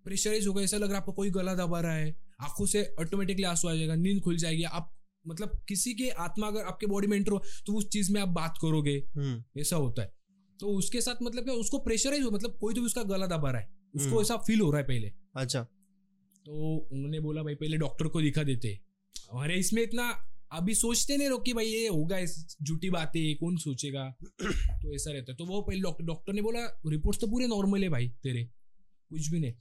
प्रेशराइज 0.04 0.46
होगा 0.46 0.62
ऐसा 0.62 0.76
लग 0.76 0.82
रहा 0.82 0.92
है 0.92 0.98
आपको 0.98 1.12
कोई 1.12 1.30
गला 1.30 1.54
दबा 1.54 1.80
रहा 1.80 1.94
है। 1.94 2.29
आँखों 2.40 2.66
से 2.66 2.94
ऑटोमेटिकली 3.00 3.44
आँसू 3.44 3.68
आ 3.68 3.74
जाएगा 3.74 3.94
नींद 3.94 4.20
खुल 4.20 4.36
जाएगी। 4.36 4.62
आप 4.62 4.96
मतलब 5.28 5.64
किसी 5.68 5.94
के 5.94 6.08
आत्मा 6.08 6.46
अगर 6.46 6.60
आपके 6.60 6.86
बॉडी 6.86 7.06
में 7.06 7.16
एंटर 7.16 7.32
हो 7.32 7.42
तो 7.66 7.72
उस 7.72 7.88
चीज़ 7.88 8.12
में 8.12 8.20
आप 8.20 8.28
बात 8.28 8.58
करोगे। 8.62 8.96
हम्म। 9.16 9.60
ऐसा 9.60 9.76
होता 9.76 10.02
है। 10.02 10.12
तो 10.60 10.66
उसके 10.66 11.00
साथ 11.00 11.22
मतलब 11.22 11.44
क्या 11.44 11.54
उसको 11.54 11.78
प्रेशराइज 11.78 12.22
हो 12.22 12.30
मतलब 12.30 12.58
कोई 12.60 12.74
तो 12.74 12.80
भी 12.80 12.86
उसका 12.86 13.02
गला 13.02 13.26
दबा 13.26 13.50
रहा 13.50 13.60
है। 13.60 13.68
उसको 13.94 14.10
हम्म। 14.10 14.20
ऐसा 14.20 14.36
फील 14.36 14.60
हो 14.60 14.70
रहा 14.70 14.80
है 14.80 14.86
पहले। 14.86 15.12
अच्छा। 15.36 15.62
तो 16.46 16.76
उन्होंने 16.92 17.20
बोला 17.20 17.42
भाई 17.42 17.54
पहले 17.54 17.76
डॉक्टर 17.76 18.08
को 18.08 18.20
दिखा 18.20 18.42
देते। 18.42 18.80
हमारे 19.32 19.54
इसमें 19.54 19.82
इतना 19.82 20.26
अभी 20.52 20.74
सोचते 20.74 21.16
नहीं 21.16 21.28
लोग 21.28 21.44
कि 21.44 21.52
भाई 21.52 21.66
ये 21.66 21.88
होगा 21.88 22.18
इस 22.18 22.56
झूठी 22.62 22.90
बातें 22.90 23.36
कौन 23.36 23.56
सोचेगा? 23.56 24.16
तो 24.42 24.94
ऐसा 24.94 25.12
रहता 25.12 25.32
है। 25.32 25.36
तो 25.36 25.44
वो 25.44 25.62
पहले 25.62 25.80
डॉक्टर 25.80 26.04
डॉक्टर 26.04 26.32
ने 26.32 26.42
बोला 26.42 26.80
रिपोर्ट्स 26.86 27.20
तो 27.20 27.26
पूरे 27.26 27.46
नॉर्मल 27.46 27.82
है 27.82 27.88
भाई 27.88 28.08
तेरे। 28.08 28.44
कुछ 29.10 29.28
भी 29.28 29.40
नहीं। 29.40 29.52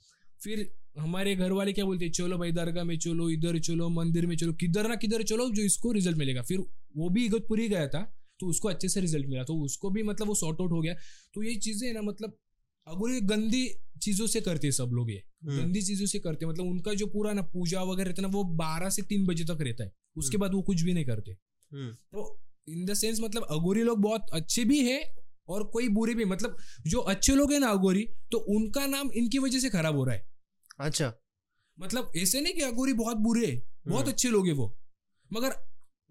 फिर 0.42 0.79
हमारे 0.96 1.34
घर 1.36 1.52
वाले 1.52 1.72
क्या 1.72 1.84
बोलते 1.84 2.04
हैं 2.04 2.12
चलो 2.12 2.38
भाई 2.38 2.52
दरगाह 2.52 2.84
में 2.84 2.98
चलो 2.98 3.28
इधर 3.30 3.58
चलो 3.58 3.88
मंदिर 3.88 4.26
में 4.26 4.36
चलो 4.36 4.52
किधर 4.52 4.88
ना 4.88 4.94
किधर 4.96 5.22
चलो 5.22 5.48
जो 5.50 5.62
इसको 5.62 5.92
रिज़ल्ट 5.92 6.18
मिलेगा। 6.18 6.42
फिर 6.42 6.58
वो 6.96 7.08
भी 7.10 7.24
इगतपुरी 7.26 7.68
गया 7.68 7.86
था 7.88 8.02
तो 8.40 8.46
उसको 8.46 8.68
अच्छे 8.68 8.88
से 8.88 9.00
रिज़ल्ट 9.00 9.26
मिला। 9.26 9.44
तो 9.44 9.54
उसको 9.64 9.90
भी 9.90 10.02
मतलब 10.02 10.28
वो 10.28 10.34
सॉर्ट 10.34 10.60
आउट 10.60 10.72
हो 10.72 10.80
गया। 10.80 10.94
तो 11.34 11.42
ये 11.42 11.54
चीज़ें 11.56 11.92
ना 11.92 12.02
मतलब 12.02 12.36
अगर 12.86 13.10
ये 13.10 13.20
गंदी 13.20 13.66
चीज़ों 14.02 14.26
से 14.26 14.40
करते 14.40 14.66
हैं 14.66 14.72
सब 14.72 14.90
लोग 14.92 15.10
ये। 15.10 15.22
हम्म, 15.44 15.58
गंदी 15.58 15.82
चीज़ों 15.82 16.06
से 16.06 16.18
करते 16.18 16.44
हैं। 16.44 16.52
मतलब 16.52 16.66
उनका 16.66 16.94
जो 16.94 17.06
पूरा 17.06 17.32
ना 17.32 17.42
पूजा 17.52 17.82
वगैरह 17.82 18.08
रहता 18.08 18.22
है 18.22 18.28
ना 18.28 18.32
वो 18.34 18.44
बारह 18.56 18.90
से 18.90 19.02
तीन 19.02 19.26
बजे 19.26 19.44
तक 19.44 19.58
रहता 19.60 19.84
है। 19.84 19.92
उसके 20.16 20.36
बाद 20.36 20.54
वो 20.54 20.62
कुछ 20.62 20.82
भी 20.82 20.94
नहीं 20.94 21.04
करते। 21.04 21.30
हम्म, 21.30 21.90
तो 21.90 22.40
इन 22.68 22.84
द 22.84 22.94
सेंस 22.94 23.20
मतलब 23.20 23.46
अगोरी 23.50 23.82
लोग 23.82 24.00
बहुत 24.00 24.26
अच्छे 24.32 24.64
भी 24.64 24.78
है 24.80 25.00
और 25.48 25.64
कोई 25.64 25.88
बुरे 25.88 26.14
भी 26.14 26.24
मतलब 26.24 26.56
जो 26.86 26.98
अच्छे 27.12 27.34
लोग 27.34 27.52
हैं 27.52 27.60
ना 27.60 27.68
अगोरी 27.68 28.08
तो 28.32 28.38
उनका 28.56 28.86
नाम 28.86 29.10
इनकी 29.14 29.38
वजह 29.38 29.58
से 29.58 29.70
खराब 29.70 29.96
हो 29.96 30.04
रहा 30.04 30.14
है। 30.14 30.28
अच्छा। 30.80 31.12
मतलब 31.78 32.12
ऐसे 32.16 32.40
नहीं 32.40 32.54
कि 32.54 32.60
अगोरी 32.60 32.92
बहुत 32.92 33.16
बुरे 33.16 33.46
है 33.46 33.56
बहुत 33.88 34.02
हम्म, 34.02 34.12
अच्छे 34.12 34.28
लोग 34.28 34.46
है 34.46 34.52
वो। 34.52 34.76
मगर 35.32 35.54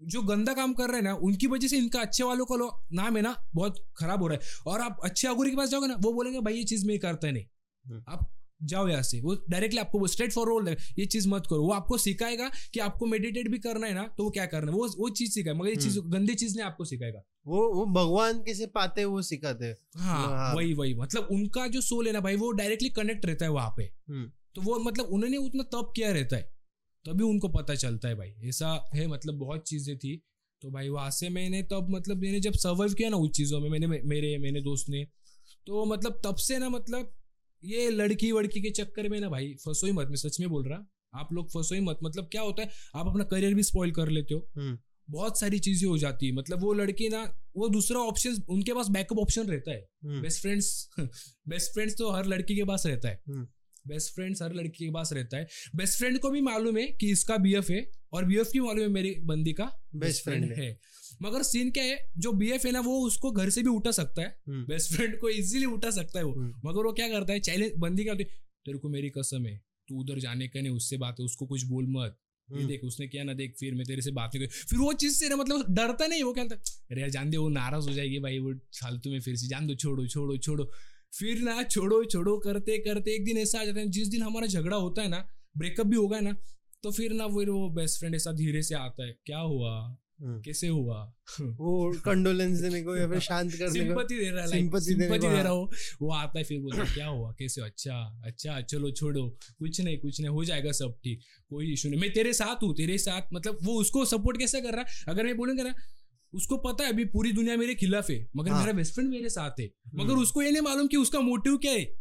जो 0.02 0.22
गंदा 0.22 0.54
काम 0.54 0.72
कर 0.74 0.86
रहे 0.88 0.96
हैं 0.96 1.02
ना 1.02 1.14
उनकी 1.14 1.46
वजह 1.46 1.68
से 1.68 1.78
इनका 1.78 2.00
अच्छे 2.00 2.24
वालों 2.24 2.44
का 2.46 2.56
नाम 2.92 3.16
है 3.16 3.22
ना 3.22 3.34
बहुत 3.54 3.84
खराब 3.96 4.22
हो 4.22 4.28
रहा 4.28 4.38
है। 4.38 4.72
और 4.72 4.80
आप 4.80 5.00
अच्छे 5.04 5.28
अगोरी 5.28 5.50
के 5.50 5.56
पास 5.56 5.68
जाओगे 5.68 5.86
ना 5.86 5.96
वो 6.00 6.12
बोलेंगे 6.12 6.40
भाई 6.40 6.54
ये 6.54 6.64
चीज़ 6.64 6.86
मैं 6.86 6.98
करता 6.98 7.30
नहीं। 7.30 7.44
हम्म। 7.86 8.04
आप 8.08 8.30
जाओ 8.62 8.88
यहाँ 8.88 9.02
से। 9.02 9.20
वो 9.20 9.34
डायरेक्टली 9.50 9.80
आपको 9.80 9.98
वो 9.98 10.06
स्ट्रेट 10.06 10.32
फॉरवर्ड 10.32 10.68
ये 10.98 11.06
चीज़ 11.06 11.28
मत 11.28 11.46
करो। 11.50 11.62
वो 11.62 11.72
आपको 11.72 11.98
सिखाएगा 11.98 12.50
कि 12.74 12.80
आपको 12.80 13.06
मेडिटेट 13.06 13.48
भी 13.48 13.58
करना 13.58 13.86
है 13.86 13.94
ना 13.94 14.02
तो 14.18 14.24
वो 14.24 14.30
क्या 14.30 14.46
करना 14.46 14.72
है? 14.72 14.78
वो 14.78 14.88
वो 14.98 15.08
चीज़ 15.10 15.32
सिखाए 15.32 15.54
मगर 15.54 15.68
ये 15.68 15.76
चीज़ 15.76 15.98
हम्म। 15.98 16.10
गंदी 16.10 16.34
चीज़ 16.34 16.56
नहीं 16.56 16.66
आपको 16.66 16.84
सिखाएगा। 16.84 17.22
वो 17.46 17.74
वो 17.74 17.86
भगवान 17.86 18.42
कैसे 18.42 18.66
पाते 18.66 19.04
वो 19.04 19.22
सिखाते 19.22 19.64
हैं। 19.66 19.76
हाँ। 19.96 20.54
वही 20.54 20.74
वही। 20.74 20.94
मतलब 20.94 21.28
उनका 21.32 21.66
जो 21.66 21.80
सोल 21.80 22.06
है 22.06 22.12
ना 22.12 22.20
भाई 22.20 22.36
वो 22.36 22.50
डायरेक्टली 22.52 22.88
कनेक्ट 22.90 23.26
रहता 23.26 23.44
है 23.44 23.50
वहाँ 23.50 23.74
पे। 23.76 23.90
तो 24.56 24.62
वो 24.62 24.78
मतलब 24.78 25.06
उन्होंने 25.06 25.36
उतना 25.36 25.62
तप 25.72 25.92
किया 25.96 26.10
रहता 26.12 26.36
है। 26.36 26.42
तभी 27.04 27.24
उनको 27.24 27.48
पता 27.48 27.74
चलता 27.74 28.08
है 28.08 28.14
भाई। 28.14 28.32
ऐसा 28.44 28.72
है 28.94 29.06
मतलब 29.06 29.34
बहुत 29.34 29.68
चीज़ें 29.68 29.96
थी। 29.98 30.16
तो 30.62 30.70
भाई 30.70 30.88
वहाँ 30.88 31.10
से 31.10 31.28
मैंने 31.28 31.62
तब 31.62 31.86
मतलब 31.90 32.16
मैंने 32.16 32.40
जब 32.40 32.52
सर्वाइव 32.54 32.94
किया 32.94 33.08
ना 33.08 33.16
उस 33.16 33.30
चीज़ों 33.30 33.60
में 33.60 33.68
मैंने 33.70 33.86
मेरे 33.86 34.36
मेरे 34.38 34.60
दोस्त 34.60 34.88
ने 34.88 35.04
तो 35.66 35.84
मतलब 35.84 36.20
तब 36.24 36.36
से 36.38 36.58
ना 36.58 36.68
मतलब 36.68 37.12
ये 37.62 37.88
लड़की 37.90 38.30
वड़की 38.32 38.60
के 38.60 38.70
चक्कर 38.70 39.08
में 39.08 39.18
ना 39.20 39.28
भाई 39.28 39.54
फंसो 39.54 39.86
ही 39.86 39.92
मत। 39.92 40.08
मैं 40.08 40.16
सच 40.16 40.38
में 40.40 40.48
बोल 40.50 40.68
रहा 40.68 40.86
आप 41.14 41.32
लोग 41.32 41.48
फंसो 41.50 41.74
ही 41.74 41.80
मत। 41.80 41.98
मतलब 42.04 42.28
क्या 42.32 42.42
होता 42.42 42.62
है 42.62 42.70
आप 42.94 43.06
अपना 43.06 43.24
करियर 43.24 43.54
भी 43.54 43.62
स्पॉइल 43.62 43.92
कर 43.92 44.08
लेते 44.08 44.34
हो। 44.34 44.48
हम्म। 44.56 44.78
बहुत 45.08 45.40
सारी 45.40 45.58
चीज़ें 45.58 45.88
हो 45.88 45.96
जाती 45.98 46.26
है। 46.26 46.32
मतलब 46.32 46.60
वो 46.60 46.72
लड़की 46.72 47.08
ना 47.08 47.22
वो 47.56 47.68
दूसरा 47.68 48.00
ऑप्शन 48.00 48.42
उनके 48.48 48.74
पास 48.74 48.88
बैकअप 48.88 49.18
ऑप्शन 49.18 49.46
रहता 49.46 49.70
है। 49.70 50.20
बेस्ट 50.20 50.40
फ्रेंड्स 50.42 50.88
बेस्ट 51.48 51.72
फ्रेंड्स 51.72 51.96
तो 51.98 52.10
हर 52.10 52.26
लड़की 52.26 52.56
के 52.56 52.64
पास 52.64 52.86
रहता 52.86 53.08
है। 53.08 53.22
हम्म। 53.28 53.46
बेस्ट 53.88 54.14
फ्रेंड्स 54.14 54.42
हर 54.42 54.54
लड़की 54.54 54.84
के 54.84 54.90
पास 54.90 55.12
रहता 55.12 55.36
है। 55.36 55.48
बेस्ट 55.76 55.98
फ्रेंड 55.98 56.18
को 56.18 56.30
भी 56.30 56.40
मालूम 56.40 56.76
है 56.78 56.86
कि 56.90 57.10
इसका 57.10 57.36
बीएफ 57.36 57.70
है 57.70 57.90
और 58.12 58.24
बीएफ 58.24 58.50
की 58.52 58.60
मालूम 58.60 58.80
है 58.80 58.88
मेरी 58.88 59.14
बंदी 59.24 59.52
का? 59.52 59.70
बेस्ट 59.96 60.24
फ्रेंड 60.24 60.52
है। 60.52 60.78
मगर 61.22 61.42
सीन 61.42 61.70
क्या 61.70 61.84
है? 61.84 61.98
जो 62.18 62.32
बीएफ 62.32 62.64
है 62.66 62.72
ना 62.72 62.80
वो 62.80 62.98
उसको 63.06 63.30
घर 63.30 63.50
से 63.50 63.62
भी 63.62 63.68
उठा 63.68 63.90
सकता 63.90 64.22
है। 64.22 64.28
हम्म, 64.48 64.64
बेस्ट 64.64 64.94
फ्रेंड 64.94 65.18
को 65.18 65.28
इजीली 65.28 65.66
उठा 65.66 65.90
सकता 65.90 66.18
है 66.18 66.24
वो। 66.24 66.32
हम्म, 66.32 66.68
मगर 66.68 66.86
वो 66.86 66.92
क्या 66.92 67.08
करता 67.08 67.32
है? 67.32 67.40
चैलेंज 67.40 67.72
बंदी 67.78 68.02
क्या 68.02 68.12
होती 68.12 68.24
तेरे 68.24 68.78
को 68.78 68.88
मेरी 68.88 69.10
कसम 69.10 69.46
है 69.46 69.56
तू 69.88 70.00
उधर 70.00 70.18
जाने 70.18 70.48
का 70.48 70.60
नहीं 70.60 70.72
उससे 70.72 70.96
बात 70.96 71.16
है 71.20 71.24
उसको 71.24 71.46
कुछ 71.46 71.64
बोल 71.64 71.86
मत। 71.88 72.18
ये 72.48 72.56
हम्म, 72.56 72.68
देख 72.68 72.84
उसने 72.84 73.06
किया 73.08 73.24
ना 73.24 73.32
देख 73.32 73.54
फिर 73.58 73.74
मैं 73.74 73.84
तेरे 73.86 74.02
से 74.02 74.10
बात 74.10 74.30
नहीं 74.34 74.46
करी। 74.46 74.64
फिर 74.68 74.78
वो 74.78 74.92
चीज़ 74.92 75.12
से 75.12 75.28
ना 75.28 75.36
मतलब 75.36 75.74
डरता 75.74 76.06
नहीं 76.06 76.22
वो 76.22 76.32
क्या 76.32 76.44
कहता 76.44 76.78
अरे 76.90 77.00
यार 77.00 77.10
जान 77.10 77.30
दे 77.30 77.36
वो 77.36 77.48
नाराज़ 77.48 77.88
हो 77.88 77.92
जाएगी 77.92 78.18
भाई 78.18 78.38
वो 78.38 78.54
फालतू 78.80 79.10
में 79.10 79.20
फिर 79.20 79.36
से। 79.36 79.48
जान 79.48 79.66
दो 79.66 79.74
छोड़ो 79.74 80.06
छोड़ो 80.06 80.36
छोड़ो। 80.36 80.70
फिर 81.12 81.38
ना 81.38 81.62
छोड़ो 81.62 82.04
छोड़ो 82.04 82.36
करते 82.38 82.78
करते 82.78 83.14
एक 83.14 83.24
दिन 83.24 83.38
ऐसा 83.38 83.60
आ 83.60 83.64
जाता 83.64 83.80
है 83.80 83.86
जिस 83.86 84.08
दिन 84.08 84.22
हमारा 84.22 84.46
झगड़ा 84.46 84.76
होता 84.76 85.02
है 85.02 85.08
ना 85.08 85.26
ब्रेकअप 85.58 85.86
भी 85.86 85.96
होगा 85.96 86.20
ना 86.20 86.36
तो 86.82 86.90
फिर 86.90 87.12
ना 87.12 87.26
फिर 87.28 87.50
वो 87.50 87.68
बेस्ट 87.70 87.98
फ्रेंड 87.98 88.14
ऐसा 88.14 88.32
धीरे 88.32 88.62
से 88.62 88.74
आता 88.74 89.06
है 89.06 89.16
क्या 89.26 89.38
हुआ? 89.38 89.96
हम्म। 90.22 90.40
कैसे 90.42 90.68
हुआ? 90.68 90.96
वो 91.40 91.92
कंडोलेंस 92.04 92.58
देने 92.58 92.82
को 92.82 92.96
या 92.96 93.08
फिर 93.08 93.18
शांत 93.20 93.52
करने 93.52 93.66
को? 93.66 93.72
सिंपति 93.72 94.16
दे 94.18 94.30
रहा 94.30 94.44
है 94.44 94.50
देने 94.50 94.68
sympathy 94.68 95.20
दे 95.20 95.26
हाँ। 95.26 95.42
रहा 95.42 95.52
हो 95.52 95.70
वो 96.02 96.12
आता 96.12 96.38
है 96.38 96.44
फिर 96.44 96.60
बोलता 96.60 96.82
है 96.82 96.94
क्या 96.94 97.06
हुआ? 97.06 97.32
कैसे 97.38 97.62
अच्छा 97.62 98.22
अच्छा 98.24 98.60
चलो 98.60 98.90
छोड़ो 98.90 99.26
कुछ 99.58 99.80
नहीं 99.80 99.98
कुछ 99.98 100.20
नहीं 100.20 100.30
हो 100.30 100.44
जाएगा 100.44 100.72
सब 100.72 100.98
ठीक 101.04 101.20
कोई 101.50 101.72
इशू 101.72 101.88
नहीं। 101.88 102.00
मैं 102.00 102.12
तेरे 102.12 102.32
साथ 102.32 102.62
हूँ 102.62 102.74
तेरे 102.76 102.98
साथ 102.98 103.32
मतलब 103.32 103.58
वो 103.62 103.74
उसको 103.80 104.04
सपोर्ट 104.04 104.38
कैसे 104.38 104.60
कर 104.60 104.72
रहा? 104.72 104.80
है 104.80 105.04
अगर 105.08 105.24
मैं 105.24 105.36
बोलूँगा 105.36 105.62
ना 105.62 105.74
उसको 106.34 106.56
पता 106.56 106.84
है 106.84 106.92
अभी 106.92 107.04
पूरी 107.04 107.32
दुनिया 107.32 107.56
मेरे 107.56 107.74
खिलाफ 107.74 108.10
है 108.10 108.28
मगर 108.36 108.50
हाँ। 108.50 108.60
मेरा 108.60 108.72
बेस्ट 108.72 108.94
फ्रेंड 108.94 109.10
मेरे 109.10 109.28
साथ 109.28 109.50
है। 109.60 109.70
मगर 109.94 110.10
हम्म। 110.10 110.22
उसको 110.22 110.42
ये 110.42 110.50
नहीं 110.50 110.62
मालूम 110.62 110.86
कि 110.86 110.96
उसका 110.96 111.20
मोटिव 111.20 111.56
क्या 111.56 111.72
है। 111.72 111.96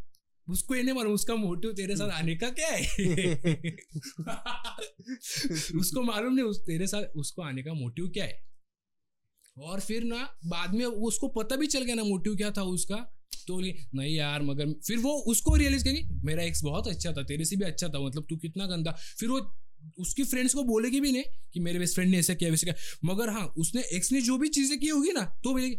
उसको 0.47 0.75
ये 0.75 0.83
नहीं 0.83 0.95
मालूम 0.95 1.13
उसका 1.13 1.35
मोटिव 1.35 1.71
तेरे 1.71 1.95
साथ 1.95 2.09
आने 2.09 2.35
का 2.35 2.49
क्या 2.49 2.67
है। 2.67 2.81
उसको 5.79 6.01
मालूम 6.01 6.33
नहीं 6.33 6.45
उस 6.45 6.59
तेरे 6.59 6.87
साथ 6.87 7.03
उसको 7.15 7.41
आने 7.41 7.63
का 7.63 7.73
मोटिव 7.73 8.07
क्या 8.07 8.25
है। 8.25 8.45
और 9.57 9.79
फिर 9.79 10.03
ना 10.03 10.37
बाद 10.45 10.73
में 10.73 10.85
उसको 10.85 11.27
पता 11.27 11.55
भी 11.55 11.67
चल 11.67 11.83
गया 11.83 11.95
ना 11.95 12.03
मोटिव 12.03 12.35
क्या 12.35 12.51
था 12.51 12.63
उसका 12.63 13.15
तो 13.47 13.59
नहीं 13.59 14.15
यार 14.15 14.41
मगर 14.41 14.71
फिर 14.71 14.97
वो 14.97 15.23
उसको 15.27 15.55
रियलाइज़ 15.55 15.83
करेंगे 15.83 16.25
मेरा 16.25 16.43
एक्स 16.43 16.63
बहुत 16.63 16.87
अच्छा 16.87 17.13
था 17.13 17.23
तेरे 17.23 17.45
से 17.45 17.55
भी 17.55 17.65
अच्छा 17.65 17.87
था 17.87 17.99
मतलब 17.99 18.25
तू 18.29 18.37
कितना 18.37 18.65
गंदा। 18.65 18.91
फिर 18.91 19.29
वो 19.29 19.55
उसकी 19.99 20.23
फ्रेंड्स 20.23 20.53
को 20.53 20.63
बोलेगी 20.63 20.99
भी 20.99 21.11
नहीं 21.11 21.23
कि 21.53 21.59
मेरे 21.59 21.79
बेस्ट 21.79 21.95
फ्रेंड 21.95 22.11
ने 22.11 22.17
ऐसा 22.19 22.33
किया 22.33 22.49
वैसे 22.49 22.65
किया। 22.65 22.75
मगर 23.05 23.29
हाँ 23.29 23.45
उसने 23.57 23.83
एक्स 23.93 24.11
ने 24.11 24.21
जो 24.21 24.37
भी 24.37 24.47
चीज़ें 24.49 24.79
की 24.79 24.87
होगी 24.87 25.11
ना 25.11 25.23
तो 25.43 25.51
बोलेगी 25.51 25.77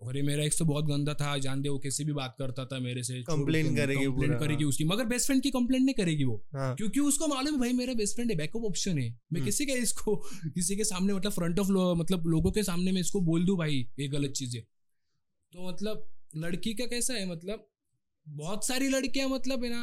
अरे 0.00 0.22
मेरा 0.22 0.44
एक्स 0.44 0.58
तो 0.58 0.64
बहुत 0.64 0.84
गंदा 0.84 1.12
था 1.14 1.36
जान 1.38 1.60
दे 1.62 1.68
वो 1.68 1.78
कैसे 1.78 2.04
भी 2.04 2.12
बात 2.12 2.34
करता 2.38 2.64
था 2.64 2.78
मेरे 2.78 3.02
से 3.02 3.22
Complain 3.22 3.76
करेगी 3.76 4.04
कंप्लेन 4.04 4.32
करेगी 4.38 4.62
हाँ। 4.62 4.68
उसकी। 4.68 4.84
मगर 4.84 5.04
बेस्ट 5.04 5.26
फ्रेंड 5.26 5.42
की 5.42 5.50
कंप्लेंट 5.50 5.84
नहीं 5.84 5.94
करेगी 5.94 6.24
वो 6.24 6.34
हाँ। 6.54 6.74
क्योंकि 6.76 7.00
उसको 7.00 7.26
मालूम 7.26 7.54
है 7.54 7.60
भाई 7.60 7.72
मेरा 7.72 7.94
बेस्ट 7.94 8.14
फ्रेंड 8.14 8.30
है 8.30 8.36
बैकअप 8.36 8.64
ऑप्शन 8.64 8.98
है। 8.98 9.08
मैं 9.08 9.40
हम्म। 9.40 9.44
किसी 9.44 9.66
का 9.66 9.74
इसको 9.74 10.16
किसी 10.46 10.76
के 10.76 10.84
सामने 10.84 11.14
मतलब 11.14 11.32
फ्रंट 11.32 11.58
ऑफ़ 11.58 11.70
मतलब 11.98 12.26
लोगों 12.26 12.52
के 12.52 12.62
सामने 12.62 12.92
मैं 12.92 13.00
इसको 13.00 13.20
बोल 13.20 13.44
दूँ 13.44 13.56
भाई 13.58 13.86
ये 14.00 14.08
गलत 14.08 14.32
चीज़ 14.32 14.56
है। 14.56 14.62
तो 15.52 15.68
मतलब 15.68 16.06
लड़की 16.36 16.74
का 16.74 16.86
कैसा 16.86 17.14
है 17.14 17.30
मतलब 17.30 17.66
बहुत 18.26 18.66
सारी 18.66 18.88
लड़कियाँ 18.88 19.28
मतलब 19.28 19.64
है 19.64 19.70
ना 19.70 19.82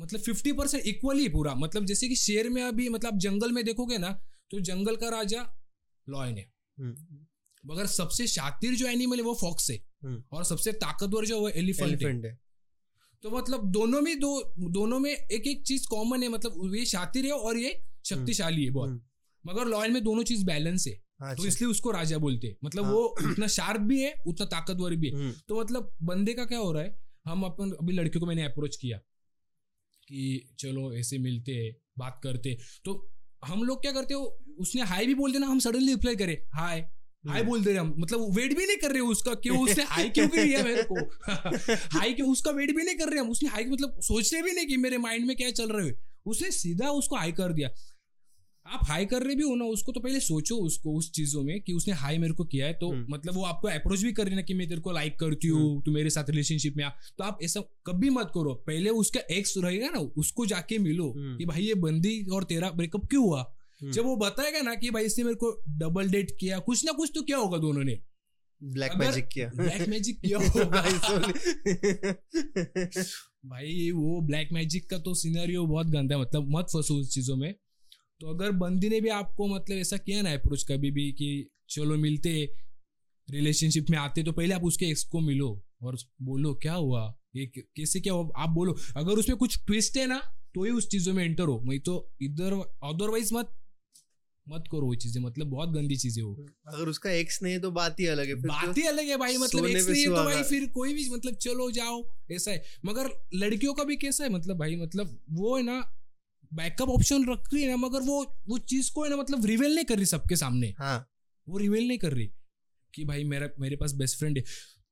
मतलब 0.00 0.20
फिफ्टी 0.20 0.52
परसेंट 0.52 0.84
इक्वली 0.86 1.28
पूरा। 1.28 1.54
मतलब 1.54 1.84
जैसे 1.84 2.08
कि 2.08 2.16
शेर 2.16 2.48
में 2.50 2.62
अभी 2.62 2.88
मतलब 2.88 3.18
जंगल 3.18 3.52
में 3.52 3.64
देखोगे 3.64 3.98
ना 3.98 4.20
तो 4.50 4.60
जंगल 4.60 4.96
का 4.96 5.08
राजा 5.08 5.46
लॉयन 6.08 6.36
है। 6.36 6.52
हम्म, 6.78 7.26
मगर 7.66 7.86
सबसे 7.86 8.26
शातिर 8.26 8.74
जो 8.74 8.86
एनिमल 8.86 9.16
है 9.16 9.22
वो 9.22 9.34
फॉक्स 9.34 9.70
है। 9.70 9.76
हम्म। 10.04 10.24
और 10.32 10.44
सबसे 10.44 10.72
ताकतवर 10.72 11.24
जो 11.24 11.34
है 11.34 11.40
वो 11.40 11.48
एलिफेंट 11.48 12.24
है। 12.24 12.38
तो 13.22 13.30
मतलब 13.30 13.70
दोनों 13.72 14.00
में 14.00 14.20
दो 14.20 14.54
दोनों 14.58 14.98
में 14.98 15.10
एक 15.10 15.46
एक 15.46 15.66
चीज़ 15.66 15.86
कॉमन 15.88 16.22
है। 16.22 16.28
मतलब 16.28 16.74
ये 16.74 16.84
शातिर 16.84 17.24
है 17.24 17.32
और 17.32 17.58
ये 17.58 17.82
शक्तिशाली 18.04 18.64
है 18.64 18.70
बहुत। 18.70 18.90
हम्म। 18.90 19.52
मगर 19.52 19.64
लॉयल 19.64 19.90
में 19.90 20.04
दोनों 20.04 20.22
चीज़ 20.22 20.44
बैलेंस 20.44 20.86
है। 20.86 20.94
तो 20.94 21.26
अच्छा। 21.26 21.48
इसलिए 21.48 21.70
उसको 21.70 21.90
राजा 21.90 22.18
बोलते 22.18 22.46
हैं। 22.46 22.56
मतलब 22.64 22.84
हाँ। 22.84 22.92
वो 22.92 23.04
उतना 23.04 23.46
शार्प 23.46 23.80
भी 23.80 24.02
है 24.02 24.14
उतना 24.26 24.46
ताकतवर 24.46 24.94
भी 24.94 25.10
है। 25.10 25.32
तो 25.32 25.60
मतलब 25.60 25.96
बंदे 26.02 26.34
का 26.34 26.44
क्या 26.44 26.58
हो 26.58 26.72
रहा 26.72 26.82
है? 26.82 26.98
हम 27.26 27.42
अपन 27.42 27.70
अभी 27.70 27.92
लड़कियों 27.92 28.20
को 28.20 28.26
मैंने 28.26 28.44
अप्रोच 28.44 28.76
किया। 28.76 29.00
कि 30.08 30.54
चलो 30.58 30.94
ऐसे 30.94 31.18
मिलते 31.18 31.76
बात 31.98 32.20
करते। 32.24 32.58
तो 32.84 33.12
हम 33.44 33.62
लोग 33.62 33.82
क्या 33.82 33.92
करते 33.92 34.14
हो 34.14 34.40
उसने 34.58 34.82
हाई 34.82 35.06
भी 35.06 35.14
बोल 35.14 35.32
देना 35.32 35.46
हम 35.46 35.58
सडनली 35.58 35.92
रिप्लाई 35.92 36.16
करें 36.16 36.38
हाय 36.54 36.80
हाय 37.28 37.38
हम्म। 37.38 37.50
बोल 37.50 37.64
दे 37.64 37.70
रहे 37.70 37.80
हम। 37.80 37.94
मतलब 37.98 38.36
वेट 38.36 38.58
भी 38.58 38.66
नहीं 38.66 38.76
कर 38.76 38.90
रहे 38.90 39.00
उसका 39.00 39.34
क्यों 39.42 39.64
उसने 39.64 39.84
हाई 39.84 40.08
क्यों 40.08 40.28
भी 40.28 40.44
दिया 40.44 40.62
मेरे 40.62 40.82
को? 40.82 41.04
हाई 41.98 42.12
क्यों 42.12 42.32
उसका 42.32 42.50
वेट 42.50 42.76
भी 42.76 42.84
नहीं 42.84 42.96
कर 42.96 43.08
रहे 43.08 43.20
हम। 43.20 43.30
उसने 43.30 43.48
हाई 43.48 43.64
मतलब 43.64 44.00
सोचते 44.00 44.42
भी 44.42 44.52
नहीं 44.52 44.66
कि 44.66 44.76
मेरे 44.76 44.98
माइंड 44.98 45.26
में 45.26 45.36
क्या 45.36 45.50
चल 45.50 45.68
रहे 45.68 45.86
है। 45.86 45.94
उसने 46.26 46.50
सीधा 46.50 46.90
उसको 46.90 47.16
हाई 47.16 47.32
कर 47.32 47.52
दिया। 47.52 47.70
आप 48.66 48.80
हाई 48.88 49.06
कर 49.06 49.22
रहे 49.22 49.34
भी 49.34 49.42
हो 49.42 49.54
ना 49.54 49.64
उसको 49.64 49.92
तो 49.92 50.00
पहले 50.00 50.20
सोचो 50.20 50.56
उसको 50.56 50.92
उस 50.98 51.10
चीज़ों 51.12 51.42
में 51.42 51.60
कि 51.60 51.72
उसने 51.72 51.94
हाई 51.94 52.18
मेरे 52.18 52.32
को 52.32 52.44
किया 52.44 52.66
है 52.66 52.72
तो 52.72 52.90
हम्म। 52.92 53.06
मतलब 53.10 53.34
वो 53.34 53.42
आपको 53.44 53.68
अप्रोच 53.68 54.02
भी 54.02 54.12
कर 54.12 54.26
रही 54.26 54.34
ना 54.34 54.42
कि 54.42 54.54
मैं 54.54 54.68
तेरे 54.68 54.80
को 54.80 54.92
लाइक 54.92 55.18
करती 55.18 55.48
हूँ 55.48 55.82
तू 55.82 55.92
मेरे 55.92 56.10
साथ 56.10 56.30
रिलेशनशिप 56.30 56.76
में 56.76 56.84
आ। 56.84 56.88
तो 57.18 57.24
आप 57.24 57.38
ऐसा 57.42 57.60
कभी 57.86 58.10
मत 58.10 58.30
करो। 58.34 58.54
पहले 58.66 58.90
उसका 58.90 59.20
एक्स 59.30 59.54
रहेगा 59.58 59.88
ना 59.88 59.98
उसको 59.98 60.46
जाके 60.46 60.78
मिलो 60.78 61.10
हम्म। 61.10 61.36
कि 61.38 61.44
भाई 61.44 61.62
ये 61.62 61.74
बंदी 61.74 62.26
और 62.32 62.44
तेरा 62.44 62.70
ब्रेकअप 62.70 63.06
क्यों 63.06 63.24
हुआ? 63.24 63.40
हम्म। 63.80 63.92
जब 63.92 64.04
वो 64.04 64.16
बताएगा 64.16 64.60
ना 64.60 64.74
कि 64.74 64.90
भाई 64.90 65.04
इसने 65.04 65.24
मेरे 65.24 65.36
को 65.36 65.62
डबल 65.68 66.10
डेट 66.10 66.30
किया 66.40 66.58
कुछ 66.58 66.84
ना 66.84 66.92
कुछ 66.92 67.10
तो 67.14 67.22
क्या 67.22 67.36
होगा 67.36 67.58
दोनों 67.58 67.84
ने। 67.84 68.00
ब्लैक 68.62 68.92
मैजिक 68.96 69.28
किया। 69.28 69.50
ब्लैक 69.56 69.88
मैजिक 69.88 70.20
किया 70.20 70.38
होगा। 70.48 70.64
भाई 70.64 70.92
भाई 73.46 73.90
वो 73.90 74.20
ब्लैक 74.20 74.48
मैजिक 74.52 74.90
का 74.90 74.98
तो 74.98 75.14
सिनेरियो 75.14 75.66
बहुत 75.66 75.86
गंदा 75.86 76.14
है 76.14 76.20
मतलब 76.20 76.46
मत 76.50 76.64
फंसो 76.64 76.94
उस 76.94 77.14
चीज़ों 77.14 77.36
में। 77.36 77.54
तो 78.20 78.34
अगर 78.34 78.50
बंदी 78.52 78.88
ने 78.88 79.00
भी 79.00 79.08
आपको 79.08 79.46
मतलब 79.46 79.78
ऐसा 79.78 79.96
किया 79.96 80.22
ना 80.22 80.32
अप्रोच 80.32 80.64
कभी 80.68 80.90
भी 80.90 81.10
कि 81.12 81.28
चलो 81.70 81.96
मिलते 81.98 82.30
रिलेशनशिप 83.28 83.90
में 83.90 83.98
आते 83.98 84.22
तो 84.22 84.32
पहले 84.32 84.54
आप 84.54 84.64
उसके 84.64 84.86
एक्स 84.86 85.02
को 85.04 85.20
मिलो 85.20 85.48
और 85.82 85.96
बोलो 86.22 86.54
क्या 86.54 86.74
हुआ? 86.74 87.02
ये 87.36 87.46
कैसे 87.56 88.00
क्या 88.00 88.12
हुआ? 88.12 88.30
आप 88.36 88.50
बोलो। 88.50 88.76
अगर 88.96 89.18
उसमें 89.18 89.36
कुछ 89.38 89.58
ट्विस्ट 89.66 89.96
है 89.96 90.06
ना 90.06 90.18
तो 90.54 90.64
ही 90.64 90.70
उस 90.70 90.88
चीज़ों 90.88 91.14
में 91.14 91.24
एंटर 91.24 91.44
हो। 91.44 91.60
नहीं 91.66 91.78
तो 91.80 91.94
इधर 92.22 92.52
अदरवाइज़ 92.84 93.34
मत 93.34 93.52
मत 94.46 94.64
करो 94.72 94.86
वो 94.86 94.94
चीज़ें। 94.94 95.20
मतलब 95.22 95.46
बहुत 95.46 95.68
गंदी 95.68 95.96
चीज़ें 95.96 96.22
हो। 96.22 96.32
अगर 96.66 96.88
उसका 96.88 97.10
एक्स 97.10 97.42
नहीं 97.42 97.52
है 97.52 97.60
तो 97.60 97.70
बात 97.70 98.00
ही 98.00 98.06
अलग 98.06 98.28
है 98.28 98.34
बात 98.36 98.64
तो। 98.66 98.72
ही 98.72 98.86
अलग 98.86 99.08
है 99.08 99.16
भाई। 99.16 99.36
मतलब 99.36 99.66
एक्स 99.66 99.88
नहीं 99.88 100.02
है 100.02 100.08
तो 100.08 100.24
भाई 100.24 100.42
फिर 100.42 100.66
कोई 100.74 100.94
भी 100.94 101.08
मतलब 101.10 101.34
चलो 101.42 101.70
जाओ 101.70 102.02
ऐसा 102.32 102.50
है। 102.50 102.62
मगर 102.84 103.10
लड़कियों 103.34 103.74
का 103.74 103.84
भी 103.84 103.96
कैसा 103.96 104.24
है? 104.24 104.30
मतलब 104.30 104.58
भाई 104.58 104.76
मतलब 104.76 105.18
वो 105.30 105.56
है 105.56 105.62
ना 105.62 105.80
बैकअप 106.54 106.88
ऑप्शन 106.88 107.26
रख 107.28 107.54
रही 107.54 107.62
है 107.62 107.70
ना 107.70 107.76
मगर 107.76 108.00
वो 108.00 108.36
वो 108.48 108.58
चीज़ 108.58 108.92
को 108.92 109.04
है 109.04 109.10
ना 109.10 109.16
मतलब 109.16 109.46
रिवेल 109.46 109.74
नहीं 109.74 109.84
कर 109.84 109.96
रही 109.96 110.06
सबके 110.06 110.36
सामने। 110.36 110.74
हाँ। 110.78 111.08
वो 111.48 111.58
रिवेल 111.58 111.88
नहीं 111.88 111.98
कर 111.98 112.12
रही 112.12 112.30
कि 112.94 113.04
भाई 113.04 113.24
मेरा 113.24 113.48
मेरे 113.60 113.76
पास 113.76 113.92
बेस्ट 113.92 114.18
फ्रेंड 114.18 114.38
है। 114.38 114.44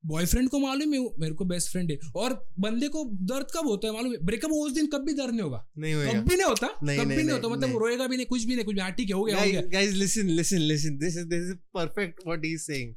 बॉयफ्रेंड 0.06 0.48
को 0.48 0.58
मालूम 0.58 0.94
है 0.94 1.00
मेरे 1.18 1.34
को 1.34 1.44
बेस्ट 1.44 1.70
फ्रेंड 1.70 1.90
है। 1.90 1.98
और 2.16 2.50
बंदे 2.60 2.88
को 2.88 3.04
दर्द 3.04 3.46
कब 3.56 3.66
होता 3.66 3.88
है 3.88 3.94
मालूम 3.94 4.12
है? 4.12 4.18
ब्रेकअप 4.18 4.50
उस 4.50 4.72
दिन 4.72 4.86
कभी 4.86 5.12
दर्द 5.12 5.30
नहीं 5.30 5.40
होगा। 5.40 5.68
नहीं 5.78 5.94
होएगा। 5.94 6.12
कभी 6.12 6.36
नहीं 6.36 6.46
होता 6.46 6.66
नहीं, 6.82 6.98
कभी 6.98 7.06
नहीं, 7.06 7.16
नहीं 7.16 7.26
नहीं, 7.26 7.36
होता 7.36 7.48
मतलब। 7.48 7.78
रोएगा 7.78 8.06
भी 8.06 8.16
नहीं 8.16 8.26
कुछ 8.26 8.44
भी 8.44 8.54
नहीं 8.54 8.64
कुछ 8.64 8.74
भी 8.74 8.80
हाँ 8.80 8.92
ठीक 8.92 9.08
है 9.08 9.14
हो 9.14 9.24
गया 9.24 9.40
हो 9.40 9.46
गया। 9.46 9.62
guys 9.62 9.94
listen 9.94 10.32
listen 10.38 10.64
listen 10.70 10.98
this 11.04 11.18
is 11.20 11.28
this 11.30 11.46
is 11.50 11.58
perfect 11.76 12.26
what 12.26 12.38
he 12.38 12.52
is 12.54 12.66
saying. 12.70 12.92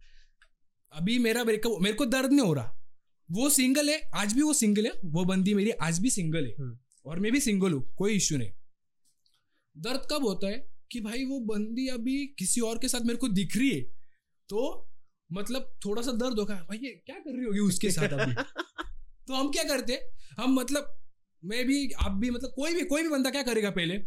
अभी 0.92 1.20
मेरा 1.20 1.44
ब्रेकअप 1.44 1.78
मेरे 1.82 1.96
को 1.96 2.06
दर्द 2.06 2.30
नहीं 2.30 2.46
हो 2.46 2.54
रहा। 2.54 2.82
वो 3.32 3.50
सिंगल 3.50 3.90
है 3.90 4.02
आज 4.16 4.34
भी 4.34 4.42
वो 4.42 4.54
सिंगल 4.54 4.86
है 4.86 4.92
वो 5.06 5.26
बंदी 5.26 5.54
मेरी 5.54 5.72
आज 5.72 6.00
भी 6.00 6.10
सिंगल 6.10 6.46
है। 6.46 6.52
हम्म। 6.52 6.78
और 7.06 7.20
मैं 7.20 7.32
भी 7.32 7.40
सिंगल 7.40 7.72
हूँ, 7.72 7.96
कोई 7.96 8.16
इश्यू 8.16 8.38
नहीं। 8.38 8.52
दर्द 9.78 10.08
कब 10.12 10.24
होता 10.24 10.48
है 10.48 10.72
कि 10.92 11.02
भाई 11.02 11.26
वो 11.26 11.40
बंदी 11.40 11.88
अभी 11.88 12.28
किसी 12.28 12.62
और 12.62 12.78
के 12.78 12.88
साथ 12.88 13.02
मेरे 13.02 13.18
को 13.18 13.28
दिख 13.28 13.58
रही 13.58 13.70
है? 13.70 13.82
तो 14.50 14.90
मतलब 15.32 15.78
थोड़ा 15.86 16.02
सा 16.02 16.12
दर्द 16.12 16.40
होगा, 16.40 16.56
भाई 16.56 16.78
ये 16.78 16.90
क्या 17.06 17.16
कर 17.16 17.36
रही 17.36 17.46
होगी 17.46 17.60
उसके 17.60 17.92
साथ 17.92 18.08
अभी? 18.08 18.34
तो 19.28 19.34
हम 19.34 19.52
क्या 19.52 19.64
करते 19.64 20.00
हम 20.40 20.54
मतलब 20.54 21.00
मैं 21.46 21.66
भी, 21.66 21.92
आप 21.92 22.12
भी 22.12 22.30
मतलब 22.30 22.54
कोई 22.56 22.74
भी 22.74 22.82
कोई 22.82 23.04
भी 23.04 23.10
बंदा 23.10 23.30
क्या 23.30 23.44
करेगा 23.44 23.70
पहले? 23.70 24.04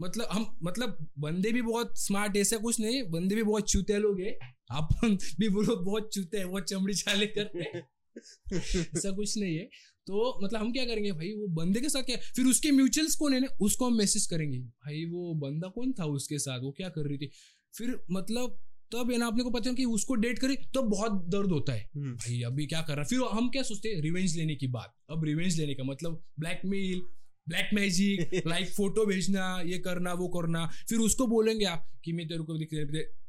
मतलब 0.00 0.28
हम 0.32 0.58
मतलब 0.62 1.08
बंदे 1.18 1.52
भी 1.52 1.62
बहुत 1.62 2.00
स्मार्ट 2.00 2.36
ऐसा 2.36 2.56
कुछ 2.56 2.80
नहीं 2.80 3.02
बंदे 3.10 3.34
भी 3.34 3.42
बहुत 3.42 3.70
चूते 3.70 3.98
लोग 3.98 4.20
हैं। 4.20 4.56
अपन 4.70 5.16
भी 5.40 5.48
लोग 5.48 5.84
बहुत 5.84 6.10
चूते 6.14 6.38
हैं, 6.38 6.50
बहुत 6.50 6.64
चमड़ी 6.64 6.94
चाले 6.94 7.26
करते 7.26 7.58
हैं। 7.58 7.88
ऐसा 8.96 9.10
कुछ 9.10 9.38
नहीं 9.38 9.56
है। 9.56 9.64
तो 10.06 10.40
मतलब 10.44 10.60
हम 10.60 10.72
क्या 10.72 10.84
करेंगे 10.84 11.12
भाई 11.12 11.32
वो 11.32 11.46
बंदे 11.48 11.80
के 11.80 11.88
साथ 11.88 12.02
क्या 12.02 12.16
फिर 12.16 12.46
उसके 12.46 12.70
म्यूचुअल्स 12.70 13.14
कौन 13.14 13.34
है 13.34 13.40
ना 13.40 13.46
उसको 13.60 13.86
हम 13.86 13.96
मैसेज 13.96 14.26
करेंगे। 14.26 14.58
भाई 14.58 15.04
वो 15.04 15.34
बंदा 15.34 15.68
कौन 15.68 15.92
था 15.92 16.04
उसके 16.04 16.38
साथ? 16.38 16.60
वो 16.60 16.70
क्या 16.70 16.88
कर 16.88 17.08
रही 17.08 17.18
थी? 17.18 17.30
फिर 17.78 17.98
मतलब 18.10 18.60
तब 18.92 19.10
है 19.10 19.18
ना 19.18 19.26
अपने 19.26 19.42
को 19.42 19.50
पता 19.50 19.70
है 19.70 19.76
कि 19.76 19.84
उसको 19.84 20.14
डेट 20.14 20.38
करे 20.38 20.56
तो 20.74 20.82
बहुत 20.82 21.12
दर्द 21.12 21.50
होता 21.50 21.72
है। 21.72 21.90
हम्म, 21.96 22.14
भाई 22.14 22.42
अभी 22.42 22.66
क्या 22.66 22.82
कर 22.82 22.96
रहा 22.96 23.04
फिर 23.04 23.20
हम 23.32 23.48
क्या 23.48 23.62
सोचते 23.62 23.88
हैं? 23.88 24.02
रिवेंज 24.02 24.36
लेने 24.36 24.54
की 24.54 24.66
बात। 24.66 24.94
अब 25.10 25.24
रिवेंज 25.24 25.60
लेने 25.60 25.74
का 25.74 25.84
मतलब 25.84 26.24
blackmail 26.40 27.02
black 27.48 27.70
magic 27.74 28.42
like 28.46 28.68
photo 28.68 29.06
भेजना 29.06 29.62
ये 29.66 29.78
करना 29.78 30.12
वो 30.12 30.28
करना। 30.28 30.70
फिर 30.88 30.98
उसको 30.98 31.26
बोलेंगे 31.26 31.64
आप 31.64 31.88
कि 32.04 32.12
मैं 32.12 32.28
तेरे 32.28 32.42
को 32.42 32.58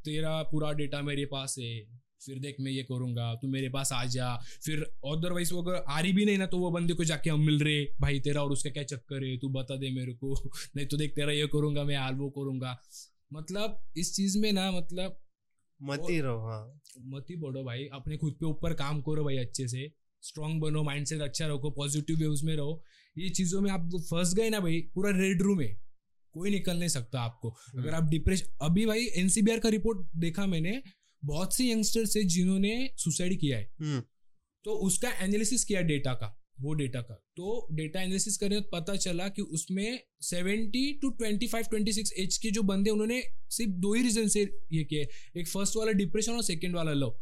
तेरा 0.06 0.44
पूरा 0.44 0.72
डेटा 0.72 1.02
मेरे 1.02 1.26
पास 1.26 1.56
है। 1.60 2.03
फिर 2.26 2.40
देख 2.40 2.56
मैं 2.60 2.72
ये 2.72 2.84
करूँगा 2.84 3.36
तू 3.36 3.48
मेरे 3.48 3.70
पास 3.70 3.92
आ 3.92 4.06
जा। 4.06 4.36
फिर 4.66 4.82
अदरवाइज़ 5.06 5.54
वो 5.54 5.62
अगर 5.62 5.84
आ 5.88 6.00
रही 6.00 6.14
भी 6.14 6.26
नहीं 6.26 6.38
ना 6.38 6.46
तो 6.46 6.58
वो 6.58 6.72
बंदे 6.72 6.94
को 6.94 7.04
जाके 7.04 7.30
हम 7.30 7.40
मिल 7.40 7.60
रहे 7.64 7.86
भाई 8.02 8.20
तेरा 8.20 8.44
और 8.44 8.52
उसका 8.52 8.70
क्या 8.70 8.84
चक्कर 8.84 9.24
है? 9.24 9.38
तू 9.38 9.50
बता 9.50 9.76
दे 9.76 9.92
मेरे 9.92 10.14
को। 10.14 10.34
नहीं 10.76 10.86
तो 10.86 10.98
देख 10.98 11.12
तेरा 11.16 11.32
ये 11.32 11.48
करूँगा 11.48 11.84
मैं 11.84 11.96
हाल 11.96 12.16
वो 12.16 12.30
करूँगा। 12.30 12.82
मतलब 13.34 13.84
इस 13.98 14.16
चीज़ 14.16 14.40
में 14.40 14.52
ना 14.54 14.72
मतलब 14.72 15.20
मत 15.82 16.00
रहो 16.10 16.48
हाँ। 16.48 16.80
मत 17.06 17.26
बढ़ो 17.32 17.64
भाई 17.64 17.86
अपने 17.94 18.18
खुद 18.18 18.34
पे 18.34 18.46
ऊपर 18.46 18.74
काम 18.74 19.02
करो 19.02 19.24
भाई 19.24 19.38
अच्छे 19.38 19.68
से। 19.68 19.92
स्ट्रांग 20.22 20.62
बनो 20.62 20.84
माइंडसेट 20.84 21.22
अच्छा 21.22 21.48
रखो 21.48 21.70
पॉजिटिव 21.72 22.18
वेव्स 22.18 22.44
में 22.44 22.56
रहो। 22.56 22.84
ये 23.18 23.30
चीज़ों 23.30 23.62
में 23.62 23.72
आप 23.72 23.90
फंस 23.96 24.34
गए 24.34 24.50
ना 24.50 24.60
भाई 24.60 24.80
पूरा 24.96 25.12
रेड 25.12 25.42
रूम 25.42 25.62
है। 25.62 25.84
कोई 26.34 26.50
निकल 26.50 26.78
नहीं 26.78 26.90
सकता 26.90 27.22
आपको। 27.22 27.50
अगर 27.50 27.94
आप 27.94 28.04
डिप्रेशन 28.04 28.46
अभी 28.62 28.86
भाई 28.86 29.06
एनसीबीआर 29.06 29.60
का 29.60 29.70
रिपोर्ट 29.70 30.08
देखा 30.16 30.46
मैंने 30.46 30.84
बहुत 31.26 31.56
से 31.56 31.72
यंगस्टर्स 31.72 32.18
है 32.18 32.24
जिन्होंने 32.24 32.90
सुसाइड 32.98 33.40
किया 33.40 33.58
है। 33.58 33.72
हम्म, 33.82 34.04
तो 34.64 34.72
उसका 34.72 35.10
एनालिसिस 35.10 35.64
किया 35.64 35.82
डेटा 35.82 36.14
का 36.14 36.40
वो 36.62 36.74
डेटा 36.74 37.02
का। 37.02 37.14
तो 37.14 37.68
डेटा 37.72 38.02
एनालिसिस 38.02 38.38
करने 38.38 38.62
तो 38.62 38.70
पता 38.80 38.96
चला 38.96 39.28
कि 39.28 39.42
उसमें 39.42 40.00
70 40.22 41.02
टू 41.02 41.10
25 41.10 41.68
26 41.68 42.12
एज 42.18 42.38
के 42.38 42.52
जो 42.52 42.64
बंदे 42.64 42.90
उन्होंने 42.90 43.24
सिर्फ़ 43.50 43.72
दो 43.72 43.94
ही 43.94 44.04
रीजन 44.04 44.28
से 44.28 44.42
ये 44.74 44.84
किए 44.84 45.08
एक 45.38 45.48
फ़र्स्ट 45.48 45.74
वाला 45.76 45.92
डिप्रेशन 45.92 46.32
और 46.32 46.44
सेकंड 46.44 46.76
वाला 46.76 46.94
लव 46.94 47.20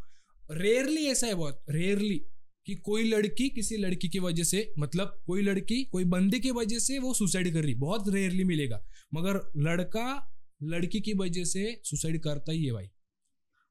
रेयरली 0.50 1.06
ऐसा 1.06 1.26
है 1.26 1.34
बहुत 1.34 1.64
रेयरली 1.70 2.22
कि 2.66 2.74
कोई 2.74 3.08
लड़की 3.08 3.48
किसी 3.48 3.76
लड़की 3.76 4.08
की 4.08 4.18
वजह 4.18 4.44
से 4.44 4.72
मतलब 4.78 5.22
कोई 5.26 5.42
लड़की 5.42 5.84
कोई 5.84 6.04
बंदे 6.04 6.38
की 6.38 6.50
वजह 6.50 6.78
से 6.78 6.98
वो 6.98 7.14
सुसाइड 7.14 7.52
कर 7.52 7.62
रही 7.62 7.74
बहुत 7.74 8.04
रेयरली 8.08 8.44
मिलेगा। 8.44 8.84
मगर 9.14 9.52
लड़का 9.56 10.36
लड़की 10.62 11.00
की 11.00 11.12
वजह 11.12 11.44
से 11.44 11.80
सुसाइड 11.84 12.22
करता 12.22 12.52
ही 12.52 12.64
है 12.64 12.72
भाई। 12.72 12.86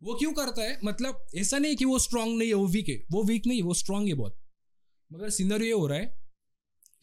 वो 0.01 0.13
क्यों 0.15 0.31
करता 0.33 0.61
है? 0.61 0.79
मतलब 0.85 1.25
ऐसा 1.37 1.57
नहीं 1.57 1.75
कि 1.75 1.85
वो 1.85 1.99
स्ट्रांग 1.99 2.37
नहीं 2.37 2.47
है, 2.47 2.53
वो 2.53 2.67
वीक 2.67 2.89
है। 2.89 2.95
वो 3.11 3.23
वीक 3.23 3.47
नहीं, 3.47 3.61
वो 3.63 3.73
स्ट्रांग 3.75 4.07
है 4.07 4.13
बहुत। 4.13 4.37
मगर 5.11 5.29
सीनर 5.31 5.63
ये 5.63 5.71
हो 5.71 5.85
रहा 5.87 5.97
है 5.97 6.05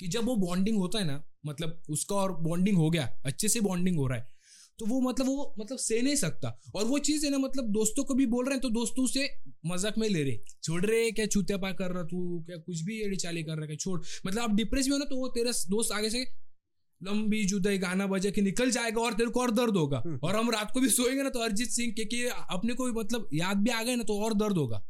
कि 0.00 0.08
जब 0.08 0.24
वो 0.24 0.34
बॉन्डिंग 0.38 0.78
होता 0.78 0.98
है 0.98 1.04
ना 1.06 1.22
मतलब 1.46 1.82
उसका 1.90 2.16
और 2.16 2.32
बॉन्डिंग 2.42 2.76
हो 2.76 2.90
गया, 2.90 3.08
अच्छे 3.24 3.48
से 3.48 3.60
बॉन्डिंग 3.60 3.96
हो 3.98 4.06
रहा 4.06 4.18
है 4.18 4.36
तो 4.78 4.86
वो 4.86 5.00
मतलब 5.00 5.26
वो 5.26 5.54
मतलब 5.58 5.78
से 5.78 6.00
नहीं 6.02 6.16
सकता। 6.16 6.48
और 6.74 6.84
वो 6.84 6.98
चीज़ 7.00 7.24
है 7.26 7.30
ना 7.32 7.38
मतलब 7.38 7.70
दोस्तों 7.72 8.02
को 8.04 8.14
भी 8.14 8.26
बोल 8.26 8.44
रहे 8.44 8.54
हैं 8.54 8.60
तो 8.62 8.68
दोस्तों 8.70 9.06
से 9.06 9.28
मज़ाक 9.66 9.98
में 9.98 10.08
ले 10.08 10.22
रहे 10.22 10.36
छोड़ 10.64 10.84
रहे 10.84 11.10
क्या 11.10 11.26
चूतिया 11.26 11.58
पा 11.58 11.70
कर 11.72 11.90
रहा 11.90 12.02
तू, 12.02 12.40
क्या 12.40 12.56
कुछ 12.56 12.80
भी 12.82 13.00
एड़ी 13.02 13.16
चाली 13.16 13.42
कर 13.42 13.56
रहा 13.56 13.66
है 13.66 13.76
छोड़। 13.76 14.00
मतलब 14.26 14.42
आप 14.42 14.54
डिप्रेस 14.54 14.86
भी 14.86 14.92
हो 14.92 14.98
ना 14.98 15.04
तो 15.04 15.16
वो 15.16 15.28
तेरा 15.28 15.52
दोस्त 15.70 15.92
आगे 15.92 16.10
से 16.10 16.24
लंबी 17.02 17.44
जुदाई 17.44 17.78
गाना 17.78 18.06
बजा 18.06 18.30
के 18.30 18.40
निकल 18.40 18.70
जाएगा 18.70 19.02
और 19.02 19.14
तेरे 19.14 19.30
को 19.30 19.40
और 19.40 19.50
दर्द 19.50 19.76
होगा। 19.76 20.02
हम्म। 20.06 20.20
और 20.22 20.36
हम 20.36 20.50
रात 20.50 20.70
को 20.74 20.80
भी 20.80 20.88
सोएँगे 20.88 21.22
ना 21.22 21.30
तो 21.30 21.38
अरिजीत 21.38 21.68
सिंह 21.68 21.92
के, 21.92 22.04
के 22.04 22.28
अपने 22.28 22.74
को 22.74 22.84
भी 22.84 22.92
मतलब 22.92 23.28
याद 23.34 23.56
भी 23.56 23.70
आ 23.70 23.82
गए 23.82 23.96
ना 23.96 24.02
तो 24.02 24.20
और 24.20 24.34
दर्द 24.34 24.56
होगा। 24.56 24.86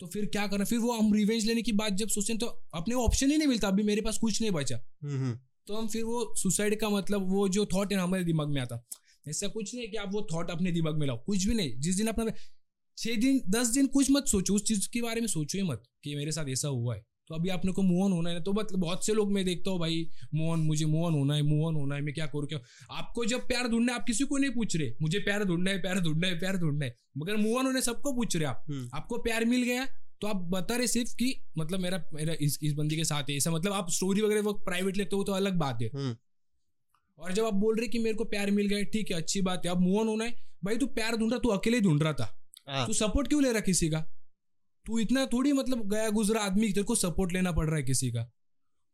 तो 0.00 0.06
फिर 0.06 0.26
क्या 0.26 0.46
करना? 0.46 0.64
फिर 0.64 0.78
वो 0.78 0.92
हम 0.92 1.14
रिवेंज 1.14 1.44
लेने 1.44 1.62
की 1.62 1.72
बात 1.72 1.92
जब 1.92 2.08
सोचें 2.08 2.38
तो 2.38 2.46
अपने 2.74 2.94
ऑप्शन 2.94 3.30
ही 3.30 3.36
नहीं 3.36 3.48
मिलता। 3.48 3.68
अभी 3.68 3.82
मेरे 3.82 4.00
पास 4.00 4.18
कुछ 4.18 4.40
नहीं 4.40 4.50
बचा। 4.50 4.80
हम्म, 5.02 5.38
तो 5.66 5.74
हम 5.74 5.88
फिर 5.88 6.04
वो 6.04 6.34
सुसाइड 6.36 6.80
का 6.80 6.88
मतलब 6.88 7.30
वो 7.30 7.48
जो 7.48 7.66
थॉट 7.66 7.92
है 7.92 7.98
हमारे 7.98 8.24
दिमाग 8.24 8.48
में 8.48 8.60
आता। 8.62 8.88
ऐसा 9.28 9.48
कुछ 9.48 9.74
नहीं 9.74 9.88
कि 9.88 9.96
आप 9.96 10.12
वो 10.12 10.26
थॉट 10.32 10.50
अपने 10.50 10.72
दिमाग 10.72 10.98
में 10.98 11.06
लाओ। 11.06 11.24
कुछ 11.24 11.44
भी 11.44 11.54
नहीं। 11.54 11.80
जिस 11.80 11.96
दिन 11.96 12.06
अपना 12.06 12.32
छह 12.98 13.14
दिन 13.14 13.40
दस 13.48 13.66
दिन 13.66 13.86
कुछ 13.86 14.10
मत 14.10 14.26
सोचो। 14.26 14.54
उस 14.54 14.64
चीज़ 14.64 14.88
के 14.88 15.02
बारे 15.02 15.20
में 15.20 15.28
सोचो 15.28 15.58
ही 15.58 15.64
मत 15.64 15.82
कि 16.04 16.14
मेरे 16.14 16.32
साथ 16.32 16.48
ऐसा 16.48 16.68
हुआ 16.68 16.94
है। 16.94 17.07
तो 17.28 17.34
अभी 17.34 17.48
आपने 17.48 17.72
को 17.72 17.82
मूव 17.82 18.02
ऑन 18.04 18.12
होना 18.12 18.30
है 18.30 18.40
तो 18.40 18.52
मतलब 18.52 18.80
बहुत 18.80 19.06
से 19.06 19.14
लोग 19.14 19.32
मैं 19.32 19.44
देखता 19.44 19.70
हूँ 19.70 19.78
भाई 19.78 20.06
मूव 20.34 20.50
ऑन 20.50 20.60
मुझे 20.60 20.86
मूव 20.86 21.04
ऑन 21.04 21.14
होना 21.14 21.34
है 21.34 21.42
मूव 21.42 21.66
ऑन 21.66 21.74
होना 21.74 21.94
है 21.94 22.02
मैं 22.02 22.14
क्या 22.14 22.26
करूँ 22.26 22.46
क्या 22.46 22.58
आपको 22.90 23.24
जब 23.24 23.46
प्यार 23.48 23.68
ढूंढना 23.68 23.92
है 23.92 23.98
आप 23.98 24.04
किसी 24.06 24.24
को 24.24 24.36
नहीं 24.36 24.50
पूछ 24.50 24.76
रहे 24.76 24.92
मुझे 25.02 25.18
प्यार 25.18 25.44
ढूंढना 25.44 25.70
है 25.70 25.80
प्यार 25.80 26.00
ढूंढना 26.00 26.26
है 26.26 26.38
प्यार 26.38 26.56
ढूंढना 26.56 26.84
है। 26.84 26.94
मगर 27.18 27.36
मूव 27.36 27.58
ऑन 27.58 27.66
होने 27.66 27.80
सबको 27.80 28.12
पूछ 28.12 28.36
रहे 28.36 28.44
आप। 28.44 28.64
हम्म। 28.68 28.88
आपको 28.94 29.18
प्यार 29.18 29.44
मिल 29.44 29.62
गया 29.62 29.86
तो 30.20 30.26
आप 30.26 30.36
बता 30.52 30.76
रहे 30.76 30.86
सिर्फ़ 30.86 31.14
कि 31.16 31.34
मतलब 31.58 31.80
मेरा 31.80 32.02
मेरा 32.14 32.34
इस 32.40 32.58
इस 32.62 32.72
बंदी 32.72 32.96
के 32.96 33.04
साथ 33.04 33.30
है 33.30 33.36
ऐसा 33.36 33.50
मतलब 33.50 33.72
आप 33.72 33.90
स्टोरी 33.90 34.20
वगैरह 34.20 34.42
वो 34.42 34.52
प्राइवेट 34.64 34.96
लेते 34.96 35.16
हो 35.16 35.24
तो 35.24 35.32
अलग 35.32 35.56
बात 35.56 35.82
है। 35.82 35.90
हम्म। 35.94 36.16
और 37.18 37.32
जब 37.32 37.44
आप 37.44 37.54
बोल 37.56 37.76
रहे 37.76 37.88
कि 37.88 37.98
मेरे 37.98 38.14
को 38.14 38.24
प्यार 38.26 38.50
मिल 38.50 38.66
गया 38.66 38.82
ठीक 38.92 39.10
है 39.10 39.16
अच्छी 39.16 39.40
बात 39.42 39.66
है 39.66 39.70
अब 39.70 39.80
मूव 39.80 39.98
ऑन 40.00 40.08
होना 40.08 40.24
है 40.24 40.34
भाई 40.64 40.76
तू 40.76 40.86
प्यार 40.94 41.16
ढूंढ 41.16 41.30
रहा 41.30 41.40
तू 41.40 41.48
अकेले 41.48 41.80
ढूंढ 41.80 42.02
रहा 42.02 42.12
था। 42.12 42.34
हाँ, 42.68 42.86
तू 42.86 42.92
सपोर्ट 42.92 43.28
क्यों 43.28 43.42
ले 43.42 43.52
रहा 43.52 43.60
किसी 43.60 43.88
का? 43.88 44.04
तू 44.88 44.98
इतना 44.98 45.24
थोड़ी 45.26 45.52
मतलब 45.52 45.88
गया 45.88 46.08
गुजरा 46.10 46.40
आदमी 46.40 46.68
तेरे 46.68 46.82
को 46.82 46.94
सपोर्ट 46.94 47.32
लेना 47.32 47.52
पड़ 47.52 47.66
रहा 47.66 47.76
है 47.76 47.82
किसी 47.82 48.10
का। 48.12 48.22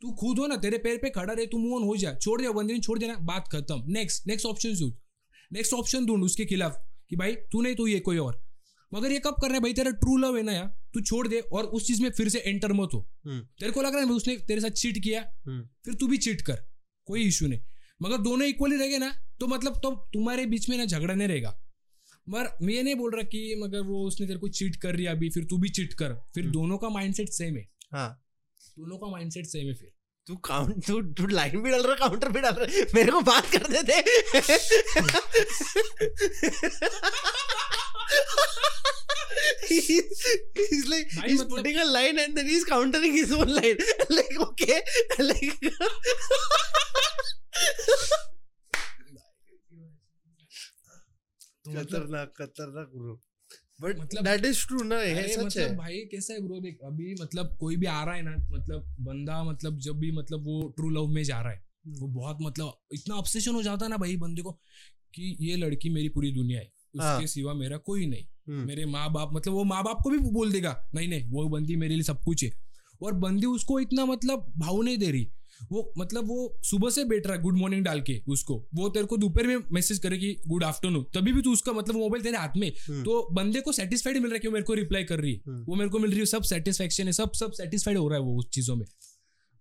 तू 0.02 0.12
खुद 0.12 0.38
हो 0.38 0.46
ना 0.46 0.56
तेरे 0.56 0.78
पैर 0.78 0.96
पे 0.96 1.10
खड़ा 1.10 1.32
रहे 1.32 1.46
तू 1.46 1.58
मूव 1.58 1.74
ऑन 1.74 1.82
हो 1.82 1.96
जा। 1.96 2.14
छोड़ 2.14 2.40
दे 2.42 2.48
बंदे 2.48 2.74
ने 2.74 2.80
छोड़ 2.80 2.98
देना 2.98 3.16
बात 3.22 3.48
खत्म। 3.48 3.82
नेक्स्ट 3.88 4.26
नेक्स्ट 4.26 4.46
ऑप्शन 4.46 4.74
सूझ 4.74 4.92
नेक्स्ट 5.52 5.74
ऑप्शन 5.74 6.06
ढूंढ 6.06 6.24
उसके 6.24 6.44
खिलाफ 6.44 6.82
कि 7.10 7.16
भाई 7.16 7.34
तू 7.52 7.62
नहीं 7.62 7.74
तू 7.74 7.86
ये 7.86 8.00
कोई 8.00 8.18
और। 8.18 8.42
मगर 8.94 9.12
ये 9.12 9.18
कब 9.18 9.36
कर 9.42 9.46
रहा 9.46 9.54
है 9.54 9.60
भाई 9.60 9.72
तेरा 9.72 9.90
ट्रू 9.90 10.16
लव 10.16 10.36
है 10.36 10.42
ना 10.42 10.52
यार। 10.52 10.66
तू 10.94 11.00
छोड़ 11.00 11.26
दे 11.28 11.40
और 11.40 11.64
उस 11.64 11.86
चीज़ 11.86 12.02
में 12.02 12.10
फिर 12.10 12.28
से 12.28 12.38
एंटर 12.38 12.72
मत 12.72 12.90
हो। 12.94 13.08
हम्म। 13.24 13.40
तेरे 13.60 13.72
को 13.72 13.82
लग 13.82 13.94
रहा 13.94 14.04
है 14.04 14.10
उसने 14.10 14.36
तेरे 14.38 14.60
साथ 14.60 14.70
चीट 14.70 15.02
किया? 15.02 15.24
हम्म। 15.46 15.68
फिर 15.84 15.94
तू 15.94 16.06
भी 16.06 16.18
चीट 16.18 16.42
कर 16.42 16.62
कोई 17.06 17.22
इशू 17.22 17.46
नहीं। 17.46 17.60
मगर 18.02 18.18
दोनों 18.18 18.48
इक्वली 18.48 18.76
रहेंगे 18.76 18.98
ना 18.98 19.12
तो 19.40 19.46
मतलब 19.46 19.80
तो 19.82 19.90
तुम्हारे 20.12 20.46
बीच 20.46 20.68
में 20.68 20.76
ना 20.78 20.84
झगड़ा 20.84 21.14
नहीं 21.14 21.28
रहेगा। 21.28 21.60
मगर 22.28 22.66
मैं 22.66 22.74
ये 22.74 22.82
नहीं 22.82 22.94
बोल 22.94 23.12
रहा 23.14 23.22
कि 23.22 23.54
मगर 23.58 23.80
वो 23.80 24.06
उसने 24.06 24.26
तेरे 24.26 24.38
को 24.38 24.48
चीट 24.48 24.76
कर 24.76 24.94
रही 24.94 25.04
है 25.04 25.10
अभी 25.10 25.30
फिर 25.30 25.44
तू 25.44 25.58
भी 25.58 25.68
चीट 25.68 25.94
कर। 25.94 26.08
फिर 26.34 26.42
हम्म। 26.42 26.52
दोनों 26.52 26.78
का 26.78 26.88
माइंडसेट 26.88 27.28
सेम 27.28 27.56
है। 27.56 27.68
हाँ। 27.92 28.24
दोनों 28.78 28.98
का 28.98 29.06
माइंडसेट 29.06 29.46
सेम 29.46 29.68
है 29.68 29.74
फिर। 29.74 29.90
तू 30.26 30.36
काउंट 30.36 30.86
तू 30.86 31.02
तू 31.02 31.26
लाइन 31.26 31.62
भी 31.62 31.70
डाल 31.70 31.82
रहा 31.82 31.94
काउंटर 31.94 32.28
भी 32.28 32.40
डाल 32.40 32.52
रहा। 32.52 32.84
मेरे 32.94 33.12
को 33.12 33.20
बात 33.20 33.46
कर 33.56 33.82
दे। 33.82 34.02
He's, 39.64 40.14
he's 40.56 40.86
like 40.90 41.16
भाई 41.16 41.28
he's 41.28 41.40
मतलब- 41.40 41.58
putting 41.58 41.76
a 41.78 41.84
line 41.84 42.18
and 42.18 42.36
then 42.36 42.48
he's 42.48 42.64
countering 42.72 43.14
his 43.20 43.32
own 43.38 43.50
line. 43.58 43.78
Like 44.16 44.36
okay 44.40 44.80
like 45.20 45.58
तो 45.58 45.66
मतलब 45.66 45.90
खतरनाक 51.64 52.32
खतरनाक 52.38 52.90
ब्रो 52.94 53.20
बट 53.80 53.98
मतलब- 54.00 54.24
दैट 54.24 54.44
इज़ 54.44 54.66
ट्रू 54.66 54.82
ना 54.82 54.96
है 54.96 55.28
सच 55.28 55.38
मतलब 55.44 55.68
है। 55.68 55.76
भाई 55.76 55.98
कैसा 56.10 56.34
है 56.34 56.40
ब्रो 56.40 56.60
देख 56.60 56.78
अभी 56.84 57.14
मतलब 57.20 57.56
कोई 57.60 57.76
भी 57.76 57.86
आ 57.86 58.04
रहा 58.04 58.14
है 58.14 58.22
ना 58.22 58.36
मतलब 58.50 58.94
बंदा 59.00 59.42
मतलब 59.44 59.78
जब 59.78 59.98
भी 59.98 60.10
मतलब 60.12 60.44
वो 60.44 60.68
ट्रू 60.76 60.90
लव 60.90 61.06
में 61.06 61.22
जा 61.24 61.40
रहा 61.40 61.52
है 61.52 61.64
हम्म। 61.86 61.96
वो 62.00 62.08
बहुत 62.08 62.38
मतलब 62.42 62.78
इतना 62.92 63.14
ऑब्सेशन 63.14 63.54
हो 63.54 63.62
जाता 63.62 63.84
है 63.84 63.90
ना 63.90 63.96
भाई 63.96 64.16
बंदे 64.16 64.42
को 64.42 64.52
कि 65.14 65.36
ये 65.40 65.56
लड़की 65.56 65.88
मेरी 65.90 66.08
पूरी 66.08 66.32
दुनिया 66.32 66.60
है 66.60 66.72
हाँ। 67.00 67.14
उसके 67.14 67.26
सिवा 67.26 67.54
मेरा 67.54 67.76
कोई 67.76 68.06
नहीं। 68.06 68.24
हम्म, 68.48 68.66
मेरे 68.66 68.84
माँ 68.86 69.12
बाप 69.12 69.30
मतलब 69.34 69.54
वो 69.54 69.64
माँ 69.64 69.82
बाप 69.84 69.98
को 70.02 70.10
भी 70.10 70.18
बोल 70.18 70.52
देगा 70.52 70.90
नहीं 70.94 71.08
नहीं 71.08 71.30
वो 71.30 71.48
बंदी 71.48 71.76
मेरे 71.76 71.94
लिए 71.94 72.02
सब 72.02 72.22
कुछ 72.24 72.44
है। 72.44 72.50
और 73.02 73.12
बंदी 73.12 73.46
उसको 73.46 73.80
इतना 73.80 74.04
मतलब 74.04 74.52
भाव 74.58 74.82
नहीं 74.82 74.98
दे 74.98 75.10
रही। 75.10 75.30
वो 75.72 75.92
मतलब 75.98 76.28
वो 76.28 76.60
सुबह 76.64 76.90
से 76.90 77.04
बैठ 77.04 77.26
रहा 77.26 77.36
है 77.36 77.42
गुड 77.42 77.58
मॉर्निंग 77.58 77.84
डाल 77.84 78.00
के 78.00 78.20
उसको। 78.28 78.56
वो 78.74 78.88
तेरे 78.88 79.06
को 79.06 79.16
दोपहर 79.16 79.46
में 79.46 79.56
मैसेज 79.72 79.98
करे 79.98 80.18
कि 80.18 80.34
गुड 80.48 80.64
आफ्टरनून 80.64 81.04
तभी 81.14 81.32
भी 81.32 81.42
तू 81.42 81.52
उसका 81.52 81.72
मतलब 81.72 81.96
मोबाइल 81.96 82.22
तेरे 82.22 82.36
हाथ 82.36 82.56
में। 82.56 82.68
हम्म। 82.68 83.02
तो 83.02 83.28
बंदे 83.32 83.60
को 83.60 83.72
सेटिस्फाइड 83.72 84.16
मिल 84.16 84.26
रहा 84.26 84.34
है 84.34 84.40
कि 84.40 84.48
मेरे 84.48 84.64
को 84.64 84.74
रिप्लाई 84.74 85.04
कर 85.04 85.20
रही 85.20 85.32
है। 85.32 85.40
हम्म। 85.46 85.64
वो 85.64 85.74
मेरे 85.74 85.90
को 85.90 85.98
मिल 85.98 86.10
रही 86.10 86.20
है 86.20 86.26
सब 86.26 86.42
सेटिस्फेक्शन 86.42 87.06
है 87.06 87.12
सब 87.12 87.32
सब 87.32 87.52
सेटिस्फाइड 87.52 87.98
हो 87.98 88.08
रहा 88.08 88.18
है 88.18 88.24
वो 88.24 88.38
उस 88.38 88.48
चीज़ों 88.48 88.76
में। 88.76 88.86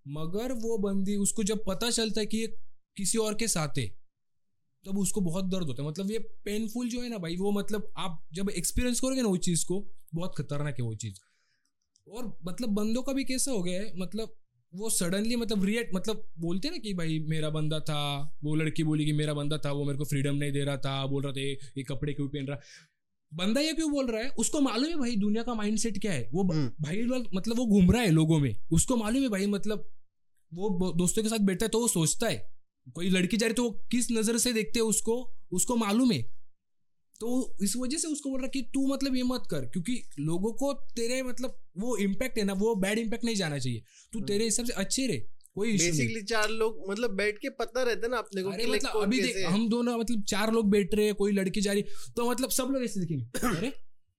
मगर 0.06 0.52
वो 0.52 0.78
बंदी 0.78 1.16
उसको 1.16 1.44
जब 1.44 1.64
पता 1.68 1.90
चलता 1.92 2.22
है 2.22 2.26
कि 2.26 2.38
ये 2.38 2.48
किसी 2.98 3.18
और 3.18 3.34
के 3.34 3.48
साथ 3.48 3.78
है 3.78 3.88
तब 4.86 4.98
उसको 4.98 5.22
बहुत 5.22 5.46
दर्द 5.46 5.68
होता 5.68 5.84
है। 5.84 5.90
मतलब 5.90 6.12
ये 6.12 6.20
पेनफुल 6.46 6.90
जो 6.90 7.02
है 7.02 7.10
ना 7.10 7.18
भाई 7.18 7.36
वो 7.36 7.52
मतलब 7.52 7.94
आप 7.98 8.24
जब 8.34 8.50
एक्सपीरियंस 8.50 9.00
करोगे 9.00 9.22
ना 9.22 9.28
वो 9.28 9.38
चीज़ 9.38 9.66
को 9.66 9.80
बहुत 10.16 10.34
खतरनाक 10.38 10.80
है 10.80 10.86
वो 10.86 10.96
चीज़। 10.96 11.20
और 12.08 12.38
मतलब 12.46 12.70
बंदों 12.70 13.02
का 13.04 13.14
भी 13.14 13.24
कैसा 13.24 13.52
हो 13.52 13.62
गया 13.64 13.82
है 13.82 13.92
मतलब 13.98 14.36
वो 14.76 14.90
सडनली 14.90 15.36
मतलब 15.36 15.64
रिएक्ट 15.64 15.96
मतलब 15.96 16.30
बोलते 16.40 16.70
ना 16.70 16.78
कि 16.78 16.94
भाई 16.94 17.20
मेरा 17.20 17.50
बंदा 17.50 17.80
था 17.80 18.36
वो 18.44 18.56
लड़की 18.56 18.84
बोली 18.84 19.06
कि 19.06 19.14
मेरा 19.14 19.34
बंदा 19.34 19.58
था 19.58 19.72
वो 19.72 19.86
मेरे 19.86 19.98
को 19.98 20.06
फ्रीडम 20.06 20.36
नहीं 20.36 20.52
दे 20.52 20.64
रहा 20.64 20.78
था 20.78 21.08
बोल 21.08 21.24
रहा 21.24 21.34
था 21.34 21.42
ये 21.42 21.84
कपड़े 21.84 22.14
क्यों 22.14 22.28
पहन 22.28 22.46
रहा? 22.46 22.60
बंदा 23.34 23.62
ये 23.62 23.74
क्यों 23.74 23.92
बोल 23.92 24.08
रहा 24.08 24.22
है? 24.22 24.30
उसको 24.30 24.60
मालूम 24.60 24.90
है 24.90 24.96
भाई 24.96 25.16
दुनिया 25.16 25.44
का 25.44 25.54
माइंडसेट 25.54 26.02
क्या 26.02 26.14
है? 26.14 26.30
वो 26.34 26.44
हम्म। 26.44 26.72
भाई 26.82 27.02
लोग- 27.02 27.28
मतलब 27.36 27.58
वो 27.58 27.66
घूम 27.66 27.92
रहा 27.92 28.02
है 28.02 28.12
लोगों 28.12 28.40
में। 28.40 28.56
उसको 28.72 28.96
मालूम 28.96 29.24
है 29.24 29.30
भाई 29.30 29.46
मतलब 29.46 29.90
वो 30.54 30.94
दोस्तों 30.98 31.24
के 31.24 31.30
साथ 31.30 31.38
बैठता 31.38 31.66
है 31.66 31.70
तो 31.70 31.80
वो 31.80 31.88
सोचता 31.88 32.28
है। 32.28 32.54
कोई 32.94 33.10
लड़की 33.10 33.38
जा 33.38 33.48
रही 33.48 33.54
तो 33.54 33.64
वो 33.64 33.72
किस 33.92 34.12
नज़र 34.12 34.38
से 34.38 34.54
देखते 34.54 34.80
हैं 34.80 34.86
उसको? 34.86 35.34
उसको 35.52 35.76
मालूम 35.76 36.12
है। 36.12 36.43
तो 37.22 37.56
इस 37.64 37.76
वजह 37.78 37.98
से 37.98 38.08
उसको 38.08 38.30
बोल 38.30 38.40
रहा 38.40 38.48
कि 38.48 38.62
तू 38.74 38.86
मतलब 38.88 39.16
ये 39.16 39.24
मत 39.24 39.44
कर 39.50 39.66
क्योंकि 39.66 40.02
लोगों 40.20 40.52
को 40.54 40.74
तेरे 40.96 41.22
मतलब 41.24 41.60
वो 41.78 41.96
इम्पैक्ट 41.98 42.38
है 42.38 42.44
ना 42.44 42.54
वो 42.54 42.74
बैड 42.78 43.00
इम्पैक्ट 43.00 43.24
नहीं 43.24 43.36
जाना 43.36 43.58
चाहिए 43.60 43.80
तू 44.14 44.20
हम्म। 44.20 44.28
तेरे 44.28 44.46
हिसाब 44.46 44.66
से 44.66 44.74
अच्छे 44.74 45.08
रहे 45.08 45.18
कोई 45.56 45.72
बेसिकली 45.78 46.22
चार 46.24 46.50
लोग 46.52 46.84
मतलब 46.90 47.12
बैठ 47.12 47.38
के 47.38 47.50
पता 47.58 47.84
रहता 47.84 48.06
है 48.06 48.12
ना 48.12 48.18
अपने 48.18 48.44
को 48.44 48.50
अरे 48.50 48.66
कि 48.66 48.72
मतलब 48.72 49.02
अभी 49.02 49.22
देख 49.22 49.46
हम 49.46 49.68
दोनों 49.70 49.98
मतलब 49.98 50.24
चार 50.24 50.52
लोग 50.54 50.70
बैठ 50.70 50.96
रहे 50.96 51.06
हैं 51.06 51.16
कोई 51.16 51.32
लड़की 51.32 51.62
जा 51.62 51.74
रही 51.74 51.84
तो 52.16 52.30
मतलब 52.32 52.50
सब 52.52 52.72
लोग 52.72 52.84
ऐसे 52.84 53.00
देखेंगे 53.00 53.48
अरे 53.48 53.72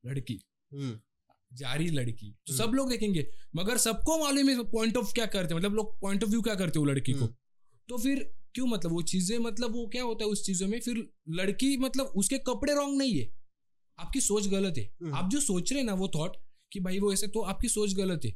लड़की 0.04 0.40
हम्म, 0.72 0.98
जा 1.52 1.74
रही 1.74 1.88
लड़की 1.90 2.30
तो 2.30 2.52
हम्म। 2.52 2.64
सब 2.64 2.74
लोग 2.74 2.90
देखेंगे 2.90 3.26
मगर 3.56 3.76
सबको 3.78 4.18
मालूम 4.18 4.48
है 4.48 4.64
पॉइंट 4.70 4.96
ऑफ़ 4.96 5.12
क्या 5.12 5.26
करते 5.26 5.54
मतलब 5.54 5.74
लोग 5.74 5.98
पॉइंट 6.00 6.24
ऑफ़ 6.24 6.30
व्यू 6.30 6.42
क्या 6.42 6.54
करते 6.54 6.78
हैं 6.78 6.86
लड़की 6.86 7.12
को। 7.12 7.26
तो 7.88 7.98
फिर 7.98 8.24
क्यों 8.54 8.66
मतलब 8.66 8.92
वो 8.92 9.02
चीज़ें 9.02 9.38
मतलब 9.38 9.72
वो 9.72 9.86
क्या 9.86 10.02
होता 10.02 10.24
है 10.24 10.30
उस 10.30 10.44
चीज़ों 10.46 10.68
में? 10.68 10.80
फिर 10.80 11.10
लड़की 11.30 11.76
मतलब 11.76 12.06
उसके 12.06 12.38
कपड़े 12.38 12.74
रॉन्ग 12.74 12.98
नहीं 12.98 13.18
है। 13.18 13.32
आपकी 13.98 14.20
सोच 14.20 14.46
गलत 14.48 14.74
है। 14.78 14.84
हम्म। 15.02 15.14
आप 15.14 15.30
जो 15.30 15.40
सोच 15.40 15.72
रहे 15.72 15.80
हैं 15.80 15.86
ना 15.86 15.94
वो 15.94 16.08
थॉट 16.08 16.36
कि 16.72 16.80
भाई 16.80 16.98
वो 16.98 17.12
ऐसे 17.12 17.26
तो 17.26 17.40
आपकी 17.40 17.68
सोच 17.68 17.94
गलत 17.94 18.20
है। 18.24 18.30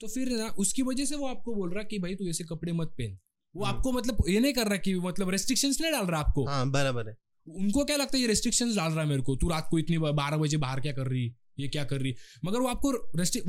तो 0.00 0.08
फिर 0.08 0.28
ना 0.28 0.48
उसकी 0.48 0.82
वजह 0.82 1.04
से 1.04 1.16
वो 1.16 1.26
आपको 1.26 1.54
बोल 1.54 1.70
रहा 1.70 1.82
कि 1.82 1.98
भाई 1.98 2.14
तू 2.14 2.28
ऐसे 2.28 2.44
कपड़े 2.44 2.72
मत 2.72 2.88
पहन। 2.88 3.18
वो 3.56 3.64
हम्म। 3.64 3.76
आपको 3.76 3.92
मतलब 3.92 4.24
ये 4.28 4.40
नहीं 4.40 4.52
कर 4.52 4.66
रहा 4.66 4.76
कि 4.76 4.94
मतलब 4.94 5.30
रेस्ट्रिक्शन 5.30 5.68
नहीं 5.68 5.92
डाल 5.92 6.06
रहा 6.06 6.20
आपको। 6.20 6.46
हाँ 6.46 6.70
बराबर 6.70 7.08
है। 7.08 7.16
उनको 7.46 7.84
क्या 7.84 7.96
लगता 7.96 8.16
है 8.16 8.20
ये 8.20 8.26
रेस्ट्रिक्शन 8.26 8.74
डाल 8.76 8.92
रहा 8.92 9.02
है 9.02 9.08
मेरे 9.08 9.22
को? 9.22 9.36
तू 9.36 9.48
रात 9.48 9.68
को 9.70 9.78
इतनी 9.78 9.98
बारह 9.98 10.36
बजे 10.36 10.56
बाहर 10.56 10.80
क्या 10.80 10.92
कर 10.92 11.06
रही? 11.06 11.34
ये 11.58 11.68
क्या 11.68 11.84
कर 11.84 12.00
रही? 12.00 12.14
मगर 12.44 12.60
वो 12.60 12.68
आपको 12.68 12.92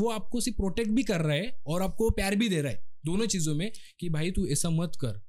वो 0.03 0.09
आपको 0.09 0.41
सिर्फ़ 0.41 0.57
प्रोटेक्ट 0.57 0.91
भी 0.91 1.03
कर 1.03 1.21
रहा 1.21 1.35
है 1.35 1.61
और 1.67 1.81
आपको 1.81 2.09
प्यार 2.09 2.35
भी 2.35 2.49
दे 2.49 2.61
रहा 2.61 2.71
है। 2.71 2.85
दोनों 3.05 3.25
चीज़ों 3.25 3.55
में 3.55 3.71
कि 3.99 4.09
भाई 4.09 4.31
तू 4.31 4.47
ऐसा 4.47 4.69
मत 4.69 4.91
कर। 5.01 5.26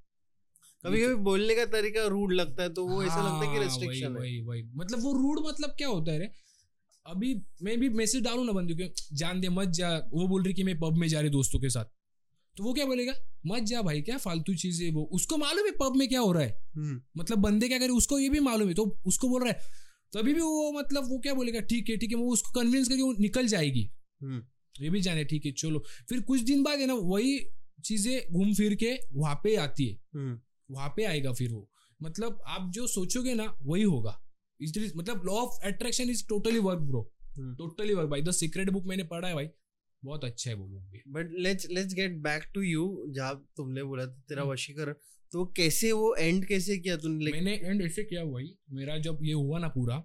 कभी 0.85 1.03
कभी 1.03 1.15
बोलने 1.15 1.55
का 1.55 1.65
तरीका 1.67 2.07
रूड 2.07 2.33
लगता 2.33 2.63
है 2.63 2.73
तो 2.75 2.87
वो 2.87 3.03
ऐसा 3.03 3.23
लगता 3.23 3.47
है 3.47 3.53
कि 3.53 3.57
हाँ, 3.57 3.65
रेस्ट्रिक्शन 3.65 4.07
है। 4.07 4.11
वही 4.11 4.41
वही। 4.41 4.63
वही 4.63 4.63
मतलब 4.77 5.03
वो 5.03 5.13
रूड 5.13 5.41
मतलब 5.47 5.71
क्या 5.71 5.89
होता 5.89 6.13
है 6.13 6.19
रे? 6.19 6.31
अभी 7.07 7.35
मैं 7.63 7.79
भी 7.81 7.89
मैसेज 7.89 8.23
डालू 8.23 8.45
ना 8.45 8.53
बंदी 8.53 8.75
को 8.75 9.17
जान 9.17 9.41
दे 9.41 9.49
मत 9.49 9.69
जा। 9.69 9.91
वो 10.13 10.27
बोल 10.29 10.43
रही 10.43 10.55
कि 10.55 10.65
मैं 10.65 10.79
पब 10.79 10.97
में 10.97 11.09
जा 11.09 11.21
रही 11.21 11.31
दोस्तों 11.31 11.61
के 11.61 11.71
साथ। 11.71 11.85
तो 12.57 12.65
वो 12.65 12.73
क्या 12.75 12.87
बोलेगा? 12.87 13.15
मत 13.47 13.63
जा 13.63 13.83
भाई 13.83 14.01
क्या 14.03 14.17
फालतू 14.19 14.55
चीज़ें 14.55 14.91
वो? 14.93 15.03
उसको 15.13 15.37
मालूम 15.37 15.67
है 15.67 15.73
पब 15.73 15.97
में 15.97 16.09
क्या 16.09 16.21
हो 16.21 16.33
रहा 16.33 16.43
है? 16.43 16.59
हम्म, 16.77 17.01
मतलब 17.19 17.39
बंदे 17.39 17.69
क्या 17.69 17.79
करे 17.79 17.89
उसको 17.89 18.19
ये 18.19 18.29
भी 18.29 18.41
मालूम 18.41 18.69
है 18.69 18.75
तो 18.75 18.99
उसको 19.07 19.29
बोल 19.29 19.45
रहा 19.45 19.53
है। 19.53 19.87
तभी 20.13 20.35
भी 20.35 20.41
वो 20.41 20.73
मतलब 20.73 21.09
वो 21.11 21.19
क्या 21.19 21.35
बोलेगा? 21.35 21.61
ठीक 21.61 21.91
है 21.91 21.97
ठीक 21.97 22.11
है 22.11 22.17
वो 22.17 22.33
उसको 22.33 22.61
कन्विंस 22.61 22.89
करके 22.89 23.03
वो 23.03 23.15
निकल 23.21 23.47
जाएगी। 23.47 23.91
हम्म, 24.23 24.43
ये 24.75 24.91
भी 24.91 25.01
जाने 25.01 25.25
ठीक 25.25 25.47
है 25.47 25.53
चलो। 25.53 25.85
फिर 26.09 26.21
कुछ 26.21 26.41
दिन 26.41 26.63
बाद 26.63 26.81
है 26.81 26.87
ना 26.87 26.95
वही 26.95 27.39
चीज़ें 27.85 28.33
घूम 28.33 28.55
फिर 28.55 28.75
के 28.75 28.99
वहाँ 29.13 29.41
पे 29.45 29.57
आती 29.57 29.87
है। 29.87 29.95
हम्म, 30.15 30.39
वहाँ 30.71 30.89
पे 30.97 31.05
आएगा 31.05 31.33
फिर 31.33 31.53
वो। 31.53 31.69
मतलब 32.01 32.41
आप 32.47 32.71
जो 32.75 32.87
सोचोगे 32.87 33.35
ना 33.35 33.55
वही 33.63 33.83
होगा। 33.83 34.19
इसलिए 34.61 34.91
मतलब 34.97 35.23
law 35.27 35.33
of 35.35 35.67
attraction 35.67 36.11
is 36.11 36.27
totally 36.29 36.59
work 36.59 36.81
bro. 36.81 37.03
Totally 37.59 37.95
work 37.95 38.09
भाई 38.11 38.23
द 38.23 38.31
सीक्रेट 38.31 38.71
बुक 38.71 38.87
मैंने 38.87 39.05
पढ़ा 39.05 39.29
है 39.29 39.35
भाई। 39.35 39.49
बहुत 40.03 40.25
अच्छा 40.25 40.51
है 40.51 40.57
वो 40.57 40.67
बुक 40.67 40.83
भी 40.83 41.03
but 41.09 41.31
let's 41.39 41.67
let's 41.71 41.95
get 41.95 42.17
back 42.23 42.45
to 42.55 42.63
you 42.63 43.05
जहाँ 43.09 43.35
तुमने 43.57 43.83
बोला 43.83 44.07
था 44.07 44.21
तेरा 44.29 44.43
हम्म। 44.43 44.53
वशीकरण। 44.53 44.95
तो 45.33 45.45
कैसे 45.57 45.91
वो 45.93 46.15
एंड 46.15 46.47
कैसे 46.47 46.77
किया 46.79 46.97
तूने? 46.97 47.31
मैंने 47.33 47.55
एंड 47.55 47.83
ऐसे 47.83 48.05
किया 48.05 48.25
भाई 48.25 48.55
मेरा 48.71 48.99
जब 48.99 49.19
ये 49.23 49.33
हुआ 49.33 49.59
ना 49.59 49.69
पूरा 49.69 49.99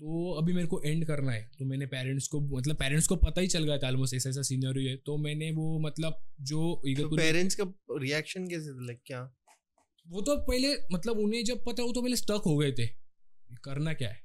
तो 0.00 0.30
अभी 0.32 0.52
मेरे 0.52 0.66
को 0.66 0.80
एंड 0.82 1.04
करना 1.06 1.32
है। 1.32 1.42
तो 1.58 1.64
मैंने 1.64 1.86
पेरेंट्स 1.86 2.26
को 2.28 2.40
मतलब 2.48 2.76
पेरेंट्स 2.76 3.06
को 3.06 3.16
पता 3.16 3.40
ही 3.40 3.46
चल 3.46 3.64
गया 3.64 3.78
था 3.78 3.86
ऑलमोस्ट 3.86 4.14
ऐसा 4.14 4.28
ऐसा 4.30 4.42
सीनियर 4.42 4.78
है। 4.88 4.96
तो 4.96 5.16
मैंने 5.16 5.50
वो 5.52 5.78
मतलब 5.78 6.18
जो 6.40 6.60
तो 6.96 7.16
पेरेंट्स 7.16 7.54
का 7.54 7.64
रिएक्शन 8.00 8.48
कैसे 8.48 8.70
था? 8.70 8.84
लाइक 8.86 9.00
क्या? 9.06 9.22
वो 10.06 10.20
तो 10.20 10.36
पहले 10.46 10.74
मतलब 10.92 11.18
उन्हें 11.18 11.44
जब 11.44 11.64
पता 11.64 11.82
वो 11.82 11.92
तो 11.92 12.02
पहले 12.02 12.16
स्टक 12.16 12.42
हो 12.46 12.56
गए 12.56 12.72
थे। 12.72 12.86
करना 13.64 13.92
क्या 13.94 14.08
है? 14.08 14.20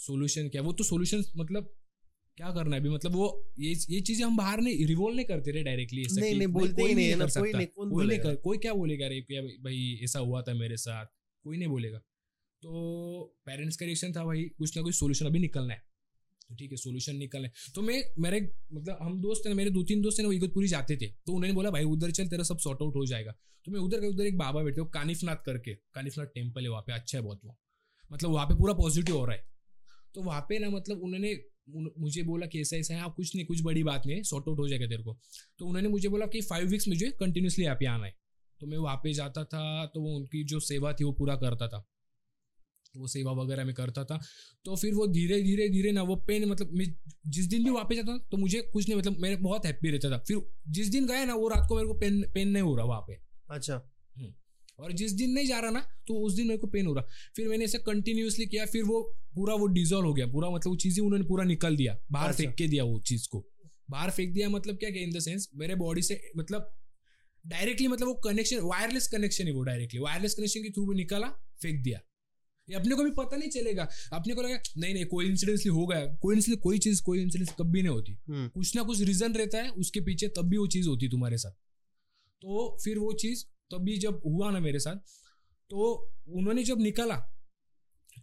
सोल्यूशन 0.00 0.48
क्या 0.48 0.60
है? 0.62 0.66
वो 0.66 0.72
तो 0.72 0.84
सोल्यूशन 0.84 1.24
मतलब 1.36 1.74
क्या 2.38 2.50
करना 2.52 2.76
है 2.76 2.80
अभी? 2.80 2.90
मतलब 2.90 3.12
वो 3.12 3.26
ये 3.58 3.72
ये 3.90 4.00
चीज़ें 4.00 4.24
हम 4.26 4.36
बाहर 4.36 4.60
नहीं 4.60 4.86
रिवॉल्व 4.86 5.16
नहीं 5.16 5.26
करते 5.26 5.50
रहे 5.50 5.62
डायरेक्टली 5.62 6.02
नहीं 6.12 6.34
नहीं 6.34 6.48
बोलते 6.48 6.82
ही 6.82 6.94
नहीं 6.94 7.08
है 7.08 7.16
ना 7.16 7.26
कोई 7.26 7.52
नहीं 7.52 7.66
कोई 7.66 8.06
नहीं 8.06 8.18
कर 8.18 8.36
कोई 8.44 8.58
क्या 8.58 8.74
बोलेगा 8.74 9.06
अरे 9.06 9.20
क्या 9.20 9.42
भाई 9.42 9.98
ऐसा 10.04 10.18
हुआ 10.18 10.42
था 10.42 10.54
मेरे 10.54 10.76
साथ 10.76 11.06
कोई 11.44 11.58
नहीं 11.58 11.68
बोलेगा। 11.68 11.98
तो 11.98 12.70
पेरेंट्स 13.46 13.76
का 13.76 13.86
रिएक्शन 13.86 14.12
था 14.12 14.24
भाई 14.24 14.44
कुछ 14.58 14.76
ना 14.76 14.82
कुछ 14.82 14.94
सोल्यूशन 14.94 15.26
अभी 15.26 15.38
निकलना 15.38 15.74
है। 15.74 15.82
तो 16.50 16.54
ठीक 16.54 16.70
है 16.70 16.76
सोल्यूशन 16.76 17.16
निकलना 17.16 17.48
है 17.48 17.72
तो 17.74 17.82
मैं, 17.82 18.02
मेरे 18.18 18.40
मतलब 18.72 18.98
हम 19.02 19.20
दोस्त 19.20 19.46
हैं, 19.46 19.54
मेरे 19.54 19.70
दो 19.70 19.82
तीन 19.82 20.02
दोस्त 20.02 20.20
हैं 20.20 20.26
वो 20.26 20.32
इगतपुरी 20.32 20.68
जाते 20.68 20.96
थे। 20.96 21.06
तो 21.06 21.32
उन्होंने 21.32 21.54
बोला, 21.54 21.70
भाई, 21.70 21.84
उधर 21.84 22.10
चल, 22.10 22.28
तेरा 22.28 22.44
सब 22.44 22.58
सॉर्ट 22.58 22.82
आउट 22.82 22.96
हो 22.96 23.06
जाएगा। 23.06 23.34
तो 23.66 23.72
मैं 23.72 23.80
उधर 23.80 24.04
उधर 24.04 24.26
एक 24.26 24.38
बाबा 24.38 24.62
बैठे 24.62 24.80
हो 24.80 24.86
कानिफनाथ 24.86 25.36
करके, 25.36 25.74
कानिफनाथ 25.94 26.26
टेंपल 26.26 26.62
है 26.62 26.68
वहाँ 26.68 26.82
पे 26.82 26.92
अच्छा 26.92 27.18
है 27.18 27.24
बहुत 27.24 27.40
वो। 27.44 27.56
मतलब 28.10 28.30
वहाँ 28.30 28.46
पे 28.46 28.54
पूरा 28.54 28.74
पॉजिटिव 28.74 29.16
हो 29.16 29.24
रहा 29.24 29.36
है। 29.36 29.44
तो 30.14 30.22
वहाँ 30.22 30.40
पे 30.48 30.58
ना 30.58 30.70
मतलब 30.70 31.02
उन्होंने 31.02 31.34
मुझे 31.98 32.22
बोला 32.22 32.46
कि 32.46 32.60
ऐसा 32.60 32.76
ऐसा 32.76 32.94
है, 32.94 33.00
आप 33.00 33.14
कुछ 33.14 33.34
नहीं, 33.36 33.46
कुछ 33.46 33.62
बड़ी 33.62 33.82
बात 33.82 34.06
नहीं 34.06 34.22
सॉर्ट 34.22 34.48
आउट 34.48 34.58
हो 34.58 34.68
जाएगा 34.68 34.86
तेरे 34.86 35.02
को। 35.02 35.18
तो 35.58 35.66
उन्होंने 35.66 35.88
मुझे 35.88 36.08
बोला 36.08 36.26
कि 36.26 36.40
फाइव 36.40 36.68
वीक्स 36.68 36.88
मुझे 36.88 37.10
कंटिन्यूसली 37.20 37.64
यहाँ 37.64 37.76
पे 37.76 37.86
आना 37.86 38.06
है। 38.06 38.14
तो 38.60 38.66
मैं 38.66 38.78
वहाँ 38.78 38.96
पे 38.96 39.12
जाता 39.12 39.44
था 39.44 39.86
तो 39.86 40.00
वो 40.00 40.16
उनकी 40.16 40.44
जो 40.44 40.60
सेवा 40.60 40.92
थी, 40.92 41.04
वो 41.04 41.12
पूरा 41.12 41.36
करता 41.36 41.68
था। 41.68 41.84
वो 42.96 43.06
सेवा 43.06 43.32
वगैरह 43.32 43.64
में 43.64 43.74
करता 43.74 44.04
था। 44.04 44.20
तो 44.64 44.76
फिर 44.76 44.94
वो 44.94 45.06
धीरे 45.06 45.40
धीरे 45.42 45.68
धीरे 45.68 45.92
ना 45.92 46.02
वो 46.02 46.16
पेन 46.26 46.48
मतलब 46.48 46.72
मैं 46.72 46.86
जिस 47.28 47.46
दिन 47.46 47.64
भी 47.64 47.70
वहाँ 47.70 47.84
पे 47.84 47.96
जाता 47.96 48.16
तो 48.30 48.36
मुझे 48.36 48.60
कुछ 48.72 48.88
नहीं 48.88 48.98
मतलब 48.98 49.18
मैं 49.18 49.42
बहुत 49.42 49.66
हैप्पी 49.66 49.90
रहता 49.90 50.10
था। 50.10 50.18
फिर 50.18 50.40
जिस 50.68 50.88
दिन 50.88 51.06
गया 51.06 51.24
ना 51.24 51.34
वो 51.34 51.48
रात 51.48 51.66
को 51.68 51.76
मेरे 51.76 51.88
को 51.88 51.94
पेन 51.94 52.22
पेन 52.34 52.48
नहीं 52.48 52.62
हो 52.62 52.76
रहा 52.76 52.86
वहाँ 52.86 53.04
पे। 53.08 53.18
अच्छा। 53.50 53.82
और 54.78 54.92
जिस 54.92 55.12
दिन 55.12 55.30
नहीं 55.30 55.46
जा 55.46 55.58
रहा 55.60 55.70
ना 55.70 55.80
तो 56.08 56.14
उस 56.18 56.34
दिन 56.34 56.46
मेरे 56.46 56.58
को 56.58 56.66
पेन 56.66 56.86
हो 56.86 56.92
रहा। 56.94 57.04
फिर 57.36 57.48
मैंने 57.48 57.64
ऐसे 57.64 57.78
कंटिन्यूसली 57.78 58.46
किया 58.46 58.64
फिर 58.66 58.84
वो 58.84 59.00
पूरा 59.34 59.54
वो 59.54 59.66
डिजोल्व 59.66 60.06
हो 60.06 60.14
गया। 60.14 60.26
पूरा 60.26 60.50
मतलब 60.50 60.70
वो 60.70 60.76
चीज़ें 60.76 61.02
उन्होंने 61.04 61.24
पूरा 61.24 61.44
निकल 61.44 61.76
दिया। 61.76 61.96
बाहर 62.12 62.28
अच्छा। 62.28 62.42
फेंक 62.42 62.54
के 62.54 62.66
दिया 62.68 62.84
वो 62.84 62.98
चीज़ 63.00 63.28
को। 63.28 63.44
बाहर 63.90 64.10
फेंक 64.10 64.32
दिया 64.34 64.48
मतलब 64.48 64.76
क्या 64.76 64.88
इन 65.02 65.12
द 65.12 65.18
सेंस 65.18 65.48
मेरे 65.54 65.74
बॉडी 65.74 66.02
से 66.02 66.20
मतलब 66.36 66.74
डायरेक्टली 67.44 67.86
मतलब 67.88 68.08
वो 68.08 68.14
कनेक्शन 68.24 68.60
वायरलेस 68.62 69.06
कनेक्शन 69.08 69.46
है 69.46 69.52
वो 69.52 69.62
डायरेक्टली 69.62 70.00
वायरलेस 70.00 70.34
कनेक्शन 70.34 70.62
के 70.62 70.70
थ्रू 70.70 70.92
निकाला 70.92 71.28
फेंक 71.62 71.82
दिया। 71.82 72.00
ये 72.68 72.76
अपने 72.76 72.94
को 72.94 73.04
भी 73.04 73.10
पता 73.10 73.36
नहीं 73.36 73.48
चलेगा। 73.50 73.88
अपने 74.12 74.34
को 74.34 74.42
लगा 74.42 74.58
नहीं 74.78 74.94
नहीं 74.94 75.04
कोई 75.06 75.26
इंसिडेंसली 75.26 75.70
हो 75.70 75.86
गया। 75.86 76.06
कोई 76.22 76.36
इंसिडेंस 76.36 76.60
कोई 76.62 76.78
चीज़ 76.78 77.02
कोई 77.02 77.20
इंसिडेंस 77.22 77.52
कभी 77.58 77.82
नहीं 77.82 77.92
होती। 77.92 78.12
हम्म, 78.28 78.48
कुछ 78.48 78.74
ना 78.76 78.82
कुछ 78.82 79.00
रीजन 79.00 79.34
रहता 79.34 79.58
है 79.58 79.70
उसके 79.70 80.00
पीछे 80.00 80.28
तब 80.28 80.48
भी 80.48 80.56
वो 80.56 80.66
चीज़ 80.66 80.88
होती 80.88 81.08
तुम्हारे 81.08 81.38
साथ। 81.38 81.52
तो 82.42 82.76
फिर 82.84 82.98
वो 82.98 83.12
चीज़ 83.12 83.44
तभी 83.70 83.96
जब 83.98 84.20
हुआ 84.26 84.50
ना 84.50 84.60
मेरे 84.60 84.78
साथ 84.78 84.96
तो 85.70 85.92
उन्होंने 86.28 86.64
जब 86.64 86.80
निकाला 86.80 87.16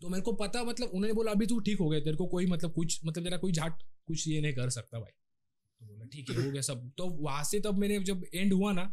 तो 0.01 0.09
मेरे 0.09 0.21
को 0.21 0.33
पता 0.33 0.63
मतलब 0.63 0.89
उन्होंने 0.89 1.13
बोला 1.13 1.31
अभी 1.31 1.45
तू 1.45 1.59
ठीक 1.59 1.79
हो 1.79 1.89
गया 1.89 1.99
तेरे 1.99 2.17
को 2.17 2.25
कोई 2.27 2.45
मतलब 2.45 2.73
कुछ 2.73 2.99
मतलब 3.05 3.23
तेरा 3.23 3.37
कोई 3.37 3.51
झाट 3.51 3.81
कुछ 4.07 4.27
ये 4.27 4.41
नहीं 4.41 4.53
कर 4.53 4.69
सकता 4.69 4.99
भाई। 4.99 5.11
तो 5.11 5.85
बोला 5.85 6.05
ठीक 6.05 6.29
है 6.29 6.43
हो 6.45 6.51
गया 6.51 6.61
सब। 6.61 6.91
तो 6.97 7.07
वहाँ 7.21 7.43
से 7.43 7.59
तब 7.59 7.77
मैंने 7.77 7.99
जब 8.03 8.23
एंड 8.35 8.53
हुआ 8.53 8.71
ना 8.73 8.83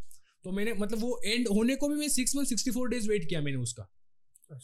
तो 0.44 0.52
मैंने 0.52 0.72
मतलब 0.72 0.98
वो 0.98 1.20
एंड 1.26 1.48
होने 1.48 1.76
को 1.76 1.88
भी 1.88 1.94
मैं 1.94 2.08
six 2.08 2.36
month 2.36 2.46
sixty 2.46 2.70
four 2.70 2.88
days 2.88 3.08
wait 3.08 3.28
किया 3.28 3.40
मैंने 3.40 3.58
उसका। 3.58 3.88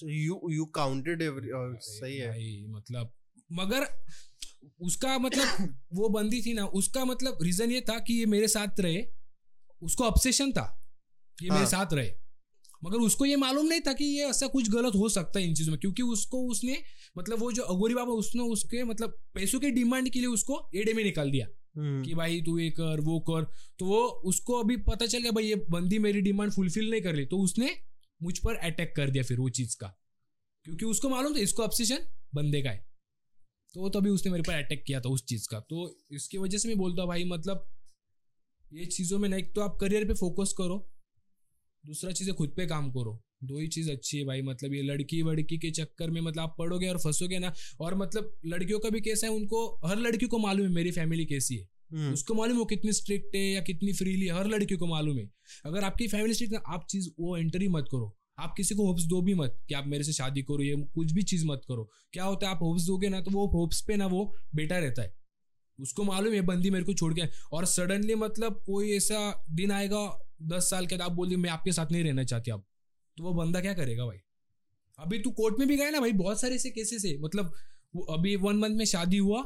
यू 0.05 0.41
यू 0.51 0.65
काउंटेड 0.65 1.23
एवरी 1.23 1.49
सही 1.81 2.17
है। 2.17 2.67
मतलब 2.69 3.13
मगर 3.53 3.87
उसका 4.81 5.19
मतलब 5.19 5.75
वो 5.93 6.09
बंदी 6.09 6.43
थी 6.43 6.53
ना 6.53 6.65
उसका 6.67 7.05
मतलब 7.05 7.39
रीजन 7.43 7.71
ये 7.71 7.81
था 7.81 7.99
कि 7.99 8.15
ये 8.15 8.27
मेरे 8.27 8.49
साथ 8.49 8.81
रहे 8.81 9.05
उसको 9.83 10.05
ऑब्सेशन 10.05 10.53
था 10.53 10.67
ये 11.39 11.51
मेरे 11.51 11.61
हाँ। 11.61 11.71
साथ 11.71 11.93
रहे। 11.93 12.13
मगर 12.85 12.99
उसको 12.99 13.25
ये 13.25 13.37
मालूम 13.37 13.67
नहीं 13.67 13.81
था 13.81 13.93
कि 13.93 14.05
ये 14.05 14.27
ऐसा 14.27 14.47
कुछ 14.47 14.71
गलत 14.71 14.95
हो 14.95 15.09
सकता 15.09 15.39
है 15.39 15.47
इन 15.47 15.55
चीज़ों 15.55 15.73
में 15.73 15.81
क्योंकि 15.81 16.03
उसको 16.03 16.47
उसने 16.49 16.83
मतलब 17.19 17.39
वो 17.39 17.53
जो 17.53 17.63
अगोरी 17.63 17.95
बाबा 17.95 18.13
उसने 18.13 18.43
उसके 18.43 18.85
मतलब 18.85 19.19
पैसों 19.35 19.61
के 19.61 19.71
डिमांड 19.71 20.09
के 20.09 20.19
लिए 20.19 20.29
उसको 20.29 20.71
एडे 20.75 20.93
में 20.93 21.05
निकाल 21.05 21.31
दिया 21.31 21.47
हम्म, 21.77 22.03
कि 22.05 22.15
भाई 22.15 22.41
तू 22.41 22.59
ये 22.59 22.71
कर 22.71 23.01
वो 23.01 23.19
कर। 23.21 23.45
तो 23.79 23.87
वो 23.87 24.03
उसको 24.03 24.55
अभी 24.55 24.77
पता 24.77 25.07
चल 25.07 25.19
गया 25.19 25.31
भाई 25.31 25.45
ये 25.45 25.55
बंदी 25.71 25.99
मेरी 25.99 26.21
डिमांड 26.21 26.53
फुलफिल 26.53 26.91
नहीं 26.91 27.03
कर 27.03 27.15
रही। 27.15 27.27
तो 27.27 27.39
उसने 27.39 27.77
मुझ 28.23 28.39
पर 28.39 28.55
अटैक 28.55 28.93
कर 28.97 29.11
दिया 29.11 29.23
फिर 29.25 29.39
वो 29.39 29.49
चीज़ 29.49 29.77
का। 29.81 29.89
क्योंकि 30.65 30.85
उसको 30.85 31.09
मालूम 31.09 31.35
था, 31.35 31.39
इसको 31.39 31.63
ऑब्सेशन 31.63 31.99
बंदे 32.35 32.63
का 32.63 32.71
है। 32.71 32.87
तो 33.75 33.89
तभी 33.89 34.11
उसने 34.11 34.33
मेरे 34.33 34.43
पर 34.43 34.55
अटैक 34.55 34.85
किया 34.87 35.01
था 35.01 35.09
उस 35.09 35.25
चीज़ 35.25 35.49
का। 35.49 35.61
तो 35.61 35.99
इसकी 36.11 36.39
वजह 36.39 36.59
से 36.59 36.69
मैं 36.69 36.77
बोलता 36.79 37.03
हूँ, 37.03 37.09
भाई 37.09 37.25
मतलब 37.25 37.71
ये 38.73 38.87
चीज़ों 38.87 39.19
में 39.19 39.29
नहीं 39.29 39.43
तो 39.43 39.61
आप 39.61 39.77
करियर 39.81 40.05
पे 40.05 40.15
फोकस 40.15 40.55
करो, 40.59 40.79
दूसरा 41.87 42.13
चीज़ 42.13 42.31
है 42.31 42.35
खुद 42.37 42.55
पे 42.57 42.67
काम 42.67 42.91
करो। 42.91 43.21
दो 43.45 43.59
ही 43.59 43.69
चीज़ 43.69 43.91
अच्छी 43.91 44.19
है 44.19 44.25
भाई 44.25 44.43
मतलब 44.43 44.75
ये 44.75 44.83
लड़की 44.83 45.23
वड़की 45.23 45.59
के 45.59 45.71
चक्कर 45.71 46.11
में 46.11 46.21
मतलब 46.21 46.43
आप 46.43 46.55
पढ़ोगे 46.59 46.89
और 46.89 46.99
फंसोगे 46.99 47.39
ना। 47.39 47.53
और 47.81 47.95
मतलब 47.95 48.39
लड़कियों 48.47 48.79
का 48.79 48.91
भी 48.91 49.01
कैसा 49.01 49.27
है, 49.27 49.33
उनको, 49.33 49.81
हर 49.87 49.99
लड़की 49.99 50.27
को 50.27 50.39
मालूम 50.39 50.67
है, 50.67 50.73
मेरी 50.73 50.91
फैमिली 50.91 51.27
कैसी 51.27 51.57
है। 51.57 51.69
उसको 52.13 52.35
मालूम 52.35 52.57
हो 52.57 52.65
कितनी 52.65 52.93
स्ट्रिक्ट 52.93 53.35
है 53.37 53.43
या 53.43 53.61
कितनी 53.61 53.93
फ्रीली 53.93 54.29
हर 54.29 54.47
लड़की 54.47 54.77
को 54.77 54.87
मालूम 54.87 55.19
है। 55.19 55.31
अगर 55.67 55.85
आपकी 55.85 56.09
फैमिली 56.09 56.35
स्ट्रिक्ट 56.35 56.55
आप 56.67 56.87
चीज़ 56.91 57.09
वो 57.21 57.37
एंटर 57.37 57.63
ही 57.63 57.69
मत 57.69 57.89
करो। 57.93 58.17
आप 58.39 58.55
किसी 58.57 58.75
को 58.75 58.87
होप्स 58.87 59.03
दो 59.03 59.21
भी 59.23 59.35
मत 59.35 59.59
कि 59.69 59.75
आप 59.75 59.87
मेरे 59.87 60.05
से 60.05 60.13
शादी 60.13 60.43
करो, 60.43 60.63
ये 60.63 60.77
कुछ 60.95 61.13
भी 61.13 61.23
चीज़ 61.23 61.47
मत 61.47 61.61
करो। 61.69 61.91
क्या 62.13 62.25
होता 62.25 62.47
है, 62.47 62.55
आप 62.55 62.63
होप्स 62.63 62.83
दोगे 62.83 63.09
ना 63.09 63.21
तो 63.21 63.31
वो 63.31 63.47
होप्स 63.47 63.81
पे 63.81 63.97
ना 63.97 64.07
वो 64.07 64.35
बेटा 64.55 64.79
रहता 64.79 65.03
है। 65.03 65.15
उसको 65.79 66.05
मालूम 66.05 66.35
है 66.35 66.41
बंदी 66.41 66.71
मेरे 66.71 66.85
को 66.85 66.95
छोड़ 66.95 67.15
के 67.15 67.23
और 67.53 67.65
सडनली 67.67 68.15
मतलब 68.15 68.63
कोई 68.67 68.91
ऐसा 68.93 69.45
दिन 69.51 69.71
आएगा, 69.71 70.29
दस 70.43 70.71
साल 70.71 70.87
के 70.87 70.97
बाद 70.97 71.11
आप 71.11 71.13
बोल 71.13 71.29
दिए 71.29 71.37
मैं 71.37 71.51
आपके 71.51 71.73
साथ 71.73 71.93
नहीं 71.93 72.05
रहना 72.05 72.25
चाहती 72.25 72.51
अब। 72.51 72.65
तो 73.17 73.25
वो 73.25 73.33
बंदा 73.33 73.61
क्या 73.61 73.75
करेगा 73.75 74.07
भाई? 74.07 74.17
अभी 74.99 75.19
तू 75.19 75.31
कोर्ट 75.31 75.59
में 75.59 75.69
भी 75.69 75.77
गए 75.77 75.91
ना 75.91 76.01
भाई, 76.01 76.13
बहुत 76.13 76.41
सारे 76.41 76.55
ऐसे 76.55 76.71
केसेस 76.71 77.05
है। 77.05 77.19
मतलब 77.19 77.53
अभी 78.11 78.37
वन 78.37 78.57
मंथ 78.57 78.77
में 78.77 78.85
शादी 78.85 79.17
हुआ 79.17 79.43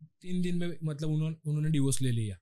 तीन 0.00 0.42
दिन 0.42 0.56
में 0.56 0.78
मतलब 0.84 1.10
उन्होंने 1.10 1.36
उन्होंने 1.46 1.70
डिवोर्स 1.70 2.00
ले 2.02 2.10
लिया। 2.10 2.38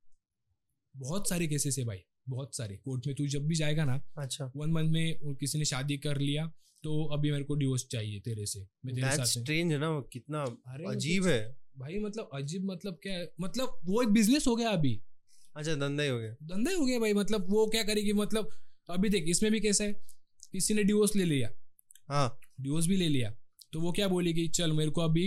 बहुत 0.95 1.29
सारे 1.29 1.47
केसेस 1.47 1.79
है 1.79 1.85
भाई 1.85 1.99
बहुत 2.29 2.57
सारे। 2.57 2.77
कोर्ट 2.77 3.07
में 3.07 3.15
तू 3.17 3.27
जब 3.29 3.47
भी 3.47 3.55
जाएगा 3.55 3.85
ना 3.85 4.01
अच्छा। 4.19 4.51
वन 4.57 4.71
मंथ 4.71 4.91
में 4.91 5.35
किसी 5.37 5.59
ने 5.59 5.65
शादी 5.65 5.97
कर 5.99 6.19
लिया 6.21 6.47
तो 6.85 7.05
अभी 7.15 7.31
मेरे 7.33 7.45
को 7.45 7.55
डिवोर्स 7.55 7.87
चाहिए 7.91 8.21
तेरे 8.21 8.47
से 8.47 8.61
मैं 8.85 8.95
तेरे 8.95 9.17
साथ 9.17 9.25
स्ट्रेंज 9.27 9.73
है 9.73 9.79
ना 9.79 9.89
कितना 10.13 10.43
मतलब 10.43 10.91
अजीब 10.91 11.27
है। 11.27 11.41
भाई 11.79 11.99
मतलब 11.99 12.31
अजीब 12.35 12.65
मतलब 12.65 12.99
क्या 13.03 13.13
है 13.13 13.31
मतलब 13.41 13.81
वो 13.85 14.03
एक 14.03 14.09
बिज़नेस 14.09 14.47
हो 14.47 14.55
गया 14.57 14.71
अभी। 14.71 15.01
अच्छा 15.57 15.75
धंधा 15.75 16.03
ही 16.03 16.09
हो 16.09 16.19
गया। 16.19 16.33
धंधा 16.45 16.71
ही 16.71 16.77
हो 16.77 16.85
गया 16.85 16.99
भाई 16.99 17.13
मतलब 17.15 17.47
वो 17.51 17.67
क्या 17.67 17.83
करेगी 17.85 18.13
मतलब 18.15 18.51
अभी 18.89 19.09
देख 19.09 19.25
इसमें 19.29 19.51
भी 19.53 19.61
कैसा 19.61 19.85
है 19.85 19.93
किसी 20.53 20.75
ने 20.75 20.85
डिवोर्स 20.85 21.17
ले 21.17 21.25
लिया। 21.25 21.51
हाँ। 22.09 22.39
डिवोर्स 22.61 22.87
भी 22.87 22.97
ले 22.97 23.09
लिया 23.09 23.31
तो 23.73 23.81
वो 23.81 23.93
क्या 23.93 24.09
बोलेगी 24.09 24.47
चल 24.51 24.73
मेरे 24.73 24.91
को 24.91 25.01
अभी 25.01 25.27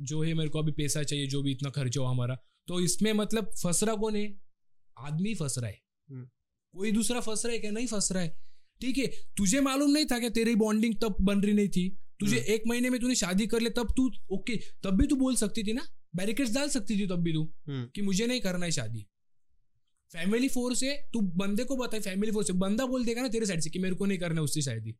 जो 0.00 0.22
है 0.22 0.34
मेरे 0.34 0.50
को 0.50 0.58
अभी 0.58 0.72
पैसा 0.72 1.02
चाहिए 1.02 1.26
जो 1.26 1.42
भी 1.42 1.52
इतना 1.52 1.70
खर्चा 1.70 2.00
हो 2.00 2.06
हमारा। 2.06 2.38
तो 2.68 2.80
इसमें 2.80 3.12
मतलब 3.12 3.50
फंस 3.62 3.82
रहा 3.82 3.94
कौन 3.94 4.16
है? 4.16 4.40
आदमी 4.98 5.34
फंस 5.34 5.58
रहा 5.58 5.70
है। 5.70 5.80
हम्म। 6.10 6.28
कोई 6.74 6.92
दूसरा 6.92 7.20
फंस 7.20 7.44
रहा 7.46 7.52
है 7.52 7.58
क्या? 7.58 7.70
नहीं 7.70 7.86
फंस 7.86 8.12
रहा 8.12 8.22
है। 8.22 8.36
ठीक 8.80 8.98
है 8.98 9.06
तुझे 9.36 9.60
मालूम 9.60 9.90
नहीं 9.90 10.06
था 10.06 10.18
कि 10.18 10.30
तेरी 10.30 10.54
बॉन्डिंग 10.54 10.94
तब 10.94 11.16
बन 11.20 11.40
रही 11.40 11.52
नहीं 11.52 11.68
थी? 11.68 11.88
तुझे 12.20 12.36
हम्म। 12.36 12.52
एक 12.52 12.62
महीने 12.66 12.90
में 12.90 13.00
तूने 13.00 13.14
शादी 13.14 13.46
कर 13.46 13.60
ले 13.60 13.70
तब 13.70 13.94
तू 13.96 14.10
ओके 14.30 14.56
तब 14.84 14.90
भी 14.90 15.06
तू 15.06 15.16
बोल 15.16 15.36
सकती 15.36 15.62
थी 15.62 15.72
ना? 15.72 15.86
बैरिकेड्स 16.16 16.52
डाल 16.54 16.68
सकती 16.68 16.98
थी 16.98 17.06
तब 17.06 17.22
भी 17.22 17.32
तू 17.32 17.42
हम्म, 17.68 17.86
कि 17.94 18.02
मुझे 18.02 18.26
नहीं 18.26 18.40
करना 18.40 18.66
है 18.66 18.72
शादी। 18.72 19.06
फैमिली 20.12 20.48
फोर्स 20.48 20.82
है 20.82 21.10
तू 21.12 21.20
बंदे 21.20 21.64
को 21.64 21.76
बता 21.76 22.00
फैमिली 22.00 22.32
फोर्स 22.32 22.50
है। 22.50 22.56
बंदा 22.56 22.86
बोल 22.86 23.04
देगा 23.04 23.22
ना 23.22 23.28
तेरे 23.28 23.46
साइड 23.46 23.60
से 23.60 23.70
कि 23.70 23.78
मेरे 23.78 23.94
को 23.94 24.06
नहीं 24.06 24.18
करना 24.18 24.34
है 24.34 24.44
उससे 24.44 24.62
शादी। 24.62 24.92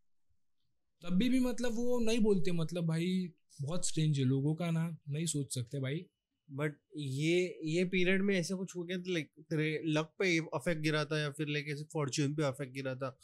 तब 1.03 1.12
भी 1.12 1.28
भी 1.28 1.40
मतलब 1.40 1.74
वो 1.74 1.99
नहीं 2.01 2.18
बोलते 2.18 2.53
मतलब 2.53 2.86
भाई 2.86 3.32
बहुत 3.62 3.86
स्ट्रेंज 3.88 4.18
है 4.18 4.24
लोगों 4.24 4.54
का 4.54 4.70
ना 4.70 4.96
नहीं 5.09 5.26
सोच 5.26 5.54
सकते 5.54 5.80
भाई। 5.80 6.04
बट 6.50 6.74
ये 6.96 7.59
ये 7.64 7.84
पीरियड 7.84 8.22
में 8.22 8.34
ऐसा 8.38 8.57
कुछ 8.57 8.76
हो 8.76 8.82
गया 8.82 8.98
था 8.98 9.02
लाइक 9.09 9.30
तेरे 9.40 9.82
लक 9.86 10.12
पे 10.18 10.38
अफेक्ट 10.38 10.82
गिरा 10.82 11.04
था 11.04 11.18
या 11.20 11.30
फिर 11.30 11.48
लाइक 11.48 11.68
ऐसे 11.68 11.84
फॉर्च्यून 11.84 12.34
पे 12.34 12.42
अफेक्ट 12.42 12.74
गिरा 12.74 12.94
था? 12.94 13.18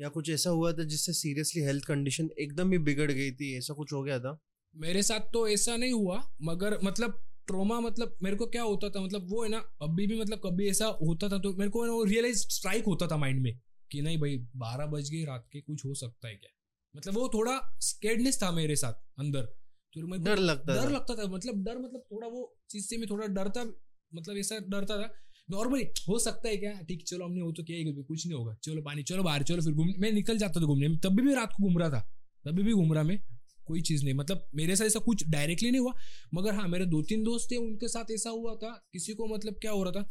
या 0.00 0.08
कुछ 0.08 0.30
ऐसा 0.30 0.50
हुआ 0.50 0.72
था 0.72 0.84
जिससे 0.84 1.12
सीरियसली 1.12 1.62
हेल्थ 1.62 1.84
कंडीशन 1.84 2.30
एकदम 2.38 2.72
ही 2.72 2.78
बिगड़ 2.78 3.10
गई 3.12 3.32
थी? 3.32 3.56
ऐसा 3.58 3.74
कुछ 3.74 3.92
हो 3.92 4.02
गया 4.02 4.18
था? 4.20 4.38
मेरे 4.76 5.02
साथ 5.02 5.32
तो 5.32 5.48
ऐसा 5.48 5.76
नहीं 5.76 5.92
हुआ 5.92 6.22
मगर 6.42 6.78
मतलब 6.84 7.22
ट्रोमा 7.46 7.80
मतलब 7.80 8.18
मेरे 8.22 8.36
को 8.36 8.46
क्या 8.46 8.62
होता 8.62 8.90
था 8.90 9.00
मतलब 9.00 9.26
वो 9.30 9.42
है 9.42 9.48
ना 9.48 9.58
अभी 9.82 10.06
भी 10.06 10.20
मतलब 10.20 10.38
कभी 10.38 10.68
ऐसा 10.68 10.86
होता 10.86 11.28
था 11.28 11.38
तो 11.38 11.52
मेरे 11.52 11.70
को 11.70 11.86
वो 11.92 12.04
रियलाइज़ 12.04 12.38
स्ट्राइक 12.48 12.84
होता 12.84 13.06
था 13.06 13.16
माइंड 13.16 13.40
में 13.40 13.58
कि 13.90 14.02
नहीं 14.02 14.18
भाई 14.18 14.36
बारह 14.56 14.86
बज 14.86 15.10
गए 15.10 15.24
रात 15.24 15.48
के 15.52 15.60
कुछ 15.60 15.84
हो 15.84 15.94
सकता 15.94 16.28
है 16.28 16.34
क्या? 16.34 16.50
मतलब 16.96 17.14
वो 17.14 17.28
थोड़ा 17.34 17.60
स्केडनेस 17.80 18.42
था 18.42 18.50
मेरे 18.50 18.76
साथ 18.76 18.92
अंदर। 19.18 19.48
मेरे 19.96 20.18
को 20.18 20.24
डर 20.24 20.38
लगता 20.38 20.74
डर 20.74 20.90
लगता 20.90 21.14
था 21.14 21.26
मतलब 21.28 21.62
डर 21.64 21.78
मतलब 21.78 22.02
थोड़ा 22.12 22.28
वो 22.28 22.42
चीज़ 22.70 22.86
से 22.86 22.96
मैं 22.96 23.06
थोड़ा 23.10 23.26
डरता 23.28 23.64
मतलब 24.12 24.36
ऐसा 24.36 24.58
डरता 24.68 24.96
था। 25.02 25.12
नॉर्मली 25.48 25.84
हो 26.08 26.18
सकता 26.18 26.48
है 26.48 26.56
क्या? 26.56 26.72
ठीक 26.88 27.02
चलो 27.06 27.24
हमने 27.24 27.40
हो 27.40 27.52
तो 27.52 27.62
क्या 27.64 27.76
ही 27.76 27.92
कुछ 28.02 28.26
नहीं 28.26 28.38
होगा। 28.38 28.54
चलो 28.62 28.82
पानी 28.82 29.02
चलो 29.02 29.22
बाहर 29.22 29.42
चलो 29.42 29.62
फिर 29.62 29.72
घूम 29.72 29.92
मैं 29.98 30.12
निकल 30.12 30.38
जाता 30.38 30.60
था 30.60 30.66
घूमने 30.66 30.88
तभी 30.98 31.22
भी 31.22 31.34
रात 31.34 31.52
को 31.52 31.68
घूम 31.68 31.78
रहा 31.78 31.90
था 31.90 32.00
तभी 32.44 32.62
भी 32.62 32.72
घूम 32.72 32.92
रहा 32.92 33.02
मैं 33.02 33.18
कोई 33.66 33.80
चीज़ 33.80 34.04
नहीं। 34.04 34.14
मतलब 34.14 34.48
मेरे 34.54 34.76
साथ 34.76 34.84
ऐसा 34.84 34.98
कुछ 34.98 35.28
डायरेक्टली 35.28 35.70
नहीं 35.70 35.80
हुआ 35.80 35.92
मगर 36.34 36.54
हाँ 36.54 36.68
मेरे 36.68 36.86
दो 36.86 37.02
तीन 37.02 37.22
दोस्त 37.24 37.50
थे 37.50 37.56
उनके 37.56 37.88
साथ 37.88 38.10
ऐसा 38.10 38.30
हुआ 38.30 38.54
था 38.54 38.70
किसी 38.92 39.14
को 39.14 39.26
मतलब 39.26 39.54
क्या 39.54 39.72
हो 39.72 39.82
रहा 39.84 39.92
था 39.92 40.08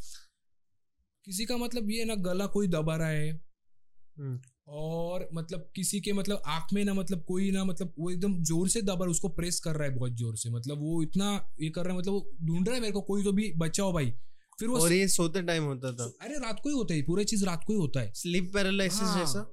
किसी 1.26 1.44
का 1.44 1.56
मतलब 1.56 1.90
ये 1.90 2.04
ना 2.04 2.14
गला 2.14 2.46
कोई 2.46 2.68
दबा 2.68 2.96
रहा 2.96 3.08
है। 3.08 3.30
हम्म, 3.30 4.40
और 4.70 5.28
मतलब 5.34 5.70
किसी 5.74 6.00
के 6.00 6.12
मतलब 6.12 6.42
आँख 6.46 6.72
में 6.72 6.84
ना 6.84 6.94
मतलब 6.94 7.24
कोई 7.24 7.50
ना 7.50 7.64
मतलब 7.64 7.94
वो 7.98 8.10
एकदम 8.10 8.42
ज़ोर 8.42 8.68
से 8.68 8.82
दबा 8.82 9.06
उसको 9.06 9.28
प्रेस 9.28 9.60
कर 9.60 9.76
रहा 9.76 9.88
है 9.88 9.94
बहुत 9.94 10.12
ज़ोर 10.12 10.36
से। 10.36 10.50
मतलब 10.50 10.80
वो 10.80 11.02
इतना 11.02 11.30
ये 11.60 11.70
कर 11.70 11.84
रहा 11.84 11.92
है 11.92 11.98
मतलब 11.98 12.12
वो 12.12 12.30
ढूंढ 12.42 12.66
रहा 12.68 12.74
है 12.74 12.80
मेरे 12.80 12.92
को 12.92 13.00
कोई 13.00 13.24
तो 13.24 13.32
भी 13.32 13.52
बचाओ 13.56 13.92
भाई। 13.92 14.12
फिर 14.58 14.68
वो 14.68 14.78
और 14.78 14.92
ये 14.92 15.08
सोते 15.08 15.42
टाइम 15.42 15.64
होता 15.64 15.92
था। 15.92 16.04
अरे 16.22 16.38
रात 16.38 16.60
को 16.62 16.68
ही 16.68 16.74
होता 16.74 16.94
है 16.94 17.02
पूरा 17.02 17.22
चीज़ 17.22 17.44
रात 17.44 17.64
को 17.66 17.72
ही 17.72 17.78
होता 17.78 18.00
है। 18.00 18.12
स्लीप 18.14 18.50
पैरालिसिस 18.54 19.00
हाँ, 19.00 19.18
जैसा? 19.18 19.46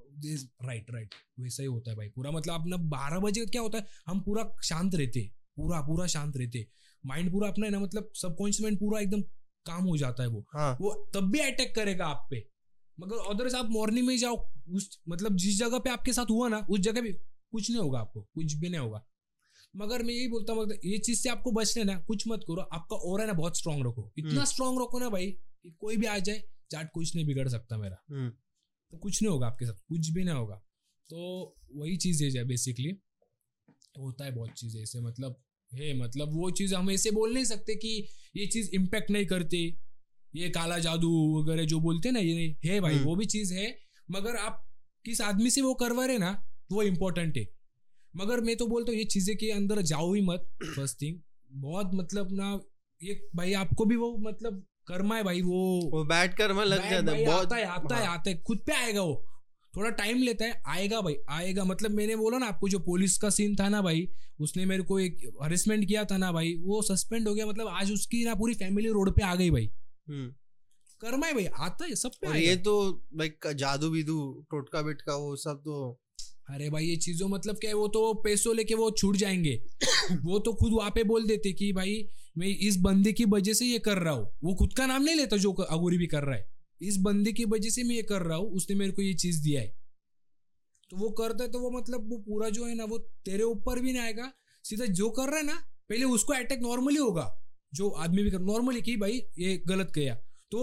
राइट 0.66 0.92
राइट 0.92 1.16
वैसा 1.40 1.64
ही 1.64 1.68
होता 1.68 1.92
है 1.92 1.98
भाई 1.98 2.08
पूरा 2.08 2.32
मतलब 2.32 2.54
अपना 2.54 2.78
बारह 2.78 3.20
बजे 3.20 3.46
क्या 3.46 3.62
होता 3.62 3.78
है 3.78 3.88
हम 4.08 4.20
पूरा 4.20 4.44
शांत 4.64 4.96
रहते 4.96 5.22
पूरा 5.58 5.80
पूरा 5.82 6.08
शांत 6.08 6.38
रहते। 6.38 6.66
माइंड 7.04 7.32
पूरा 7.32 7.48
अपना 7.48 7.66
है 7.66 7.72
ना 7.72 7.80
मतलब 7.80 8.10
सबकॉन्शियस 8.16 8.62
माइंड 8.62 8.80
पूरा 8.80 9.00
एकदम 9.00 9.22
काम 9.66 9.84
हो 9.84 9.98
जाता 9.98 10.24
है 10.24 10.30
वो। 10.30 10.46
हाँ। 10.54 10.78
वो 10.82 10.94
तब 11.14 11.30
भी 11.32 11.40
अटैक 11.40 11.74
करेगा 11.76 12.06
आप 12.06 12.28
पे। 12.32 12.44
मगर 13.00 13.16
अदरवाइज़ 13.16 13.56
आप 13.56 13.70
मॉर्निंग 13.70 14.08
में 14.08 14.14
ही 14.14 14.20
जाओ। 14.20 14.50
उस 14.70 15.00
मतलब 15.10 15.36
जिस 15.36 15.58
जगह 15.60 15.80
पे 15.80 15.90
आपके 15.90 16.14
साथ 16.14 16.26
हुआ 16.30 16.48
ना 16.48 16.68
उस 16.70 16.80
जगह 16.80 17.02
पे 17.02 17.12
कुछ 17.52 17.70
नहीं 17.72 17.80
होगा 17.80 18.00
आपको 18.00 18.22
कुछ 18.22 18.54
भी 18.54 18.70
नहीं 18.70 18.80
होगा। 18.80 19.06
मगर 19.76 20.04
मैं 20.04 20.14
यही 20.14 20.28
बोलता 20.28 20.54
हूँ 20.54 20.68
ये 20.86 20.98
चीज़ 20.98 21.20
से 21.20 21.30
आपको 21.30 21.52
बचने 21.52 21.84
ना 21.84 22.00
कुछ 22.00 22.28
मत 22.28 22.40
करो 22.48 22.62
आपका 22.62 22.96
और 22.96 23.22
है 23.22 23.28
ना 23.28 23.34
बहुत 23.34 23.58
स्ट्रांग 23.58 23.88
रखो। 23.88 24.14
इतना 24.18 24.32
हम्म। 24.32 24.46
स्ट्रांग 24.46 24.82
रखो 24.82 25.00
ना 25.00 25.10
भाई 25.10 25.32
कि 25.64 25.72
कोई 25.72 25.98
भी 25.98 26.06
आ 26.06 26.18
जाए 26.18 26.44
चाट 26.72 26.92
कुछ 26.94 27.16
नहीं 27.16 27.26
बिगड़ 27.26 27.50
सकता 27.50 27.78
मेरा। 27.78 27.98
हम्म, 28.10 28.30
तो 28.92 28.98
कुछ 28.98 29.22
नहीं 29.22 29.32
होगा 29.32 29.48
आपके 29.48 29.66
साथ 29.66 29.74
कुछ 29.74 30.10
भी 30.10 30.24
नहीं 30.24 30.36
होगा। 30.36 30.56
तो 31.10 31.56
वही 31.76 31.98
चीज़ 31.98 32.38
है 32.38 32.44
बेसिकली 32.44 32.98
होता 34.00 34.26
है 34.26 34.32
बहुत 34.32 34.50
चीज़ 34.50 34.78
ऐसे 34.78 35.00
मतलब 35.00 35.44
है 35.74 35.98
मतलब 35.98 36.34
वो 36.34 36.52
चीज़ 36.52 36.76
हम 36.76 36.92
ऐसे 36.92 37.12
बोल 37.12 37.34
नहीं 37.34 37.46
सकते 37.46 37.76
कि 37.76 38.08
ये 38.38 38.46
चीज़ 38.48 38.72
इम्पैक्ट 38.74 39.12
नहीं 39.12 39.26
करती। 39.26 39.78
ये 40.34 40.50
काला 40.50 40.78
जादू 40.80 41.10
वगैरह 41.38 41.66
जो 41.66 41.80
बोलते 41.80 42.10
हैं 42.10 42.14
ना 42.14 42.20
ये 42.20 42.56
है 42.66 42.80
भाई 42.82 42.94
हम्म। 42.94 43.06
वो 43.06 43.16
भी 43.16 43.26
चीज़ 43.26 43.54
है 43.54 43.76
मगर 44.10 44.36
आप 44.38 44.64
किस 45.06 45.22
आदमी 45.22 45.50
से 45.50 45.62
वो 45.62 45.74
करवा 45.74 46.06
रहे 46.06 46.18
ना 46.18 46.32
वो 46.72 46.84
इम्पोर्टेंट 46.84 47.38
है। 47.38 47.46
मगर 48.14 48.42
मैं 48.42 48.56
तो 48.58 48.68
बोलता 48.68 48.92
हूँ 48.92 49.00
ये 49.00 49.06
चीज़ें 49.06 49.36
के 49.38 49.52
अंदर 49.52 49.82
जाओ 49.84 50.14
ही 50.14 50.22
मत 50.22 50.50
फ़र्स्ट 50.66 51.02
थिंग 51.02 51.20
बहुत 51.52 51.92
मतलब 51.94 52.30
ना 52.32 52.60
ये 53.02 53.14
भाई 53.36 53.54
आपको 53.54 53.86
भी 53.86 53.96
वो 53.96 54.16
मतलब 54.22 54.64
कर्मा 54.88 55.16
है 55.16 55.24
भाई 55.24 55.42
वो 55.42 55.60
वो 55.94 56.04
बैठ 56.06 56.34
कर 56.34 56.54
मैं 56.54 56.66
लग 56.66 56.90
जाता 56.90 57.12
है 57.12 57.26
बहुत 57.26 57.46
आता 57.46 57.56
है 57.56 57.66
आता 57.66 57.96
है 57.96 58.06
हाँ। 58.06 58.14
आता 58.14 58.30
है 58.30 58.38
खुद 58.48 58.64
पे 58.68 58.74
आएगा 58.74 59.02
वो। 59.02 59.24
थोड़ा 59.74 59.90
टाइम 59.98 60.22
लेता 60.24 60.46
है 60.46 60.62
आएगा 60.68 61.00
भाई 61.02 61.16
आएगा। 61.30 61.64
मतलब 61.64 61.92
मैंने 61.92 62.16
बोला 62.16 62.38
ना 62.38 62.46
आपको 62.48 62.70
जो 62.70 62.80
पुलिस 62.80 63.18
का 63.18 63.30
सीन 63.30 63.56
था 63.56 63.68
ना 63.70 63.82
भाई 63.82 64.08
उसने 64.42 64.66
मेरे 64.66 64.84
को 64.84 65.00
एक 65.00 65.20
हरेसमेंट 65.44 65.86
किया 65.88 66.04
था 66.06 66.18
ना 66.18 66.32
भाई 66.32 66.54
वो 66.64 66.82
सस्पेंड 66.82 67.28
हो 67.28 67.34
गया। 67.34 67.46
मतलब 67.46 67.68
आज 67.68 67.92
उसकी 67.92 68.24
ना 68.26 68.36
पूरी 68.36 68.54
फैमिली 68.54 68.90
रोड 68.90 69.16
पे 69.16 69.24
आ 69.24 69.36
गई 69.36 69.52
भाई। 69.52 69.70
कर्मा 71.02 71.28
है 71.28 71.34
भाई 71.34 71.46
आता 71.46 71.86
है 71.86 71.96
सब 71.96 72.12
पे 72.22 72.28
और 72.28 72.38
ये 72.38 72.56
तो 72.56 73.04
लाइक 73.14 73.48
जादू 73.56 73.90
बिदू 73.90 74.46
टोटका 74.52 74.82
बिटका 74.82 75.16
वो 75.16 75.36
सब 75.36 75.58
तो 75.58 76.00
अरे 76.50 76.70
भाई 76.70 76.86
ये 76.86 76.96
चीज़ों 76.96 77.28
मतलब 77.30 77.56
क्या 77.56 77.70
है 77.70 77.76
वो 77.76 77.88
तो 77.88 78.14
पैसों 78.14 78.56
लेके 78.56 78.76
वो 78.76 78.92
छूट 78.92 79.16
जाएँगे। 79.16 79.64
वो 80.24 80.40
तो 80.40 80.54
खुद 80.54 80.74
वहाँ 80.74 80.92
पे 80.92 81.04
बोल 81.04 81.28
देते 81.28 81.52
कि 81.54 81.74
भाई 81.74 82.08
मैं 82.38 82.48
इस 82.48 82.78
बंदे 82.78 83.14
की 83.14 83.26
वजह 83.26 83.54
से 83.54 83.66
ये 83.66 83.80
कर 83.80 83.98
रहा 83.98 84.14
हूँ। 84.14 84.38
वो 84.44 84.56
खुद 84.56 84.74
का 84.74 84.86
नाम 84.86 85.04
नहीं 85.04 85.16
लेता 85.16 85.38
जो 85.38 85.54
अगोरी 85.54 85.98
भी 85.98 86.08
कर 86.08 86.24
रहा 86.24 86.36
है। 86.36 86.50
इस 86.82 86.98
बंदे 86.98 87.34
की 87.34 87.46
वजह 87.46 87.70
से 87.70 87.84
मैं 87.84 87.96
ये 87.96 88.04
कर 88.04 88.22
रहा 88.22 88.38
हूँ 88.38 88.52
उसने 88.52 88.76
मेरे 88.76 88.92
को 88.92 89.02
ये 89.02 89.14
चीज़ 89.14 89.44
दिया 89.44 89.62
है। 89.62 89.76
तो 90.90 90.98
वो 90.98 91.10
करता 91.10 91.44
है 91.44 91.52
तो 91.52 91.60
वो 91.60 91.72
मतलब 91.72 92.10
वो 92.10 92.18
पूरा 92.18 92.50
जो 92.50 92.66
है 92.66 92.76
ना 92.76 92.86
वो 92.86 92.98
तेरे 92.98 93.44
ऊपर 93.44 93.80
भी 93.80 93.94
नहीं 93.94 94.02
आएगा। 94.02 94.32
सीधा 94.64 94.86
जो 94.86 95.10
कर 95.10 95.30
रहा 95.30 95.38
है 95.38 95.46
ना 95.46 95.64
पहले 95.90 96.04
उसको 96.04 96.34
अटैक 96.34 96.60
नॉर्मली 96.62 96.98
होगा। 96.98 97.47
जो 97.74 97.90
आदमी 97.90 98.24
भी 98.24 98.32
कर 98.32 98.40
नॉर्मली 98.42 98.82
कि 98.82 98.96
भाई 98.98 99.22
ये 99.40 99.56
गलत 99.68 99.92
किया 99.96 100.16
तो 100.52 100.60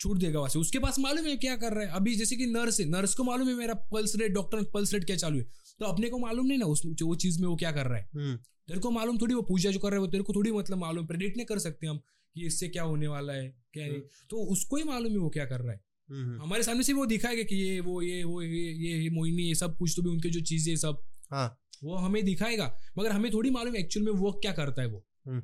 छूट 0.00 0.18
देगा 0.18 0.38
वहाँ 0.38 0.50
से। 0.50 0.58
उसके 0.58 0.78
पास 0.78 0.98
मालूम 0.98 1.26
है 1.26 1.36
क्या 1.36 1.56
कर 1.56 1.72
रहा 1.72 1.84
है? 1.84 1.90
अभी 1.90 2.14
जैसे 2.14 2.36
कि 2.36 2.46
नर्स 2.46 2.80
है 2.80 2.86
नर्स 2.86 3.14
को 3.14 3.24
मालूम 3.24 3.48
है 3.48 3.54
मेरा 3.54 3.74
pulse 3.92 4.14
rate 4.16 4.32
doctor 4.32 4.62
pulse 4.74 4.92
rate 4.94 5.04
क्या 5.04 5.16
चालू 5.16 5.38
है? 5.38 5.46
तो 5.80 5.86
अपने 5.86 6.08
को 6.08 6.18
मालूम 6.18 6.46
नहीं 6.46 6.58
ना 6.58 6.66
उस 6.66 6.82
वो 7.02 7.14
चीज़ 7.16 7.40
में 7.40 7.48
वो 7.48 7.56
क्या 7.56 7.72
कर 7.72 7.86
रहा 7.86 7.98
है। 7.98 8.08
हम्म, 8.14 8.36
तेरे 8.68 8.80
को 8.80 8.90
मालूम 8.90 9.18
थोड़ी 9.18 9.34
वो 9.34 9.42
पूजा 9.42 9.70
जो 9.70 9.78
कर 9.78 9.88
रहा 9.88 9.96
है 9.96 10.00
वो 10.00 10.06
तेरे 10.06 10.22
को 10.22 10.32
थोड़ी 10.34 10.52
मतलब 10.52 10.78
मालूम 10.78 11.06
प्रेडिक्ट 11.06 11.36
नहीं 11.36 11.46
कर 11.46 11.58
सकते 11.58 11.86
हम 11.86 11.98
कि 12.36 12.46
इससे 12.46 12.68
क्या 12.68 12.82
होने 12.82 13.08
वाला 13.08 13.32
है 13.32 13.48
क्या 13.72 13.86
नहीं। 13.86 14.00
तो 14.30 14.44
उसको 14.52 14.76
ही 14.76 14.82
मालूम 14.84 15.12
है 15.12 15.18
वो 15.18 15.28
क्या 15.30 15.44
कर 15.44 15.60
रहा 15.60 15.72
है। 15.72 15.80
हम्म, 16.08 16.40
हमारे 16.42 16.62
सामने 16.62 16.82
से 16.82 16.92
वो 16.92 17.06
दिखाएगा 17.06 17.42
कि 17.42 17.56
ये 17.56 17.80
वो 17.80 18.00
ये 18.02 18.22
वो 18.24 18.42
ये 18.42 18.72
ये, 18.94 19.10
मोहिनी 19.10 19.42
ये 19.42 19.54
सब 19.54 19.76
कुछ 19.76 19.94
तो 19.96 20.02
भी 20.02 20.10
उनके 20.10 20.30
जो 20.30 20.40
चीज़ें 20.42 20.74
सब 20.76 21.02
हाँ। 21.30 21.48
वो 21.84 21.96
हमें 21.96 22.24
दिखाएगा। 22.24 22.74
मगर 22.98 23.12
हमें 23.12 23.32
थोड़ी 23.32 23.50
मालूम 23.50 23.74
है 23.74 23.80
एक्चुअल 23.80 24.06
में 24.06 24.12
वो 24.12 24.32
क्या 24.32 24.52
करता 24.52 24.82
है 24.82 24.88
वो। 24.88 25.04
हम्म। 25.26 25.42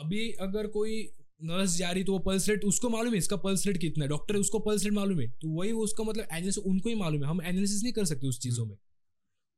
अभी 0.00 0.30
अगर 0.32 0.66
कोई 0.66 1.12
नर्स 1.42 1.76
जा 1.76 1.90
रही 1.90 2.04
तो 2.04 2.12
वो 2.12 2.18
पल्स 2.18 2.48
रेट 2.48 2.64
उसको 2.64 2.88
मालूम 2.88 3.12
है 3.12 3.18
इसका 3.18 3.36
पल्स 3.36 3.66
रेट 3.66 3.78
कितना 3.78 4.04
है? 4.04 4.08
डॉक्टर 4.08 4.36
उसको 4.36 4.58
पल्स 4.58 4.84
रेट 4.84 4.92
मालूम 4.92 5.20
है। 5.20 5.26
तो 5.28 5.48
वही 5.48 5.72
उसका 5.72 6.04
मतलब 6.04 6.24
एनालिसिस 6.24 6.58
उनको 6.58 6.88
ही 6.88 6.94
मालूम 6.94 7.22
है। 7.24 7.28
हम 7.28 7.42
एनालिसिस 7.42 7.82
नहीं 7.82 7.92
कर 7.92 8.04
सकते 8.04 8.26
उस 8.26 8.40
चीज़ों 8.40 8.66
में। 8.66 8.76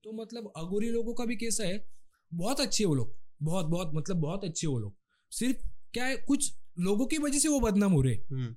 तो 0.04 0.12
मतलब 0.12 0.52
अगोरी 0.56 0.88
लोगों 0.88 1.14
का 1.14 1.24
भी 1.24 1.36
कैसा 1.36 1.64
है। 1.64 1.88
बहुत 2.34 2.60
अच्छे 2.60 2.84
वो 2.84 2.94
लोग। 2.94 3.14
बहुत 3.42 3.66
बहुत 3.66 3.90
मतलब 3.94 4.16
बहुत 4.16 4.44
अच्छे 4.44 4.66
वो 4.66 4.78
लोग। 4.78 4.96
सिर्फ़ 5.30 5.56
क्या 5.94 6.04
है 6.04 6.16
कुछ 6.16 6.52
लोगों 6.78 7.06
की 7.06 7.18
वजह 7.18 7.38
से 7.38 7.48
वो 7.48 7.60
बदनाम 7.60 7.92
हो 7.92 8.02
रहे। 8.02 8.14
हम्म, 8.14 8.54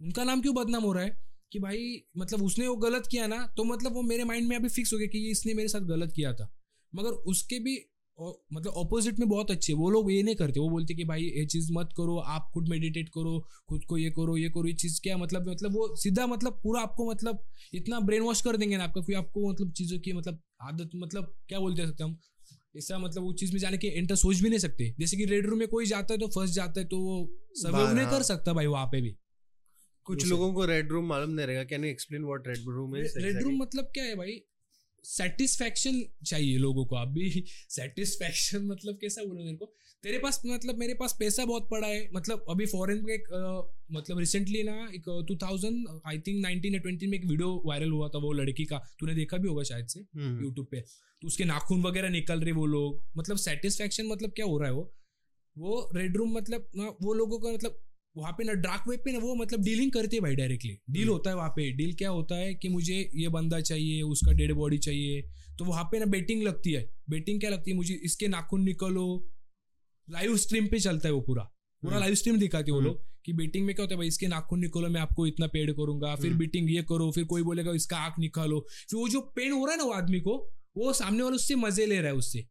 उनका 0.00 0.24
नाम 0.24 0.40
क्यों 0.40 0.54
बदनाम 0.54 0.82
हो 0.82 0.92
रहा 0.92 1.04
है? 1.04 1.26
कि 1.52 1.58
भाई 1.58 2.02
मतलब 2.16 2.42
उसने 2.42 2.68
वो 2.68 2.76
गलत 2.76 3.06
किया 3.10 3.26
ना 3.26 3.46
तो 3.56 3.64
मतलब 3.64 3.92
वो 3.92 4.02
मेरे 4.02 4.24
माइंड 4.24 4.48
में 4.48 4.56
अभी 4.56 4.68
फिक्स 4.68 4.92
हो 4.92 4.98
गया 4.98 5.08
कि 5.08 5.30
इसने 5.30 5.54
मेरे 5.54 5.68
साथ 5.68 5.80
गलत 5.80 6.12
किया 6.12 6.32
था। 6.32 6.52
मगर 6.94 7.10
उसके 7.10 7.58
भी 7.58 7.76
औ- 8.18 8.32
मतलब 8.52 8.72
ऑपोजिट 8.72 9.18
में 9.18 9.28
बहुत 9.28 9.50
अच्छे 9.50 9.72
वो 9.72 9.90
लोग 9.90 10.12
ये 10.12 10.22
नहीं 10.22 10.34
करते 10.34 10.60
वो 10.60 10.68
बोलते 10.68 10.94
कि 10.94 11.04
भाई 11.04 11.22
ये 11.22 11.46
चीज़ 11.46 11.72
मत 11.72 11.88
करो 11.96 12.16
आप 12.16 12.50
खुद 12.54 12.68
मेडिटेट 12.68 13.08
करो 13.08 13.46
खुद 13.68 13.84
को 13.84 13.98
ये 13.98 14.10
करो 14.10 14.36
ये 14.36 14.48
करो 14.48 14.66
ये 14.66 14.72
चीज़ 14.72 15.00
क्या 15.02 15.16
मतलब 15.16 15.48
मतलब 15.48 15.74
वो 15.74 15.96
सीधा 15.96 16.26
मतलब 16.26 16.60
पूरा 16.62 16.80
आपको 16.80 17.10
मतलब 17.10 17.44
इतना 17.74 18.00
ब्रेन 18.00 18.22
वॉश 18.22 18.40
कर 18.40 18.56
देंगे 18.56 18.76
ना 18.76 18.84
आपका 18.84 19.00
फिर 19.00 19.16
आपको 19.16 19.52
मतलब 19.52 19.72
चीज़ों 19.72 19.98
की 19.98 20.12
मतलब 20.12 20.42
आदत 20.62 20.90
मतलब 20.96 21.36
क्या 21.48 21.60
बोलते 21.60 21.86
सकते 21.86 22.04
हम 22.04 22.18
ऐसा 22.76 22.98
मतलब 22.98 23.22
वो 23.22 23.32
चीज़ 23.32 23.52
में 23.52 23.60
जाने 23.60 23.78
के 23.78 23.88
इंटर 23.88 24.14
सोच 24.14 24.40
भी 24.40 24.48
नहीं 24.48 24.58
सकते। 24.58 24.94
जैसे 24.98 25.16
कि 25.16 25.24
रेड 25.24 25.46
रूम 25.46 25.58
में 25.58 25.68
कोई 25.68 25.86
जाता 25.86 26.14
है 26.14 26.20
तो 26.20 26.26
फ़र्स्ट 26.26 26.54
जाता 26.54 26.80
है 26.80 26.86
तो 26.86 26.98
वो 26.98 27.38
सर्वाइव 27.52 27.96
नहीं। 27.96 28.06
कर 28.06 28.22
सकता 28.22 28.52
भाई 28.52 28.66
वहाँ 28.66 28.86
पे 28.86 29.00
भी। 29.00 29.16
कुछ 30.04 30.26
लोगों 30.26 30.54
को 30.54 30.64
रेड 30.64 30.92
रूम 30.92 31.04
मालूम 31.04 31.30
नहीं 31.30 31.46
रहेगा। 31.46 31.64
Can 31.64 31.84
you 31.84 31.90
explain 31.90 32.24
what 32.24 32.48
red 32.48 32.58
room 32.66 32.96
is 32.96 33.18
red 33.18 33.42
room 33.42 33.56
मतलब 33.56 33.84
क्या 33.84 34.04
है 34.04 34.16
भाई? 34.16 34.40
सेटिस्फेक्शन 35.06 36.02
चाहिए 36.26 36.56
लोगों 36.58 36.84
को। 36.84 36.96
अभी 36.96 37.44
सेटिस्फेक्शन 37.70 38.64
मतलब 38.72 38.98
कैसा 39.00 39.24
बोलूँ 39.24 39.44
मेरे 39.44 39.56
को? 39.56 39.72
तेरे 40.04 40.18
पास 40.18 40.40
मतलब 40.46 40.78
मेरे 40.78 40.94
पास 40.94 41.16
पैसा 41.18 41.44
बहुत 41.44 41.68
पड़ा 41.70 41.86
है। 41.86 42.08
मतलब 42.12 42.44
अभी 42.50 42.66
फॉरेन 42.66 43.04
में 43.04 43.12
एक 43.14 43.28
अ, 43.32 43.72
मतलब 43.92 44.18
रिसेंटली 44.18 44.62
ना 44.62 44.74
एक 44.94 45.24
two 45.28 45.36
thousand 45.36 46.00
I 46.06 46.18
think 46.18 46.42
nineteen 46.42 46.74
या 46.74 46.80
ट्वेंटी 46.80 47.06
में 47.06 47.18
एक 47.18 47.24
वीडियो 47.24 47.62
वायरल 47.66 47.90
हुआ 47.90 48.08
था 48.08 48.18
वो 48.18 48.32
लड़की 48.32 48.64
का। 48.64 48.78
तूने 49.00 49.14
देखा 49.14 49.36
भी 49.36 49.48
होगा 49.48 49.62
शायद 49.62 49.86
से 49.86 50.00
हम्म, 50.00 50.44
यूट्यूब 50.44 50.66
पे। 50.70 50.80
तो 51.22 51.26
उसके 51.26 51.44
नाखून 51.44 51.82
वगैरह 51.82 52.08
निकल 52.08 52.40
रहे 52.40 52.52
वो 52.52 52.66
लोग। 52.66 53.02
मतलब 53.16 53.36
सेटिस्फेक्शन 53.36 54.06
मतलब 54.06 54.30
क्या 54.30 54.46
हो 54.46 54.58
रहा 54.58 54.68
है 54.68 54.74
वो? 54.74 54.92
वो 55.56 55.90
रेड 55.96 56.16
रूम 56.16 56.36
मतलब 56.36 56.68
वो 57.02 57.12
लोगों 57.14 57.38
का 57.38 57.52
मतलब 57.52 57.78
वहाँ 58.16 58.32
पे 58.32 58.44
ना 58.44 58.52
डार्क 58.52 58.88
वेब 58.88 59.00
पे 59.04 59.12
ना 59.12 59.18
वो 59.18 59.34
मतलब 59.34 59.62
डीलिंग 59.62 59.92
करते 59.92 60.16
हैं 60.16 60.22
भाई 60.22 60.34
डायरेक्टली 60.34 60.78
डील 60.90 61.02
हम्म। 61.02 61.12
होता 61.12 61.30
है 61.30 61.36
वहाँ 61.36 61.48
पे। 61.48 61.70
डील 61.72 61.94
क्या 61.94 62.10
होता 62.10 62.34
है 62.34 62.54
कि 62.54 62.68
मुझे 62.68 63.10
ये 63.14 63.28
बंदा 63.28 63.60
चाहिए 63.60 64.02
उसका 64.02 64.32
डेड 64.32 64.52
बॉडी 64.52 64.78
चाहिए। 64.78 65.22
तो 65.58 65.64
वहाँ 65.64 65.84
पे 65.84 65.98
ना 65.98 66.06
बेटिंग 66.06 66.42
लगती 66.42 66.72
है। 66.72 66.94
बेटिंग 67.10 67.40
क्या 67.40 67.50
लगती 67.50 67.70
है 67.70 67.76
मुझे? 67.76 67.94
इसके 67.94 68.28
नाखून 68.28 68.62
निकलो। 68.62 69.06
लाइव 70.10 70.36
स्ट्रीम 70.36 70.66
पे 70.66 70.80
चलता 70.80 71.08
है 71.08 71.14
वो 71.14 71.20
पूरा। 71.20 71.42
पूरा 71.42 71.94
हम्म। 71.94 72.00
लाइव 72.00 72.14
स्ट्रीम 72.14 72.38
दिखाते 72.38 72.70
हैं 72.70 72.72
वो 72.72 72.80
हम्म। 72.80 72.90
लोग 72.90 73.04
कि 73.24 73.32
बेटिंग 73.32 73.66
में 73.66 73.74
क्या 73.74 73.82
होता 73.82 73.94
है 73.94 73.98
भाई 73.98 74.08
इसके 74.08 74.26
नाखून 74.26 74.60
निकलो 74.60 74.88
मैं 74.88 75.00
आपको 75.00 75.26
इतना 75.26 75.46
पेड 75.46 75.72
करूँगा। 75.72 76.14
फिर 76.16 76.26
हम्म। 76.26 76.38
बेटिंग 76.38 76.70
ये 76.70 76.82
करो 76.82 77.10
फिर 77.10 77.24
कोई 77.24 77.42
बोलेगा 77.42 77.72
इसका 77.72 77.96
आँख 77.96 78.18
निकालो। 78.18 78.66
फिर 78.90 79.00
वो 79.00 79.08
जो 79.08 79.20
पेन 79.20 79.52
हो 79.52 79.64
रहा 79.64 79.72
है 79.72 79.78
ना 79.78 79.84
वो 79.84 79.92
आदमी 79.92 80.20
को 80.20 80.36
वो 80.76 80.92
सामने 80.92 81.22
वाला 81.22 81.34
उससे 81.34 81.54
मज़े 81.54 81.86
ले 81.86 81.98
रहा 81.98 82.06
है 82.06 82.14
उससे। 82.14 82.46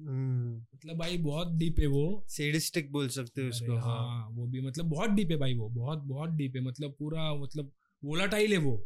मतलब 0.00 0.96
भाई 0.96 1.16
बहुत 1.18 1.52
डीप 1.52 1.78
है 1.80 1.86
वो। 1.86 2.24
सेडिस्टिक 2.28 2.92
बोल 2.92 3.08
सकते 3.08 3.42
हो 3.42 3.48
उसको 3.48 3.76
हाँ। 3.76 3.82
हाँ 3.82 4.28
वो 4.30 4.46
भी 4.46 4.60
मतलब 4.60 4.84
बहुत 4.84 5.10
डीप 5.10 5.30
है 5.30 5.36
भाई 5.36 5.54
वो 5.54 5.68
बहुत 5.68 5.98
बहुत 5.98 6.30
डीप 6.30 6.56
है। 6.56 6.62
मतलब 6.62 6.90
पूरा 6.98 7.34
मतलब 7.34 7.72
वोलाटाइल 8.04 8.52
है 8.52 8.58
वो। 8.58 8.76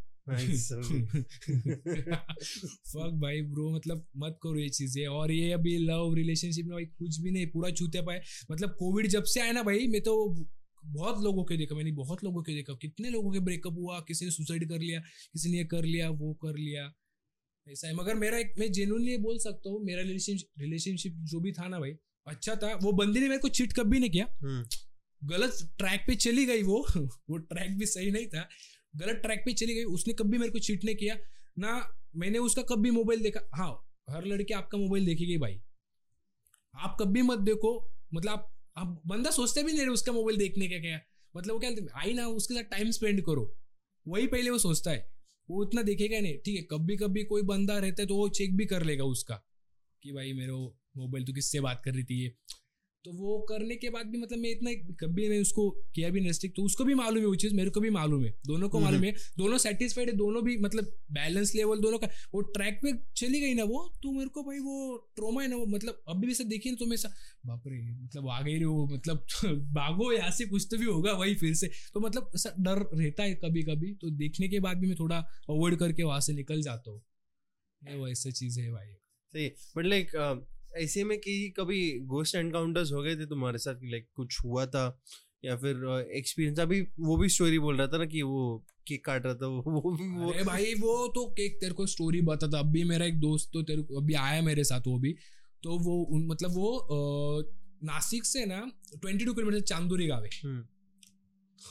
फक 2.93 3.11
भाई 3.15 3.43
ब्रो 3.43 3.71
मतलब 3.77 4.07
मत 4.17 4.39
करो 4.43 4.59
ये 4.59 4.69
चीज़ें। 4.69 5.07
और 5.07 5.33
ये 5.33 5.53
अभी 5.53 5.77
लव 5.79 6.15
रिलेशनशिप 6.15 6.67
में 6.67 6.75
भाई 6.75 6.85
कुछ 6.85 7.21
भी 7.21 7.31
नहीं 7.31 7.47
पूरा 7.47 7.71
चूते 7.71 8.03
पाए। 8.03 8.23
मतलब 8.51 8.77
कोविड 8.79 9.07
जब 9.07 9.25
से 9.25 9.41
आया 9.41 9.53
ना 9.53 9.63
भाई 9.63 9.87
मैं 9.87 10.01
तो 10.01 10.15
बहुत 10.85 11.23
लोगों 11.25 11.45
के 11.45 11.57
देखा 11.57 11.75
मैंने 11.75 11.93
बहुत 11.93 12.25
लोगों 12.25 12.43
के 12.43 12.55
देखा। 12.55 12.75
कितने 12.75 13.11
लोगों 13.11 13.31
के 13.33 13.41
ब्रेकअप 13.41 13.73
हुआ 13.73 14.01
किसी 14.01 14.25
ने 14.25 14.31
सुसाइड 14.31 14.69
कर 14.69 14.79
लिया 14.79 15.01
किसी 15.33 15.51
ने 15.51 15.59
ये 15.59 15.65
कर 15.65 15.85
लिया 15.85 16.11
वो 16.11 16.33
कर 16.35 16.57
लिया। 16.57 16.93
ऐसा 17.69 17.89
है 17.89 17.95
मगर 17.95 18.15
मेरा 18.15 18.39
एक 18.39 18.55
मैं 18.59 18.73
जेन्युइनली 18.73 19.17
बोल 19.17 19.39
सकता 19.39 19.71
हूँ 19.71 19.85
मेरा 19.85 20.03
रिलेशनशिप 20.03 21.13
जो 21.13 21.41
भी 21.41 21.53
था 21.53 21.69
ना 21.69 21.81
भाई 21.81 21.93
अच्छा 22.27 22.57
था 22.57 22.75
वो 22.83 22.93
बंदी 22.93 23.21
ने 23.21 23.29
मेरे 23.29 23.41
को 23.41 23.49
चिट 23.49 23.73
कभी 23.73 23.99
नहीं 23.99 24.11
किया। 24.11 24.27
हम्म, 24.43 24.65
गलत 25.29 25.75
ट्रैक 25.79 26.05
पे 26.07 26.15
चली 26.15 26.47
गई 26.47 26.63
वो 26.63 26.87
वो 27.31 27.37
ट्रैक 27.37 27.79
भी 27.79 27.87
सही 27.87 28.11
नहीं 28.11 28.27
था। 28.27 28.49
गलत 28.97 29.17
ट्रैक 29.17 29.43
पे 29.47 29.53
चली 29.53 29.75
गई 29.75 29.85
उसने 29.85 30.15
कभी 30.15 30.39
मेरे 30.39 30.53
को 30.53 30.59
चीट 30.59 30.85
नहीं 30.85 30.97
किया। 30.97 31.17
ना 31.59 31.99
मैंने 32.17 32.39
उसका 32.39 32.63
कभी 32.63 32.91
मोबाइल 32.91 33.23
देखा। 33.23 33.41
हाँ 33.55 33.89
हर 34.11 34.25
लड़की 34.25 34.55
आपका 34.55 34.79
मोबाइल 34.79 35.07
देखेगी 35.07 35.39
भाई। 35.39 35.61
आप 36.75 36.97
कभी 37.01 37.23
मत 37.23 37.39
देखो 37.39 37.93
मतलब 38.15 38.31
आप, 38.31 38.53
आप 38.77 39.03
बंदा 39.07 39.31
सोचते 39.31 39.63
भी 39.63 39.73
नहीं 39.73 39.81
रहे 39.81 39.91
उसका 39.91 40.13
मोबाइल 40.13 40.39
देखने 40.39 40.69
का 40.69 40.79
क्या 40.79 41.01
मतलब 41.37 41.53
वो 41.53 41.61
क्या 41.61 42.01
आई 42.01 42.13
ना 42.13 42.27
उसके 42.27 42.55
साथ 42.55 42.63
टाइम 42.63 42.91
स्पेंड 42.91 43.23
करो। 43.23 43.57
वही 44.09 44.27
पहले 44.27 44.51
वो 44.51 44.59
सोचता 44.59 44.91
है। 44.91 45.22
वो 45.51 45.63
उतना 45.63 45.83
देखेगा 45.83 46.21
नहीं। 46.21 46.39
ठीक 46.39 46.57
है 46.57 46.63
कभी 46.63 46.97
कभी 46.97 47.25
कोई 47.25 47.43
बंदा 47.43 47.79
रहता 47.79 48.03
है 48.03 48.09
तो 48.09 48.17
वो 48.17 48.29
चेक 48.29 48.57
भी 48.57 48.67
कर 48.67 48.83
लेगा 48.83 49.05
उसका 49.05 49.43
कि 50.03 50.13
भाई 50.13 50.33
मेरे 50.33 50.53
मोबाइल 50.97 51.25
तो 51.25 51.33
किससे 51.33 51.61
बात 51.61 51.83
कर 51.85 51.95
रही 51.95 52.05
थी 52.05 52.23
ये? 52.23 52.35
तो 53.05 53.13
वो 53.13 53.39
करने 53.39 53.77
के 53.77 53.91
बाद 53.91 54.07
भी 54.07 54.19
मतलब 54.19 54.39
मैं 54.39 54.51
इतना 54.51 54.71
कभी 55.01 55.29
मैं 55.29 55.41
उसको 55.41 55.71
किया 55.71 56.11
भी 56.11 56.21
नहीं 56.21 56.49
तो 56.49 56.63
उसको 56.63 56.85
भी 56.85 56.95
मालूम 56.95 57.19
है 57.19 57.27
वो 57.27 57.35
चीज़ 57.35 57.55
मेरे 57.55 57.71
को 57.71 57.81
भी 57.81 57.91
मालूम 57.91 58.25
है 58.25 58.35
दोनों 58.47 58.69
को 58.69 58.81
मालूम 58.81 59.05
है 59.05 59.15
दोनों 59.39 59.59
सेटिस्फाइड 59.59 60.11
है 60.11 60.17
दोनों 60.17 60.43
भी 60.45 60.57
मतलब 60.59 60.93
बैलेंस 61.13 61.55
लेवल 61.55 61.81
दोनों 61.81 61.99
का 61.99 62.09
वो 62.35 62.41
ट्रैक 62.41 62.79
पे 62.83 62.93
चली 63.17 63.41
गई 63.41 63.55
ना 63.55 63.65
वो 63.65 63.93
तो 64.03 64.13
मेरे 64.13 64.29
को 64.29 64.43
भाई 64.43 64.59
वो 64.59 64.97
ट्रोमा 65.17 65.43
है 65.43 65.49
ना 65.49 65.57
वो 65.57 65.67
मतलब 65.67 66.03
अभी 66.09 66.27
भी 66.27 66.35
से 66.35 66.45
देखिए 66.45 66.73
ना 66.73 66.77
तो 66.77 66.87
मैं 66.87 66.95
ऐसा 66.95 67.13
बाप 67.47 67.63
रे 67.67 67.81
मतलब 67.93 68.29
आ 68.29 68.41
गई 68.43 68.59
रे 68.59 68.65
वो 68.65 68.87
मतलब 68.87 69.27
भागो 69.75 70.13
यहाँ 70.13 70.31
से 70.31 70.47
कुछ 70.47 70.69
तो 70.71 70.79
भी 70.79 70.85
होगा 70.85 71.13
वही 71.13 71.35
फिर 71.35 71.55
से। 71.55 71.71
तो 71.95 72.01
मतलब 72.01 72.31
ऐसा 72.35 72.55
डर 72.59 72.79
रहता 72.95 73.23
है 73.23 73.35
कभी 73.35 73.63
कभी 73.63 73.93
तो 73.95 74.11
देखने 74.11 74.49
के 74.49 74.61
बाद 74.61 74.77
भी 74.77 74.87
मैं 74.87 74.97
थोड़ा 74.99 75.19
अवॉइड 75.51 75.77
करके 75.77 76.03
वहाँ 76.03 76.21
से 76.21 76.33
निकल 76.33 76.63
जाता 76.63 76.91
हूँ। 76.91 77.03
ये 77.83 77.97
वो 77.97 78.09
ऐसी 78.09 78.33
चीज़ 78.33 78.61
है 78.61 78.71
भाई। 78.71 78.87
सही 79.35 79.49
बट 79.77 79.87
लाइक 79.87 80.11
ऐसे 80.77 81.05
में 81.05 81.19
कि 81.19 81.55
कभी 81.57 81.99
गोस्ट 81.99 82.35
एनकाउंटर्स 82.35 82.93
हो 82.93 83.03
गए 83.03 83.17
थे 83.17 83.27
तुम्हारे 83.27 83.59
साथ 83.59 83.75
कि 83.75 83.91
लाइक 83.91 84.09
कुछ 84.15 84.45
हुआ 84.45 84.67
था? 84.67 85.03
या 85.45 85.57
फिर 85.57 86.07
एक्सपीरियंस 86.15 86.59
अभी 86.59 86.81
वो 86.81 87.17
भी 87.17 87.29
स्टोरी 87.29 87.59
बोल 87.59 87.77
रहा 87.77 87.87
था 87.87 87.99
ना 87.99 88.07
कि 88.07 88.23
वो 88.23 88.65
केक 88.89 89.05
काट 89.05 89.25
रहा 89.25 89.35
था 89.35 89.47
वो 89.47 89.63
वो 89.63 89.97
भी 89.97 90.09
वो 90.09 90.31
अरे 90.31 90.45
भाई 90.45 90.75
वो 90.75 91.09
तो 91.09 91.27
केक 91.27 91.59
तेरे 91.61 91.73
को 91.73 91.87
स्टोरी 91.87 92.21
बताता 92.21 92.59
अभी 92.59 92.85
मेरा 92.85 93.07
एक 93.07 93.21
दोस्त 93.21 93.51
तो 93.53 93.63
तेरे 93.63 93.83
को 93.83 94.01
अभी 94.01 94.15
आया 94.15 94.43
मेरे 94.43 94.65
साथ 94.65 94.81
वो 94.87 94.99
भी। 94.99 95.15
तो 95.63 95.79
वो 95.79 96.03
उन- 96.03 96.31
मतलब 96.31 96.51
वो 96.51 96.89
नासिक 97.85 98.25
से 98.25 98.47
ना 98.47 98.73
ट्वेंटी 99.01 99.25
टू 99.25 99.35
किलोमीटर 99.35 99.61
चांदूरी 99.61 100.07
गाँव। 100.07 100.25
है 100.25 100.31
हम्म, 100.45 100.61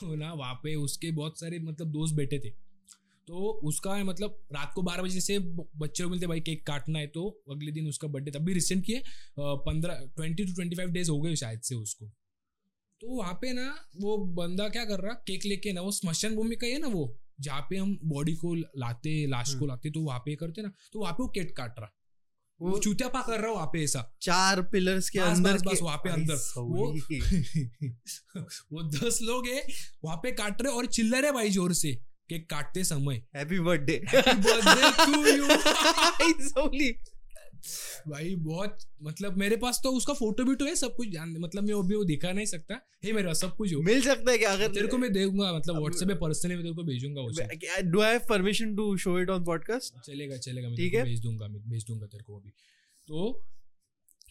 तो 0.00 0.14
ना 0.14 0.32
वहाँ 0.32 0.54
पे 0.54 0.74
उसके 0.74 1.10
बहुत 1.10 1.40
सारे 1.40 1.58
मतलब 1.58 1.86
दोस्त 1.86 2.14
बैठे 2.14 2.38
थे। 2.38 2.71
तो 3.28 3.50
उसका 3.64 3.94
है 3.94 4.04
मतलब 4.04 4.38
रात 4.52 4.72
को 4.74 4.82
बारह 4.82 5.02
बजे 5.02 5.20
से 5.20 5.38
बच्चे 5.38 6.04
को 6.04 6.10
मिलते 6.10 6.26
भाई 6.26 6.40
केक 6.40 6.66
काटना 6.66 6.98
है 6.98 7.06
तो 7.06 7.28
अगले 7.50 7.72
दिन 7.72 7.88
उसका 7.88 8.08
बर्थडे 8.08 8.38
अभी 8.38 8.52
रिसेंट 8.52 8.84
किए 8.84 9.02
पंद्रह 9.38 10.04
twenty 10.16 10.44
to 10.44 10.52
twenty 10.52 10.76
five 10.76 10.90
days 10.90 11.10
हो 11.10 11.20
गए 11.20 11.36
शायद 11.36 11.60
से 11.60 11.74
उसको 11.74 12.06
तो 13.00 13.14
वहाँ 13.16 13.34
पे 13.34 13.52
ना 13.52 13.68
वो 13.96 14.16
बंदा 14.34 14.68
क्या 14.68 14.84
कर 14.84 15.00
रहा 15.00 15.14
केक 15.26 15.44
लेके 15.44 15.72
ना 15.72 15.80
वो 15.80 15.90
स्मशान 15.92 16.34
भूमि 16.36 16.56
का 16.56 16.66
ही 16.66 16.72
है 16.72 16.78
ना 16.78 16.88
वो 16.88 17.16
जहाँ 17.40 17.66
पे 17.70 17.76
हम 17.76 17.98
बॉडी 18.04 18.34
को 18.34 18.54
लाते 18.54 19.14
लाश 19.26 19.48
को 19.48 19.56
हम्म। 19.56 19.68
लाते 19.68 19.90
तो 19.90 20.00
वहाँ 20.00 20.18
पे 20.18 20.34
करते 20.34 20.62
ना 20.62 20.72
तो 20.92 21.00
वहाँ 21.00 21.12
पे 21.12 21.22
वो 21.22 21.28
केक 21.28 21.56
काट 21.56 21.78
रहा 21.78 21.92
वो 22.60 22.70
वो 22.70 22.78
चूतियापा 22.78 23.20
कर 23.22 23.40
रहा 23.40 23.52
वहाँ 23.52 23.66
पे 23.66 23.82
ऐसा 23.82 24.02
चार 24.22 24.62
पिलर्स 24.62 25.08
के 25.10 25.18
अंदर 25.18 25.52
बस, 25.52 25.62
बस, 25.66 25.82
वहाँ 25.82 25.98
पे 25.98 26.10
अंदर। 26.10 26.36
सॉरी। 26.36 27.20
वो 28.72 28.82
दस 28.98 29.18
लोग 29.22 29.46
है 29.46 29.66
वहाँ 30.04 30.16
पे 30.16 30.32
काट 30.32 30.62
रहे 30.62 30.72
और 30.72 30.86
चिल्ला 30.86 31.18
रहे 31.18 31.32
भाई 31.32 31.50
ज़ोर 31.50 31.72
से 31.72 31.98
केक 32.32 32.50
काटते 32.50 32.84
समय। 32.84 33.22
हैप्पी 33.36 33.60
बर्थडे 33.60 34.02
भाई 38.08 38.34
बहुत 38.34 38.78
मतलब 39.02 39.36
मेरे 39.38 39.56
पास 39.56 39.80
तो 39.84 39.92
उसका 39.92 40.14
फ़ोटो 40.14 40.44
भी 40.44 40.54
तो 40.54 40.64
है 40.64 40.76
सब 40.76 40.96
कुछ 40.96 41.08
जान 41.08 41.36
मतलब 41.38 41.64
मैं 41.64 41.74
अभी 41.74 41.96
वो 41.96 42.04
दिखा 42.04 42.32
नहीं 42.32 42.46
सकता। 42.46 42.80
है 43.04 43.12
मेरे 43.12 43.26
पास 43.26 43.40
सब 43.40 43.56
कुछ 43.56 43.74
हो। 43.74 43.82
मिल 43.82 44.02
सकता 44.02 44.32
है 44.32 44.38
क्या? 44.38 44.52
अगर 44.52 44.68
तेरे 44.68 44.86
को 44.86 44.98
मैं 44.98 45.12
दूँगा 45.12 45.52
मतलब 45.52 45.78
व्हाट्सएप 45.78 46.08
पे 46.08 46.14
पर्सनली 46.14 46.54
मैं 46.54 46.64
तेरे 46.64 46.74
को 46.74 46.82
भेजूँगा 46.82 47.22
उसे 47.22 47.82
do 47.82 48.00
I 48.00 48.10
have 48.10 48.20
permission 48.28 48.76
to 48.76 48.96
show 48.96 49.20
it 49.20 49.30
on 49.30 49.44
podcast 49.44 50.06
चलेगा 50.06 50.36
चलेगा 50.36 50.68
मैं 50.68 50.76
ठीक 50.76 50.94
है। 50.94 51.04
भेज 51.04 51.22
दूँगा 51.22 51.48
मैं 51.48 51.70
भेज 51.70 51.84
दूँगा 51.88 52.06
तेरे 52.06 52.24
को 52.24 52.38
अभी। 52.38 52.50
तो 53.08 53.44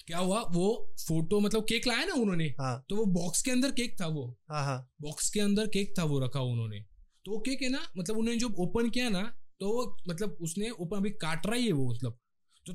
क्या 0.07 0.17
हुआ? 0.17 0.45
वो 0.51 0.93
फ़ोटो 1.07 1.39
मतलब 1.39 1.65
केक 1.69 1.87
लाया 1.87 2.05
ना 2.05 2.13
उन्होंने? 2.13 2.53
हाँ। 2.59 2.85
तो 2.89 2.95
वो 2.95 3.05
बॉक्स 3.05 3.41
के 3.41 3.51
अंदर 3.51 3.71
केक 3.71 4.01
था 4.01 4.07
वो। 4.07 4.37
हाँ 4.49 4.65
हाँ। 4.65 4.91
बॉक्स 5.01 5.29
के 5.29 5.39
अंदर 5.39 5.67
केक 5.67 5.93
था 5.99 6.03
वो 6.03 6.19
रखा 6.19 6.39
उन्होंने। 6.39 6.85
तो 7.25 7.37
केक 7.39 7.61
है 7.61 7.69
ना 7.69 7.81
मतलब 7.97 8.17
उन्होंने 8.17 8.39
जो 8.39 8.47
ओपन 8.59 8.89
किया 8.89 9.09
ना 9.09 9.21
तो 9.61 9.69
वो 9.69 9.83
मतलब 10.09 10.37
उसने 10.41 10.69
ओपन 10.71 10.97
अभी 10.97 11.09
काट 11.21 11.45
रहा 11.47 11.55
ही 11.55 11.65
है 11.65 11.71
वो 11.71 11.89
मतलब। 11.89 12.17
तो 12.65 12.73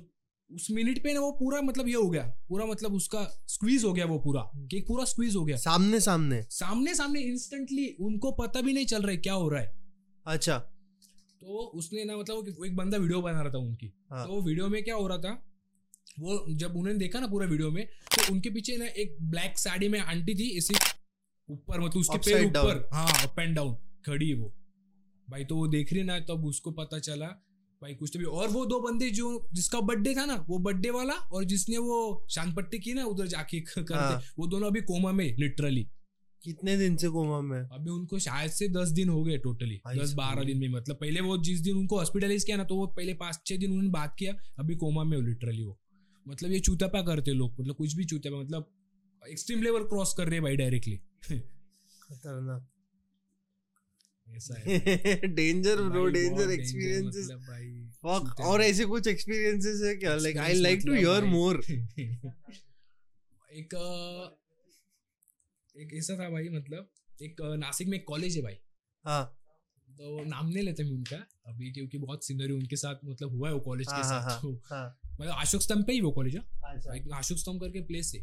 उस 0.51 0.67
मिनट 0.71 1.03
पे 1.03 1.13
ना 1.13 1.21
वो 1.21 1.31
पूरा 1.33 1.61
मतलब 1.63 1.89
ये 1.89 1.95
हो 1.95 2.09
गया 2.11 2.23
पूरा 2.49 2.67
मतलब 2.67 2.95
उसका 2.95 3.23
स्क्वीज 3.49 3.85
हो 3.85 3.93
गया 3.93 4.05
वो 4.07 4.19
पूरा 4.19 4.43
केक 4.71 4.87
पूरा 4.89 5.05
स्क्वीज 5.05 5.37
हो 5.37 5.45
गया। 5.45 5.57
सामने 5.57 6.01
सामने 6.01 6.43
सामने 6.51 6.95
सामने 6.95 7.21
इंस्टेंटली 7.23 7.87
उनको 8.01 8.33
पता 8.35 8.61
भी 8.61 8.73
नहीं 8.73 8.87
चल 8.87 9.03
रहा 9.03 9.11
है 9.11 9.17
क्या 9.19 9.35
हो 9.35 9.49
रहा 9.49 9.61
है। 9.61 9.75
अच्छा। 10.27 10.59
तो 10.59 11.59
उसने 11.75 12.05
ना 12.05 12.17
मतलब 12.17 12.55
वो 12.59 12.65
एक 12.65 12.77
बंदा 12.77 12.99
वीडियो 12.99 13.21
बना 13.23 13.43
रहा 13.43 13.53
था 13.53 13.59
उनकी। 13.59 13.93
हाँ। 14.11 14.27
तो 14.27 14.41
वीडियो 14.43 14.69
में 14.69 14.83
क्या 14.85 14.95
हो 14.95 15.07
रहा 15.09 15.19
था 15.19 15.43
वो 16.19 16.45
जब 16.51 16.77
उन्होंने 16.77 16.99
देखा 16.99 17.21
ना 17.21 17.27
पूरा 17.27 17.47
वीडियो 17.47 17.71
में 17.71 17.85
तो 17.87 18.33
उनके 18.33 18.51
पीछे 18.51 18.77
ना 18.77 18.87
एक 18.97 19.17
ब्लैक 19.31 19.59
साड़ी 19.59 19.89
में 19.89 19.99
आंटी 20.01 20.35
थी 20.35 20.49
इसी 20.59 20.75
ऊपर 21.49 21.81
मतलब 21.81 22.01
उसके 22.01 22.19
पैर 22.21 22.45
ऊपर। 22.47 22.89
हाँ 22.93 23.09
अप 23.25 23.39
एंड 23.41 23.55
डाउन 23.57 23.77
खड़ी 24.07 24.29
है 24.29 24.35
वो। 24.35 24.53
भाई 25.29 25.45
तो 25.45 25.57
वो 25.57 25.67
देख 25.69 25.93
रही 25.93 26.03
ना 26.03 26.19
तब 26.21 26.45
उसको 26.45 26.71
पता 26.71 26.99
चला 26.99 27.27
भाई 27.83 27.95
कुछ 27.95 28.11
तो 28.13 28.19
भी। 28.19 28.25
और 28.25 28.49
वो 28.49 28.65
दो 28.67 28.79
बंदे 28.81 29.11
जो 29.11 29.49
जिसका 29.53 29.81
बर्थडे 29.81 30.15
था 30.15 30.25
ना 30.27 30.35
वो 30.49 30.59
बर्थडे 30.59 30.91
वाला 30.91 31.15
और 31.15 31.45
जिसने 31.45 31.79
वो 31.79 32.27
शान 32.31 32.53
पट्टी 32.55 32.79
की 32.79 32.95
ना 32.95 33.05
उधर 33.05 33.27
जाके 33.27 33.61
करते। 33.61 33.95
हाँ। 33.95 34.21
वो 34.39 34.47
दोनों 34.47 34.67
अभी 34.67 34.81
कोमा 34.81 35.13
में 35.13 35.25
लिटरली 35.39 35.87
कितने 36.43 36.77
दिन 36.77 36.97
से 36.97 37.09
कोमा 37.09 37.41
में? 37.41 37.59
अभी 37.59 37.91
उनको 37.91 38.19
शायद 38.19 38.51
से 38.51 38.69
दस 38.69 38.89
दिन 38.89 39.09
हो 39.09 39.23
गए 39.25 39.39
टोटली 39.39 39.81
दस 39.99 40.13
बारह 40.13 40.45
दिन 40.45 40.59
में 40.59 40.69
मतलब 40.69 40.97
पहले 40.97 41.21
वो 41.21 41.37
जिस 41.39 41.61
दिन 41.61 41.77
उनको 41.77 41.99
हॉस्पिटलाइज 41.99 42.45
किया 42.45 42.57
ना 42.57 42.65
तो 42.65 42.77
वो 42.77 42.87
पहले 42.87 43.15
पाँच 43.15 43.41
छह 43.47 43.57
दिन 43.57 43.71
उन्होंने 43.71 43.91
बात 43.91 44.15
किया 44.19 44.35
अभी 44.59 44.75
कोमा 44.75 45.05
में 45.05 45.19
लिटरली 45.19 45.65
वो। 45.65 45.79
मतलब 46.27 46.53
ये 46.53 46.61
चूतापा 46.61 47.03
करते 47.03 47.33
लोग 47.33 47.61
मतलब 47.61 47.75
कुछ 47.75 47.97
भी 47.97 48.05
चूतापा 48.05 48.41
मतलब 48.41 48.71
एक्सट्रीम 49.23 49.63
लेवल 49.63 49.85
क्रॉस 49.85 50.15
कर 50.19 50.29
रहे 50.29 50.41
भाई 50.41 50.57
डायरेक्टली 50.57 50.97
खतरनाक। 52.03 52.69
Danger 54.29 55.83
bro 55.83 56.05
danger 56.07 56.51
experiences 56.51 57.31
fuck 57.97 58.41
और 58.41 58.62
ऐसे 58.62 58.85
कुछ 58.85 59.07
एक्सपीरियंसेस 59.07 59.81
है 59.85 59.95
क्या? 59.97 60.14
Like 60.16 60.37
I 60.39 60.55
like 60.55 60.83
to 60.87 60.95
hear 60.95 61.24
more 61.24 61.61
एक 63.51 63.74
एक 65.74 65.95
ऐसा 65.95 66.14
था 66.14 66.29
भाई 66.31 66.49
मतलब 66.49 66.91
एक 67.22 67.41
नासिक 67.59 67.89
में 67.89 67.97
एक 67.99 68.05
कॉलेज 68.09 68.37
है 68.37 68.43
भाई। 68.43 68.57
हाँ। 69.05 69.24
तो 69.89 70.24
नाम 70.24 70.49
नहीं 70.49 70.62
लेते 70.64 70.85
मैं 70.85 70.91
उनका 70.91 71.16
अभी 71.47 71.70
क्योंकि 71.72 71.99
बहुत 71.99 72.24
सीनरी 72.24 72.53
उनके 72.53 72.77
साथ 72.77 73.05
मतलब 73.05 73.37
हुआ 73.37 73.49
है 73.49 73.55
वो 73.55 73.61
कॉलेज 73.61 73.89
हाँ, 73.89 73.99
के 73.99 74.09
हाँ, 74.09 74.20
साथ 74.20 74.31
हाँ, 74.31 74.41
तो 74.43 74.53
हाँ। 74.64 74.99
मतलब 75.20 75.35
अशोक 75.41 75.62
स्तंभ 75.62 75.85
पे 75.87 75.93
ही 75.93 76.01
वो 76.01 76.11
कॉलेज 76.11 76.37
है। 76.37 76.43
अच्छा। 76.64 77.18
अशोक 77.18 77.39
स्तंभ 77.39 77.61
करके 77.61 77.81
प्लेस 77.81 78.12
है। 78.14 78.20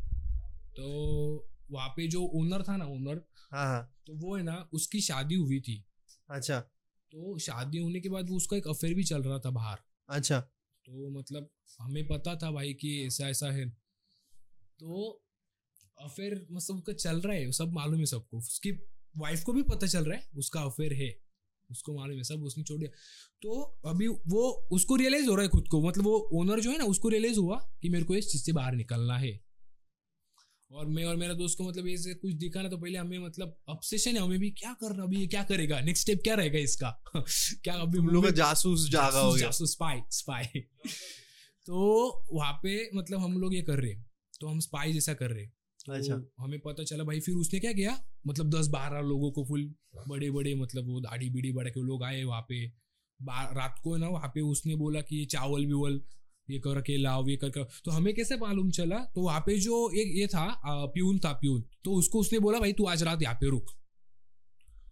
तो 0.76 1.50
वहाँ 1.72 1.90
पे 1.90 2.08
जो 2.08 2.22
ओनर 2.36 2.64
था 2.64 2.78
ना 2.78 2.86
ओनर 2.86 3.22
हाँ 3.52 3.66
हाँ। 3.66 3.82
तो 4.08 4.14
वो 4.14 4.36
है 4.38 4.44
ना 4.44 4.70
उसकी 4.74 5.02
शादी 5.02 5.36
हुई 5.36 5.60
थी। 5.60 5.84
अच्छा। 6.34 6.60
तो 7.12 7.38
शादी 7.38 7.78
होने 7.78 8.00
के 8.00 8.10
बाद 8.10 8.30
वो 8.30 8.36
उसका 8.36 8.58
एक 8.58 8.68
अफेयर 8.68 8.94
भी 8.94 9.04
चल 9.04 9.24
रहा 9.24 9.40
था 9.40 9.50
बाहर। 9.50 9.78
अच्छा। 10.10 10.40
तो 10.86 11.10
मतलब 11.10 11.50
हमें 11.80 12.08
पता 12.08 12.36
था 12.36 12.52
भाई 12.52 12.74
कि 12.74 13.06
ऐसा 13.06 13.30
ऐसा 13.30 13.52
है। 13.52 13.70
तो 14.80 15.24
अफेयर 16.02 16.48
मतलब 16.52 16.78
उसका 16.78 16.94
चल 16.94 17.22
रहा 17.22 17.36
है 17.36 17.52
सब 17.52 17.74
मालूम 17.74 18.00
है 18.00 18.06
सबको। 18.06 18.38
उसकी 18.38 18.72
वाइफ 19.18 19.44
को 19.44 19.54
भी 19.54 19.64
पता 19.64 19.88
चल 19.88 20.06
रहा 20.06 20.18
है 20.18 20.30
उसका 20.38 20.62
अफेयर 20.62 20.94
है। 20.94 21.22
उसको 21.72 21.94
मालूम 21.94 22.18
है 22.18 22.24
सब 22.24 22.44
उसने 22.44 22.64
छोड़ 22.64 22.80
दिया। 22.80 22.90
तो 23.42 23.62
अभी 23.86 24.08
वो 24.08 24.68
उसको 24.72 24.96
रियलाइज़ 24.96 25.30
हो 25.30 25.36
रहा 25.36 25.44
है 25.44 25.50
खुद 25.50 25.68
को। 25.68 25.82
मतलब 25.82 26.04
वो 26.04 26.30
ओनर 26.34 26.60
जो 26.60 26.72
है 26.72 26.78
ना 26.78 26.86
उसको 26.86 27.10
रियलाइज़ 27.10 27.40
हुआ 27.40 27.58
कि 27.82 27.90
मेरे 27.90 28.06
को 28.06 28.16
इस 28.16 28.32
चीज़ 28.32 28.44
से 28.44 28.52
बाहर 28.52 28.76
निकलना 28.76 29.18
है। 29.18 29.53
और 30.74 30.86
मैं 30.86 31.04
और 31.06 31.16
मेरा 31.16 31.34
दोस्त 31.34 31.58
को 31.58 31.70
मतलब 31.70 31.88
ऐसे 31.88 32.14
कुछ 32.14 32.34
दिखा 32.34 32.62
ना 32.62 32.70
तो 32.70 32.78
पहले 32.78 32.98
हमें 32.98 33.20
मतलब 33.20 33.58
ऑब्सेशन 33.70 34.16
है 34.16 34.22
हमें 34.22 34.40
भी 34.40 34.50
क्या 34.52 34.74
कर 34.74 34.96
रहा 34.96 35.04
अभी 35.04 35.20
ये 35.20 35.28
क्या 35.28 35.44
करेगा? 35.44 35.80
नेक्स्ट 35.80 36.02
स्टेप 36.04 36.22
क्या 36.24 36.36
रहेगा 36.36 36.60
इसका? 36.60 37.04
क्या 37.64 37.74
अभी 37.74 37.98
तुम 37.98 38.08
लोग 38.08 38.24
का 38.24 38.30
जासूस 38.30 38.90
जागा 38.90 39.20
हो 39.20 39.34
गया। 39.34 39.46
जासूस 39.46 39.72
स्पाई 39.72 40.00
स्पाई 40.10 40.46
तो 41.66 41.78
वहाँ 42.34 42.54
पे 42.54 42.90
मतलब 42.96 43.20
हम 43.20 43.38
लोग 43.38 43.56
ये 43.56 43.62
कर 43.62 43.80
रहे 43.80 43.92
हैं। 43.92 44.06
तो 44.42 44.48
हम 44.48 44.60
स्पाई 44.60 44.94
जैसा 44.94 45.14
कर 45.14 45.30
रहे 45.30 45.46
तो 45.86 45.94
अच्छा। 45.94 46.22
हमें 46.40 46.60
पता 46.60 46.84
चला 46.84 47.04
भाई 47.04 47.20
फिर 47.20 47.36
उसने 47.36 47.60
क्या 47.60 47.74
किया? 47.74 48.04
मतलब 48.28 48.50
दस 48.50 48.68
बारह 48.68 49.02
लोगों 49.02 49.32
को 49.32 49.46
फुल 49.46 49.76
बड़े 50.08 50.32
बड़े 50.32 50.56
मतलब 50.56 50.88
वो 50.88 51.00
दाढ़ी 51.00 51.30
बीड़ी 51.30 51.52
बड़ा 51.52 51.70
के 51.70 51.82
लोग 51.82 52.04
आए 52.04 52.24
वहाँ 52.24 52.42
पे। 52.42 52.66
रात 53.30 53.80
को 53.84 53.98
ना 53.98 54.08
वहाँ 54.08 54.32
पे 54.36 54.42
उसने 54.42 54.76
बोला 54.76 55.02
कि 55.02 55.16
ये 55.16 55.26
चावल 55.26 55.66
बिवल 55.66 56.02
ये 56.50 56.60
कर 56.60 56.82
के 56.82 56.98
लाओ 56.98 57.28
ये 57.30 57.38
कर 57.38 57.50
कर 57.50 57.68
तो 57.86 57.92
हमें 57.92 58.14
कैसे 58.14 58.38
मालूम 58.38 58.72
चला? 58.72 58.98
तो 59.16 59.22
वहाँ 59.22 59.40
पे 59.40 59.60
जो 59.60 59.92
एक 59.92 60.12
ये 60.16 60.28
था 60.28 60.62
प्यून 60.66 61.20
था 61.20 61.32
प्यून। 61.34 61.64
तो 61.84 61.94
उसको 61.94 62.20
उसने 62.20 62.40
बोला 62.40 62.60
भाई 62.60 62.74
तू 62.74 62.86
आज 62.86 63.04
रात 63.04 63.22
यहाँ 63.22 63.36
पे 63.36 63.50
रुक। 63.50 63.72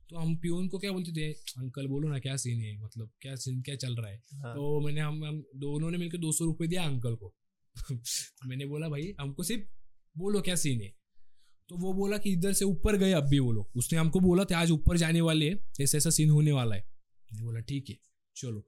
तो 0.10 0.18
हम 0.18 0.36
प्यून 0.38 0.68
को 0.68 0.80
क्या 0.80 0.92
बोलते 0.92 1.12
थे? 1.12 1.32
अंकल 1.32 1.88
बोलो 1.88 2.10
ना 2.10 2.20
क्या 2.20 2.36
सीन 2.36 2.62
है? 2.62 2.82
मतलब 2.82 3.12
क्या 3.22 3.36
सीन 3.36 3.62
क्या 3.62 3.76
चल 3.76 3.96
रहा 3.96 4.12
है? 4.12 4.24
हाँ, 4.34 4.54
तो 4.54 4.86
मैंने 4.86 5.02
हम 5.02 5.26
हम 5.26 5.44
दोनों 5.56 5.92
ने 5.92 5.98
मिलकर 5.98 6.18
दो 6.18 6.32
सौ 6.32 6.46
रुपये 6.46 6.68
दिया 6.68 6.84
अंकल 6.84 7.16
को। 7.16 7.36
मैंने 8.48 8.66
बोला 8.66 8.90
भाई 8.90 9.14
हमको 9.20 9.44
सिर्फ़ 9.44 9.64
बोलो 10.18 10.42
क्या 10.42 10.56
सीन 10.56 10.82
है? 10.82 10.94
तो 11.70 11.78
वो 11.78 11.94
बोला 11.94 12.18
कि 12.18 12.32
इधर 12.34 12.54
से 12.54 12.66
ऊपर 12.66 12.98
गए 12.98 13.12
अब 13.12 13.28
भी 13.28 13.40
वो 13.40 13.52
लोग। 13.52 13.72
उसने 13.76 14.00
हमको 14.00 14.20
बोला 14.20 14.44
था 14.44 14.60
आज 14.60 14.72
ऊपर 14.72 14.98
जाने 14.98 15.22
वाले 15.22 15.50
हैं 15.50 15.60
ऐसा 15.82 15.98
ऐसा 15.98 16.10
सीन 16.10 16.30
होने 16.30 16.52
वाला 16.52 16.76
है। 16.76 16.82
मैंने 17.32 17.44
बोला 17.44 17.60
ठीक 17.60 17.90
है 17.90 17.98
चलो। 18.36 18.60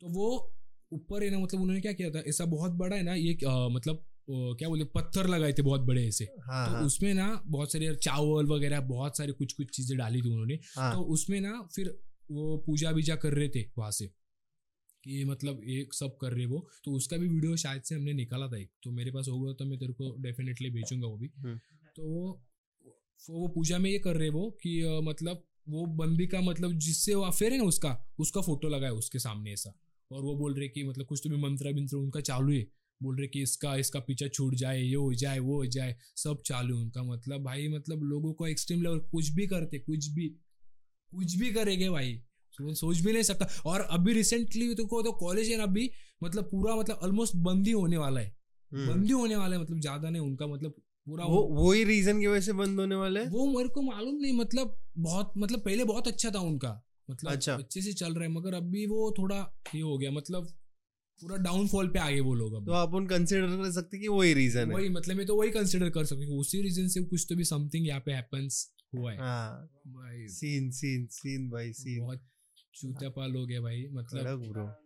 तो 0.00 0.08
वो 0.08 0.54
ऊपर 0.92 1.22
है 1.24 1.30
ना 1.30 1.38
मतलब 1.38 1.60
उन्होंने 1.60 1.80
क्या 1.80 1.92
किया 1.92 2.10
था? 2.10 2.18
ऐसा 2.20 2.44
बहुत 2.44 2.72
बड़ा 2.72 2.96
है 2.96 3.02
ना 3.02 3.14
ये 3.14 3.32
अ, 3.34 3.68
मतलब 3.68 3.96
अ, 3.96 4.54
क्या 4.58 4.68
बोले 4.68 4.84
पत्थर 4.84 5.26
लगाए 5.26 5.52
थे 5.52 5.62
बहुत 5.62 5.80
बड़े 5.80 6.06
ऐसे। 6.08 6.24
हाँ 6.24 6.66
तो 6.66 6.72
हाँ। 6.72 6.84
उसमें 6.86 7.12
ना 7.14 7.42
बहुत 7.46 7.72
सारे 7.72 7.94
चावल 7.96 8.46
वगैरह 8.46 8.80
बहुत 8.80 9.16
सारे 9.18 9.32
कुछ 9.32 9.52
कुछ 9.52 9.70
चीज़ें 9.70 9.96
डाली 9.98 10.22
थी 10.22 10.30
उन्होंने। 10.30 10.58
हाँ। 10.76 10.92
तो 10.94 11.00
उसमें 11.02 11.40
ना 11.40 11.60
फिर 11.74 11.98
वो 12.30 12.56
पूजा 12.66 12.92
बीजा 12.92 13.16
कर 13.16 13.32
रहे 13.32 13.48
थे 13.48 13.64
वहाँ 13.78 13.90
से 13.90 14.06
कि 15.04 15.24
मतलब 15.24 15.62
एक 15.68 15.94
सब 15.94 16.16
कर 16.20 16.32
रहे 16.32 16.46
वो। 16.46 16.66
तो 16.84 16.92
उसका 16.92 17.16
भी 17.16 17.28
वीडियो 17.28 17.56
शायद 17.56 17.82
से 17.82 17.94
हमने 17.94 18.12
निकाला 18.12 18.48
था 18.48 18.58
एक 18.58 18.70
तो 18.84 18.90
मेरे 18.90 19.10
पास 19.10 19.28
होगा 19.28 19.52
तो 19.52 19.64
मैं 19.64 19.78
तेरे 19.78 19.92
को 19.92 20.14
डेफिनेटली 20.18 20.70
भेजूँगा 20.70 21.06
वो 21.06 21.16
भी। 21.16 21.30
हम्म। 21.38 21.58
तो 21.96 22.02
वो 22.08 22.40
वो 23.28 23.48
पूजा 23.48 23.78
में 23.78 23.90
ये 23.90 23.98
कर 23.98 24.16
रहे 24.16 24.28
वो 24.30 24.50
कि 24.62 25.00
मतलब 25.04 25.44
वो 25.68 25.86
बंदी 25.86 26.26
का 26.26 26.40
मतलब 26.40 26.72
जिससे 26.78 27.14
वो 27.14 27.22
अफेयर 27.22 27.52
है 27.52 27.58
ना 27.58 27.64
उसका 27.64 27.96
उसका 28.18 28.40
फ़ोटो 28.40 28.68
लगाया 28.68 28.92
उसके 28.92 29.18
सामने 29.18 29.52
ऐसा। 29.52 29.72
और 30.10 30.22
वो 30.22 30.34
बोल 30.36 30.54
रहे 30.54 30.68
कि 30.68 30.84
मतलब 30.84 31.06
कुछ 31.06 31.20
तो 31.24 31.30
भी 31.30 31.36
मंत्र 31.36 31.72
मंत्र 31.74 31.96
उनका 31.96 32.20
चालू 32.20 32.52
है। 32.52 32.66
बोल 33.00 33.16
रहे 33.16 33.26
कि 33.28 33.42
इसका 33.42 33.74
इसका 33.76 34.00
पीछा 34.00 34.28
छूट 34.28 34.54
जाए 34.54 34.80
ये 34.80 34.94
हो 34.94 35.12
जाए 35.14 35.38
वो 35.38 35.56
हो 35.56 35.66
जाए 35.66 35.96
सब 36.16 36.40
चालू 36.46 36.76
है 36.76 36.82
उनका 36.82 37.02
मतलब। 37.02 37.42
भाई 37.42 37.68
मतलब 37.68 38.02
लोगों 38.04 38.32
को 38.32 38.46
एक्सट्रीम 38.46 38.82
लेवल 38.82 38.98
कुछ 39.12 39.28
भी 39.30 39.46
करते 39.46 39.78
कुछ 39.78 40.08
भी 40.08 40.28
कुछ 41.12 41.34
भी 41.36 41.50
करेंगे 41.52 41.90
भाई। 41.90 42.20
सोच 42.58 42.98
भी 42.98 43.12
नहीं 43.12 43.22
सकता। 43.22 43.46
और 43.66 43.80
अभी 43.90 44.12
रिसेंटली 44.12 44.74
तो 44.74 44.86
को 44.86 45.02
तो 45.02 45.12
कॉलेज 45.12 45.50
है 45.50 45.56
ना 45.56 45.62
अभी 45.62 45.90
मतलब 46.22 46.44
पूरा 46.44 46.74
मतलब 46.76 46.98
ऑलमोस्ट 47.02 47.36
बंदी 47.36 47.70
होने 47.72 47.96
वाला 47.96 48.20
है। 48.20 48.36
हम्म। 48.72 48.88
बंदी 48.88 49.12
होने 49.12 49.36
वाला 49.36 49.56
है 49.56 49.62
मतलब 49.62 49.80
ज़्यादा 49.80 50.10
नहीं 50.10 50.22
उनका 50.22 50.46
मतलब 50.46 50.74
पूरा 51.06 51.24
वो 51.24 51.42
वही 51.58 51.84
रीजन 51.84 52.20
की 52.20 52.26
वजह 52.26 52.40
से 52.40 52.52
बंद 52.52 52.80
होने 52.80 52.94
वाला 52.94 53.20
है? 53.20 53.28
वो 53.28 53.46
मेरे 53.48 53.68
को 53.68 53.82
मालूम 53.82 54.14
नहीं 54.14 54.32
मतलब 54.32 54.76
बहुत 54.98 55.32
मतलब 55.36 55.60
पहले 55.60 55.84
बहुत 55.84 56.08
अच्छा 56.08 56.30
था 56.30 56.38
उनका। 56.40 56.70
मतलब 57.10 57.30
अच्छा। 57.30 57.54
अच्छे 57.54 57.82
से 57.82 57.92
चल 57.92 58.14
रहा 58.14 58.24
है 58.24 58.30
मगर 58.30 58.54
अभी 58.54 58.86
वो 58.86 59.14
थोड़ा 59.18 59.60
ये 59.74 59.80
हो 59.80 59.98
गया 59.98 60.10
मतलब 60.10 60.46
पूरा 61.20 61.36
डाउनफॉल 61.36 61.88
पे 61.88 61.98
आ 61.98 62.10
गए 62.10 62.20
वो 62.20 62.34
लोग 62.34 62.66
तो 62.66 62.72
अभी 62.72 62.98
अपन 62.98 63.06
कंसिडर 63.06 63.46
कर 63.46 63.72
सकते 63.72 63.98
कि 63.98 64.08
वही 64.08 64.34
रीजन 64.34 64.68
है? 64.68 64.74
वही 64.74 64.88
मतलब 64.88 65.16
मैं 65.16 65.26
तो 65.26 65.36
वही 65.36 65.50
कंसिडर 65.50 65.90
कर 65.90 66.04
सकती 66.04 66.24
हूँ 66.24 66.40
उसी 66.40 66.62
रीजन 66.62 66.88
से 66.88 67.00
कुछ 67.00 67.26
तो 67.28 67.36
भी 67.36 67.44
समथिंग 67.44 67.86
यहाँ 67.88 68.00
पे 68.00 68.12
हैपेंस 68.12 68.74
हुआ 68.94 69.12
है। 69.12 69.18
हाँ। 69.18 69.70
भाई। 69.86 70.28
सीन 70.28 70.70
सीन 70.70 71.06
सीन 71.06 71.50
भाई 71.50 71.72
सीन 71.72 72.00
बहुत 72.00 72.22
हो 73.36 73.46
गया 73.46 73.60
भाई 73.60 73.86
मतलब 73.90 74.76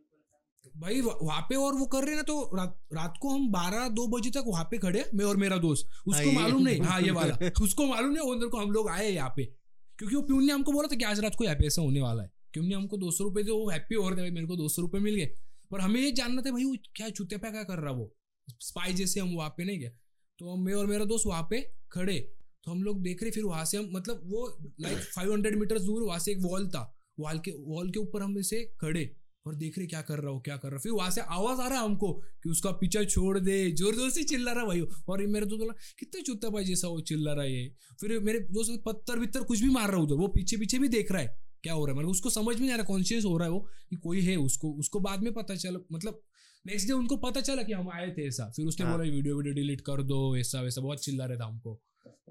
भाई 0.76 1.00
वहाँ 1.00 1.42
पे 1.42 1.54
और 1.54 1.74
वो 1.74 1.86
कर 1.86 2.04
रहे 2.04 2.16
ना 2.16 2.22
तो 2.22 2.56
रात 2.56 2.80
रात 2.92 3.14
को 3.22 3.28
हम 3.28 3.52
बारह 3.52 3.88
दो 3.88 4.06
बजे 4.06 4.30
तक 4.30 4.44
वहाँ 4.46 4.64
पे 4.64 4.78
खड़े 4.78 5.10
मैं 5.14 5.24
और 5.24 5.36
मेरा 5.36 5.56
दोस्त 5.56 5.88
उसको 6.06 6.32
मालूम 6.32 6.62
नहीं 6.62 6.80
हाँ 6.80 7.00
ये 7.00 7.10
वाला 7.10 7.50
उसको 7.62 7.86
मालूम 7.86 8.10
नहीं 8.10 8.36
उधर 8.36 8.46
को 8.46 8.58
हम 8.58 8.70
लोग 8.70 8.88
आए 8.88 9.10
यहाँ 9.10 9.32
पे। 9.36 9.61
क्योंकि 10.02 10.16
वो 10.16 10.22
प्यून 10.22 10.44
ने 10.44 10.52
हमको 10.52 10.72
बोला 10.72 10.88
था 10.92 10.96
कि 10.96 11.04
आज 11.04 11.20
रात 11.20 11.36
को 11.36 11.44
यहाँ 11.44 11.56
पे 11.56 11.66
ऐसा 11.66 11.82
होने 11.82 12.00
वाला 12.00 12.22
है। 12.22 12.30
क्यों 12.52 12.64
ने 12.64 12.74
हमको 12.74 12.96
दो 12.96 13.10
सौ 13.10 13.24
रुपये 13.24 13.44
थे 13.44 13.50
वो 13.50 13.70
हैप्पी 13.70 13.94
और 13.94 14.18
थे 14.18 14.30
मेरे 14.30 14.46
को 14.46 14.56
दो 14.56 14.68
सौ 14.68 14.82
रुपए 14.82 14.98
मिल 14.98 15.14
गए। 15.14 15.26
पर 15.70 15.80
हमें 15.80 16.00
ये 16.00 16.12
जानना 16.12 16.42
था, 16.42 16.50
भाई, 16.50 16.64
वो 16.64 16.76
क्या 16.94 17.08
चूते 17.08 17.36
पे 17.36 17.50
क्या 17.50 17.62
कर 17.62 17.78
रहा 17.78 17.92
वो? 17.92 18.16
स्पाई 18.60 18.92
जैसे 18.92 19.20
हम 19.20 19.34
वहाँ 19.34 19.50
पे 19.50 19.64
नहीं 19.64 19.78
गए। 19.78 19.92
तो 20.38 20.56
मैं 20.56 20.74
और 20.74 20.86
मेरा 20.86 21.04
दोस्त 21.04 21.26
वहाँ 21.26 21.46
पे 21.50 21.72
खड़े। 21.92 22.32
तो 22.64 22.70
हम 22.70 22.82
लोग 22.82 23.02
देख 23.02 23.22
रहे 23.22 23.30
फिर 23.30 23.44
वहाँ 23.44 23.64
से 23.64 23.76
हम 23.76 23.88
मतलब 23.92 24.20
वो 24.24 24.58
लाइक 24.80 24.98
फाइव 24.98 25.32
हंड्रेड 25.32 25.56
मीटर 25.56 25.78
दूर 25.78 26.02
वहाँ 26.02 26.18
से 26.18 26.32
एक 26.32 26.38
वॉल 26.40 26.68
था। 26.68 26.96
वॉल 27.20 27.38
के 27.38 27.50
वॉल 27.50 27.90
के 27.90 27.98
ऊपर 27.98 28.22
हम 28.22 28.38
इसे 28.38 28.72
खड़े। 28.80 29.16
और 29.46 29.54
देख 29.54 29.78
रहे 29.78 29.86
क्या 29.86 30.00
कर 30.02 30.18
रहा 30.18 30.30
हो 30.30 30.40
क्या 30.40 30.56
कर 30.56 30.68
रहा 30.68 30.76
हो। 30.76 30.80
फिर 30.80 30.92
वहाँ 30.92 31.10
से 31.10 31.20
आवाज़ 31.20 31.60
आ 31.60 31.66
रहा 31.68 31.78
है 31.78 31.84
हमको 31.84 32.12
कि 32.42 32.50
उसका 32.50 32.70
पीछा 32.80 33.02
छोड़ 33.04 33.38
दे 33.40 33.70
ज़ोर 33.72 33.94
ज़ोर 33.94 34.10
से 34.10 34.22
चिल्ला 34.24 34.52
रहा 34.52 34.62
है 34.62 34.66
भाई 34.68 34.80
और 35.08 35.20
ये 35.20 35.26
मेरे 35.28 35.46
दोस्त 35.46 35.60
बोला 35.60 35.74
कितना 35.98 36.22
चुत्ता 36.22 36.48
भाई 36.50 36.64
जैसा 36.64 36.88
वो 36.88 37.00
चिल्ला 37.02 37.32
रहा 37.32 37.44
है 37.44 37.52
ये। 37.52 37.68
फिर 38.00 38.18
मेरे 38.20 38.38
दोस्त 38.50 38.82
पत्थर 38.86 39.18
वित्तर 39.18 39.42
कुछ 39.44 39.62
भी 39.62 39.70
मार 39.70 39.88
रहा 39.88 39.96
है 39.96 40.02
उधर। 40.02 40.14
वो 40.14 40.28
पीछे 40.36 40.56
पीछे 40.56 40.78
भी 40.78 40.88
देख 40.88 41.12
रहा 41.12 41.22
है। 41.22 41.36
क्या 41.62 41.72
हो 41.72 41.84
रहा 41.84 41.94
है? 41.94 41.98
मतलब 41.98 42.10
उसको 42.10 42.30
समझ 42.30 42.54
में 42.54 42.60
नहीं 42.60 42.72
आ 42.72 42.76
रहा 42.76 42.84
कॉन्शियस 42.84 43.24
हो 43.24 43.36
रहा 43.38 43.46
है 43.46 43.52
वो 43.52 43.60
कि 43.90 43.96
कोई 43.98 44.20
है 44.20 44.36
उसको 44.38 44.72
उसको 44.80 45.00
बाद 45.00 45.22
में 45.22 45.32
पता 45.32 45.54
चला 45.56 45.78
मतलब 45.92 46.22
नेक्स्ट 46.64 46.86
डे 46.86 46.92
उनको 46.92 47.16
पता 47.18 47.40
चला 47.40 47.62
कि 47.62 47.72
हम 47.72 47.90
आए 47.90 48.10
थे 48.18 48.26
ऐसा। 48.26 48.50
फिर 48.56 48.66
उसने 48.66 48.86
हाँ। 48.86 48.96
बोला 48.96 49.10
वीडियो 49.10 49.36
वीडियो 49.36 49.54
डिलीट 49.54 49.80
कर 49.80 50.02
दो 50.04 50.36
ऐसा 50.36 50.60
वैसा। 50.60 50.80
बहुत 50.80 51.04
चिल्ला 51.04 51.24
रहा 51.24 51.38
था 51.38 51.46
हमको। 51.46 51.80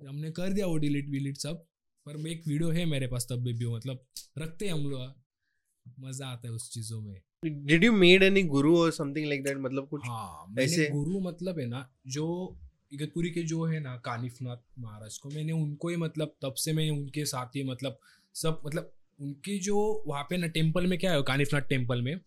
हमने 0.07 0.32
कर 0.32 0.53
दिया 0.53 0.68
वो 0.68 0.78
डिलीट 0.78 1.09
विलीट 1.09 1.38
सब। 1.38 1.66
पर 2.05 2.28
एक 2.28 2.43
वीडियो 2.47 2.70
है 2.70 2.86
मेरे 2.86 3.07
पास 3.07 3.28
तब 3.30 3.43
भी 3.43 3.53
भी 3.53 3.66
मतलब 3.68 4.05
रखते 4.38 4.66
हैं 4.66 4.74
हम 4.74 4.89
लोग। 4.89 5.20
मज़ा 5.99 6.27
आता 6.27 6.47
है 6.47 6.53
उस 6.53 6.71
चीज़ों 6.71 7.01
में। 7.01 7.21
डिड 7.45 7.83
यू 7.83 7.91
मेड 7.91 8.23
एनी 8.23 8.43
गुरु 8.43 8.77
और 8.79 8.91
समथिंग 8.91 9.27
लाइक 9.27 9.43
दैट 9.43 9.57
मतलब 9.57 9.87
कुछ 9.87 10.01
हाँ 10.07 10.45
मैंने 10.49 10.71
ऐसे- 10.73 10.91
गुरु 10.91 11.19
मतलब 11.19 11.59
है 11.59 11.65
ना 11.65 11.89
जो 12.07 12.57
इगतपुरी 12.93 13.29
के 13.29 13.43
जो 13.43 13.65
है 13.65 13.79
ना 13.79 13.97
कानिफनाथ 13.97 14.57
महाराज 14.79 15.17
को 15.17 15.29
मैंने 15.29 15.51
उनको 15.51 15.87
ही 15.89 15.95
मतलब 15.95 16.35
तब 16.41 16.53
से 16.53 16.73
मैं 16.73 16.89
उनके 16.91 17.25
साथ 17.25 17.55
ही 17.55 17.63
मतलब 17.63 17.99
सब 18.35 18.61
मतलब 18.65 18.93
उनकी 19.21 19.59
जो 19.59 20.03
वहाँ 20.07 20.23
पे 20.23 20.37
ना 20.37 20.47
टेंपल 20.47 20.87
में 20.87 20.99
क्या 20.99 21.11
है 21.13 21.21
कानिफनाथ 21.21 21.61
टेंपल 21.61 22.01
में 22.01 22.19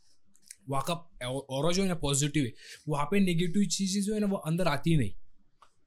वहाँ 0.68 0.84
का 0.90 0.94
और 1.28 1.72
जो 1.74 1.82
है 1.82 1.88
ना 1.88 1.94
पॉजिटिव 1.94 2.44
है 2.44 2.52
वहाँ 2.88 3.04
पे 3.04 3.20
नेगेटिव 3.20 3.64
चीज़ें 3.64 4.02
जो 4.02 4.14
है 4.14 4.20
ना 4.20 4.26
वो 4.26 4.36
अंदर 4.36 4.66
आती 4.66 4.96
नहीं। 4.96 5.10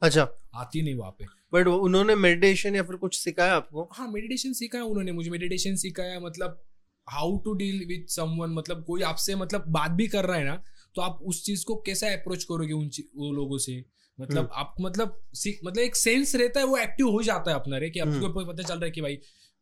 अच्छा। 0.01 0.27
आती 0.55 0.81
नहीं 0.81 0.95
वहाँ 0.95 1.11
पे। 1.11 1.25
बट 1.53 1.67
उन्होंने 1.67 2.15
मेडिटेशन 2.15 2.75
या 2.75 2.83
फिर 2.83 2.95
कुछ 2.95 3.19
सिखाया 3.19 3.55
आपको? 3.55 3.89
हाँ 3.93 4.07
मेडिटेशन 4.11 4.53
सिखाया 4.53 4.83
उन्होंने 4.83 5.11
मुझे 5.11 5.29
मेडिटेशन 5.29 5.75
सिखाया 5.75 6.19
मतलब 6.19 6.63
how 7.09 7.37
to 7.37 7.53
deal 7.53 7.85
with 7.87 8.09
someone 8.09 8.49
मतलब 8.49 8.83
कोई 8.83 9.01
आपसे 9.01 9.35
मतलब 9.35 9.63
बात 9.67 9.91
भी 9.91 10.07
कर 10.07 10.25
रहा 10.25 10.37
है 10.37 10.45
ना 10.45 10.63
तो 10.95 11.01
आप 11.01 11.19
उस 11.23 11.43
चीज़ 11.45 11.65
को 11.65 11.75
कैसा 11.75 12.07
अप्रोच 12.07 12.43
करोगे 12.43 12.73
उन 12.73 12.89
वो 13.15 13.31
लोगों 13.33 13.57
से? 13.57 13.85
मतलब 14.19 14.49
आप 14.53 14.75
मतलब 14.81 15.21
सीख 15.33 15.59
मतलब 15.65 15.83
एक 15.83 15.95
सेंस 15.95 16.35
रहता 16.35 16.59
है 16.59 16.65
वो 16.65 16.77
एक्टिव 16.77 17.09
हो 17.09 17.23
जाता 17.23 17.51
है 17.51 17.55
अपना 17.55 17.77
रे 17.77 17.89
कि 17.89 17.99
आपको 17.99 18.45
पता 18.45 18.63
चल 18.63 18.75
रहा 18.75 18.85
है 18.85 18.91
कि 18.91 19.01
भाई 19.01 19.17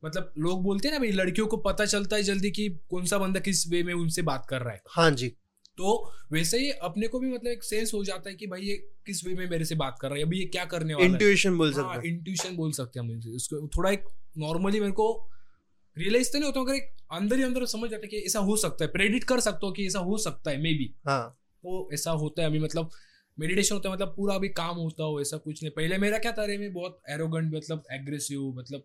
मतलब 0.05 0.33
लोग 0.37 0.63
बोलते 0.63 0.87
हैं 0.87 0.95
ना 0.95 0.99
भाई 0.99 1.11
लड़कियों 1.11 1.47
को 1.47 1.57
पता 1.57 1.85
चलता 1.85 2.15
है 2.15 2.23
जल्दी 2.23 2.51
कि 2.51 2.69
कौन 2.89 3.05
सा 3.05 3.17
बंदा 3.17 3.39
किस 3.39 3.67
वे 3.69 3.83
में 3.83 3.93
उनसे 3.93 4.21
बात 4.21 4.45
कर 4.49 4.61
रहा 4.61 4.73
है। 4.73 4.81
हाँ 4.89 5.11
जी। 5.11 5.27
तो 5.77 6.11
वैसे 6.31 6.57
ही 6.57 6.71
अपने 6.71 7.07
को 7.07 7.19
भी 7.19 7.27
मतलब 7.27 7.51
एक 7.51 7.63
सेंस 7.63 7.93
हो 7.93 8.03
जाता 8.03 8.29
है 8.29 8.35
कि 8.35 8.47
भाई 8.47 8.61
ये 8.61 8.75
किस 9.05 9.25
वे 9.25 9.33
में 9.33 9.49
मेरे 9.49 9.65
से 9.65 9.75
बात 9.75 9.97
कर 10.01 10.07
रहा 10.07 10.17
है 10.17 10.23
अभी 10.23 10.39
ये 10.39 10.45
क्या 10.45 10.65
करने 10.65 10.93
वाला 10.93 11.05
है? 11.05 11.11
इंट्यूशन 11.11 11.57
बोल 11.57 11.73
हाँ 11.73 11.95
सकते 11.95 12.07
हैं। 12.07 12.15
इंट्यूशन 12.15 12.55
बोल 12.55 12.71
सकते 12.71 12.99
हैं 12.99 13.33
उसको 13.35 13.67
थोड़ा 13.67 13.91
एक 13.91 14.03
नॉर्मली 14.37 14.79
मेरे 14.79 14.91
को 14.91 15.29
रियलाइज़ 15.97 16.31
तो 16.31 16.39
नहीं 16.39 16.45
होता 16.45 16.61
मगर 16.61 16.75
एक 16.75 16.91
अंदर 17.11 17.37
ही 17.37 17.43
अंदर 17.43 17.65
समझ 17.65 17.89
जाता 17.89 18.01
है 18.03 18.07
कि 18.07 18.17
ऐसा 18.17 18.39
हो 18.39 18.55
सकता 18.57 18.85
है 18.85 18.91
प्रेडिट 18.91 19.23
कर 19.23 19.39
सकता 19.39 19.65
हो 19.67 19.71
कि 19.71 19.85
ऐसा 19.87 19.99
हो 19.99 20.17
सकता 20.17 20.51
है 20.51 20.61
मे 20.61 20.73
बी 20.73 20.93
हाँ। 21.07 21.37
तो 21.63 21.89
ऐसा 21.93 22.11
होता 22.11 22.41
है 22.41 22.47
अभी 22.47 22.59
मतलब 22.59 22.89
मेडिटेशन 23.37 23.75
होता 23.75 23.89
है 23.89 23.95
मतलब 23.95 24.13
पूरा 24.17 24.35
अभी 24.35 24.49
काम 24.49 24.75
होता 24.77 25.03
हो 25.03 25.21
ऐसा 25.21 25.37
कुछ 25.37 25.63
नहीं। 25.63 25.71
पहले 25.71 25.97
मेरा 25.97 26.17
क्या 26.17 26.31
था 26.31 26.45
रे 26.45 26.57
मैं 26.57 26.71
बहुत 26.73 27.01
एरोगेंट 27.09 27.53
मतलब 27.55 27.83
एग्रेसिव 27.91 28.41
मतलब 28.57 28.83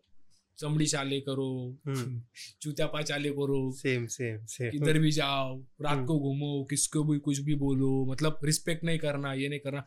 चमड़ी 0.59 0.87
चाले 0.87 1.21
करो 1.21 1.47
हम्म। 1.87 2.21
चूत्यापा 2.63 3.03
चाले 3.03 3.31
करो 3.31 3.61
सेम 3.73 4.07
सेम 4.07 4.45
सेम 4.47 4.71
किधर 4.71 4.99
भी 4.99 5.11
जाओ 5.13 5.57
रात 5.83 5.93
हम्म। 5.93 6.07
को 6.07 6.19
घूमो 6.19 6.65
किसको 6.71 7.03
भी 7.05 7.19
कुछ 7.19 7.39
भी 7.39 7.55
बोलो 7.55 8.05
मतलब 8.05 8.41
रिस्पेक्ट 8.45 8.85
नहीं 8.85 8.99
करना 8.99 9.33
ये 9.35 9.49
नहीं 9.49 9.61
करना। 9.61 9.85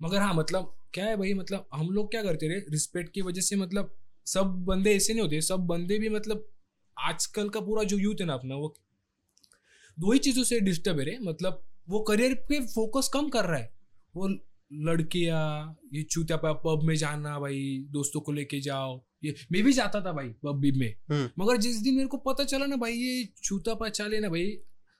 मगर 0.00 0.18
हाँ 0.18 0.34
मतलब 0.34 0.74
क्या 0.94 1.04
है 1.04 1.16
भाई 1.16 1.34
मतलब 1.34 1.68
हम 1.74 1.90
लोग 1.90 2.10
क्या 2.10 2.22
करते 2.22 2.48
रहे 2.48 2.58
रिस्पेक्ट 2.70 3.12
की 3.12 3.22
वजह 3.22 3.40
से 3.40 3.56
मतलब 3.56 3.94
सब 4.26 4.54
बंदे 4.64 4.94
ऐसे 4.96 5.12
नहीं 5.12 5.22
होते 5.22 5.40
सब 5.40 5.66
बंदे 5.66 5.98
भी 5.98 6.08
मतलब 6.08 6.48
आजकल 6.98 7.48
का 7.48 7.60
पूरा 7.60 7.82
जो 7.82 7.98
यूथ 7.98 8.14
है 8.20 8.26
ना 8.26 8.34
अपना 8.34 8.54
वो 8.54 8.74
दो 9.98 10.12
ही 10.12 10.18
चीज़ों 10.18 10.44
से 10.44 10.60
डिस्टर्ब 10.60 10.98
है 10.98 11.04
रे। 11.04 11.18
मतलब 11.18 11.64
वो 11.88 12.00
करियर 12.00 12.34
पे 12.34 12.60
फोकस 12.60 13.10
कम 13.14 13.28
कर 13.28 13.44
रहा 13.44 13.58
है। 13.58 13.72
वो 14.16 14.38
लड़कियाँ 14.72 15.76
ये 15.92 16.02
चूतिया 16.02 16.52
पब 16.52 16.80
में 16.84 16.96
जाना 16.96 17.38
भाई 17.40 17.86
दोस्तों 17.90 18.20
को 18.20 18.32
लेके 18.32 18.60
जाओ। 18.60 19.04
ये 19.24 19.34
मैं 19.52 19.62
भी 19.62 19.72
जाता 19.72 20.00
था 20.00 20.12
भाई 20.12 20.28
पब 20.28 20.58
भी 20.60 20.72
में। 20.72 20.94
हम्म। 21.10 21.44
मगर 21.44 21.56
जिस 21.56 21.76
दिन 21.76 21.94
मेरे 21.94 22.08
को 22.08 22.16
पता 22.16 22.44
चला 22.44 22.66
ना 22.66 22.76
भाई 22.76 22.92
ये 22.92 23.28
छूता 23.42 23.74
पा 23.74 23.88
चाले 23.88 24.20
ना 24.20 24.28
भाई 24.28 24.58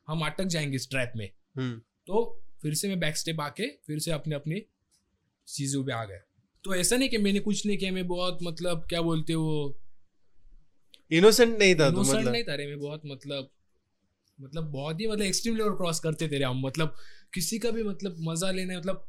हम 0.08 0.20
अटक 0.20 0.44
जाएँगे 0.44 0.76
इस 0.76 0.90
ट्रैप 0.90 1.12
में। 1.16 1.30
हम्म। 1.56 1.78
तो 2.06 2.42
फिर 2.62 2.74
से 2.74 2.88
मैं 2.88 3.00
बैक 3.00 3.16
स्टेप 3.16 3.40
आके 3.40 3.66
फिर 3.66 3.98
से 3.98 4.10
अपने 4.10 4.34
अपनी 4.34 4.62
चीज़ों 5.48 5.84
पे 5.84 5.92
आ 5.92 6.04
गया। 6.04 6.18
तो 6.64 6.74
ऐसा 6.74 6.96
नहीं 6.96 7.08
कि 7.08 7.18
मैंने 7.18 7.40
कुछ 7.40 7.66
नहीं 7.66 7.78
किया 7.78 7.92
मैं 7.92 8.06
बहुत 8.06 8.38
मतलब 8.42 8.86
क्या 8.88 9.02
बोलते 9.02 9.32
हो 9.32 9.78
इनोसेंट 11.12 11.58
नहीं 11.58 11.74
था 11.74 11.90
तो 11.90 11.96
innocent 11.96 12.16
मतलब। 12.16 12.32
नहीं 12.32 12.44
था 12.44 12.54
रे 12.54 12.66
मैं 12.66 12.78
बहुत 12.80 13.02
मतलब 13.06 13.48
मतलब 14.38 14.70
बहुत 14.72 15.00
ही 15.00 15.06
मतलब 15.08 15.22
एक्सट्रीम 15.22 15.56
लेवल 15.56 15.74
क्रॉस 15.76 16.00
करते 16.00 16.28
थे 16.28 16.38
रे 16.38 16.44
हम 16.44 16.60
मतलब 16.66 16.94
किसी 17.34 17.58
का 17.58 17.70
भी 17.70 17.82
मतलब 17.82 18.16
मज़ा 18.28 18.50
लेने 18.50 18.76
मतलब 18.76 19.04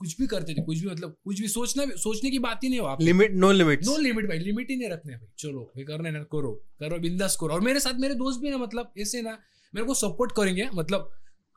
कुछ 0.00 0.16
भी 0.20 0.26
करते 0.26 0.54
थे 0.54 0.62
कुछ 0.62 0.78
भी 0.78 0.86
मतलब 0.86 1.16
कुछ 1.24 1.40
भी 1.40 1.48
सोचना 1.48 1.84
भी 1.84 1.92
सोचने 1.98 2.30
की 2.30 2.38
बात 2.40 2.64
ही 2.64 2.68
नहीं 2.68 2.80
हो 2.80 2.86
आप 2.86 3.02
limit 3.02 3.34
no 3.36 3.50
limit 3.52 3.84
no 3.86 3.96
limit 3.98 4.28
भाई 4.28 4.38
लिमिट 4.38 4.70
ही 4.70 4.76
नहीं 4.76 4.88
रखने 4.90 5.16
भाई। 5.16 5.28
चलो 5.38 5.72
ये 5.78 5.84
करना 5.84 6.10
ना 6.10 6.22
करो 6.32 6.52
करो 6.80 6.98
बिंदास 6.98 7.36
करो। 7.40 7.54
और 7.54 7.60
मेरे 7.60 7.80
साथ 7.80 8.00
मेरे 8.00 8.14
दोस्त 8.14 8.40
भी 8.40 8.50
ना 8.50 8.58
मतलब 8.58 8.92
ऐसे 8.98 9.22
ना 9.22 9.38
मेरे 9.74 9.86
को 9.86 9.94
सपोर्ट 9.94 10.32
करेंगे 10.32 10.68
मतलब 10.74 11.10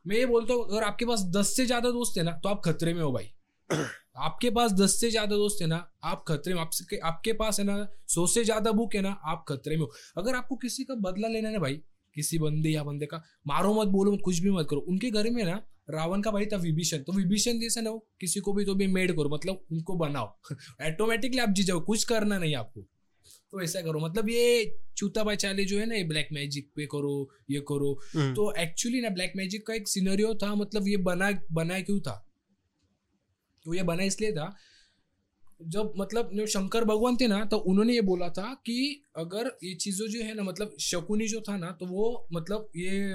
मैं 0.06 0.18
ये 0.18 0.26
बोलता 0.26 0.54
हूँ 0.54 0.66
अगर 0.66 0.84
आपके 0.84 1.06
पास 1.06 1.24
दस 1.36 1.56
से 1.56 1.66
ज़्यादा 1.66 1.89
दोस्त 1.91 2.18
है 2.18 2.24
ना 2.24 2.32
तो 2.43 2.50
आप 2.50 2.62
खतरे 2.66 2.93
में 2.93 3.02
हो 3.02 3.12
भाई। 3.12 3.32
आपके 3.72 4.49
पास 4.49 4.72
दस 4.72 4.99
से 4.99 5.09
ज़्यादा 5.11 5.36
दोस्त 5.36 5.61
है 5.61 5.68
ना 5.68 5.91
आप 6.03 6.24
खतरे 6.28 6.53
में 6.53 6.61
आपसे 6.61 6.97
आपके 6.97 7.34
पास 7.34 7.59
है 7.59 7.66
ना 7.66 7.88
सौ 8.07 8.28
से 8.28 8.43
ज़्यादा 8.43 8.72
बुक 8.72 8.95
है 8.95 9.01
ना 9.01 9.09
आप 9.26 9.45
खतरे 9.49 9.78
में 9.78 9.84
हो। 9.84 9.91
अगर 10.18 10.36
आपको 10.36 10.55
किसी 10.55 10.84
का 10.84 10.95
बदला 10.95 11.28
लेना 11.28 11.47
है 11.47 11.53
ना 11.53 11.59
भाई 11.59 11.82
किसी 12.16 12.38
बंदे 12.39 12.70
या 12.70 12.84
बंदे 12.84 13.05
का 13.05 13.24
मारो 13.47 13.74
मत 13.74 13.88
बोलो 13.88 14.11
मत 14.11 14.20
कुछ 14.26 14.39
भी 14.39 14.51
मत 14.51 14.68
करो। 14.70 14.80
उनके 14.80 15.09
घर 15.11 15.30
में 15.30 15.43
ना 15.43 15.61
रावण 15.89 16.22
का 16.22 16.32
भाई 16.32 16.45
था 16.45 16.57
विभीषण। 16.57 16.97
तो 16.97 17.13
विभीषण 17.13 17.59
जैसे 17.59 17.82
ना 17.82 17.89
हो 17.89 18.07
किसी 18.20 18.39
को 18.39 18.53
भी 18.53 18.66
तो 18.66 18.76
भी 18.76 18.88
मेड 18.88 19.16
करो 19.16 19.30
मतलब 19.30 19.66
उनको 19.72 19.95
बनाओ। 19.95 20.26
ऑटोमेटिकली 20.82 21.39
आप 21.39 21.49
जी 21.49 21.63
जाओ 21.63 21.80
कुछ 21.80 22.03
करना 22.03 22.38
नहीं 22.38 22.55
आपको। 22.55 22.82
तो 23.51 23.61
ऐसा 23.61 23.82
करो 23.82 23.99
मतलब 23.99 24.30
ये 24.30 24.78
चूता 24.97 25.24
बचाले 25.24 25.66
जो 25.66 25.80
है 25.80 25.86
ना 25.86 25.95
ये 25.95 26.03
ब्लैक 26.03 26.30
मैजिक 26.32 26.72
पे 26.76 26.86
करो 26.86 27.30
ये 27.49 27.59
करो। 27.59 28.01
हम्म, 28.16 28.34
तो 28.34 28.53
एक्चुअली 28.53 29.01
ना 29.01 29.09
ब्लैक 29.09 29.34
मैजिक 29.36 29.68
का 29.68 29.74
एक 29.74 29.88
सिनेरियो 29.88 30.34
था 30.36 30.55
मतलब 30.55 30.88
ये 30.88 30.97
बना 30.97 31.32
बना 31.51 31.80
क्यों 31.80 31.99
था? 31.99 32.24
तो 33.66 33.74
ये 33.74 33.84
बना 33.84 34.03
इसलिए 34.03 34.32
था। 34.32 34.55
जब 35.61 35.93
मतलब 35.97 36.30
जो 36.34 36.45
शंकर 36.47 36.84
भगवान 36.84 37.18
थे 37.18 37.28
ना 37.28 37.43
तो 37.45 37.57
उन्होंने 37.66 37.93
ये 37.93 38.01
बोला 38.03 38.30
था 38.30 38.53
कि 38.66 38.78
अगर 39.18 39.47
ये 39.63 39.74
चीज़ों 39.78 40.07
जो 40.07 40.24
है 40.24 40.34
ना 40.34 40.43
मतलब 40.43 40.76
शकुनी 40.82 41.28
जो 41.28 41.41
था 41.41 41.57
ना 41.57 41.72
तो 41.72 41.86
वो 41.86 42.28
मतलब 42.34 42.70
ये 42.76 43.13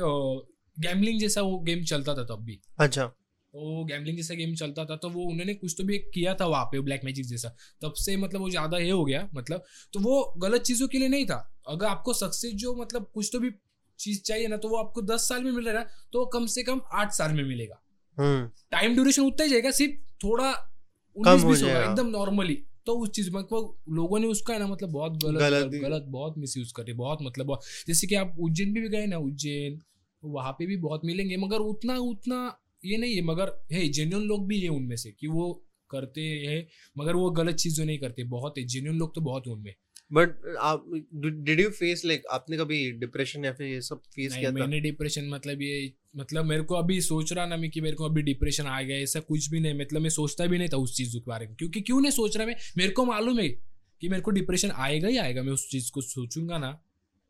गैमलिंग 0.77 1.21
जैसा 1.21 1.43
वो 1.43 1.59
गेम 1.61 1.83
चलता 1.85 2.15
था 2.15 2.25
तब 2.25 2.45
भी। 2.45 2.61
अच्छा। 2.79 3.07
तो 3.07 3.85
गैमलिंग 3.85 4.17
जैसा 4.17 4.35
गेम 4.35 4.55
चलता 4.55 4.85
था 4.85 4.97
तो 4.97 5.09
वो 5.11 5.25
उन्होंने 5.25 5.55
कुछ 5.55 5.75
तो 5.79 5.85
भी 5.85 5.95
एक 5.95 6.11
किया 6.15 6.35
था 6.35 6.47
वहाँ 6.47 6.65
पे 6.65 6.81
ब्लैक 6.81 7.05
मैजिक 7.05 7.27
जैसा। 7.27 7.49
तब 7.83 7.95
से 7.97 8.17
मतलब 8.17 8.41
वो 8.41 8.51
ज़्यादा 8.51 8.79
ये 8.79 8.91
हो 8.91 9.05
गया 9.05 9.29
मतलब। 9.35 9.65
तो 9.93 10.01
वो 10.01 10.23
गलत 10.39 10.63
चीज़ों 10.63 10.89
के 10.89 10.99
लिए 10.99 11.09
नहीं 11.09 11.27
था। 11.27 11.39
अगर 11.69 11.87
आपको 11.87 12.13
सक्सेस 12.15 12.53
जो 12.55 12.75
मतलब 12.75 13.11
कुछ 13.15 13.31
तो 13.33 13.39
भी 13.39 13.51
चीज़ 13.99 14.23
चाहिए 14.23 14.49
ना 14.49 14.57
तो 14.57 14.69
वो 14.69 14.77
आपको 14.77 15.03
दस 15.05 15.29
साल 15.29 15.45
में 15.45 15.51
मिल 15.53 15.69
रहा 15.69 15.81
है 15.81 15.89
तो 16.13 16.25
कम 16.29 16.47
से 16.49 16.63
कम 16.63 16.81
आठ 16.93 17.13
साल 17.13 17.33
में 17.33 17.43
मिलेगा। 17.45 17.83
हम्म। 18.19 18.47
टाइम 18.71 18.95
ड्यूरेशन 18.95 19.23
उतना 19.23 19.45
ही 19.45 19.51
जाएगा 19.51 19.71
सिर्फ़ 19.73 20.09
थोड़ा 20.25 20.67
उन्नीस 21.17 21.45
बीस 21.45 21.63
होगा 21.63 21.85
एकदम 21.85 22.07
नॉर्मली 22.07 22.63
तो 22.87 22.95
उस 22.95 23.11
चीज़ 23.11 23.31
में 23.31 23.43
लोगों 23.89 24.19
ने 24.19 24.27
उसका 24.27 24.55
है 24.55 24.61
ना 24.61 24.67
मतलब 24.67 24.91
बहुत 24.91 25.13
गलत 25.25 25.41
गलत 25.41 25.73
गलत, 25.75 26.05
बहुत 26.09 26.39
मिस 26.39 26.57
यूज़ 26.57 26.73
करे 26.77 26.93
बहुत 26.93 27.19
मतलब 27.23 27.47
बहुत। 27.47 27.61
जैसे 27.87 28.07
कि 28.07 28.15
आप 28.15 28.37
उज्जैन 28.39 28.73
भी, 28.73 28.81
भी 28.81 28.89
गए 28.89 29.07
ना 29.07 29.19
उज्जैन 29.19 29.81
वहाँ 30.25 30.53
पे 30.53 30.67
भी 30.67 30.77
बहुत 30.77 31.01
मिलेंगे 31.05 31.37
मगर 31.37 31.57
उतना 31.57 31.97
उतना 31.99 32.59
ये 32.85 32.97
नहीं 32.97 33.15
है 33.15 33.23
मगर 33.23 33.65
है 33.73 33.89
जेन्यून 33.89 34.23
लोग 34.23 34.47
भी 34.47 34.61
है 34.61 34.69
उनमें 34.69 34.97
से 34.97 35.13
कि 35.13 35.27
वो 35.27 35.65
करते 35.91 36.21
हैं 36.21 36.69
मगर 36.99 37.15
वो 37.15 37.31
गलत 37.31 37.55
चीज़ें 37.55 37.87
नहीं 37.87 37.99
करते 37.99 38.25
बहुत 38.25 38.59
है 38.59 38.65
जेन्यून 38.65 38.97
लोग 38.99 39.15
तो 39.15 39.21
बहुत 39.21 39.47
है 39.47 39.53
उनमें। 39.53 39.75
बट 40.11 40.57
आप 40.61 40.85
डिड 41.15 41.61
यू 41.61 41.71
फेस 41.71 42.03
लाइक 42.05 42.23
आपने 42.31 42.57
कभी 42.57 42.91
डिप्रेशन 42.93 43.45
या 43.45 43.53
फिर 43.53 43.67
ये 43.67 43.81
सब 43.81 44.03
फेस 44.15 44.37
किया 44.37 44.51
था? 44.51 44.55
मैंने 44.55 44.81
डिप्रेशन 44.81 45.29
मतलब 45.29 45.63
ये 45.63 45.93
मतलब 46.17 46.45
मेरे 46.45 46.63
को 46.63 46.75
अभी 46.75 47.01
सोच 47.01 47.33
रहा 47.33 47.47
ना 47.47 47.57
मैं 47.57 47.71
कि 47.71 47.81
मेरे 47.81 47.97
को 47.97 48.05
अभी 48.05 48.23
डिप्रेशन 48.23 48.67
आ 48.67 48.81
गया 48.83 48.97
ऐसा 48.97 49.21
कुछ 49.21 49.49
भी 49.51 49.61
नहीं 49.61 49.79
मतलब 49.81 50.03
मैं 50.03 50.11
सोचता 50.11 50.47
भी 50.47 50.59
नहीं 50.59 50.69
था 50.69 50.77
उस 50.77 50.97
चीज़ 50.97 51.17
के 51.17 51.25
बारे 51.27 51.47
में। 51.47 51.55
क्योंकि 51.57 51.81
क्यों 51.81 52.01
नहीं 52.01 52.13
सोच 52.13 52.37
रहा 52.37 52.47
मैं? 52.47 52.57
मेरे 52.77 52.91
को 52.91 53.05
मालूम 53.05 53.39
है 53.39 53.49
कि 54.01 54.09
मेरे 54.09 54.23
को 54.23 54.31
डिप्रेशन 54.31 54.71
आएगा 54.71 55.09
ही 55.09 55.17
आएगा 55.17 55.43
मैं 55.43 55.53
उस 55.53 55.69
चीज़ 55.71 55.91
को 55.93 56.01
सोचूँगा 56.01 56.59
ना। 56.59 56.73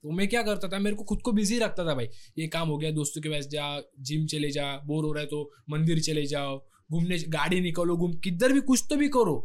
तो 0.04 0.10
मैं 0.10 0.28
क्या 0.28 0.42
करता 0.42 0.68
था 0.68 0.78
मेरे 0.78 0.96
को 0.96 1.04
खुद 1.04 1.22
को 1.22 1.32
बिज़ी 1.32 1.58
रखता 1.58 1.86
था 1.86 1.94
भाई। 1.94 2.08
ये 2.38 2.46
काम 2.46 2.68
हो 2.68 2.78
गया 2.78 2.90
दोस्तों 2.90 3.22
के 3.22 3.28
पास 3.28 3.46
जा 3.46 3.80
जिम 4.00 4.26
चले 4.26 4.50
जा 4.50 4.64
बोर 4.86 5.04
हो 5.04 5.12
रहा 5.12 5.22
है 5.22 5.28
तो 5.28 5.52
मंदिर 5.70 6.00
चले 6.00 6.26
जाओ 6.26 6.58
घूमने 6.92 7.18
गाड़ी 7.28 7.60
निकालो 7.60 7.96
घूम 7.96 8.12
किधर 8.14 8.52
भी 8.52 8.60
कुछ 8.60 8.84
तो 8.90 8.96
भी 8.96 9.08
करो। 9.08 9.36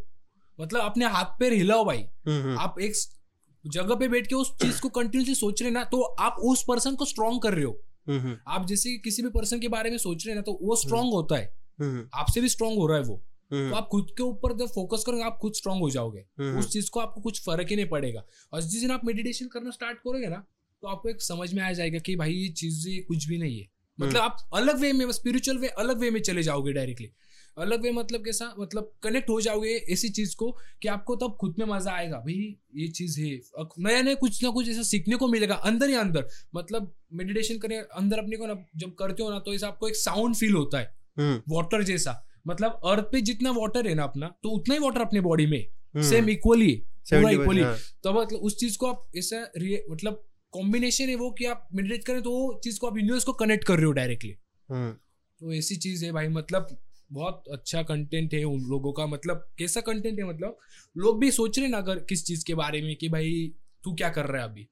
मतलब 0.59 0.81
अपने 0.81 1.05
हाथ 1.05 1.39
पैर 1.39 1.53
हिलाओ 1.53 1.85
भाई। 1.85 1.97
हम्म, 1.97 2.41
हम्म, 2.41 2.59
आप 2.59 2.75
एक 2.81 2.95
जगह 3.67 3.95
पे 3.95 4.07
बैठ 4.07 4.27
के 4.27 4.35
उस 4.35 4.51
चीज़ 4.61 4.79
को 4.81 4.89
कंटिन्यूसली 4.89 5.35
सोच 5.35 5.61
रहे 5.61 5.71
ना 5.71 5.83
तो 5.83 6.01
आप 6.01 6.35
उस 6.43 6.63
पर्सन 6.63 6.95
को 6.95 7.05
स्ट्रॉन्ग 7.05 7.41
कर 7.41 7.53
रहे 7.53 7.63
हो। 7.63 7.79
हम्म, 8.07 8.19
हम्म, 8.19 8.37
आप 8.47 8.65
जैसे 8.67 8.89
कि 8.89 8.97
किसी 8.97 9.21
भी 9.21 9.29
पर्सन 9.29 9.59
के 9.59 9.67
बारे 9.67 9.89
में 9.89 9.97
सोच 9.97 10.25
रहे 10.27 10.35
ना 10.35 10.41
तो 10.41 10.57
वो 10.61 10.75
स्ट्रांग 10.75 11.11
होता 11.13 11.35
है। 11.35 11.53
हम्म, 11.79 12.07
आपसे 12.13 12.41
भी 12.41 12.49
स्ट्रांग 12.49 12.77
हो 12.77 12.87
रहा 12.87 12.97
है 12.97 13.03
वो। 13.03 13.15
हम्म, 13.51 13.69
तो 13.69 13.75
आप 13.75 13.87
खुद 13.87 14.07
के 14.17 14.23
ऊपर 14.23 14.53
जब 14.57 14.67
फोकस 14.67 15.03
करोगे 15.05 15.23
आप 15.23 15.37
खुद 15.41 15.53
स्ट्रांग 15.53 15.81
हो 15.81 15.89
जाओगे। 15.89 16.25
हम्म, 16.39 16.59
उस 16.59 16.69
चीज़ 16.69 16.89
को 16.89 16.99
आपको 16.99 17.21
कुछ 17.21 17.41
फ़र्क 17.41 17.69
ही 17.69 17.75
नहीं 17.75 17.89
पड़ेगा। 17.89 18.23
और 18.53 18.61
जिस 18.61 18.81
दिन 18.81 18.91
आप 18.91 19.05
मेडिटेशन 19.05 19.47
करना 19.47 19.69
स्टार्ट 19.69 19.97
करोगे 19.97 20.27
ना 20.27 20.43
तो 20.83 20.87
आपको 20.87 21.09
एक 21.09 21.21
समझ 21.21 21.53
में 21.53 21.63
आ 21.63 21.71
जाएगा 21.71 21.99
कि 21.99 22.15
भाई 22.15 22.33
ये 22.33 22.49
चीज़ें 22.49 23.03
कुछ 23.03 23.27
भी 23.27 23.37
नहीं 23.37 23.59
है। 23.59 23.67
मतलब 23.99 24.21
आप 24.21 24.49
अलग 24.53 24.79
वे 24.79 24.93
में 24.93 25.11
स्पिरिचुअल 25.11 25.57
वे 25.57 25.67
अलग 25.67 25.99
वे 25.99 26.09
में 26.11 26.21
चले 26.21 26.43
जाओगे 26.43 26.73
डायरेक्टली 26.73 27.11
अलग 27.57 27.81
वे 27.81 27.91
मतलब 27.91 28.23
कैसा 28.25 28.53
मतलब 28.59 28.91
कनेक्ट 29.03 29.29
हो 29.29 29.39
जाओगे 29.41 29.75
ऐसी 29.91 30.09
चीज़ 30.09 30.35
को 30.35 30.51
कि 30.81 30.87
आपको 30.87 31.15
तब 31.15 31.35
खुद 31.41 31.55
में 31.59 31.65
मज़ा 31.65 31.91
आएगा। 31.91 32.17
भाई 32.17 32.57
ये 32.75 32.87
चीज़ 32.89 33.19
है। 33.21 33.29
नया 33.79 34.01
नया 34.01 34.15
कुछ 34.15 34.43
ना 34.43 34.49
कुछ 34.49 34.69
ऐसा 34.69 34.83
सीखने 34.83 35.15
को 35.15 35.27
मिलेगा 35.27 35.55
अंदर 35.65 35.89
ही 35.89 35.95
अंदर। 35.95 36.27
मतलब 36.55 36.93
मेडिटेशन 37.13 37.57
करने 37.57 37.77
अंदर 37.77 38.19
अपने 38.19 38.37
को 38.37 38.47
ना 38.47 38.55
जब 38.75 38.93
करते 38.99 39.23
हो 39.23 39.29
ना 39.29 39.39
तो 39.39 39.53
ऐसा 39.53 39.67
आपको 39.67 39.87
एक 39.87 39.95
साउंड 39.95 40.35
फील 40.35 40.53
होता 40.53 40.79
है। 40.79 40.93
हम्म, 41.17 41.41
वाटर 41.49 41.83
जैसा। 41.83 42.21
मतलब 42.47 42.79
अर्थ 42.85 43.05
पे 43.11 43.21
जितना 43.21 43.51
वाटर 43.51 43.87
है 43.87 43.93
ना 43.93 44.03
अपना 44.03 44.27
तो 44.43 44.49
उतना 44.49 44.75
ही 44.75 44.79
वाटर 44.79 45.01
अपने 45.01 45.21
बॉडी 45.21 45.45
में। 45.45 45.59
हम्म, 45.59 46.09
सेम 46.09 46.29
इक्वली 46.29 46.73
पूरा 47.11 47.29
इक्वली 47.31 47.63
तो 48.03 48.13
मतलब 48.13 48.39
उस 48.39 48.57
चीज़ 48.57 48.77
को 48.77 48.87
आप 48.87 49.11
ऐसा 49.17 49.41
मतलब 49.91 50.23
कॉम्बिनेशन 50.53 51.09
है 51.09 51.15
वो 51.15 51.29
कि 51.31 51.45
आप 51.45 51.67
मेडिटेट 51.73 52.03
करें 52.05 52.21
तो 52.21 52.31
वो 52.31 52.59
चीज़ 52.63 52.79
को 52.79 52.87
आप 52.87 52.97
यूनिवर्स 52.97 53.23
को 53.23 53.33
कनेक्ट 53.33 53.63
कर 53.63 53.75
रहे 53.75 53.85
हो 53.85 53.91
डायरेक्टली 53.91 54.35
हम्म, 54.69 54.91
तो 54.91 55.53
ऐसी 55.53 55.75
चीज़ 55.75 56.05
है 56.05 56.11
भाई 56.11 56.27
मतलब 56.27 56.77
बहुत 57.11 57.43
अच्छा 57.51 57.83
कंटेंट 57.83 58.33
है 58.33 58.43
उन 58.43 58.61
लोगों 58.61 58.93
का 58.93 59.05
मतलब 59.05 59.47
कैसा 59.57 59.81
कंटेंट 59.81 60.19
है 60.19 60.25
मतलब 60.25 60.57
लोग 60.97 61.19
भी 61.19 61.31
सोच 61.31 61.59
रहे 61.59 61.67
ना 61.67 61.77
अगर 61.77 61.99
किस 61.99 62.25
चीज़ 62.25 62.45
के 62.45 62.55
बारे 62.55 62.81
में 62.81 62.95
कि 62.95 63.09
भाई 63.09 63.53
तू 63.83 63.95
क्या 63.95 64.09
कर 64.09 64.25
रहा 64.25 64.43
है 64.43 64.49
अभी? 64.49 64.67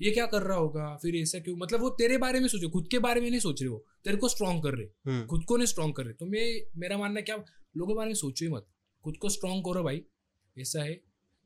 ये 0.00 0.10
क्या 0.10 0.26
कर 0.26 0.42
रहा 0.42 0.56
होगा? 0.58 0.98
फिर 1.02 1.16
ऐसा 1.16 1.38
क्यों? 1.38 1.56
मतलब 1.56 1.80
वो 1.80 1.90
तेरे 1.90 2.18
बारे 2.18 2.40
में 2.40 2.48
सोचो 2.48 2.68
खुद 2.68 2.88
के 2.90 2.98
बारे 2.98 3.20
में 3.20 3.30
नहीं 3.30 3.40
सोच 3.40 3.62
रहे 3.62 3.70
हो 3.70 3.84
तेरे 4.04 4.16
को 4.16 4.28
स्ट्रॉन्ग 4.28 4.62
कर 4.62 4.74
रहे 4.74 5.12
हम्म, 5.12 5.26
खुद 5.26 5.44
को 5.44 5.56
नहीं 5.56 5.66
स्ट्रॉन्ग 5.66 5.94
कर 5.94 6.04
रहे। 6.04 6.12
तो 6.12 6.26
मैं 6.26 6.62
मेरा 6.76 6.98
मानना 6.98 7.18
है 7.18 7.22
क्या 7.22 7.36
लोगों 7.76 7.94
के 7.94 7.96
बारे 7.96 8.08
में 8.08 8.14
सोचो 8.14 8.46
ही 8.46 8.52
मत। 8.52 8.66
खुद 9.04 9.16
को 9.16 9.28
स्ट्रॉन्ग 9.28 9.64
करो 9.64 9.82
भाई 9.82 10.02
ऐसा 10.58 10.82
है। 10.82 10.94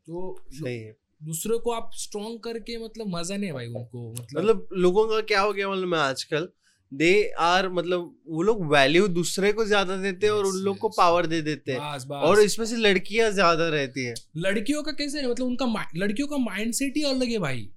तो 0.07 0.41
सही 0.53 0.79
है। 0.79 0.97
दूसरों 1.22 1.59
को 1.59 1.70
आप 1.70 1.91
स्ट्रॉन्ग 1.95 2.41
करके 2.41 2.85
मतलब 2.85 3.07
मज़ा 3.09 3.37
नहीं 3.37 3.47
है 3.47 3.55
भाई 3.55 3.66
उनको 3.66 4.12
मतलब 4.12 4.39
मतलब 4.39 4.68
लोगों 4.72 5.09
का 5.09 5.20
क्या 5.20 5.41
हो 5.41 5.53
गया 5.53 5.70
मतलब 5.70 5.89
मैं 5.89 5.99
आजकल 5.99 6.49
दे 6.93 7.11
आर 7.39 7.68
मतलब 7.70 8.14
वो 8.28 8.43
लोग 8.43 8.64
वैल्यू 8.66 9.09
दूसरे 9.11 9.53
को 9.53 9.64
ज़्यादा 9.64 9.97
देते 9.97 10.26
हैं 10.26 10.32
और 10.32 10.47
उन 10.47 10.57
लोग 10.59 10.78
को 10.78 10.89
पावर 10.89 11.26
दे 11.26 11.41
देते 11.43 11.72
हैं। 11.72 12.11
और 12.11 12.41
इसमें 12.41 12.66
से 12.66 12.76
लड़कियाँ 12.78 13.30
ज़्यादा 13.30 13.68
रहती 13.68 14.05
है। 14.05 14.14
लड़कियों 14.39 14.82
का 14.82 14.93
कैसे 14.93 15.20
है? 15.20 15.30
मतलब 15.30 15.47
उनका 15.47 15.86
लड़कियों 15.97 16.28
का 16.28 16.36
माइंडसेट 16.39 16.97
ही 16.97 17.03
अलग 17.05 17.28
है 17.28 17.39
भाई। 17.39 17.68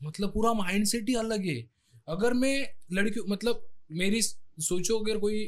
मतलब 0.00 0.32
पूरा 0.32 0.52
माइंडसेट 0.54 1.08
ही 1.08 1.14
अलग 1.16 1.46
है। 1.46 1.60
अगर 2.08 2.32
मैं 2.34 2.56
लड़कियों 2.92 3.24
मतलब 3.28 3.66
मेरी 3.92 4.22
सोचो 4.22 4.98
अगर 4.98 5.18
कोई 5.18 5.44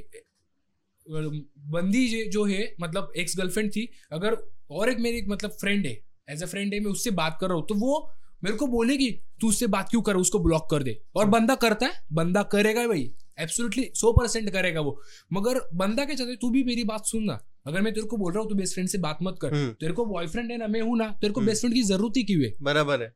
बंदी 1.06 2.28
जो 2.28 2.44
है 2.44 2.74
मतलब 2.80 3.12
एक्स 3.16 3.36
गर्लफ्रेंड 3.36 3.70
थी 3.70 3.88
अगर 4.12 4.36
और 4.70 4.90
एक 4.90 4.98
मेरी 4.98 5.22
मतलब 5.28 5.50
फ्रेंड 5.60 5.86
है 5.86 5.92
एज 6.30 6.42
अ 6.42 6.46
फ्रेंड 6.46 6.74
है 6.74 6.80
मैं 6.80 6.90
उससे 6.90 7.10
बात 7.12 7.36
कर 7.40 7.48
रहा 7.48 7.56
हूँ 7.56 7.66
तो 7.68 7.74
वो 7.74 7.98
मेरे 8.42 8.56
को 8.56 8.66
बोलेगी 8.66 9.10
तू 9.40 9.48
उससे 9.48 9.66
बात 9.66 9.88
क्यों 9.90 10.02
कर 10.02 10.16
उसको 10.16 10.38
ब्लॉक 10.38 10.68
कर 10.70 10.82
दे। 10.82 11.00
और 11.16 11.26
बंदा 11.26 11.54
करता 11.54 11.86
है 11.86 12.02
बंदा 12.12 12.42
करेगा 12.42 12.86
भाई। 12.88 13.10
एब्सोल्युटली 13.40 13.90
सौ 13.94 14.12
परसेंट 14.12 14.50
करेगा 14.50 14.80
वो। 14.80 15.00
मगर 15.32 15.60
बंदा 15.74 16.04
क्या 16.04 16.16
चाहता 16.16 16.30
है 16.30 16.36
तू 16.36 16.50
भी 16.50 16.62
मेरी 16.64 16.84
बात 16.84 17.06
सुनना 17.06 17.38
अगर 17.66 17.80
मैं 17.80 17.92
तेरे 17.94 18.06
को 18.06 18.16
बोल 18.16 18.32
रहा 18.32 18.42
हूँ 18.42 18.48
तू 18.48 18.54
बेस्ट 18.54 18.74
फ्रेंड 18.74 18.88
से 18.88 18.98
बात 18.98 19.18
मत 19.22 19.38
कर। 19.42 19.54
हम्म, 19.54 19.70
तेरे 19.70 19.92
को 19.92 20.04
बॉयफ्रेंड 20.06 20.50
है 20.50 20.56
ना 20.58 20.66
मैं 20.66 20.80
हूँ 20.80 20.96
ना 20.98 21.06
तेरे 21.20 21.32
को 21.32 21.40
हम्म। 21.40 21.50
बेस्ट 21.50 21.62
फ्रेंड 21.62 21.74
की 21.74 21.82
ज़रूरत 21.82 22.16
ही 22.16 22.22
क्यों 22.22 22.42
है? 22.42 22.52
बराबर 22.62 23.02
है। 23.02 23.12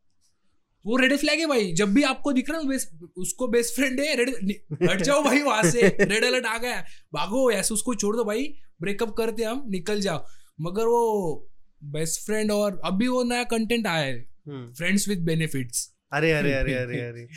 वो 0.85 0.97
रेड 0.97 1.16
फ्लैग 1.16 1.39
है 1.40 1.47
भाई। 1.47 1.73
जब 1.73 1.93
भी 1.95 2.03
आपको 2.03 2.32
दिख 2.32 2.51
रहा 2.51 2.61
है 2.61 2.78
उसको 3.19 3.49
बेस्ट 3.49 3.74
फ्रेंड 3.74 4.01
है 4.01 4.15
रेड 4.16 4.28
हट 4.82 5.03
जाओ 5.03 5.23
भाई 5.23 5.43
वहाँ 5.43 5.62
से। 5.62 5.81
रेड 5.82 6.24
अलर्ट 6.24 6.47
आ 6.47 6.57
गया। 6.59 6.81
भागो 7.15 7.51
ऐसे 7.51 7.74
उसको 7.74 7.95
छोड़ 7.95 8.16
दो 8.16 8.24
भाई। 8.24 8.53
ब्रेकअप 8.81 9.15
करते 9.15 9.45
हम 9.45 9.65
निकल 9.69 10.01
जाओ। 10.01 10.24
मगर 10.61 10.86
वो 10.86 11.49
बेस्ट 11.85 12.27
फ्रेंड 12.27 12.51
और 12.51 12.81
अभी 12.85 13.09
वो 13.09 13.23
नया 13.23 13.45
कंटेंट 13.45 13.86
आया 13.86 14.05
है। 14.05 14.15
हम्म, 14.15 14.38
फ्रेंड्स 14.49 15.09
विद 15.09 15.25
बेनिफिट्स 15.25 15.89
अरे 16.12 16.33
अरे 16.33 16.53
अरे 16.53 16.75
अरे 16.75 17.01
अरे। 17.09 17.29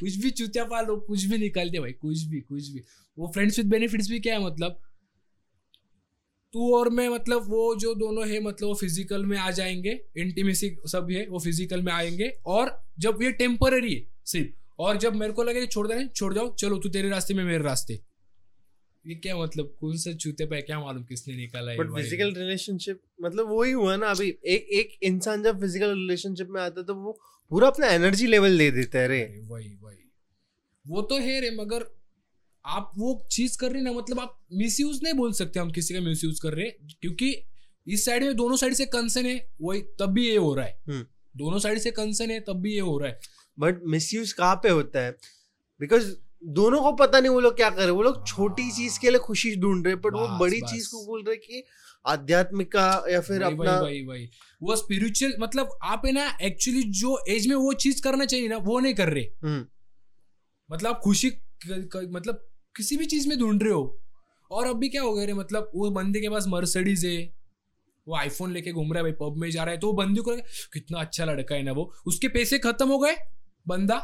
कुछ 0.00 0.16
भी 0.16 0.30
चुतिया 0.30 0.64
पालो 0.64 0.96
कुछ 0.96 1.24
भी 1.24 1.38
निकालते 1.38 1.80
भाई 1.80 1.92
कुछ 1.92 2.22
भी 2.22 2.40
कुछ 2.40 2.68
भी। 2.68 2.82
वो 3.18 3.30
फ्रेंड्स 3.34 3.58
विद 3.58 3.68
बेनिफिट्स 3.68 4.10
भी 4.10 4.20
क्या 4.20 4.34
है 4.34 4.44
मतलब? 4.46 4.80
तू 6.54 6.74
और 6.76 6.88
मैं 6.90 7.08
मतलब 7.08 7.48
वो 7.48 7.74
जो 7.76 7.94
दोनों 7.94 8.28
है 8.28 8.40
मतलब 8.40 8.68
वो 8.68 8.74
फ़िज़िकल 8.74 9.24
में 9.26 9.36
आ 9.38 9.50
जाएँगे 9.50 10.00
इंटीमेसी 10.16 10.76
सब 10.86 11.08
है 11.10 11.26
वो 11.28 11.38
फ़िज़िकल 11.38 11.82
में 11.82 11.92
आएँगे 11.92 12.28
और 12.46 12.70
जब 12.98 13.22
ये 13.22 13.32
टेम्पररी 13.32 13.94
है 13.94 14.04
सिर्फ़। 14.24 14.82
और 14.82 14.96
जब 14.96 15.14
मेरे 15.14 15.32
को 15.32 15.42
लगे 15.42 15.66
छोड़ 15.66 15.86
देना 15.88 16.06
छोड़ 16.06 16.32
जाओ 16.34 16.54
चलो 16.54 16.78
तू 16.78 16.88
तेरे 16.88 17.08
रास्ते 17.08 17.34
में 17.34 17.44
मेरे 17.44 17.64
रास्ते। 17.64 17.98
ये 19.06 19.14
क्या 19.14 19.36
मतलब 19.36 19.74
कौन 19.80 19.96
सा 19.96 20.12
चूते 20.12 20.46
पे 20.46 20.60
क्या 20.62 20.78
मालूम 20.80 21.02
किसने 21.04 21.34
निकाला 21.36 21.72
है 21.72 21.78
बट 21.78 21.90
फ़िज़िकल 21.94 22.32
रिलेशनशिप 22.34 23.00
मतलब 23.22 23.50
वही 23.50 23.72
हुआ 23.72 23.96
ना 23.96 24.06
अभी 24.06 24.28
एक 24.28 24.68
एक 24.80 24.96
इंसान 25.02 25.42
जब 25.42 25.60
फ़िज़िकल 25.60 25.94
रिलेशनशिप 25.94 26.48
में 26.50 26.60
आता 26.62 26.80
है 26.80 26.86
तो 26.86 26.94
वो 26.94 27.12
पूरा 27.50 27.68
अपना 27.68 27.86
एनर्जी 27.86 28.26
लेवल 28.26 28.58
दे 28.58 28.70
देता 28.70 28.98
है 28.98 29.08
रे। 29.08 29.20
वही 29.48 29.68
वही। 29.82 29.96
वो 30.86 31.02
तो 31.02 31.18
है 31.18 31.40
रे 31.40 31.50
मगर 31.50 31.84
आप 32.64 32.92
वो 32.96 33.12
चीज़ 33.32 33.56
कर 33.58 33.72
रहे 33.72 33.82
ना 33.82 33.92
मतलब 33.92 34.20
आप 34.20 34.38
मिसयूज 34.52 35.00
नहीं 35.02 35.14
बोल 35.14 35.32
सकते 35.32 35.60
हम 35.60 35.70
किसी 35.70 35.94
का 35.94 36.00
मिसयूज 36.00 36.40
कर 36.40 36.54
रहे 36.54 36.70
क्योंकि 37.00 37.30
इस 37.86 38.04
साइड 38.04 38.24
में 38.24 38.36
दोनों 38.36 38.56
साइड 38.56 38.74
से 38.74 38.86
कंसर्न 38.86 39.26
है 39.26 39.38
वही 39.60 39.80
तब 40.00 40.12
भी 40.12 40.28
ये 40.28 40.36
हो 40.36 40.54
रहा 40.54 40.64
है। 40.66 40.78
हम्म। 40.88 41.06
दोनों 41.36 41.58
साइड 41.58 41.78
से 41.78 41.90
कंसर्न 41.90 42.30
है 42.30 42.40
तब 42.40 42.60
भी 42.60 42.72
ये 42.74 42.80
हो 42.80 42.98
रहा 42.98 43.08
है। 43.08 43.18
बट 43.58 43.82
मिसयूज 43.86 44.32
कहाँ 44.32 44.56
पे 44.62 44.68
होता 44.68 45.00
है? 45.00 45.10
बिकॉज़ 45.80 46.14
दोनों 46.42 46.80
को 46.82 46.92
पता 46.92 47.20
नहीं 47.20 47.30
वो 47.32 47.40
लोग 47.40 47.56
क्या 47.56 47.68
कर 47.70 47.76
रहे 47.76 47.86
हैं। 47.86 47.92
वो 47.92 48.02
लोग 48.02 48.26
छोटी। 48.26 48.70
चीज़ 48.70 48.98
के 49.00 49.10
लिए 49.10 49.18
खुशी 49.18 49.54
ढूंढ 49.56 49.84
रहे 49.84 49.94
हैं 49.94 50.00
बट 50.02 50.14
वो 50.14 50.26
बड़ी 50.38 50.60
चीज़ 50.60 50.88
को 50.88 51.04
बोल 51.06 51.22
रहे 51.22 51.36
कि 51.36 51.62
आध्यात्मिक 52.04 52.70
का 52.72 53.04
या 53.10 53.20
फिर 53.20 53.44
वही, 53.44 53.54
अपना 53.54 53.80
वही, 53.80 54.04
वही। 54.06 54.28
वो 54.62 54.76
स्पिरिचुअल 54.76 55.32
मतलब 55.40 55.78
आप 55.82 56.02
है 56.06 56.12
ना 56.12 56.26
एक्चुअली 56.42 56.82
जो 57.00 57.18
एज 57.28 57.46
में 57.46 57.54
वो 57.56 57.72
चीज़ 57.72 58.02
करना 58.02 58.24
चाहिए 58.24 58.48
ना 58.48 58.56
वो 58.56 58.78
नहीं 58.80 58.94
कर 58.94 59.08
रहे। 59.08 59.24
हम्म, 59.42 59.66
मतलब 60.70 60.90
आप 60.90 61.00
खुशी 61.04 61.28
मतलब 62.12 62.44
किसी 62.76 62.96
भी 62.96 63.06
चीज़ 63.06 63.28
में 63.28 63.38
ढूंढ 63.38 63.62
रहे 63.62 63.72
हो। 63.72 64.00
और 64.50 64.66
अभी 64.66 64.88
क्या 64.88 65.02
हो 65.02 65.14
गया 65.14 65.24
रे 65.26 65.32
मतलब 65.32 65.70
वो 65.74 65.90
बंदे 65.90 66.20
के 66.20 66.28
पास 66.28 66.44
मर्सडीज 66.48 67.04
है 67.04 67.16
वो 68.06 68.16
आईफोन 68.16 68.52
लेके 68.52 68.72
घूम 68.72 68.92
रहा 68.92 69.02
है 69.04 69.10
भाई 69.10 69.12
पब 69.20 69.36
में 69.36 69.50
जा 69.50 69.62
रहा 69.64 69.74
है 69.74 69.78
तो 69.80 69.86
वो 69.86 69.92
बंदे 69.92 70.20
को 70.20 70.34
कितना 70.72 71.00
अच्छा 71.00 71.24
लड़का 71.24 71.54
है 71.54 71.62
ना 71.62 71.72
वो। 71.72 71.92
उसके 72.06 72.28
पैसे 72.28 72.58
खत्म 72.58 72.88
हो 72.88 72.98
गए 72.98 73.16
बंदा। 73.68 73.96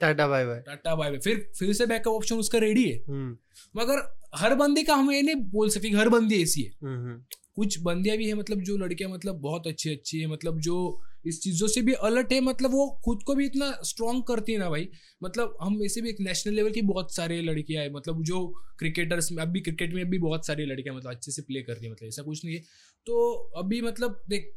Tata 0.00 0.28
bye 0.28 0.46
bye. 0.46 0.60
Tata 0.60 0.94
bye 0.94 1.10
bye. 1.10 1.18
फिर 1.18 1.50
फिर 1.58 1.72
से 1.72 1.86
बैकअप 1.86 2.14
ऑप्शन 2.14 2.36
उसका 2.36 2.58
रेडी 2.58 2.90
है। 2.90 3.02
हम्म, 3.08 3.36
मगर 3.76 4.16
हर 4.34 4.54
बंदे 4.54 4.82
का 4.82 4.94
हम 4.94 5.12
ये 5.12 5.22
नहीं 5.22 5.34
बोल 5.34 5.68
सकते 5.70 5.88
हर 5.88 6.08
बंदी 6.08 6.42
ऐसी 6.42 6.62
है। 6.62 6.70
हम्म, 6.82 6.96
हम्म, 6.96 7.22
कुछ 7.54 7.80
बंदियाँ 7.80 8.16
भी 8.16 8.28
है 8.28 8.34
मतलब 8.34 8.60
जो 8.60 8.76
लड़कियाँ 8.76 9.10
मतलब 9.10 9.40
बहुत 9.40 9.66
अच्छी 9.66 9.90
अच्छी 9.90 10.20
है 10.20 10.26
मतलब 10.26 10.60
जो 10.60 11.00
इस 11.26 11.40
चीज़ों 11.42 11.68
से 11.68 11.80
भी 11.82 11.92
अलर्ट 11.92 12.32
है 12.32 12.40
मतलब 12.40 12.70
वो 12.70 13.00
खुद 13.04 13.22
को 13.22 13.34
भी 13.34 13.46
इतना 13.46 13.78
स्ट्रांग 13.82 14.22
करती 14.22 14.52
है 14.52 14.58
ना 14.58 14.70
भाई। 14.70 14.88
मतलब 15.22 15.56
हम 15.62 15.82
ऐसे 15.84 16.00
भी 16.00 16.10
एक 16.10 16.16
नेशनल 16.20 16.54
लेवल 16.54 16.70
की 16.70 16.82
बहुत 16.82 17.16
सारे 17.16 17.40
लड़कियाँ 17.42 17.82
है 17.82 17.92
मतलब 17.92 18.22
जो 18.22 18.46
क्रिकेटर्स 18.78 19.32
में 19.32 19.42
अभी 19.42 19.60
क्रिकेट 19.60 19.94
में 19.94 20.10
भी 20.10 20.18
बहुत 20.18 20.46
सारी 20.46 20.66
लड़कियाँ 20.66 20.96
मतलब 20.96 21.10
अच्छे 21.10 21.32
से 21.32 21.42
प्ले 21.42 21.62
कर 21.62 21.72
रही 21.72 21.86
है 21.86 21.92
मतलब 21.92 22.08
ऐसा 22.08 22.22
कुछ 22.22 22.44
नहीं 22.44 22.54
है। 22.54 22.62
तो 23.06 23.32
अभी 23.56 23.80
मतलब 23.80 24.22
देख 24.28 24.52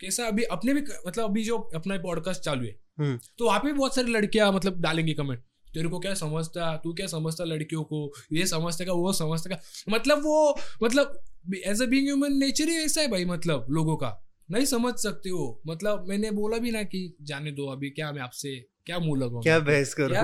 कैसा 0.00 0.24
अभी 0.24 0.42
अपने 0.42 0.74
भी 0.74 0.80
मतलब 1.06 1.24
अभी 1.24 1.44
जो 1.44 1.58
अपना 1.58 1.96
पॉडकास्ट 1.96 2.42
चालू 2.42 2.64
है। 2.64 2.87
तो 3.00 3.46
वहाँ 3.46 3.60
पे 3.60 3.72
बहुत 3.72 3.94
सारी 3.94 4.12
लड़कियाँ 4.12 4.52
मतलब 4.52 4.80
डालेंगे 4.80 5.14
कमेंट 5.14 5.40
तेरे 5.74 5.88
को 5.88 5.98
क्या 5.98 6.14
समझता, 6.14 6.76
तू 6.76 6.92
क्या 6.92 7.06
समझता 7.06 7.44
लड़कियों 7.44 7.82
को? 7.84 8.12
ये 8.32 8.46
समझते 8.46 8.84
का, 8.84 8.92
वो 8.92 9.12
समझते 9.12 9.50
का। 9.50 9.56
मतलब 9.90 10.18
वो 10.18 10.58
मतलब 10.82 11.20
as 11.66 11.82
a 11.82 11.86
being 11.86 12.06
human 12.06 12.32
nature 12.32 12.68
ही 12.68 12.76
ऐसा 12.76 13.00
है 13.00 13.08
भाई 13.08 13.24
मतलब 13.24 13.66
लोगों 13.70 13.96
का। 13.96 14.24
नहीं 14.50 14.64
समझ 14.64 14.94
सकते 14.94 15.30
हो। 15.30 15.62
मतलब 15.66 16.04
मैंने 16.08 16.30
बोला 16.30 16.58
भी 16.58 16.70
ना 16.70 16.82
कि 16.82 17.16
जाने 17.22 17.52
दो 17.52 17.66
अभी, 17.66 17.90
क्या 17.90 18.12
मैं 18.12 18.22
आपसे 18.22 18.68
क्या 18.88 18.98
मुँह 18.98 19.20
लगाऊँ 19.20 19.42
क्या 19.42 19.58
बहस 19.58 19.94
करूँ? 19.94 20.16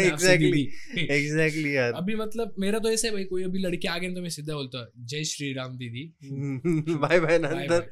एग्जैक्टली 0.00 0.62
एग्जैक्टली 0.98 1.76
यार। 1.76 1.92
अभी 1.92 2.14
मतलब 2.14 2.54
मेरा 2.58 2.78
तो 2.78 2.90
ऐसा 2.90 3.10
भाई 3.10 3.24
कोई 3.24 3.42
अभी 3.42 3.58
लड़के 3.58 3.88
आ 3.88 3.98
गए 3.98 4.08
तो 4.14 4.22
मैं 4.22 4.28
सीधा 4.28 4.54
बोलता 4.54 4.92
जय 4.98 5.24
श्री 5.24 5.52
राम 5.52 5.76
दीदी। 5.76 6.02
Bye 6.94 7.20
bye 7.20 7.38
Nandan. 7.38 7.82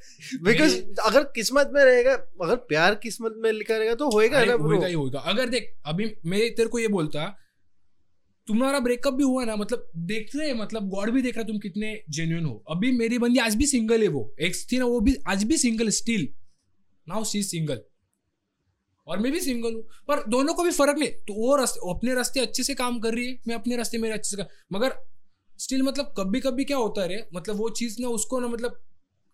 बिकॉज़ 0.43 0.77
अगर 1.01 1.23
किस्मत 1.23 1.70
में 1.74 1.85
रहेगा 1.85 2.12
अगर 2.43 2.57
प्यार 2.57 2.95
किस्मत 2.95 3.35
में 3.36 3.53
लिखा 3.53 3.77
रहेगा 3.77 3.95
तो 3.95 4.11
होएगा 4.11 4.45
ना 4.45 4.53
होएगा 4.53 4.86
ही 4.86 4.95
होएगा। 4.95 5.19
अगर 5.19 5.49
देख 5.49 5.74
अभी 5.86 6.05
मैं 6.27 6.40
तेरे 6.55 6.69
को 6.69 6.78
ये 6.78 6.89
बोलता 6.89 7.27
तुम्हारा 8.49 8.81
ब्रेकअप 8.81 9.15
भी 9.15 9.24
हुआ 9.24 9.45
ना 9.45 9.57
मतलब 9.57 9.90
देख 9.97 10.36
रहे 10.36 10.49
हैं 10.49 10.55
मतलब 10.55 10.89
गॉड 10.89 11.11
भी 11.11 11.23
देख 11.23 11.36
रहा 11.36 11.43
है 11.43 11.49
तुम 11.49 11.59
कितने 11.59 12.03
जेन्युइन 12.11 12.45
हो। 12.45 12.65
अभी 12.70 12.93
मेरी 12.93 13.19
बंदी 13.19 13.39
आज 13.39 13.55
भी 13.55 13.66
सिंगल 13.66 14.03
है 14.03 14.09
वो। 14.09 14.35
एक्स 14.40 14.66
थी 14.73 14.78
ना 14.78 14.85
वो 14.85 15.01
भी 15.01 15.16
आज 15.28 15.45
भी 15.45 15.57
single 15.57 15.89
still 15.89 16.28
now 17.09 17.24
she 17.24 17.43
single 17.43 17.81
और 19.09 19.18
मैं 19.18 19.32
भी 19.32 19.40
सिंगल 19.40 19.74
हूँ। 19.74 19.82
पर 20.09 20.22
दोनों 20.28 20.55
को 20.55 20.62
भी 20.62 20.70
फ़र्क 20.70 20.98
नहीं। 20.98 21.09
तो 21.28 21.35
वो 21.35 21.56
रास्ते 21.56 21.90
अपने 21.90 22.14
रास्ते 22.14 22.40
अच्छे 22.40 22.62
से 22.62 22.74
काम 22.74 22.98
कर 23.01 23.14
रही 23.14 23.26
है 23.26 23.39
मैं 23.48 23.55
अपने 23.55 23.76
रास्ते 23.76 23.98
मेरे 23.98 24.14
अच्छे 24.14 24.30
से 24.30 24.36
काम 24.36 24.76
मगर 24.76 24.94
स्टिल 25.59 25.82
मतलब 25.82 26.14
कभी 26.18 26.40
कभी 26.40 26.64
क्या 26.64 26.76
होता 26.76 27.02
है 27.02 27.09
रे 27.09 27.24
मतलब 27.35 27.56
वो 27.56 27.68
चीज़ 27.78 28.01
ना 28.02 28.09
उसको 28.10 28.40
ना 28.40 28.48
मतलब 28.48 28.78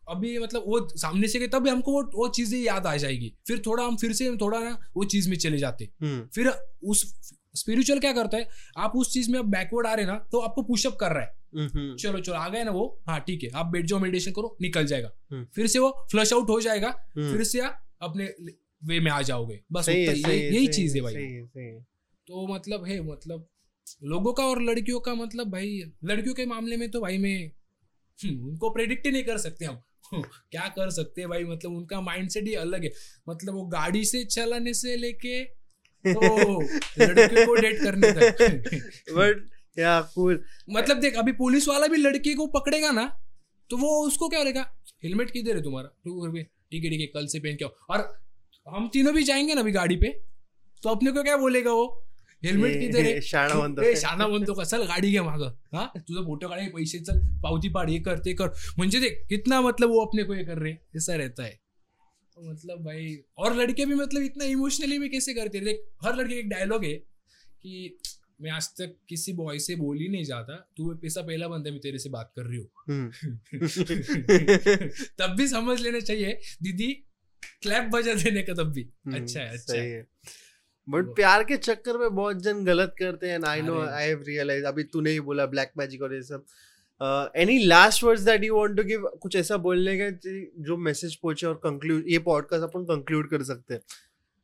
अभी 0.09 0.39
मतलब 0.39 0.65
वो 0.67 0.79
सामने 0.97 1.29
से 1.29 1.39
गए 1.39 1.47
तब 1.49 1.69
हमको 1.69 1.93
वो 1.93 2.03
वो 2.15 2.29
चीज़ें 2.29 2.59
याद 2.61 2.87
आ 2.87 2.97
जाएगी। 2.97 3.33
फिर 3.47 3.63
थोड़ा 3.67 3.85
हम 3.85 3.97
फिर 3.97 4.13
से 4.13 4.31
थोड़ा 4.37 4.59
ना 4.59 4.79
वो 4.97 5.05
चीज़ 5.07 5.29
में 5.31 5.37
चले 5.37 5.59
जाते। 5.59 5.89
हम्म, 6.03 6.27
फिर 6.35 6.49
उस 6.85 7.05
स्पिरिचुअल 7.55 7.99
क्या 8.01 8.13
करता 8.13 8.37
है 8.37 8.49
आप 8.79 8.97
उस 8.97 9.13
चीज़ 9.13 9.31
में 9.31 9.39
अब 9.39 9.51
बैकवर्ड 9.51 9.87
आ 9.87 9.95
रहे 9.95 10.07
ना 10.07 10.17
तो 10.33 10.39
आपको 10.41 10.63
पुशअप 10.63 10.97
कर 11.01 11.13
रहा 11.13 11.23
है। 11.23 11.97
चलो 11.97 12.19
चलो 12.19 12.35
आ 12.35 12.49
गए 12.49 12.65
ना 12.65 12.71
वो? 12.71 12.85
हाँ 13.09 13.19
ठीक 13.21 13.43
है 13.45 13.51
आप 13.55 13.67
बैठ 13.67 13.85
जाओ 13.85 13.99
मेडिटेशन 13.99 14.33
करो 14.33 14.57
निकल 14.63 14.87
जाएगा। 14.87 15.11
हम्म। 15.31 15.47
फिर 15.55 15.67
से 15.67 15.79
वो 15.79 15.91
फ्लश 16.11 16.33
आउट 16.33 16.51
हो 16.51 16.61
जाएगा। 16.61 16.89
हम्म। 17.17 17.33
फिर 17.33 17.45
से 17.45 17.61
आप 17.61 17.81
अपने 18.03 18.25
वे 18.85 19.01
में 19.01 19.11
आ 19.11 19.23
जाओगे। 19.23 19.61
बस 19.73 19.89
यही 19.89 20.67
चीज़ 20.67 20.97
है 20.97 21.03
भाई। 21.03 21.15
सही 21.15 21.43
सही 21.47 21.81
तो 22.29 22.47
मतलब 22.55 22.85
है 22.85 23.01
मतलब 23.01 23.49
लोगों 24.05 24.33
का 24.33 24.45
और 24.45 24.63
लड़कियों 24.63 25.01
का 25.01 25.15
मतलब 25.15 25.51
भाई 25.51 25.83
लड़कियों 26.05 26.35
के 26.35 26.47
मामले 26.47 26.77
में 26.77 26.91
तो 26.91 27.01
भाई 27.01 27.19
मैं 27.19 27.51
हम्म, 28.19 28.49
उनको 28.49 28.71
प्रेडिक्ट 28.71 29.07
ही 29.07 29.13
नहीं 29.13 29.25
कर 29.25 29.39
सकते 29.39 29.65
हम। 29.65 29.83
हम्म, 30.13 30.23
क्या 30.23 30.69
कर 30.69 30.91
सकते 30.91 31.21
हैं 31.21 31.31
भाई? 31.31 31.45
मतलब 31.45 31.73
उनका 31.73 32.01
माइंडसेट 32.01 32.45
ही 32.45 32.55
अलग 32.55 32.85
है। 32.85 32.93
मतलब 33.29 33.55
वो 33.55 33.67
गाड़ी 33.67 34.05
से 34.05 34.25
चलाने 34.25 34.75
से 34.75 34.97
लेके 34.97 35.45
तो 35.45 36.61
लड़कियों 36.99 37.47
को 37.47 37.55
डेट 37.55 37.83
करने 37.83 38.13
तक। 38.13 38.43
बट 39.11 39.51
या 39.79 40.01
कूल 40.15 40.45
मतलब 40.71 41.01
देख 41.01 41.15
अभी 41.15 41.33
पुलिस 41.33 41.69
वाला 41.69 41.87
भी 41.87 41.97
लड़की 41.97 42.35
को 42.35 42.47
पकड़ेगा 42.47 42.91
ना 42.91 43.07
तो 43.71 43.77
वो 43.77 44.07
उसको 44.07 44.29
क्या 44.29 44.43
करेगा? 44.43 44.75
हेलमेट 45.05 45.31
किधर 45.31 45.57
है 45.57 45.63
तुम्हारा? 45.63 45.89
ठीक 46.71 46.85
है 46.85 46.91
ठीक 46.91 47.01
है 47.01 47.07
कल 47.07 47.27
से 47.27 47.39
पहन 47.39 47.57
के 47.57 47.65
और 47.65 48.24
हम 48.67 48.89
तीनों 48.89 49.15
भी 49.15 49.23
जाएँगे 49.23 49.55
ना 49.55 49.61
अभी 49.61 49.73
गाडी 49.73 49.97
पे 49.97 50.09
तो 50.83 50.89
अपने 50.91 51.11
को 51.13 51.23
क्या 51.23 51.37
बोलेगा 51.37 51.73
वो? 51.73 51.85
हेल्मेट 52.45 52.79
किधर 52.81 53.01
आहे 53.01 53.21
शाणा 53.31 53.55
म्हणतो 53.55 53.83
ए, 53.83 53.95
शाणा 53.97 54.27
म्हणतो 54.29 54.55
का 54.55 54.79
गाडी 54.85 55.11
घ्या 55.11 55.23
माग 55.23 55.43
हा? 55.75 55.85
तुझं 55.97 56.25
फ़ोटो 56.25 56.49
काढे 56.49 56.67
पैसे 56.69 56.99
चल 57.01 57.21
पावती 57.43 57.69
पाड 57.69 57.91
ये 57.91 57.99
कर 58.01 58.19
ते 58.19 58.33
कर. 58.35 58.49
म्हणजे 58.79 59.01
देख 59.01 59.23
कितना 59.29 59.61
मतलब 59.61 59.91
वो 59.91 60.05
अपने 60.05 60.23
को 60.23 60.35
ये 60.35 60.45
कर 60.45 60.59
रहे 60.59 60.73
ऐसा 60.97 61.15
रहता 61.15 61.45
है. 61.45 61.61
तो 62.37 62.51
मतलब 62.51 62.85
भाई 62.85 63.17
और 63.39 63.57
लड़के 63.57 63.85
भी 63.87 63.95
मतलब 63.95 64.23
इतना 64.23 64.45
इमोशनली 64.45 64.99
भी 64.99 65.09
कैसे 65.09 65.35
करते 65.35 65.59
हैं? 65.59 65.65
देख 65.67 65.83
हर 66.05 66.17
लड़के 66.17 66.35
एक 66.35 66.49
डायलॉग 66.49 66.85
है 66.85 66.95
कि 66.95 67.99
मैं 68.41 68.51
आज 68.51 68.69
तक 68.69 68.97
किसी 69.09 69.33
बॉय 69.33 69.59
से 69.59 69.77
बोल 69.77 69.99
ही 69.99 70.09
नहीं 70.09 70.25
जाता 70.25 70.55
तू 70.77 70.95
पैसा 70.95 71.23
पहला 71.23 71.49
बंदा 71.49 71.71
मैं 71.71 71.81
तेरे 71.81 71.99
से 71.99 72.09
बात 72.11 72.33
कर 72.39 72.43
रही 72.43 72.59
हूँ. 72.59 73.11
तब 75.19 75.35
भी 75.37 75.49
समझ 75.49 75.81
लेना 75.81 76.01
चाहिए 76.01 76.33
दीदी 76.63 76.93
क्लैप 77.63 77.91
बजा 77.93 78.15
देने 78.15 78.43
का 78.43 78.55
तब 78.55 78.73
भी। 78.73 78.83
अच्छा 79.15 79.41
है 79.41 79.49
अच्छा। 79.49 79.73
सही 79.73 79.91
है 79.91 80.07
बट 80.89 81.15
प्यार 81.17 81.43
के 81.45 81.57
चक्कर 81.59 81.99
में 81.99 82.15
बहुत 82.15 82.43
जन 82.43 82.65
गलत 82.65 82.95
करते 82.99 83.29
हैं 83.29 83.39
I 83.49 83.63
know 83.63 83.81
I 83.83 84.07
have 84.07 84.23
realise 84.27 84.65
अभी 84.65 84.83
तूने 84.85 85.11
ही 85.11 85.21
बोला 85.21 85.47
ब्लैक 85.47 85.73
मैजिक 85.79 86.03
और 86.03 86.15
ये 86.15 86.23
सब। 86.23 86.45
Any 87.37 87.59
last 87.59 88.03
words 88.05 88.23
that 88.23 88.45
you 88.45 88.57
want 88.57 88.77
to 88.77 88.83
give 88.85 89.09
कुछ 89.23 89.37
ऐसा 89.37 89.57
बोलने 89.59 89.97
का 89.99 90.11
जो 90.65 90.77
मैसेज 90.79 91.15
पहुँचे 91.15 91.47
और 91.47 91.55
कंक्लूड 91.65 92.05
ये 92.09 92.19
पॉडकास्ट 92.29 92.65
अपन 92.65 92.85
कंक्लूड 92.85 93.31
कर 93.31 93.43
सकते 93.43 93.75
हैं। 93.75 93.81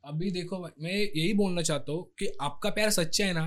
अभी 0.05 0.31
देखो 0.31 0.59
भाई, 0.59 0.71
मैं 0.81 0.93
यही 0.93 1.33
बोलना 1.35 1.63
चाहता 1.63 1.93
हूँ 1.93 2.05
कि 2.19 2.33
आपका 2.41 2.71
प्यार 2.71 2.91
सच्चा 2.91 3.25
है 3.25 3.33
ना 3.33 3.47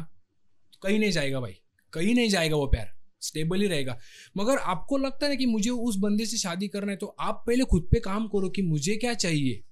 तो 0.74 0.80
कहीं 0.84 1.00
नहीं 1.00 1.12
जाएगा 1.12 1.40
भाई। 1.40 1.60
कहीं 1.94 2.14
नहीं 2.16 2.30
जाएगा 2.30 2.56
वो 2.56 2.68
प्यार। 2.68 2.92
स्टेबल 3.24 3.62
ही 3.62 3.68
रहेगा। 3.68 3.98
मगर 4.38 4.58
आपको 4.58 4.98
लगता 4.98 5.26
है 5.26 5.32
ना 5.32 5.36
कि 5.36 5.46
मुझे 5.46 5.70
उस 5.70 5.98
बंदे 5.98 6.26
से 6.26 6.38
शादी 6.38 6.68
करना 6.68 6.92
है 6.92 6.98
तो 6.98 7.16
आप 7.20 7.44
पहले 7.48 7.64
खुद 7.64 7.88
पे 7.92 8.00
काम 8.00 8.28
करो 8.28 8.50
कि 8.50 8.62
मुझे 8.62 8.96
क्या 8.96 9.14
चाहिए। 9.14 9.64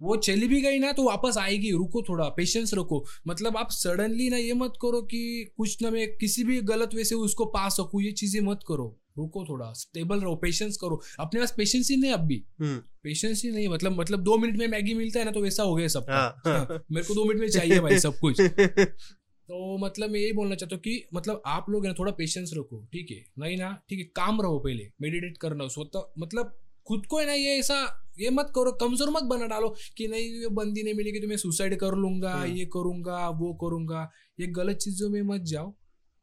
वो 0.00 0.16
चली 0.16 0.46
भी 0.48 0.60
गई 0.60 0.78
ना 0.78 0.92
तो 0.92 1.02
वापस 1.04 1.36
आएगी। 1.38 1.70
रुको 1.70 2.02
थोड़ा 2.02 2.28
पेशेंस 2.28 2.74
रखो। 2.74 3.04
मतलब 3.26 3.56
आप 3.56 3.68
सडनली 3.70 4.30
ना 4.30 4.36
ये 4.36 4.52
मत 4.52 4.72
करो 4.82 5.02
कि 5.02 5.52
कुछ 5.56 5.82
ना 5.82 5.90
मैं 5.90 6.16
किसी 6.16 6.44
भी 6.44 6.60
गलत 6.60 6.94
वे 6.94 7.04
से 7.04 7.14
उसको 7.14 7.44
पा 7.44 7.68
सकूँ 7.68 8.02
ये 8.02 8.12
चीज़ें 8.12 8.40
मत 8.40 8.60
करो। 8.68 8.98
रुको 9.18 9.44
थोड़ा 9.44 9.72
स्टेबल 9.72 10.20
रहो 10.20 10.34
पेशेंस 10.36 10.76
करो। 10.76 11.00
अपने 11.20 11.40
पास 11.40 11.54
पेशेंस 11.56 11.90
ही 11.90 11.96
नहीं 11.96 12.12
अब 12.12 12.20
भी। 12.20 12.44
हम्म, 12.60 12.78
पेशेंस 13.02 13.42
ही 13.44 13.50
नहीं 13.50 13.68
मतलब 13.68 14.00
मतलब 14.00 14.22
दो 14.22 14.38
मिनट 14.38 14.56
में 14.56 14.66
मैगी 14.68 14.94
मिलता 14.94 15.18
है 15.18 15.24
ना 15.24 15.30
तो 15.30 15.40
वैसा 15.40 15.62
हो 15.62 15.74
गया 15.74 15.88
सब। 15.88 16.06
हाँ, 16.10 16.42
मेरे 16.92 17.06
को 17.06 17.14
दो 17.14 17.24
मिनट 17.24 17.40
में 17.40 17.48
चाहिए 17.48 17.80
भाई 17.80 17.98
सब 17.98 18.18
कुछ। 18.18 18.40
तो 19.48 19.78
मतलब 19.78 20.10
मैं 20.10 20.20
यही 20.20 20.32
बोलना 20.32 20.54
चाहता 20.54 20.76
हूँ 20.76 20.82
कि 20.82 21.04
मतलब 21.14 21.42
आप 21.46 21.70
लोग 21.70 21.84
है 21.84 21.90
ना 21.90 21.94
थोड़ा 21.98 22.12
पेशेंस 22.12 22.50
रखो 22.54 22.84
ठीक 22.92 23.10
है? 23.10 23.24
नहीं 23.38 23.56
ना 23.58 23.70
ठीक 23.88 23.98
है 23.98 24.04
काम 24.16 24.40
रहो 24.40 24.58
पहले 24.58 24.90
मेडिटेट 25.02 25.38
करना 25.38 25.66
स्वतः 25.68 26.12
मतलब 26.18 26.58
खुद 26.86 27.06
को 27.06 27.18
है 27.18 27.26
ना 27.26 27.32
ये 27.32 27.58
ऐसा 27.58 27.76
ये 28.20 28.30
मत 28.30 28.52
करो 28.54 28.72
कमज़ोर 28.72 29.10
मत 29.10 29.22
बना 29.24 29.46
डालो 29.46 29.68
कि 29.96 30.06
नहीं 30.08 30.24
ये 30.40 30.48
बंदी 30.52 30.82
नहीं 30.82 30.94
मिलेगी 30.94 31.20
तो 31.20 31.28
मैं 31.28 31.36
सुसाइड 31.36 31.76
कर 31.76 31.94
लूँगा 31.96 32.32
हम्म। 32.32 32.52
ये 32.52 32.64
करूँगा 32.66 33.28
वो 33.30 33.52
करूँगा। 33.54 34.10
ये 34.40 34.46
गलत 34.52 34.76
चीज़ों 34.76 35.10
में 35.10 35.22
मत 35.22 35.40
जाओ 35.42 35.72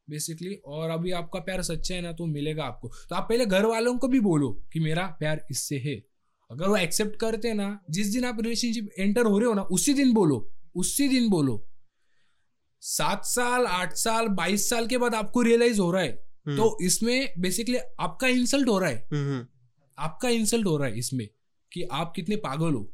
बेसिकली 0.08 0.56
और 0.66 0.90
अभी 0.90 1.12
आपका 1.12 1.40
प्यार 1.40 1.62
सच्चा 1.62 1.96
है 1.96 2.02
ना 2.02 2.12
तो 2.14 2.26
मिलेगा 2.26 2.64
आपको। 2.64 2.88
तो 3.10 3.16
आप 3.16 3.26
पहले 3.30 3.46
घर 3.46 3.66
वालों 3.66 3.98
को 3.98 4.08
भी 4.08 4.20
बोलो 4.20 4.52
कि 4.74 4.80
मेरा 4.80 5.06
प्यार 5.20 5.46
इससे 5.52 5.78
है। 5.78 5.96
अगर 6.50 6.68
वो 6.68 6.78
एक्सेप्ट 6.78 7.16
करते 7.16 7.48
हैं 7.48 7.56
ना 7.56 7.80
जिस 7.90 8.14
दिन 8.14 8.26
आप 8.26 8.42
रिलेशनशिप 8.42 8.90
एंटर 9.00 9.26
हो 9.26 9.38
रहे 9.40 9.48
हो 9.48 9.54
ना 9.54 9.62
उसी 9.72 9.94
दिन 9.94 10.14
बोलो 10.14 10.38
उसी 10.76 11.08
दिन 11.08 11.30
बोलो। 11.30 11.64
सात 12.82 13.26
साल 13.26 13.66
आठ 13.66 13.94
साल 13.94 14.28
बाईस 14.28 14.70
साल 14.70 14.88
के 14.88 14.98
बाद 14.98 15.16
आपको 15.16 15.42
रियलाइज़ 15.42 15.82
हो 15.82 15.92
रहा 15.92 16.02
है। 16.02 16.26
हम्म, 16.48 16.58
तो 16.58 16.78
इसमें 16.82 17.34
बेसिकली 17.38 17.78
आपका 18.00 18.28
इंसल्ट 18.28 18.68
हो 18.68 18.80
रहा 18.80 18.90
है। 18.90 19.10
हम्म, 19.14 19.48
आपका 20.00 20.30
इंसल्ट 20.30 20.66
हो 20.66 20.78
रहा 20.78 20.88
है 20.88 20.98
इसमें 20.98 21.28
कि 21.74 21.84
आप 21.84 22.14
कितने 22.16 22.36
पागल 22.36 22.74
हो। 22.74 22.94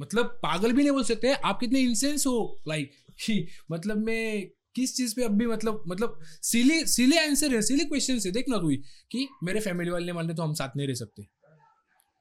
मतलब 0.00 0.26
पागल 0.26 0.72
भी 0.72 0.82
नहीं 0.82 0.92
बोल 0.92 1.04
सकते 1.04 1.32
आप 1.32 1.60
कितने 1.60 1.80
इंसेंस 1.80 2.26
हो। 2.26 2.60
लाइक 2.68 2.92
कि 3.26 3.48
मतलब 3.70 3.96
मैं 3.96 4.46
किस 4.74 4.96
चीज़ 4.96 5.14
पे 5.16 5.22
अभी 5.22 5.46
मतलब 5.46 5.84
मतलब 5.88 6.20
सिली 6.42 6.86
सिली 6.86 7.16
आंसर 7.16 7.54
है 7.54 7.62
सिली 7.62 7.84
क्वेश्चन 7.84 8.14
है। 8.14 8.30
देख 8.30 8.44
ना 8.48 8.58
तू 8.58 8.70
कि 9.10 9.28
मेरे 9.44 9.60
फैमिली 9.60 9.90
वाले 9.90 10.06
ने 10.06 10.12
मान 10.12 10.26
ले 10.26 10.34
तो 10.34 10.42
हम 10.42 10.54
साथ 10.54 10.68
नहीं 10.76 10.88
रह 10.88 10.94
सकते। 10.94 11.22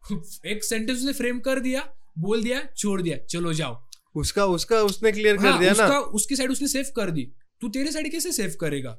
एक 0.50 0.64
सेंटेंस 0.64 0.98
उसने 0.98 1.14
फ्रेम 1.14 1.40
कर 1.40 1.60
दिया 1.60 1.98
बोल 2.20 2.44
दिया 2.44 2.64
छोड़ 2.78 3.02
दिया 3.02 3.18
चलो 3.18 3.54
जाओ। 3.54 3.90
उसका 4.16 4.46
उसका 4.46 4.82
उसने 4.84 5.12
क्लियर 5.12 5.38
हाँ, 5.38 5.52
कर 5.54 5.60
दिया 5.60 5.88
ना। 5.88 6.00
उसकी 6.00 6.36
साइड 6.36 6.52
उसने 6.52 6.68
सेव 6.68 6.92
कर 6.96 7.12
दी। 7.12 7.32
तू 7.62 7.70
तेरे 7.70 7.92
साइड 7.92 8.12
कैसे 8.12 8.32
सेव 8.32 8.56
करेगा? 8.62 8.98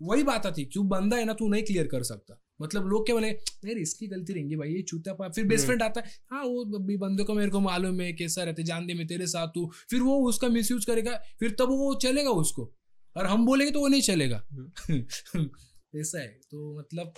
वही 0.00 0.22
बात 0.22 0.46
आती 0.46 0.64
तू 0.64 0.82
बंदा 0.82 1.16
है 1.16 1.24
ना 1.24 1.32
तू 1.32 1.48
नहीं 1.48 1.62
क्लियर 1.62 1.86
कर 1.86 2.02
सकता। 2.02 2.40
मतलब 2.62 2.86
लोग 2.86 3.04
क्या 3.06 3.14
बोले 3.14 3.28
यार 3.28 3.78
इसकी 3.78 4.06
गलती 4.06 4.32
रहेंगी 4.32 4.56
भाई 4.56 4.68
ये 4.68 4.82
चूता 4.82 5.12
पा 5.14 5.28
फिर 5.28 5.44
बेस्ट 5.44 5.60
हम्म। 5.60 5.66
फ्रेंड 5.66 5.82
आता 5.82 6.00
है 6.00 6.10
हाँ 6.30 6.44
वो 6.44 6.78
अभी 6.78 6.96
बंदे 6.96 7.24
को 7.24 7.34
मेरे 7.34 7.50
को 7.50 7.60
मालूम 7.60 8.00
है 8.00 8.12
कैसा 8.12 8.42
रहते 8.44 8.62
जान 8.62 8.86
दे 8.86 8.94
मैं 8.94 9.06
तेरे 9.06 9.26
साथ 9.26 9.56
हूँ। 9.56 9.70
फिर 9.90 10.00
वो 10.00 10.16
उसका 10.28 10.48
मिस 10.48 10.70
यूज़ 10.70 10.86
करेगा 10.86 11.16
फिर 11.40 11.50
तब 11.50 11.68
वो 11.70 11.94
चलेगा 12.02 12.30
उसको। 12.42 12.70
और 13.16 13.26
हम 13.26 13.46
बोलेंगे 13.46 13.72
तो 13.72 13.80
वो 13.80 13.88
नहीं 13.88 14.02
चलेगा। 14.02 14.42
हम्म। 14.52 15.48
ऐसा 16.00 16.18
है 16.18 16.28
तो 16.50 16.78
मतलब 16.78 17.12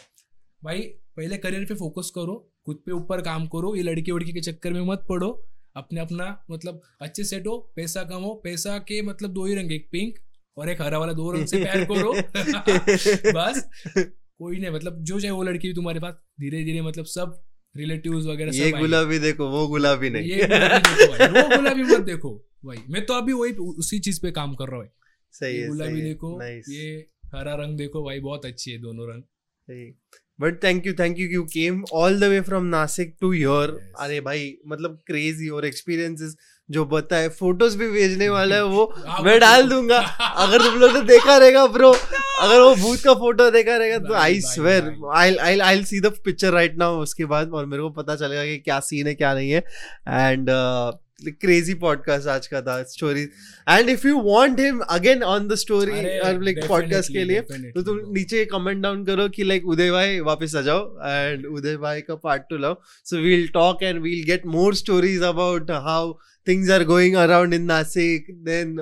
भाई 0.62 0.81
पहले 1.16 1.36
करियर 1.39 1.65
पे 1.65 1.74
फोकस 1.74 2.11
करो 2.15 2.35
खुद 2.66 2.82
पे 2.86 2.93
ऊपर 2.93 3.20
काम 3.23 3.47
करो 3.47 3.74
ये 3.77 3.82
लड़की 3.82 4.12
वड़की 4.12 4.32
के 4.32 4.40
चक्कर 4.40 4.73
में 4.73 4.81
मत 4.82 5.07
पड़ो। 5.09 5.31
अपने 5.77 6.01
अपना 6.01 6.44
मतलब 6.51 6.81
अच्छे 7.01 7.24
सेट 7.24 7.47
हो 7.47 7.57
पैसा 7.77 8.03
कमाओ 8.05 8.35
पैसा 8.35 8.78
के 8.78 9.03
मतलब 9.03 9.31
दो 9.31 9.47
ही 9.47 9.55
रंग 9.55 9.73
एक 9.73 9.89
पिंक 9.93 10.19
और 10.57 10.69
एक 10.69 10.82
हरा 10.82 10.99
वाला 10.99 11.12
दो 11.12 11.31
रंग 11.32 11.47
से 11.47 11.62
प्यार 11.65 11.85
करो 11.85 12.12
बस। 13.32 13.62
कोई 13.99 14.59
नहीं 14.59 14.70
मतलब 14.70 15.03
जो 15.03 15.20
चाहे 15.20 15.31
वो 15.31 15.43
लड़की 15.43 15.69
भी 15.69 15.74
तुम्हारे 15.74 16.01
पास 16.01 16.15
धीरे 16.40 16.65
धीरे 16.65 16.82
मतलब 16.82 17.05
सब 17.05 17.43
रिलेटिव्स 17.77 18.27
वगैरह 18.27 18.57
ये 18.57 18.70
गुलाबी 18.73 19.19
देखो 19.19 19.49
वो 19.49 19.66
गुलाबी 19.69 20.11
नहीं। 20.11 20.31
ये 20.31 20.47
गुलाबी 20.47 20.94
देखो 21.19 21.43
वो 21.43 21.57
गुलाबी 21.57 21.82
मत 21.82 22.01
देखो। 22.01 22.35
भाई 22.65 22.78
मैं 22.90 23.05
तो 23.07 23.15
अभी 23.15 23.32
वही 23.32 23.53
उसी 23.53 23.99
चीज़ 23.99 24.20
पे 24.23 24.31
काम 24.31 24.55
कर 24.55 24.69
रहा 24.69 24.81
हूँ 24.81 24.89
सही 25.32 25.57
है 25.57 25.69
गुलाबी 25.69 26.03
देखो 26.03 26.43
ये 26.73 27.07
हरा 27.35 27.55
रंग 27.55 27.77
देखो 27.77 28.03
भाई 28.05 28.20
बहुत 28.20 28.47
अच्छी 28.47 28.70
है 28.70 28.78
दोनों 28.78 29.09
रंग। 29.09 29.23
But 30.40 30.62
thank 30.64 30.86
you 30.86 30.92
thank 30.92 31.18
you 31.18 31.28
you 31.28 31.42
came 31.44 31.84
all 31.92 32.20
the 32.20 32.24
way 32.24 32.40
from 32.40 32.64
Nashik 32.66 33.14
to 33.20 33.32
your 33.32 33.78
अरे 34.00 34.20
भाई 34.20 34.52
मतलब 34.68 34.98
क्रेजी 35.06 35.48
और 35.48 35.64
एक्सपीरियंसेस 35.64 36.36
जो 36.68 36.84
बताए 36.84 37.28
फ़ोटोज़ 37.28 37.76
भी 37.78 37.88
भेजने 37.88 38.28
वाला 38.28 38.56
है 38.56 38.64
वो 38.64 38.84
हाँ, 39.06 39.22
मैं 39.22 39.38
डाल 39.40 39.62
तो- 39.62 39.70
दूँगा। 39.70 39.98
अगर 40.44 40.62
तुम 40.62 40.74
लोग 40.74 40.92
ने 40.92 41.00
देखा 41.02 41.36
रहेगा 41.36 41.66
ब्रो 41.66 41.90
अगर 42.40 42.60
वो 42.60 42.74
भूत 42.74 43.00
का 43.00 43.14
फ़ोटो 43.14 43.50
देखा 43.50 43.76
रहेगा 43.76 43.98
तो 43.98 44.14
I 44.14 44.40
swear. 44.40 44.92
I 45.16 45.34
I 45.36 45.59
I 45.59 45.84
see 45.84 46.00
the 46.00 46.12
picture 46.24 46.52
right 46.52 46.76
now 46.78 47.00
उसके 47.02 47.24
बाद 47.24 47.50
और 47.50 47.66
मेरे 47.66 47.82
को 47.82 47.90
पता 47.90 48.16
चलेगा 48.16 48.44
कि 48.44 48.59
क्या 48.59 48.80
सीन 48.80 49.06
है 49.06 49.14
क्या 49.14 49.34
नहीं 49.34 49.50
है। 49.50 49.62
एंड 50.09 50.50
क्रेजी 51.31 51.74
पॉडकास्ट 51.82 52.28
आज 52.28 52.47
का 52.47 52.61
था 52.62 52.82
story 52.89 53.23
and 53.23 53.89
if 53.90 54.07
you 54.09 54.20
want 54.23 54.61
him 54.61 54.81
again 54.90 55.23
on 55.24 55.49
the 55.49 55.55
story 55.55 56.19
और 56.19 56.43
लाइक 56.43 56.59
पॉडकास्ट 56.69 57.12
के 57.12 57.24
लिए 57.24 57.40
तो 57.70 57.82
तुम 57.82 57.99
नीचे 58.15 58.44
कमेंट 58.44 58.82
डाउन 58.82 59.05
करो 59.05 59.28
कि 59.28 59.44
लाइक 59.44 59.66
उदय 59.66 59.90
भाई 59.90 60.20
वापस 60.20 60.57
आ 60.57 60.61
जाओ 60.61 60.85
एंड 61.07 61.47
उदय 61.47 61.77
भाई 61.77 62.01
का 62.01 62.15
part 62.24 62.43
two 62.51 62.59
love 62.59 62.77
so 63.07 63.23
we'll 63.23 63.49
talk 63.55 63.82
and 63.82 64.03
we'll 64.03 64.24
get 64.27 64.47
more 64.49 64.74
stories 64.74 65.23
about 65.23 65.70
how 65.86 66.12
things 66.47 66.70
are 66.70 66.85
going 66.85 67.15
around 67.16 67.55
in 67.55 67.62
Nashik 67.65 68.27
then 68.44 68.77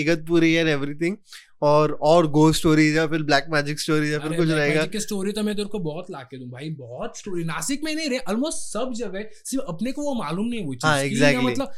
Igatpuri 0.00 0.52
and 0.52 0.68
everything 0.68 1.16
और 1.62 1.92
और 2.02 2.26
गो 2.26 2.52
स्टोरीज 2.52 2.96
या 2.96 3.06
फिर 3.06 3.22
ब्लैक 3.22 3.46
मैजिक 3.50 3.80
स्टोरीज 3.80 4.12
या 4.12 4.18
फिर 4.18 4.36
कुछ 4.36 4.48
रहेगा। 4.48 4.86
की 4.86 5.00
स्टोरी 5.00 5.32
तो 5.32 5.42
मैं 5.42 5.56
तेरे 5.56 5.68
को 5.68 5.78
बहुत 5.78 6.10
ला 6.10 6.22
के 6.22 6.38
दूँ 6.38 6.48
भाई 6.50 6.70
बहुत 6.70 7.18
स्टोरी 7.18 7.44
नासिक 7.44 7.84
में 7.84 7.94
नहीं 7.94 8.08
रहे 8.08 8.18
ऑलमोस्ट 8.18 8.58
सब 8.58 8.92
जगह 8.92 9.28
सिर्फ़ 9.44 9.64
अपने 9.64 9.92
को 9.92 10.02
वो 10.02 10.14
मालूम 10.14 10.46
नहीं 10.46 10.66
चीज़। 10.66 10.86
हाँ, 10.86 11.02
exactly. 11.04 11.44
मतलब 11.44 11.72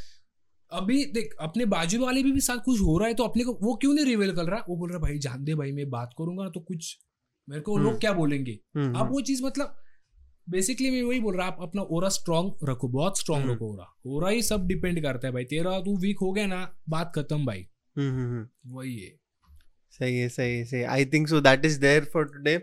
अभी 0.72 1.04
देख 1.04 1.34
अपने 1.40 1.64
बाजू 1.64 2.04
वाले 2.04 2.22
भी, 2.22 2.32
भी 2.32 2.40
साथ 2.40 2.58
कुछ 2.58 2.80
हो 2.80 2.98
रहा 2.98 3.08
है 3.08 3.14
तो 3.14 3.24
अपने 3.24 3.44
को 3.44 3.58
वो 3.62 3.74
क्यों 3.74 3.94
नहीं 3.94 4.04
रिवील 4.04 4.32
कर 4.32 4.44
रहा? 4.44 4.64
वो 4.68 4.76
बोल 4.76 4.90
रहा 4.90 4.98
भाई 4.98 5.18
जान 5.18 5.44
दे 5.44 5.54
भाई 5.54 5.72
मैं 5.72 5.90
बात 5.90 6.14
करूँगा 6.18 6.48
तो 6.48 6.60
कुछ 6.60 6.96
मेरे 7.48 7.62
को 7.62 7.76
हम्म। 7.76 7.86
लोग 7.86 8.00
क्या 8.00 8.12
बोलेंगे? 8.12 8.58
हम्म, 8.76 8.94
अब 8.94 9.12
वो 9.12 9.20
चीज़ 9.20 9.44
मतलब 9.44 9.76
बेसिकली 10.50 10.90
मैं 10.90 11.02
वही 11.02 11.20
बोल 11.20 11.36
रहा 11.36 11.46
आप 11.46 11.58
अपना 11.60 11.82
ओरा 11.82 12.08
स्ट्रांग 12.08 12.50
रखो 12.68 12.88
बहुत 12.88 13.18
स्ट्रांग 13.18 13.42
हम्म। 13.42 13.52
रखो 13.52 13.72
ओरा 13.72 13.94
ओरा 14.06 14.28
ही 14.28 14.42
सब 14.42 14.66
डिपेंड 14.66 15.02
करता 15.02 15.26
है 15.26 15.32
भाई। 15.32 15.44
तेरा 15.44 15.78
तू 15.80 15.96
वीक 15.96 16.18
हो 16.22 16.32
गया 16.32 16.46
ना 16.46 16.76
बात 16.88 17.12
खत्म 17.16 17.46
भाई। 17.46 17.66
हम्म, 17.96 18.10
हम्म, 18.10 18.30
हम्म। 18.30 18.76
वही 18.76 18.96
है। 18.98 19.25
सही 20.00 20.18
है 20.18 20.28
सही 20.28 20.56
है, 20.58 20.64
सही 20.64 20.82
I 20.82 21.04
think 21.04 21.28
so 21.28 21.40
that 21.40 21.64
is 21.64 21.80
there 21.80 22.04
for 22.04 22.24
today 22.24 22.58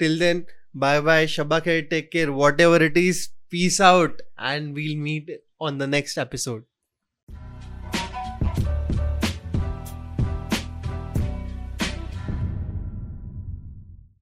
till 0.00 0.18
then 0.18 0.44
bye 0.76 1.00
bye 1.00 1.26
Shaba 1.26 1.58
care 1.58 1.82
take 1.90 2.10
care 2.12 2.30
whatever 2.60 2.82
it 2.82 2.96
is 2.98 3.28
peace 3.50 3.80
out 3.80 4.22
and 4.40 4.74
we'll 4.74 4.96
meet 4.96 5.38
on 5.60 5.78
the 5.78 5.88
next 5.88 6.18
episode 6.18 6.64